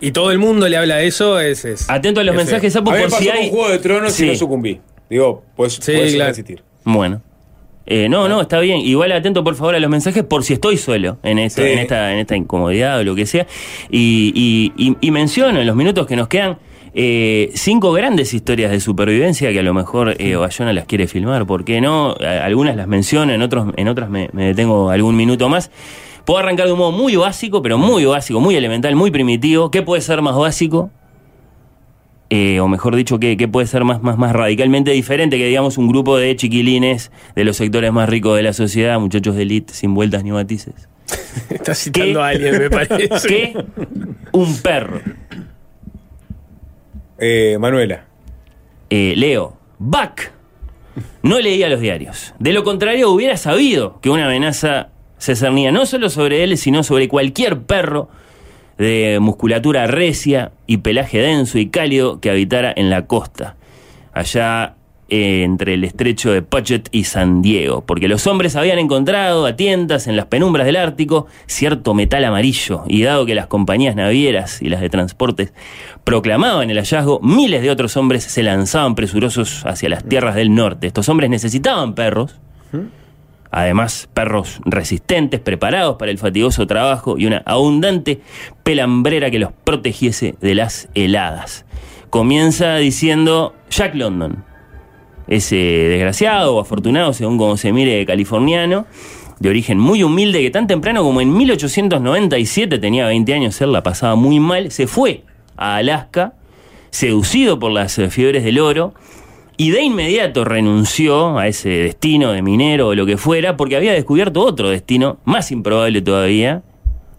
y- 0.00 0.06
y 0.08 0.12
todo 0.12 0.32
el 0.32 0.38
mundo 0.38 0.68
le 0.68 0.76
habla 0.76 0.96
de 0.96 1.06
eso, 1.06 1.40
es. 1.40 1.64
es 1.64 1.88
Atento 1.88 2.20
a 2.20 2.24
los 2.24 2.34
es 2.34 2.36
mensajes. 2.44 2.74
Sapo, 2.74 2.90
por 2.90 3.10
si 3.10 3.30
hay. 3.30 3.48
con 3.48 3.56
Juego 3.56 3.70
de 3.70 3.78
Tronos 3.78 4.12
Sí. 4.12 4.26
y 4.26 4.28
no 4.28 4.34
sucumbí. 4.34 4.82
Digo, 5.08 5.44
pues 5.56 5.76
Sí, 5.80 5.92
puedes 5.92 6.14
claro. 6.14 6.28
resistir. 6.28 6.62
Bueno. 6.84 7.22
Eh, 7.86 8.08
no, 8.08 8.28
no, 8.28 8.40
está 8.40 8.60
bien. 8.60 8.78
Igual 8.80 9.12
atento 9.12 9.42
por 9.42 9.54
favor 9.56 9.74
a 9.74 9.80
los 9.80 9.90
mensajes 9.90 10.22
por 10.22 10.44
si 10.44 10.52
estoy 10.54 10.76
solo 10.76 11.18
en, 11.22 11.38
esto, 11.38 11.62
Sí. 11.62 11.68
en, 11.68 11.78
esta, 11.80 12.12
en 12.12 12.18
esta 12.20 12.36
incomodidad 12.36 12.98
o 13.00 13.04
lo 13.04 13.14
que 13.14 13.26
sea. 13.26 13.46
Y, 13.90 14.32
y- 14.34 14.72
y- 14.90 14.96
y 15.00 15.10
menciono 15.10 15.60
en 15.60 15.66
los 15.66 15.74
minutos 15.76 16.06
que 16.06 16.16
nos 16.16 16.28
quedan 16.28 16.58
eh, 16.94 17.50
cinco 17.54 17.90
grandes 17.92 18.34
historias 18.34 18.70
de 18.70 18.78
supervivencia 18.78 19.50
que 19.50 19.58
a 19.60 19.62
lo 19.62 19.72
mejor 19.74 20.14
eh, 20.18 20.36
Bayona 20.36 20.72
las 20.74 20.84
quiere 20.84 21.08
filmar. 21.08 21.46
¿Por 21.46 21.64
qué 21.64 21.80
no? 21.80 22.14
Algunas 22.20 22.76
las 22.76 22.86
menciono, 22.86 23.32
en, 23.32 23.40
otros, 23.42 23.68
en 23.76 23.88
otras 23.88 24.10
me, 24.10 24.28
me 24.32 24.46
detengo 24.48 24.90
algún 24.90 25.16
minuto 25.16 25.48
más. 25.48 25.70
Puedo 26.24 26.38
arrancar 26.38 26.66
de 26.66 26.72
un 26.72 26.78
modo 26.78 26.92
muy 26.92 27.16
básico, 27.16 27.62
pero 27.62 27.78
muy 27.78 28.04
básico, 28.04 28.38
muy 28.40 28.54
elemental, 28.54 28.94
muy 28.94 29.10
primitivo. 29.10 29.70
¿Qué 29.72 29.82
puede 29.82 30.02
ser 30.02 30.22
más 30.22 30.36
básico? 30.36 30.90
Eh, 32.34 32.60
o 32.60 32.66
mejor 32.66 32.96
dicho, 32.96 33.20
que, 33.20 33.36
que 33.36 33.46
puede 33.46 33.66
ser 33.66 33.84
más, 33.84 34.02
más, 34.02 34.16
más 34.16 34.32
radicalmente 34.32 34.90
diferente 34.90 35.36
que, 35.36 35.44
digamos, 35.44 35.76
un 35.76 35.86
grupo 35.86 36.16
de 36.16 36.34
chiquilines 36.34 37.12
de 37.36 37.44
los 37.44 37.58
sectores 37.58 37.92
más 37.92 38.08
ricos 38.08 38.34
de 38.38 38.42
la 38.42 38.54
sociedad, 38.54 38.98
muchachos 38.98 39.36
de 39.36 39.42
elite, 39.42 39.74
sin 39.74 39.92
vueltas 39.92 40.24
ni 40.24 40.32
matices. 40.32 40.88
Estás 41.50 41.80
citando 41.80 42.22
a 42.22 42.28
alguien, 42.28 42.58
me 42.58 42.70
parece. 42.70 43.28
Que 43.28 43.64
un 44.32 44.56
perro. 44.62 45.02
Eh, 47.18 47.58
Manuela. 47.60 48.06
Eh, 48.88 49.12
Leo, 49.14 49.58
Buck 49.78 50.22
no 51.22 51.38
leía 51.38 51.68
los 51.68 51.80
diarios. 51.80 52.32
De 52.38 52.54
lo 52.54 52.64
contrario, 52.64 53.10
hubiera 53.10 53.36
sabido 53.36 54.00
que 54.00 54.08
una 54.08 54.24
amenaza 54.24 54.88
se 55.18 55.36
cernía 55.36 55.70
no 55.70 55.84
solo 55.84 56.08
sobre 56.08 56.44
él, 56.44 56.56
sino 56.56 56.82
sobre 56.82 57.08
cualquier 57.08 57.60
perro 57.60 58.08
de 58.78 59.18
musculatura 59.20 59.86
recia 59.86 60.52
y 60.66 60.78
pelaje 60.78 61.18
denso 61.18 61.58
y 61.58 61.68
cálido 61.68 62.20
que 62.20 62.30
habitara 62.30 62.72
en 62.74 62.90
la 62.90 63.06
costa, 63.06 63.56
allá 64.12 64.74
eh, 65.14 65.42
entre 65.42 65.74
el 65.74 65.84
estrecho 65.84 66.32
de 66.32 66.40
Puget 66.40 66.88
y 66.90 67.04
San 67.04 67.42
Diego, 67.42 67.84
porque 67.84 68.08
los 68.08 68.26
hombres 68.26 68.56
habían 68.56 68.78
encontrado 68.78 69.44
a 69.44 69.56
tientas 69.56 70.06
en 70.06 70.16
las 70.16 70.24
penumbras 70.24 70.64
del 70.64 70.76
Ártico 70.76 71.26
cierto 71.44 71.92
metal 71.92 72.24
amarillo, 72.24 72.84
y 72.88 73.02
dado 73.02 73.26
que 73.26 73.34
las 73.34 73.46
compañías 73.46 73.94
navieras 73.94 74.62
y 74.62 74.70
las 74.70 74.80
de 74.80 74.88
transportes 74.88 75.52
proclamaban 76.04 76.70
el 76.70 76.78
hallazgo, 76.78 77.20
miles 77.20 77.60
de 77.60 77.70
otros 77.70 77.94
hombres 77.98 78.24
se 78.24 78.42
lanzaban 78.42 78.94
presurosos 78.94 79.66
hacia 79.66 79.90
las 79.90 80.02
tierras 80.02 80.34
del 80.34 80.54
norte. 80.54 80.86
Estos 80.86 81.10
hombres 81.10 81.28
necesitaban 81.28 81.94
perros, 81.94 82.40
Además, 83.52 84.08
perros 84.14 84.60
resistentes, 84.64 85.38
preparados 85.38 85.96
para 85.96 86.10
el 86.10 86.16
fatigoso 86.16 86.66
trabajo 86.66 87.18
y 87.18 87.26
una 87.26 87.42
abundante 87.44 88.22
pelambrera 88.62 89.30
que 89.30 89.38
los 89.38 89.52
protegiese 89.52 90.34
de 90.40 90.54
las 90.54 90.88
heladas. 90.94 91.66
Comienza 92.08 92.76
diciendo 92.76 93.54
Jack 93.70 93.94
London, 93.94 94.42
ese 95.28 95.56
desgraciado 95.56 96.56
o 96.56 96.60
afortunado, 96.60 97.12
según 97.12 97.36
como 97.36 97.58
se 97.58 97.72
mire, 97.72 98.04
californiano, 98.06 98.86
de 99.38 99.50
origen 99.50 99.78
muy 99.78 100.02
humilde, 100.02 100.40
que 100.40 100.50
tan 100.50 100.66
temprano 100.66 101.02
como 101.02 101.20
en 101.20 101.36
1897, 101.36 102.78
tenía 102.78 103.06
20 103.06 103.34
años, 103.34 103.60
él 103.60 103.72
la 103.72 103.82
pasaba 103.82 104.14
muy 104.14 104.40
mal, 104.40 104.70
se 104.70 104.86
fue 104.86 105.24
a 105.58 105.76
Alaska, 105.76 106.34
seducido 106.90 107.58
por 107.58 107.72
las 107.72 107.98
eh, 107.98 108.08
fiebres 108.08 108.44
del 108.44 108.58
oro, 108.58 108.94
y 109.62 109.70
de 109.70 109.80
inmediato 109.80 110.44
renunció 110.44 111.38
a 111.38 111.46
ese 111.46 111.68
destino 111.68 112.32
de 112.32 112.42
minero 112.42 112.88
o 112.88 112.94
lo 112.96 113.06
que 113.06 113.16
fuera, 113.16 113.56
porque 113.56 113.76
había 113.76 113.92
descubierto 113.92 114.40
otro 114.40 114.70
destino, 114.70 115.18
más 115.24 115.52
improbable 115.52 116.02
todavía, 116.02 116.64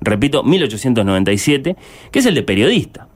repito, 0.01 0.43
1897, 0.43 1.77
que 2.11 2.19
es 2.19 2.25
el 2.25 2.35
de 2.35 2.43
periodista. 2.43 3.07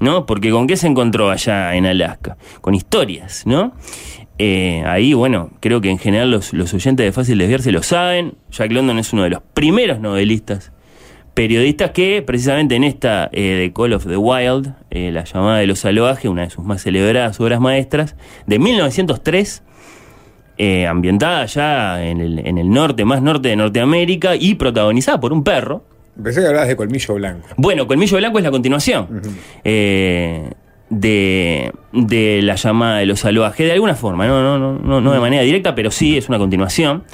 ¿No? 0.00 0.24
Porque 0.24 0.50
con 0.50 0.66
qué 0.66 0.78
se 0.78 0.86
encontró 0.86 1.28
allá 1.28 1.74
en 1.74 1.84
Alaska? 1.84 2.38
Con 2.62 2.74
historias, 2.74 3.46
¿no? 3.46 3.74
Eh, 4.38 4.82
ahí, 4.86 5.12
bueno, 5.12 5.50
creo 5.60 5.82
que 5.82 5.90
en 5.90 5.98
general 5.98 6.30
los, 6.30 6.54
los 6.54 6.72
oyentes 6.72 7.04
de 7.04 7.12
Fácil 7.12 7.36
Desviarse 7.36 7.72
lo 7.72 7.82
saben. 7.82 8.36
Jack 8.50 8.72
London 8.72 8.98
es 8.98 9.12
uno 9.12 9.24
de 9.24 9.30
los 9.30 9.42
primeros 9.52 10.00
novelistas 10.00 10.72
periodistas 11.36 11.90
que 11.90 12.22
precisamente 12.22 12.76
en 12.76 12.82
esta 12.82 13.28
eh, 13.30 13.42
de 13.42 13.72
Call 13.74 13.92
of 13.92 14.06
the 14.06 14.16
Wild, 14.16 14.72
eh, 14.90 15.10
la 15.12 15.24
llamada 15.24 15.58
de 15.58 15.66
los 15.66 15.80
salvajes, 15.80 16.30
una 16.30 16.42
de 16.42 16.50
sus 16.50 16.64
más 16.64 16.82
celebradas 16.82 17.38
obras 17.38 17.60
maestras, 17.60 18.16
de 18.46 18.58
1903, 18.58 19.62
eh, 20.56 20.86
ambientada 20.86 21.44
ya 21.44 22.02
en 22.02 22.22
el, 22.22 22.38
en 22.38 22.56
el 22.56 22.70
norte, 22.70 23.04
más 23.04 23.20
norte 23.20 23.50
de 23.50 23.56
Norteamérica 23.56 24.34
y 24.34 24.54
protagonizada 24.54 25.20
por 25.20 25.34
un 25.34 25.44
perro. 25.44 25.84
Pensé 26.20 26.40
que 26.40 26.46
hablabas 26.46 26.68
de 26.68 26.76
Colmillo 26.76 27.14
Blanco. 27.14 27.48
Bueno, 27.58 27.86
Colmillo 27.86 28.16
Blanco 28.16 28.38
es 28.38 28.44
la 28.44 28.50
continuación 28.50 29.20
de, 29.62 31.72
de 31.92 32.40
la 32.42 32.54
llamada 32.54 32.98
de 33.00 33.06
los 33.06 33.20
salvajes, 33.20 33.66
de 33.66 33.72
alguna 33.72 33.94
forma, 33.94 34.26
no, 34.26 34.42
no, 34.42 34.58
no, 34.58 34.78
no, 34.78 35.00
no 35.02 35.12
de 35.12 35.20
manera 35.20 35.42
directa, 35.42 35.74
pero 35.74 35.90
sí 35.90 36.16
es 36.16 36.30
una 36.30 36.38
continuación. 36.38 37.04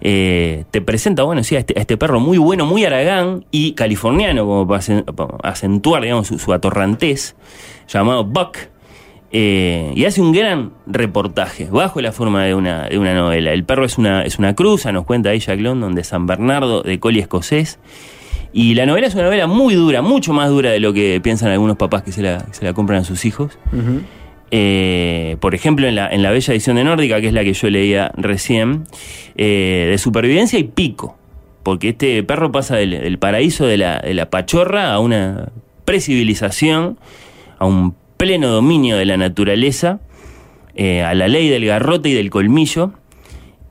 Eh, 0.00 0.64
te 0.70 0.80
presenta, 0.82 1.22
bueno, 1.22 1.42
sí, 1.44 1.56
a 1.56 1.60
este, 1.60 1.74
a 1.78 1.80
este 1.80 1.96
perro 1.96 2.20
muy 2.20 2.36
bueno, 2.38 2.66
muy 2.66 2.84
aragán 2.84 3.44
y 3.50 3.72
californiano, 3.72 4.44
como 4.44 4.66
para 4.66 4.80
acen- 4.80 5.04
para 5.04 5.36
acentuar, 5.42 6.02
digamos, 6.02 6.28
su, 6.28 6.52
atorrantez, 6.52 7.36
llamado 7.88 8.24
Buck. 8.24 8.56
eh, 9.36 9.92
y 9.96 10.04
hace 10.04 10.20
un 10.20 10.32
gran 10.32 10.72
reportaje, 10.86 11.66
bajo 11.70 12.00
la 12.00 12.12
forma 12.12 12.44
de 12.44 12.54
una, 12.54 12.88
de 12.88 12.98
una 12.98 13.14
novela. 13.14 13.52
El 13.52 13.64
perro 13.64 13.84
es 13.84 13.98
una, 13.98 14.22
es 14.22 14.38
una 14.38 14.54
cruza, 14.54 14.92
nos 14.92 15.04
cuenta 15.04 15.30
ahí 15.30 15.40
Jack 15.40 15.58
London, 15.60 15.94
de 15.94 16.04
San 16.04 16.26
Bernardo, 16.26 16.82
de 16.82 17.00
Collie 17.00 17.20
escocés. 17.22 17.78
Y 18.52 18.74
la 18.74 18.86
novela 18.86 19.08
es 19.08 19.14
una 19.14 19.24
novela 19.24 19.48
muy 19.48 19.74
dura, 19.74 20.02
mucho 20.02 20.32
más 20.32 20.48
dura 20.50 20.70
de 20.70 20.78
lo 20.78 20.92
que 20.92 21.20
piensan 21.20 21.50
algunos 21.50 21.76
papás 21.76 22.04
que 22.04 22.12
se 22.12 22.22
la, 22.22 22.38
que 22.44 22.54
se 22.54 22.64
la 22.64 22.72
compran 22.74 23.00
a 23.00 23.04
sus 23.04 23.24
hijos. 23.24 23.58
Eh, 24.56 25.36
por 25.40 25.56
ejemplo, 25.56 25.88
en 25.88 25.96
la, 25.96 26.08
en 26.08 26.22
la 26.22 26.30
bella 26.30 26.52
edición 26.52 26.76
de 26.76 26.84
Nórdica, 26.84 27.20
que 27.20 27.26
es 27.26 27.32
la 27.32 27.42
que 27.42 27.54
yo 27.54 27.68
leía 27.70 28.12
recién, 28.16 28.84
eh, 29.36 29.88
de 29.90 29.98
supervivencia 29.98 30.60
y 30.60 30.62
pico. 30.62 31.18
Porque 31.64 31.88
este 31.88 32.22
perro 32.22 32.52
pasa 32.52 32.76
del, 32.76 33.18
paraíso 33.18 33.66
de 33.66 33.78
la, 33.78 33.98
de 33.98 34.14
la 34.14 34.30
pachorra 34.30 34.92
a 34.92 35.00
una 35.00 35.48
precivilización, 35.84 37.00
a 37.58 37.66
un 37.66 37.96
pleno 38.16 38.46
dominio 38.46 38.96
de 38.96 39.06
la 39.06 39.16
naturaleza, 39.16 39.98
eh, 40.76 41.02
a 41.02 41.14
la 41.14 41.26
ley 41.26 41.48
del 41.48 41.66
garrote 41.66 42.10
y 42.10 42.12
del 42.14 42.30
colmillo. 42.30 42.92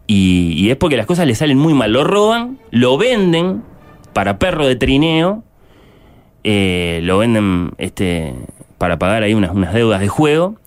Y, 0.05 0.51
y 0.57 0.69
es 0.69 0.76
porque 0.76 0.97
las 0.97 1.05
cosas 1.05 1.27
le 1.27 1.35
salen 1.35 1.60
muy 1.60 1.73
mal. 1.73 1.93
Lo 1.93 2.03
roban, 2.03 2.60
lo 2.72 2.97
venden 2.97 3.64
para 4.11 4.38
perro 4.38 4.68
de 4.68 4.76
trineo, 4.76 5.45
eh, 6.43 6.99
lo 7.03 7.19
venden 7.19 7.72
este, 7.77 8.34
para 8.77 8.99
pagar 8.99 9.23
ahí 9.23 9.34
unas, 9.34 9.51
unas 9.51 9.73
deudas 9.73 10.01
de 10.01 10.10
juego 10.10 10.57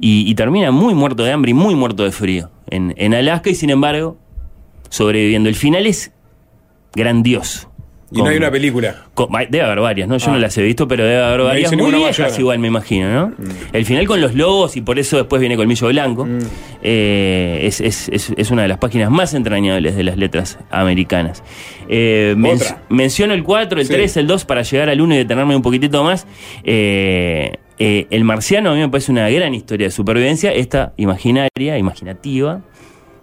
y, 0.00 0.30
y 0.30 0.34
termina 0.34 0.70
muy 0.70 0.94
muerto 0.94 1.24
de 1.24 1.32
hambre 1.32 1.50
y 1.50 1.54
muy 1.54 1.74
muerto 1.74 2.04
de 2.04 2.12
frío 2.12 2.50
en, 2.70 2.94
en 2.96 3.14
Alaska 3.14 3.50
y 3.50 3.54
sin 3.54 3.70
embargo 3.70 4.16
sobreviviendo. 4.90 5.48
El 5.48 5.54
final 5.54 5.86
es 5.86 6.12
grandioso, 6.94 7.70
Y 8.10 8.18
no 8.22 8.26
hay 8.28 8.38
una 8.38 8.50
película. 8.50 9.04
con- 9.14 9.28
debe 9.50 9.62
haber 9.62 9.80
varias, 9.80 10.08
¿no? 10.08 10.16
Yo 10.16 10.30
Ah. 10.30 10.32
no 10.32 10.38
las 10.38 10.56
he 10.56 10.62
visto, 10.62 10.88
pero 10.88 11.04
debe 11.04 11.22
haber 11.22 11.38
No 11.40 11.44
varias 11.44 11.70
hice 11.72 11.82
muy 11.82 11.92
viejas 11.92 12.18
mayona. 12.18 12.40
igual, 12.40 12.58
me 12.60 12.68
imagino, 12.68 13.10
¿no? 13.12 13.34
El 13.72 13.84
final 13.84 14.06
con 14.06 14.20
los 14.22 14.34
lobos 14.34 14.76
y 14.76 14.80
por 14.80 14.98
eso 14.98 15.18
después 15.18 15.40
viene 15.40 15.56
Colmillo 15.56 15.88
Blanco. 15.88 16.26
eh, 16.82 17.60
es, 17.64 17.80
es- 17.80 18.08
es- 18.08 18.32
es 18.36 18.50
una 18.50 18.62
de 18.62 18.68
las 18.68 18.78
páginas 18.78 19.10
más 19.10 19.34
entrañables 19.34 19.94
de 19.96 20.04
las 20.04 20.16
letras 20.16 20.58
americanas. 20.70 21.42
Eh, 21.88 22.34
men- 22.36 22.58
menciono 22.88 23.34
el 23.34 23.42
4, 23.44 23.80
el 23.80 23.86
Sí. 23.86 23.92
3, 23.92 24.16
el 24.16 24.26
2 24.26 24.44
para 24.44 24.62
llegar 24.62 24.88
al 24.88 25.00
1 25.00 25.14
y 25.14 25.18
detenerme 25.18 25.54
un 25.56 25.62
poquitito 25.62 26.02
más. 26.04 26.26
Eh, 26.64 27.52
eh, 27.78 28.06
el 28.10 28.24
Marciano 28.24 28.70
a 28.70 28.74
mí 28.74 28.80
me 28.80 28.88
parece 28.88 29.12
una 29.12 29.28
gran 29.30 29.54
historia 29.54 29.86
de 29.86 29.90
supervivencia. 29.90 30.52
Esta 30.52 30.92
imaginaria, 30.96 31.78
imaginativa, 31.78 32.62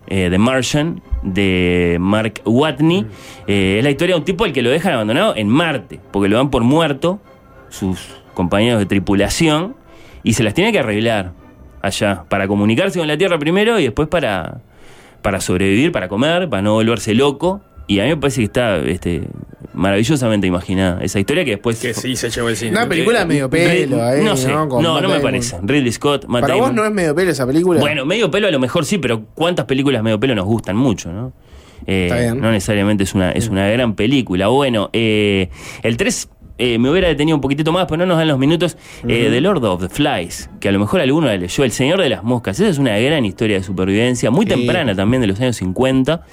eh, 0.08 0.30
The 0.30 0.38
Martian, 0.38 1.02
de 1.24 1.98
Mark 2.00 2.42
Watney. 2.46 3.06
Eh, 3.48 3.78
es 3.80 3.84
la 3.84 3.92
historia 3.92 4.16
de 4.16 4.20
un 4.20 4.26
tipo 4.26 4.46
al 4.46 4.54
que 4.54 4.62
lo 4.62 4.70
dejan 4.70 4.94
abandonado 4.94 5.36
en 5.36 5.50
Marte, 5.50 6.00
porque 6.12 6.30
lo 6.30 6.38
dan 6.38 6.50
por 6.52 6.64
muerto 6.64 7.20
sus 7.70 8.16
compañeros 8.34 8.80
de 8.80 8.86
tripulación 8.86 9.76
y 10.24 10.34
se 10.34 10.44
las 10.44 10.54
tiene 10.54 10.72
que 10.72 10.80
arreglar 10.80 11.34
allá, 11.82 12.24
para 12.30 12.48
comunicarse 12.48 13.00
con 13.00 13.08
la 13.08 13.18
Tierra 13.18 13.38
primero 13.38 13.80
y 13.80 13.84
después 13.84 14.08
para, 14.08 14.62
para 15.22 15.42
sobrevivir, 15.42 15.92
para 15.92 16.08
comer, 16.08 16.50
para 16.50 16.62
no 16.62 16.74
volverse 16.74 17.14
loco. 17.14 17.62
Y 17.88 18.00
a 18.00 18.04
mí 18.04 18.10
me 18.10 18.18
parece 18.18 18.42
que 18.42 18.46
está 18.46 18.78
este, 18.78 19.24
maravillosamente 19.76 20.48
imaginada 20.48 21.04
esa 21.04 21.20
historia 21.20 21.44
que 21.46 21.52
después... 21.52 21.80
Que 21.80 21.94
sí 21.94 22.16
se 22.16 22.30
llevó 22.30 22.50
el 22.50 22.56
cine. 22.56 22.72
Una 22.72 22.88
película 22.88 23.26
medio 23.26 23.50
pelo, 23.50 24.04
ahí, 24.04 24.24
no 24.24 24.36
sé, 24.38 24.50
¿no? 24.50 24.66
no, 24.68 25.02
me 25.10 25.20
parece. 25.20 25.58
Ridley 25.62 25.92
Scott, 25.92 26.26
Matt 26.28 26.42
Para 26.42 26.56
vos 26.56 26.64
Damon. 26.64 26.76
no 26.76 26.86
es 26.86 26.92
medio 26.92 27.14
pelo 27.16 27.32
esa 27.32 27.46
película. 27.46 27.80
Bueno, 27.80 28.06
medio 28.06 28.32
pelo 28.32 28.48
a 28.48 28.52
lo 28.52 28.60
mejor 28.60 28.86
sí, 28.86 28.98
pero 28.98 29.26
¿cuántas 29.36 29.66
películas 29.66 30.02
medio 30.04 30.20
pelo 30.20 30.34
nos 30.36 30.46
gustan 30.46 30.76
mucho, 30.76 31.12
no? 31.12 31.34
Eh, 31.88 32.06
Está 32.10 32.20
bien. 32.20 32.42
No 32.42 32.52
necesariamente 32.52 33.04
es 33.04 33.14
una, 33.14 33.32
es 33.32 33.48
una 33.50 33.68
gran 33.70 33.96
película. 33.96 34.48
Bueno, 34.48 34.90
eh, 34.94 35.50
el 35.84 35.98
3 35.98 36.30
eh, 36.58 36.80
me 36.80 36.90
hubiera 36.90 37.10
detenido 37.10 37.36
un 37.36 37.42
poquitito 37.42 37.72
más, 37.74 37.86
pero 37.86 37.98
no 37.98 38.06
nos 38.06 38.18
dan 38.18 38.30
los 38.30 38.40
minutos. 38.40 38.78
Eh, 39.08 39.28
The 39.30 39.42
Lord 39.42 39.64
of 39.66 39.82
the 39.82 39.90
Flies, 39.90 40.50
que 40.62 40.70
a 40.70 40.72
lo 40.72 40.80
mejor 40.80 41.02
alguno 41.02 41.28
la 41.28 41.36
leyó, 41.38 41.64
El 41.66 41.72
Señor 41.72 42.02
de 42.02 42.10
las 42.10 42.24
Moscas. 42.24 42.60
Esa 42.60 42.70
es 42.70 42.78
una 42.78 42.98
gran 42.98 43.26
historia 43.26 43.58
de 43.58 43.64
supervivencia, 43.64 44.32
muy 44.32 44.46
Sí. 44.46 44.54
temprana 44.54 44.96
también, 44.96 45.20
de 45.22 45.28
los 45.28 45.40
años 45.42 45.58
50. 45.58 46.24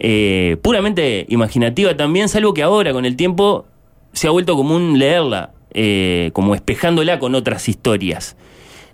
Eh, 0.00 0.56
puramente 0.62 1.26
imaginativa 1.28 1.94
también, 1.96 2.28
salvo 2.28 2.54
que 2.54 2.62
ahora 2.62 2.92
con 2.92 3.04
el 3.04 3.16
tiempo 3.16 3.66
se 4.12 4.26
ha 4.26 4.30
vuelto 4.30 4.56
común 4.56 4.98
leerla, 4.98 5.52
eh, 5.72 6.30
como 6.32 6.54
espejándola 6.54 7.18
con 7.18 7.34
otras 7.34 7.68
historias. 7.68 8.36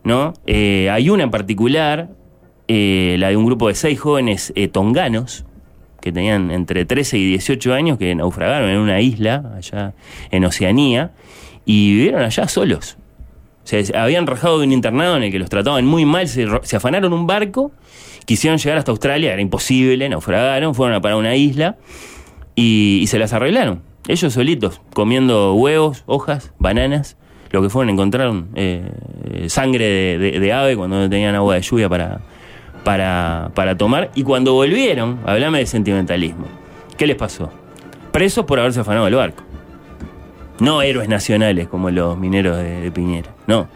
¿no? 0.05 0.35
Eh, 0.47 0.89
hay 0.91 1.09
una 1.11 1.23
en 1.24 1.31
particular, 1.31 2.09
eh, 2.69 3.16
la 3.19 3.28
de 3.31 3.37
un 3.37 3.47
grupo 3.47 3.69
de 3.69 3.74
seis 3.74 3.99
jóvenes 4.01 4.53
tonganos, 4.73 5.45
que 6.01 6.12
tenían 6.12 6.51
entre 6.53 6.85
13 6.85 7.19
y 7.19 7.27
18 7.31 7.73
años, 7.74 7.99
que 7.99 8.15
naufragaron 8.15 8.70
en 8.70 8.78
una 8.78 9.01
isla 9.01 9.53
allá 9.57 9.95
en 10.31 10.45
Oceanía, 10.45 11.12
y 11.65 11.93
vivieron 11.95 12.23
allá 12.23 12.47
solos. 12.47 12.97
O 13.65 13.66
sea, 13.66 13.85
se- 13.85 13.97
habían 13.97 14.27
rajado 14.28 14.61
de 14.61 14.66
un 14.66 14.73
internado 14.73 15.16
en 15.16 15.24
el 15.24 15.33
que 15.33 15.41
los 15.41 15.51
trataban 15.51 15.85
muy 15.87 16.05
mal, 16.05 16.28
se 16.28 16.77
afanaron 16.77 17.12
un 17.12 17.27
barco, 17.27 17.73
quisieron 18.27 18.59
llegar 18.59 18.77
hasta 18.77 18.90
Australia, 18.90 19.32
era 19.32 19.40
imposible, 19.40 20.07
naufragaron, 20.09 20.74
fueron 20.74 20.94
a 20.94 21.01
parar 21.01 21.16
una 21.16 21.35
isla 21.35 21.77
y, 22.55 22.98
y 23.03 23.07
se 23.07 23.19
las 23.19 23.32
arreglaron. 23.32 23.81
Ellos 24.09 24.32
solitos, 24.35 24.81
comiendo 24.93 25.55
huevos, 25.55 26.05
hojas, 26.07 26.53
bananas, 26.59 27.16
lo 27.51 27.62
que 27.62 27.70
fueron, 27.70 27.90
encontraron 27.94 28.48
eh, 28.55 28.82
sangre 29.48 29.85
de, 29.86 30.19
de- 30.19 30.40
de 30.40 30.53
ave 30.53 30.77
cuando 30.77 30.98
no 31.01 31.09
tenían 31.09 31.35
agua 31.35 31.55
de 31.55 31.62
lluvia 31.62 31.89
para, 31.89 32.20
para, 32.85 33.51
para 33.55 33.77
tomar. 33.77 34.11
Y 34.15 34.23
cuando 34.23 34.53
volvieron, 34.53 35.20
hablame 35.24 35.59
de 35.61 35.66
sentimentalismo. 35.66 36.47
¿Qué 36.97 37.07
les 37.07 37.16
pasó? 37.16 37.51
Presos 38.12 38.44
por 38.44 38.59
haberse 38.61 38.81
afanado 38.81 39.07
del 39.07 39.15
barco. 39.15 39.43
No 40.61 40.82
héroes 40.82 41.09
nacionales 41.09 41.69
como 41.69 41.90
los 41.90 42.16
mineros 42.19 42.57
de, 42.57 42.81
de 42.81 42.90
Piñera. 42.90 43.31
No. 43.47 43.69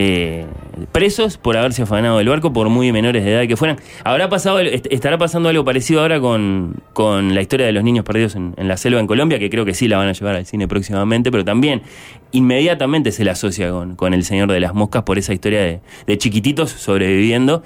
Eh, 0.00 0.46
presos 0.92 1.38
por 1.38 1.56
haberse 1.56 1.82
afanado 1.82 2.18
del 2.18 2.28
barco 2.28 2.52
por 2.52 2.68
muy 2.68 2.92
menores 2.92 3.24
de 3.24 3.32
edad 3.32 3.48
que 3.48 3.56
fueran. 3.56 3.78
Habrá 4.04 4.28
pasado, 4.28 4.60
est- 4.60 4.86
estará 4.92 5.18
pasando 5.18 5.48
algo 5.48 5.64
parecido 5.64 6.02
ahora 6.02 6.20
con, 6.20 6.74
con 6.92 7.34
la 7.34 7.40
historia 7.42 7.66
de 7.66 7.72
los 7.72 7.82
niños 7.82 8.04
perdidos 8.04 8.36
en, 8.36 8.54
en 8.56 8.68
la 8.68 8.76
selva 8.76 9.00
en 9.00 9.08
Colombia, 9.08 9.40
que 9.40 9.50
creo 9.50 9.64
que 9.64 9.74
sí 9.74 9.88
la 9.88 9.98
van 9.98 10.06
a 10.06 10.12
llevar 10.12 10.36
al 10.36 10.46
cine 10.46 10.68
próximamente, 10.68 11.32
pero 11.32 11.44
también 11.44 11.82
inmediatamente 12.30 13.10
se 13.10 13.24
la 13.24 13.32
asocia 13.32 13.70
con, 13.70 13.96
con 13.96 14.14
El 14.14 14.22
Señor 14.22 14.52
de 14.52 14.60
las 14.60 14.72
Moscas 14.72 15.02
por 15.02 15.18
esa 15.18 15.32
historia 15.34 15.62
de, 15.62 15.80
de 16.06 16.18
chiquititos 16.18 16.70
sobreviviendo, 16.70 17.64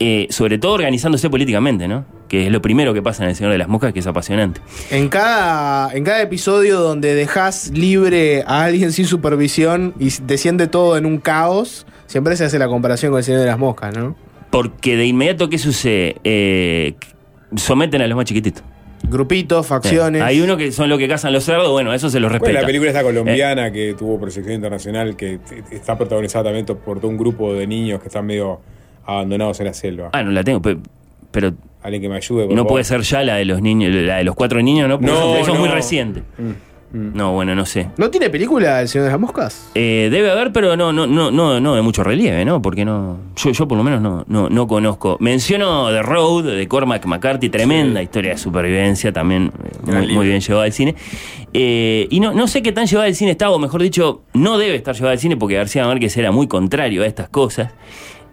eh, 0.00 0.26
sobre 0.30 0.58
todo 0.58 0.72
organizándose 0.72 1.30
políticamente, 1.30 1.86
¿no? 1.88 2.04
Que 2.28 2.46
es 2.46 2.52
lo 2.52 2.60
primero 2.60 2.92
que 2.94 3.02
pasa 3.02 3.22
en 3.22 3.30
El 3.30 3.36
Señor 3.36 3.52
de 3.52 3.58
las 3.58 3.68
Moscas, 3.68 3.92
que 3.92 4.00
es 4.00 4.06
apasionante. 4.06 4.60
En 4.90 5.08
cada, 5.08 5.92
en 5.94 6.04
cada 6.04 6.20
episodio 6.22 6.80
donde 6.80 7.14
dejas 7.14 7.70
libre 7.72 8.42
a 8.46 8.64
alguien 8.64 8.92
sin 8.92 9.06
supervisión 9.06 9.94
y 10.00 10.10
desciende 10.22 10.66
todo 10.66 10.96
en 10.96 11.06
un 11.06 11.18
caos, 11.18 11.86
siempre 12.06 12.36
se 12.36 12.44
hace 12.44 12.58
la 12.58 12.68
comparación 12.68 13.12
con 13.12 13.18
el 13.18 13.24
Señor 13.24 13.40
de 13.40 13.46
las 13.46 13.58
Moscas, 13.58 13.96
¿no? 13.96 14.16
Porque 14.50 14.96
de 14.96 15.06
inmediato, 15.06 15.48
¿qué 15.48 15.58
sucede? 15.58 16.16
Eh, 16.24 16.94
someten 17.56 18.02
a 18.02 18.06
los 18.06 18.16
más 18.16 18.24
chiquititos. 18.24 18.62
Grupitos, 19.08 19.66
facciones. 19.66 20.22
Hay 20.22 20.40
uno 20.40 20.56
que 20.56 20.72
son 20.72 20.88
los 20.88 20.98
que 20.98 21.06
cazan 21.06 21.32
los 21.32 21.44
cerdos, 21.44 21.70
bueno, 21.70 21.92
eso 21.92 22.08
se 22.08 22.20
los 22.20 22.32
respeta. 22.32 22.52
Bueno, 22.52 22.60
la 22.62 22.66
película 22.66 22.90
esta 22.90 23.02
Eh, 23.02 23.04
colombiana 23.04 23.70
que 23.70 23.94
tuvo 23.98 24.18
proyección 24.18 24.54
internacional, 24.54 25.14
que 25.14 25.38
está 25.70 25.96
protagonizada 25.98 26.44
también 26.44 26.64
por 26.64 27.00
todo 27.00 27.08
un 27.08 27.18
grupo 27.18 27.52
de 27.52 27.66
niños 27.66 28.00
que 28.00 28.08
están 28.08 28.24
medio 28.26 28.60
abandonados 29.06 29.60
en 29.60 29.66
la 29.66 29.74
selva. 29.74 30.10
ah, 30.12 30.22
no 30.22 30.30
la 30.30 30.42
tengo, 30.44 30.60
pe- 30.62 30.78
pero 31.30 31.52
Alguien 31.82 32.00
que 32.02 32.08
me 32.08 32.16
ayude, 32.16 32.44
por 32.44 32.52
no 32.52 32.58
favor. 32.62 32.68
puede 32.70 32.84
ser 32.84 33.02
ya 33.02 33.22
la 33.22 33.34
de 33.36 33.44
los 33.44 33.60
niños, 33.60 33.92
la 33.94 34.16
de 34.16 34.24
los 34.24 34.34
cuatro 34.34 34.62
niños, 34.62 34.88
¿no? 34.88 34.98
Porque 34.98 35.12
No, 35.12 35.18
eso, 35.18 35.36
eso 35.42 35.52
es 35.52 35.58
muy 35.58 35.68
no. 35.68 35.74
reciente. 35.74 36.22
No, 36.96 37.32
bueno, 37.32 37.56
no 37.56 37.66
sé. 37.66 37.88
¿No 37.96 38.08
tiene 38.08 38.30
película 38.30 38.80
el 38.80 38.86
Señor 38.86 39.06
de 39.06 39.10
las 39.10 39.20
Moscas? 39.20 39.68
Eh, 39.74 40.08
debe 40.12 40.30
haber, 40.30 40.52
pero 40.52 40.76
no, 40.76 40.92
no, 40.92 41.08
no, 41.08 41.32
no, 41.32 41.58
no 41.58 41.74
de 41.74 41.82
mucho 41.82 42.04
relieve, 42.04 42.44
¿no? 42.44 42.62
Porque 42.62 42.84
no. 42.84 43.18
Yo, 43.34 43.50
yo 43.50 43.66
por 43.66 43.76
lo 43.76 43.82
menos 43.82 44.00
no, 44.00 44.24
no, 44.28 44.48
no 44.48 44.66
conozco. 44.68 45.16
Menciono 45.18 45.88
The 45.90 46.02
Road 46.02 46.44
de 46.56 46.68
Cormac 46.68 47.04
McCarthy, 47.04 47.48
tremenda 47.48 48.00
historia 48.00 48.30
de 48.30 48.38
supervivencia, 48.38 49.12
también 49.12 49.50
eh, 49.64 49.90
muy, 49.92 50.06
muy 50.14 50.26
bien 50.28 50.40
llevada 50.40 50.66
al 50.66 50.72
cine. 50.72 50.94
Eh, 51.52 52.06
y 52.10 52.20
no, 52.20 52.32
no 52.32 52.46
sé 52.46 52.62
qué 52.62 52.70
tan 52.70 52.86
llevada 52.86 53.08
al 53.08 53.14
cine 53.16 53.32
está, 53.32 53.50
o 53.50 53.58
mejor 53.58 53.82
dicho, 53.82 54.22
no 54.32 54.56
debe 54.56 54.76
estar 54.76 54.94
llevada 54.94 55.12
al 55.14 55.18
cine 55.18 55.36
porque 55.36 55.56
García 55.56 55.84
Márquez 55.86 56.16
era 56.16 56.30
muy 56.30 56.46
contrario 56.46 57.02
a 57.02 57.06
estas 57.06 57.28
cosas. 57.28 57.72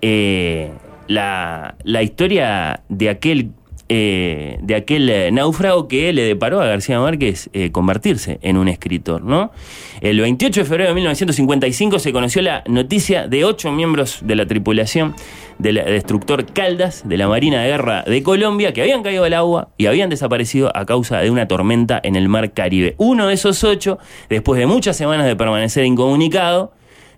Eh, 0.02 0.72
la, 1.08 1.76
la 1.84 2.04
historia 2.04 2.82
de 2.90 3.10
aquel 3.10 3.52
eh, 3.94 4.58
de 4.62 4.76
aquel 4.76 5.10
eh, 5.10 5.32
náufrago 5.34 5.90
que 5.90 6.14
le 6.14 6.24
deparó 6.24 6.62
a 6.62 6.66
García 6.66 6.98
Márquez 7.02 7.50
convertirse 7.74 8.40
en 8.42 8.56
un 8.56 8.70
escritor, 8.70 9.22
¿no? 9.22 9.52
El 10.00 10.22
28 10.22 10.62
de 10.62 10.66
febrero 10.66 10.90
de 10.90 10.96
1955 10.96 12.00
se 12.00 12.14
conoció 12.14 12.42
la 12.42 12.64
noticia 12.68 13.28
de 13.28 13.44
ocho 13.44 13.70
miembros 13.74 14.20
de 14.22 14.36
la 14.36 14.46
tripulación 14.46 15.14
del 15.60 15.76
destructor 15.76 16.46
Caldas 16.46 17.04
de 17.06 17.18
la 17.18 17.28
Marina 17.28 17.62
de 17.62 17.68
Guerra 17.68 18.04
de 18.04 18.24
Colombia 18.24 18.72
que 18.72 18.82
habían 18.82 19.04
caído 19.04 19.26
al 19.26 19.34
agua 19.34 19.70
y 19.78 19.88
habían 19.88 20.10
desaparecido 20.10 20.76
a 20.76 20.86
causa 20.86 21.20
de 21.20 21.30
una 21.30 21.50
tormenta 21.50 22.00
en 22.02 22.16
el 22.16 22.30
mar 22.30 22.54
Caribe. 22.54 22.96
Uno 22.98 23.28
de 23.28 23.34
esos 23.34 23.62
ocho, 23.66 24.00
después 24.30 24.58
de 24.58 24.68
muchas 24.68 24.96
semanas 24.96 25.28
de 25.28 25.36
permanecer 25.36 25.84
incomunicado, 25.84 26.72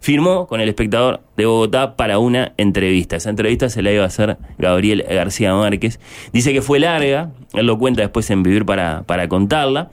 firmó 0.04 0.48
con 0.48 0.60
el 0.60 0.68
espectador 0.68 1.22
de 1.38 1.46
Bogotá 1.46 1.96
para 1.96 2.20
una 2.20 2.52
entrevista. 2.58 3.16
Esa 3.16 3.30
entrevista 3.30 3.70
se 3.70 3.82
la 3.82 3.90
iba 3.94 4.04
a 4.04 4.08
hacer 4.08 4.38
Gabriel 4.58 5.06
García 5.10 5.56
Márquez. 5.56 5.98
Dice 6.34 6.52
que 6.52 6.62
fue 6.62 6.82
larga, 6.82 7.30
él 7.54 7.68
lo 7.68 7.78
cuenta 7.80 8.02
después 8.02 8.30
en 8.30 8.44
Vivir 8.44 8.66
para, 8.66 9.04
para 9.04 9.30
contarla, 9.30 9.92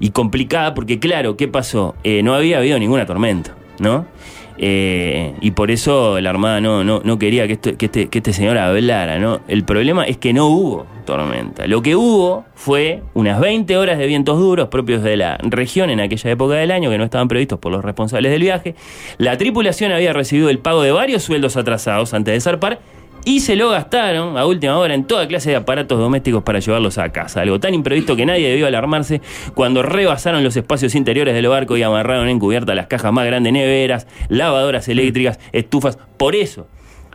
y 0.00 0.10
complicada 0.10 0.74
porque, 0.74 0.98
claro, 0.98 1.36
¿qué 1.36 1.46
pasó? 1.46 1.94
Eh, 2.02 2.24
no 2.24 2.34
había 2.34 2.58
habido 2.58 2.76
ninguna 2.80 3.06
tormenta, 3.06 3.54
¿no? 3.78 4.04
Eh, 4.64 5.34
y 5.40 5.50
por 5.50 5.72
eso 5.72 6.20
la 6.20 6.30
Armada 6.30 6.60
no, 6.60 6.84
no, 6.84 7.00
no 7.02 7.18
quería 7.18 7.48
que, 7.48 7.54
esto- 7.54 7.76
que 7.76 7.86
este, 7.86 8.08
que 8.08 8.18
este 8.18 8.32
señor 8.32 8.56
hablara, 8.58 9.18
¿no? 9.18 9.40
El 9.48 9.64
problema 9.64 10.04
es 10.04 10.18
que 10.18 10.32
no 10.32 10.46
hubo 10.46 10.86
tormenta. 11.04 11.66
Lo 11.66 11.82
que 11.82 11.96
hubo 11.96 12.44
fue 12.54 13.02
unas 13.14 13.40
20 13.40 13.76
horas 13.76 13.98
de 13.98 14.06
vientos 14.06 14.38
duros 14.38 14.68
propios 14.68 15.02
de 15.02 15.16
la 15.16 15.36
región 15.42 15.90
en 15.90 15.98
aquella 15.98 16.30
época 16.30 16.54
del 16.54 16.70
año 16.70 16.90
que 16.90 16.98
no 16.98 17.02
estaban 17.02 17.26
previstos 17.26 17.58
por 17.58 17.72
los 17.72 17.84
responsables 17.84 18.30
del 18.30 18.40
viaje. 18.42 18.76
La 19.18 19.36
tripulación 19.36 19.90
había 19.90 20.12
recibido 20.12 20.48
el 20.48 20.60
pago 20.60 20.82
de 20.82 20.92
varios 20.92 21.24
sueldos 21.24 21.56
atrasados 21.56 22.14
antes 22.14 22.32
de 22.32 22.40
zarpar 22.40 22.78
y 23.24 23.40
se 23.40 23.56
lo 23.56 23.70
gastaron 23.70 24.36
a 24.36 24.46
última 24.46 24.78
hora 24.78 24.94
en 24.94 25.04
toda 25.04 25.26
clase 25.26 25.50
de 25.50 25.56
aparatos 25.56 25.98
domésticos 25.98 26.42
para 26.42 26.58
llevarlos 26.58 26.98
a 26.98 27.10
casa. 27.10 27.42
Algo 27.42 27.60
tan 27.60 27.74
imprevisto 27.74 28.16
que 28.16 28.26
nadie 28.26 28.48
debió 28.48 28.66
alarmarse 28.66 29.20
cuando 29.54 29.82
rebasaron 29.82 30.42
los 30.42 30.56
espacios 30.56 30.94
interiores 30.94 31.34
del 31.34 31.48
barco 31.48 31.76
y 31.76 31.82
amarraron 31.82 32.28
en 32.28 32.38
cubierta 32.38 32.74
las 32.74 32.86
cajas 32.86 33.12
más 33.12 33.26
grandes 33.26 33.52
neveras, 33.52 34.06
lavadoras 34.28 34.88
eléctricas, 34.88 35.38
estufas. 35.52 35.98
Por 36.16 36.34
eso 36.34 36.66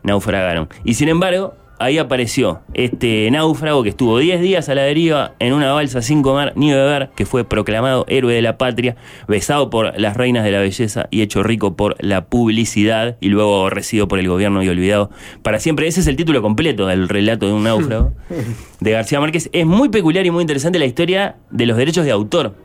naufragaron. 0.03 0.69
Y 0.83 0.93
sin 0.93 1.09
embargo, 1.09 1.55
ahí 1.79 1.97
apareció 1.97 2.61
este 2.73 3.29
náufrago 3.31 3.83
que 3.83 3.89
estuvo 3.89 4.17
10 4.17 4.41
días 4.41 4.69
a 4.69 4.75
la 4.75 4.83
deriva 4.83 5.33
en 5.39 5.53
una 5.53 5.71
balsa 5.73 6.01
sin 6.01 6.21
comer 6.21 6.53
ni 6.55 6.71
beber, 6.71 7.09
que 7.15 7.25
fue 7.25 7.43
proclamado 7.43 8.05
héroe 8.07 8.33
de 8.33 8.41
la 8.41 8.57
patria, 8.57 8.95
besado 9.27 9.69
por 9.69 9.99
las 9.99 10.17
reinas 10.17 10.43
de 10.43 10.51
la 10.51 10.59
belleza 10.59 11.07
y 11.11 11.21
hecho 11.21 11.43
rico 11.43 11.75
por 11.75 11.95
la 12.03 12.25
publicidad 12.25 13.17
y 13.19 13.29
luego 13.29 13.55
aborrecido 13.55 14.07
por 14.07 14.19
el 14.19 14.27
gobierno 14.27 14.63
y 14.63 14.69
olvidado 14.69 15.09
para 15.43 15.59
siempre. 15.59 15.87
Ese 15.87 16.01
es 16.01 16.07
el 16.07 16.15
título 16.15 16.41
completo 16.41 16.87
del 16.87 17.09
relato 17.09 17.47
de 17.47 17.53
un 17.53 17.63
náufrago 17.63 18.13
de 18.79 18.91
García 18.91 19.19
Márquez. 19.19 19.49
Es 19.53 19.65
muy 19.65 19.89
peculiar 19.89 20.25
y 20.25 20.31
muy 20.31 20.41
interesante 20.41 20.79
la 20.79 20.85
historia 20.85 21.37
de 21.51 21.65
los 21.65 21.77
derechos 21.77 22.05
de 22.05 22.11
autor 22.11 22.55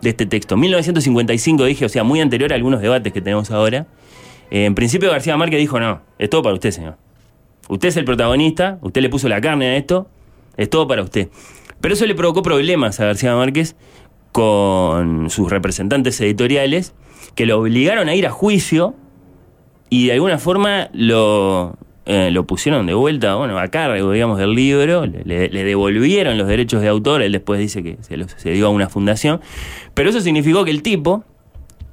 de 0.00 0.10
este 0.10 0.26
texto. 0.26 0.56
1955 0.56 1.64
dije, 1.64 1.84
o 1.84 1.88
sea, 1.88 2.04
muy 2.04 2.20
anterior 2.20 2.52
a 2.52 2.56
algunos 2.56 2.80
debates 2.80 3.12
que 3.12 3.20
tenemos 3.20 3.50
ahora. 3.50 3.86
En 4.50 4.74
principio 4.74 5.10
García 5.10 5.36
Márquez 5.36 5.58
dijo, 5.58 5.80
no, 5.80 6.02
es 6.18 6.30
todo 6.30 6.42
para 6.42 6.54
usted, 6.54 6.70
señor. 6.70 7.03
Usted 7.68 7.88
es 7.88 7.96
el 7.96 8.04
protagonista, 8.04 8.78
usted 8.82 9.00
le 9.00 9.08
puso 9.08 9.28
la 9.28 9.40
carne 9.40 9.66
a 9.66 9.76
esto, 9.76 10.08
es 10.56 10.68
todo 10.68 10.86
para 10.86 11.02
usted. 11.02 11.28
Pero 11.80 11.94
eso 11.94 12.06
le 12.06 12.14
provocó 12.14 12.42
problemas 12.42 13.00
a 13.00 13.06
García 13.06 13.34
Márquez 13.34 13.76
con 14.32 15.30
sus 15.30 15.50
representantes 15.50 16.20
editoriales 16.20 16.94
que 17.34 17.46
lo 17.46 17.58
obligaron 17.58 18.08
a 18.08 18.14
ir 18.14 18.26
a 18.26 18.30
juicio 18.30 18.94
y 19.88 20.06
de 20.06 20.12
alguna 20.14 20.38
forma 20.38 20.88
lo, 20.92 21.76
eh, 22.06 22.30
lo 22.30 22.46
pusieron 22.46 22.86
de 22.86 22.94
vuelta, 22.94 23.36
bueno, 23.36 23.58
a 23.58 23.68
cargo, 23.68 24.10
digamos, 24.10 24.38
del 24.38 24.54
libro, 24.54 25.06
le, 25.06 25.48
devolvieron 25.48 26.36
los 26.36 26.48
derechos 26.48 26.82
de 26.82 26.88
autor, 26.88 27.22
él 27.22 27.32
después 27.32 27.60
dice 27.60 27.82
que 27.82 27.98
se 28.00 28.16
los 28.16 28.30
se 28.32 28.50
dio 28.50 28.66
a 28.66 28.70
una 28.70 28.88
fundación, 28.88 29.40
pero 29.94 30.10
eso 30.10 30.20
significó 30.20 30.64
que 30.64 30.70
el 30.70 30.82
tipo, 30.82 31.24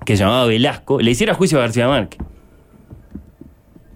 que 0.06 0.18
se 0.18 0.23
llamaba 0.23 0.45
Velasco, 0.45 0.99
le 0.99 1.11
hiciera 1.11 1.34
juicio 1.34 1.60
a 1.60 1.61
García 1.61 1.88
Márquez 1.88 2.19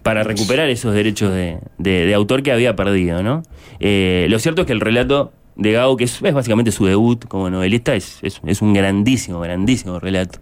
para 0.06 0.22
recuperar 0.22 0.70
esos 0.70 0.94
derechos 0.94 1.34
de, 1.34 1.58
de- 1.80 2.06
de 2.06 2.14
autor 2.14 2.44
que 2.44 2.52
había 2.52 2.76
perdido, 2.76 3.24
¿no? 3.24 3.42
Eh, 3.80 4.28
lo 4.30 4.38
cierto 4.38 4.62
es 4.62 4.68
que 4.68 4.74
el 4.74 4.80
relato 4.80 5.34
de 5.56 5.72
Gao, 5.72 5.98
que 5.98 6.04
es, 6.04 6.22
es 6.22 6.34
básicamente 6.34 6.72
su 6.72 6.86
debut 6.86 7.26
como 7.28 7.50
novelista, 7.50 7.96
es, 7.96 8.20
es- 8.22 8.40
es 8.46 8.62
un 8.62 8.74
grandísimo, 8.74 9.40
grandísimo 9.40 10.00
relato. 10.00 10.38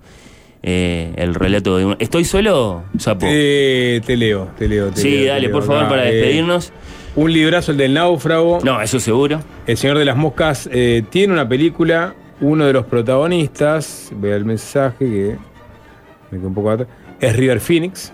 Eh, 0.64 1.14
el 1.16 1.34
relato 1.34 1.78
de 1.78 1.86
un... 1.86 1.96
¿Estoy 2.00 2.26
solo, 2.26 2.84
Sapo? 2.98 3.26
Eh, 3.30 4.02
te 4.06 4.18
leo, 4.18 4.50
te 4.60 4.68
leo. 4.68 4.90
te 4.90 5.00
Sí, 5.00 5.10
leo, 5.12 5.20
te 5.22 5.28
dale, 5.28 5.42
leo 5.44 5.52
por 5.52 5.64
favor, 5.64 5.84
acá. 5.84 5.90
para 5.92 6.10
Eh, 6.10 6.14
despedirnos. 6.14 6.74
un 7.16 7.32
librazo, 7.32 7.72
el 7.72 7.78
del 7.78 7.94
náufrago. 7.94 8.60
No, 8.66 8.82
eso 8.82 9.00
seguro. 9.00 9.40
El 9.66 9.78
Señor 9.78 9.98
de 9.98 10.04
las 10.04 10.18
Moscas 10.18 10.70
eh, 10.74 11.04
tiene 11.10 11.32
una 11.32 11.48
película, 11.48 12.16
uno 12.42 12.66
de 12.66 12.74
los 12.74 12.86
protagonistas, 12.86 14.12
vea 14.18 14.36
el 14.36 14.44
mensaje 14.44 14.98
que 15.06 15.36
me 16.32 16.38
quedé 16.38 16.48
un 16.48 16.54
poco 16.54 16.72
atrás, 16.72 16.90
es 17.22 17.34
River 17.38 17.62
Phoenix. 17.62 18.12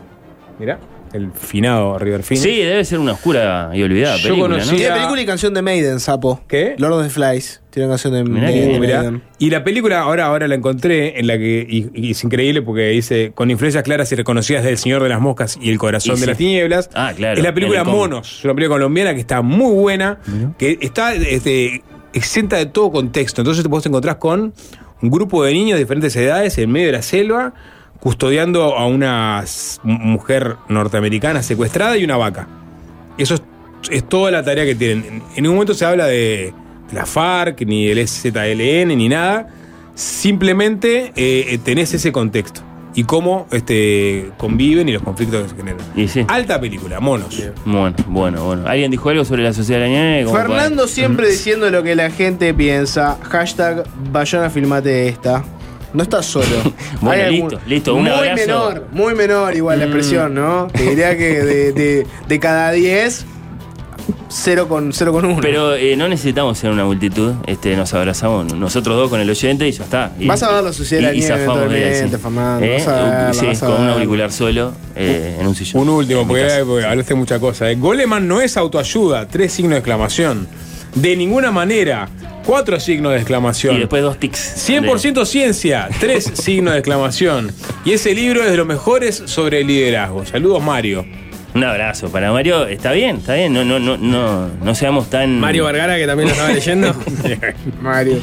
Mirá, 0.60 0.78
el 1.14 1.32
finado 1.32 1.98
River 2.00 2.24
Phoenix. 2.24 2.44
Sí, 2.44 2.58
debe 2.58 2.84
ser 2.86 3.00
una 3.00 3.14
oscura 3.14 3.72
y 3.74 3.82
olvidada 3.84 4.18
Yo 4.18 4.30
película, 4.30 4.56
conocí- 4.58 4.72
¿no? 4.72 4.78
Tiene 4.78 4.96
película 4.96 5.22
y 5.22 5.26
canción 5.26 5.54
de 5.54 5.62
Maiden, 5.62 6.00
sapo. 6.00 6.42
¿Qué? 6.48 6.76
Lord 6.78 6.94
of 6.94 7.04
the 7.04 7.10
Flies. 7.10 7.62
Tiene 7.70 7.88
canción 7.90 8.14
de, 8.14 8.24
Mirá 8.24 8.48
de-. 8.50 8.80
Maiden. 8.80 9.22
Y 9.38 9.50
la 9.52 9.64
película 9.64 10.00
ahora, 10.02 10.26
ahora 10.26 10.48
la 10.48 10.56
encontré 10.56 11.20
en 11.20 11.28
la 11.28 11.38
que, 11.38 11.66
y, 11.70 11.90
y 11.94 12.12
es 12.12 12.24
increíble 12.24 12.62
porque 12.62 12.88
dice, 12.90 13.32
con 13.36 13.52
influencias 13.52 13.84
claras 13.84 14.12
y 14.12 14.16
reconocidas 14.16 14.64
del 14.64 14.78
Señor 14.78 15.04
de 15.04 15.10
las 15.10 15.22
Moscas 15.22 15.58
y 15.62 15.70
el 15.70 15.78
Corazón 15.78 16.16
Y 16.16 16.20
de 16.20 16.22
sí. 16.22 16.28
las 16.28 16.38
Tinieblas. 16.38 16.90
Ah, 16.96 17.14
claro. 17.16 17.38
Es 17.38 17.44
la 17.44 17.54
película 17.54 17.84
Monos, 17.84 18.40
es 18.40 18.46
una 18.46 18.56
película 18.56 18.76
colombiana 18.76 19.14
que 19.14 19.20
está 19.22 19.42
muy 19.42 19.74
buena, 19.74 20.20
que 20.58 20.78
está 20.82 21.14
este, 21.14 21.84
exenta 22.14 22.58
de 22.58 22.66
todo 22.66 22.92
contexto. 22.92 23.42
Entonces 23.42 23.64
te 23.64 23.70
puedes 23.70 23.86
encontrar 23.86 24.18
con 24.20 24.54
un 25.02 25.10
grupo 25.10 25.44
de 25.46 25.54
niños 25.54 25.76
de 25.78 25.84
diferentes 25.86 26.16
edades 26.16 26.58
en 26.58 26.72
medio 26.72 26.88
de 26.88 26.94
la 26.94 27.02
selva, 27.02 27.54
custodiando 28.00 28.78
a 28.78 28.86
una 28.88 29.44
mujer 29.84 30.56
norteamericana 30.70 31.44
secuestrada 31.44 31.98
y 31.98 32.04
una 32.04 32.18
vaca. 32.18 32.48
Eso 33.18 33.36
es, 33.36 33.42
es 33.90 34.08
toda 34.08 34.32
la 34.32 34.44
tarea 34.44 34.66
que 34.66 34.76
tienen. 34.76 35.04
En, 35.06 35.14
en 35.36 35.44
ningún 35.44 35.56
momento 35.56 35.74
se 35.74 35.86
habla 35.86 36.06
de, 36.06 36.54
de 36.90 36.94
la 36.94 37.06
FARC, 37.06 37.62
ni 37.66 37.88
del 37.88 38.08
ZLN, 38.08 38.98
ni 38.98 39.10
nada. 39.10 39.48
Simplemente 39.96 41.12
eh, 41.16 41.46
eh, 41.50 41.58
tenés 41.64 41.94
ese 41.94 42.12
contexto. 42.12 42.62
Y 42.96 43.04
cómo 43.04 43.48
este, 43.52 44.32
conviven 44.38 44.90
y 44.90 44.94
los 44.94 45.04
conflictos 45.04 45.44
que 45.44 45.50
se 45.50 45.56
generan. 45.56 45.80
Y 45.96 46.08
sí. 46.08 46.26
Alta 46.28 46.60
película, 46.60 47.00
monos. 47.00 47.40
Bueno, 47.64 47.96
bueno, 48.08 48.44
bueno. 48.46 48.64
¿Alguien 48.68 48.90
dijo 48.90 49.10
algo 49.10 49.24
sobre 49.24 49.44
la 49.44 49.54
sociedad 49.54 49.82
de 49.86 50.24
la 50.24 50.32
Fernando 50.32 50.84
para- 50.84 50.88
siempre 50.88 51.30
diciendo 51.30 51.70
lo 51.70 51.84
que 51.84 51.96
la 51.96 52.10
gente 52.10 52.54
piensa. 52.54 53.18
Hashtag 53.22 53.84
Bayona 54.12 54.50
filmate 54.50 55.08
esta. 55.08 55.44
No 55.94 56.04
estás 56.04 56.26
solo. 56.26 56.46
Bueno, 57.02 57.24
Hay 57.24 57.32
listo, 57.42 57.60
listo, 57.66 57.96
un 57.96 58.02
muy 58.04 58.12
abrazo. 58.12 58.36
menor, 58.36 58.88
muy 58.92 59.16
menor 59.16 59.56
igual 59.56 59.80
la 59.80 59.86
Mm. 59.86 59.90
expresión, 59.90 60.34
¿no? 60.36 60.68
Te 60.68 60.84
diría 60.84 61.18
que 61.18 61.42
de, 61.44 61.72
de- 61.74 62.08
de 62.28 62.40
cada 62.40 62.72
10, 62.72 63.26
0 64.32 64.68
con, 64.68 64.94
0 64.94 65.12
con 65.12 65.26
1. 65.26 65.40
Pero 65.42 65.76
eh, 65.76 65.96
no 65.96 66.08
necesitamos 66.08 66.58
ser 66.58 66.72
una 66.72 66.86
multitud. 66.86 67.34
Este, 67.48 67.76
nos 67.76 67.94
abrazamos 67.94 68.54
nosotros 68.54 68.96
dos 68.98 69.10
con 69.10 69.20
el 69.20 69.30
oyente 69.30 69.68
y 69.68 69.72
ya 69.72 69.84
está. 69.84 70.12
Y- 70.20 70.28
Vas 70.28 70.44
a 70.44 70.52
ver 70.52 70.64
la 70.64 71.02
la 71.02 71.14
y- 71.14 71.18
y 71.18 71.22
zafamos 71.24 71.70
de 71.72 71.90
¿Eh? 72.62 72.78
vas 72.78 72.88
a 72.88 72.94
verla, 72.96 73.34
Sí, 73.34 73.46
vas 73.48 73.64
a 73.64 73.66
con 73.68 73.82
un 73.82 73.90
auricular 73.90 74.32
solo 74.32 74.74
eh, 74.96 75.38
en 75.40 75.48
un 75.48 75.56
sillón. 75.56 75.82
Un 75.84 75.90
último, 75.90 76.28
porque, 76.28 76.48
porque 76.66 76.86
hablaste 76.86 77.14
de 77.14 77.20
muchas 77.20 77.40
cosas. 77.40 77.70
¿eh? 77.72 77.76
Goleman 77.76 78.28
no 78.28 78.42
es 78.42 78.58
autoayuda, 78.58 79.28
tres 79.28 79.52
signos 79.54 79.72
de 79.74 79.78
exclamación. 79.80 80.48
De 80.96 81.16
ninguna 81.16 81.52
manera, 81.52 82.10
cuatro 82.46 82.80
signos 82.80 83.12
de 83.12 83.18
exclamación. 83.18 83.76
Y 83.76 83.80
después 83.80 84.02
dos 84.02 84.18
tics. 84.18 84.70
100% 84.70 85.26
ciencia, 85.26 85.88
tres 86.00 86.24
signos 86.34 86.74
de 86.74 86.80
exclamación. 86.80 87.52
Y 87.86 87.94
ese 87.94 88.14
libro 88.14 88.44
es 88.44 88.52
de 88.52 88.58
los 88.58 88.68
mejores 88.68 89.22
sobre 89.26 89.62
el 89.62 89.68
liderazgo. 89.68 90.26
Saludos, 90.26 90.64
Mario. 90.64 91.06
Un 91.54 91.64
abrazo 91.64 92.10
para 92.10 92.32
Mario. 92.32 92.68
Está 92.68 92.92
bien, 92.92 93.18
está 93.18 93.34
bien. 93.34 93.54
No, 93.54 93.64
no, 93.64 93.80
no, 93.80 93.98
no, 93.98 94.48
no 94.48 94.76
seamos 94.76 95.10
tan. 95.10 95.40
Mario 95.40 95.66
Vergara, 95.66 95.98
que 95.98 96.06
también 96.06 96.30
lo 96.30 96.34
estaba 96.34 96.52
leyendo. 96.54 96.96
Mario. 97.82 98.20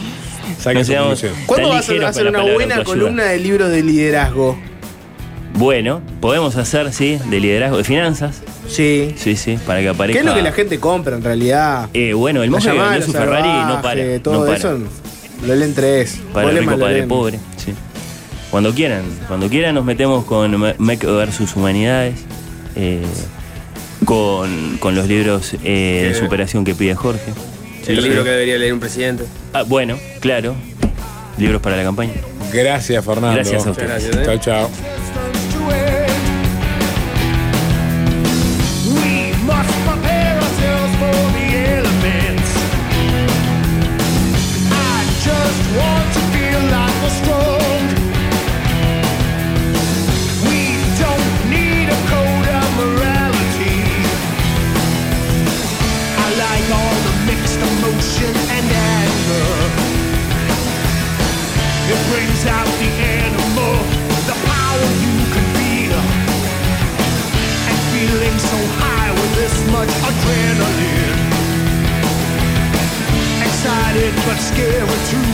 Saquen 0.59 0.79
No 0.79 0.85
su 0.85 0.93
seamos-. 0.93 1.25
¿Cuándo 1.47 1.69
vas 1.71 1.89
a 1.89 2.09
hacer 2.09 2.27
una 2.29 2.43
buena 2.43 2.85
columna 2.85 3.25
de 3.25 3.39
libros 3.39 3.71
de 3.71 3.83
liderazgo? 3.83 4.57
Bueno, 5.55 6.03
podemos 6.21 6.57
hacer, 6.57 6.93
sí, 6.93 7.19
de 7.31 7.41
liderazgo, 7.41 7.79
de 7.79 7.85
finanzas. 7.85 8.43
Sí. 8.69 9.15
Sí, 9.17 9.37
sí, 9.37 9.59
para 9.67 9.79
que 9.81 9.85
¿Qué 9.85 9.89
aparezca. 9.91 10.21
es 10.21 10.27
lo 10.27 10.35
que 10.35 10.43
la 10.43 10.53
gente 10.53 10.79
compra 10.81 11.17
en 11.17 11.23
realidad? 11.23 11.89
Eh, 11.95 12.13
bueno, 12.13 12.43
el 12.43 12.51
monje 12.51 12.71
que 12.71 12.79
vendió 12.79 13.03
su 13.03 13.13
Ferrari 13.13 13.49
no 13.73 13.81
para. 13.83 14.19
Todo 14.21 14.35
no 14.41 14.45
para. 14.47 14.57
eso 14.57 14.79
lo 15.47 15.55
leen 15.55 15.75
tres. 15.75 16.19
Para 16.33 16.51
el 16.51 16.59
rico, 16.59 16.73
para 16.79 16.89
el 16.91 16.97
leen. 16.97 17.09
pobre. 17.09 17.39
Sí. 17.57 17.73
Cuando 18.51 18.73
quieran, 18.75 19.03
cuando 19.29 19.49
quieran 19.49 19.75
nos 19.75 19.85
metemos 19.85 20.25
con 20.25 20.59
Me- 20.61 20.75
Mec 20.79 21.05
versus 21.05 21.55
Humanidades, 21.57 22.15
eh, 22.77 23.03
con, 24.05 24.79
con 24.79 24.95
los 24.95 25.07
libros 25.09 25.55
eh, 25.65 26.05
de 26.09 26.15
Sí. 26.15 26.21
superación 26.21 26.65
que 26.65 26.75
pide 26.75 26.95
Jorge. 26.95 27.33
el 27.87 28.03
libro 28.03 28.25
que 28.25 28.31
debería 28.31 28.57
leer 28.59 28.73
un 28.73 28.81
presidente. 28.81 29.25
Ah, 29.53 29.63
bueno, 29.63 29.99
claro. 30.21 30.55
Libros 31.39 31.61
para 31.61 31.77
la 31.77 31.83
campaña. 31.83 32.13
Gracias, 32.53 33.05
Fernando. 33.05 33.35
Gracias 33.35 33.67
a 33.67 33.71
ustedes. 33.71 33.91
Muchas 34.05 34.11
gracias, 34.11 34.17
¿eh? 34.17 34.39
Chao, 34.43 34.69
chao. 34.69 34.96
scared 74.57 74.83
with 74.85 75.11
truth. 75.11 75.26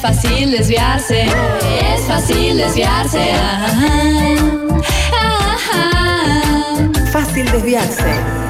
Es 0.00 0.06
fácil 0.06 0.50
desviarse, 0.50 1.24
es 1.24 2.00
fácil 2.06 2.56
desviarse. 2.56 3.34
Fácil 7.12 7.52
desviarse. 7.52 8.49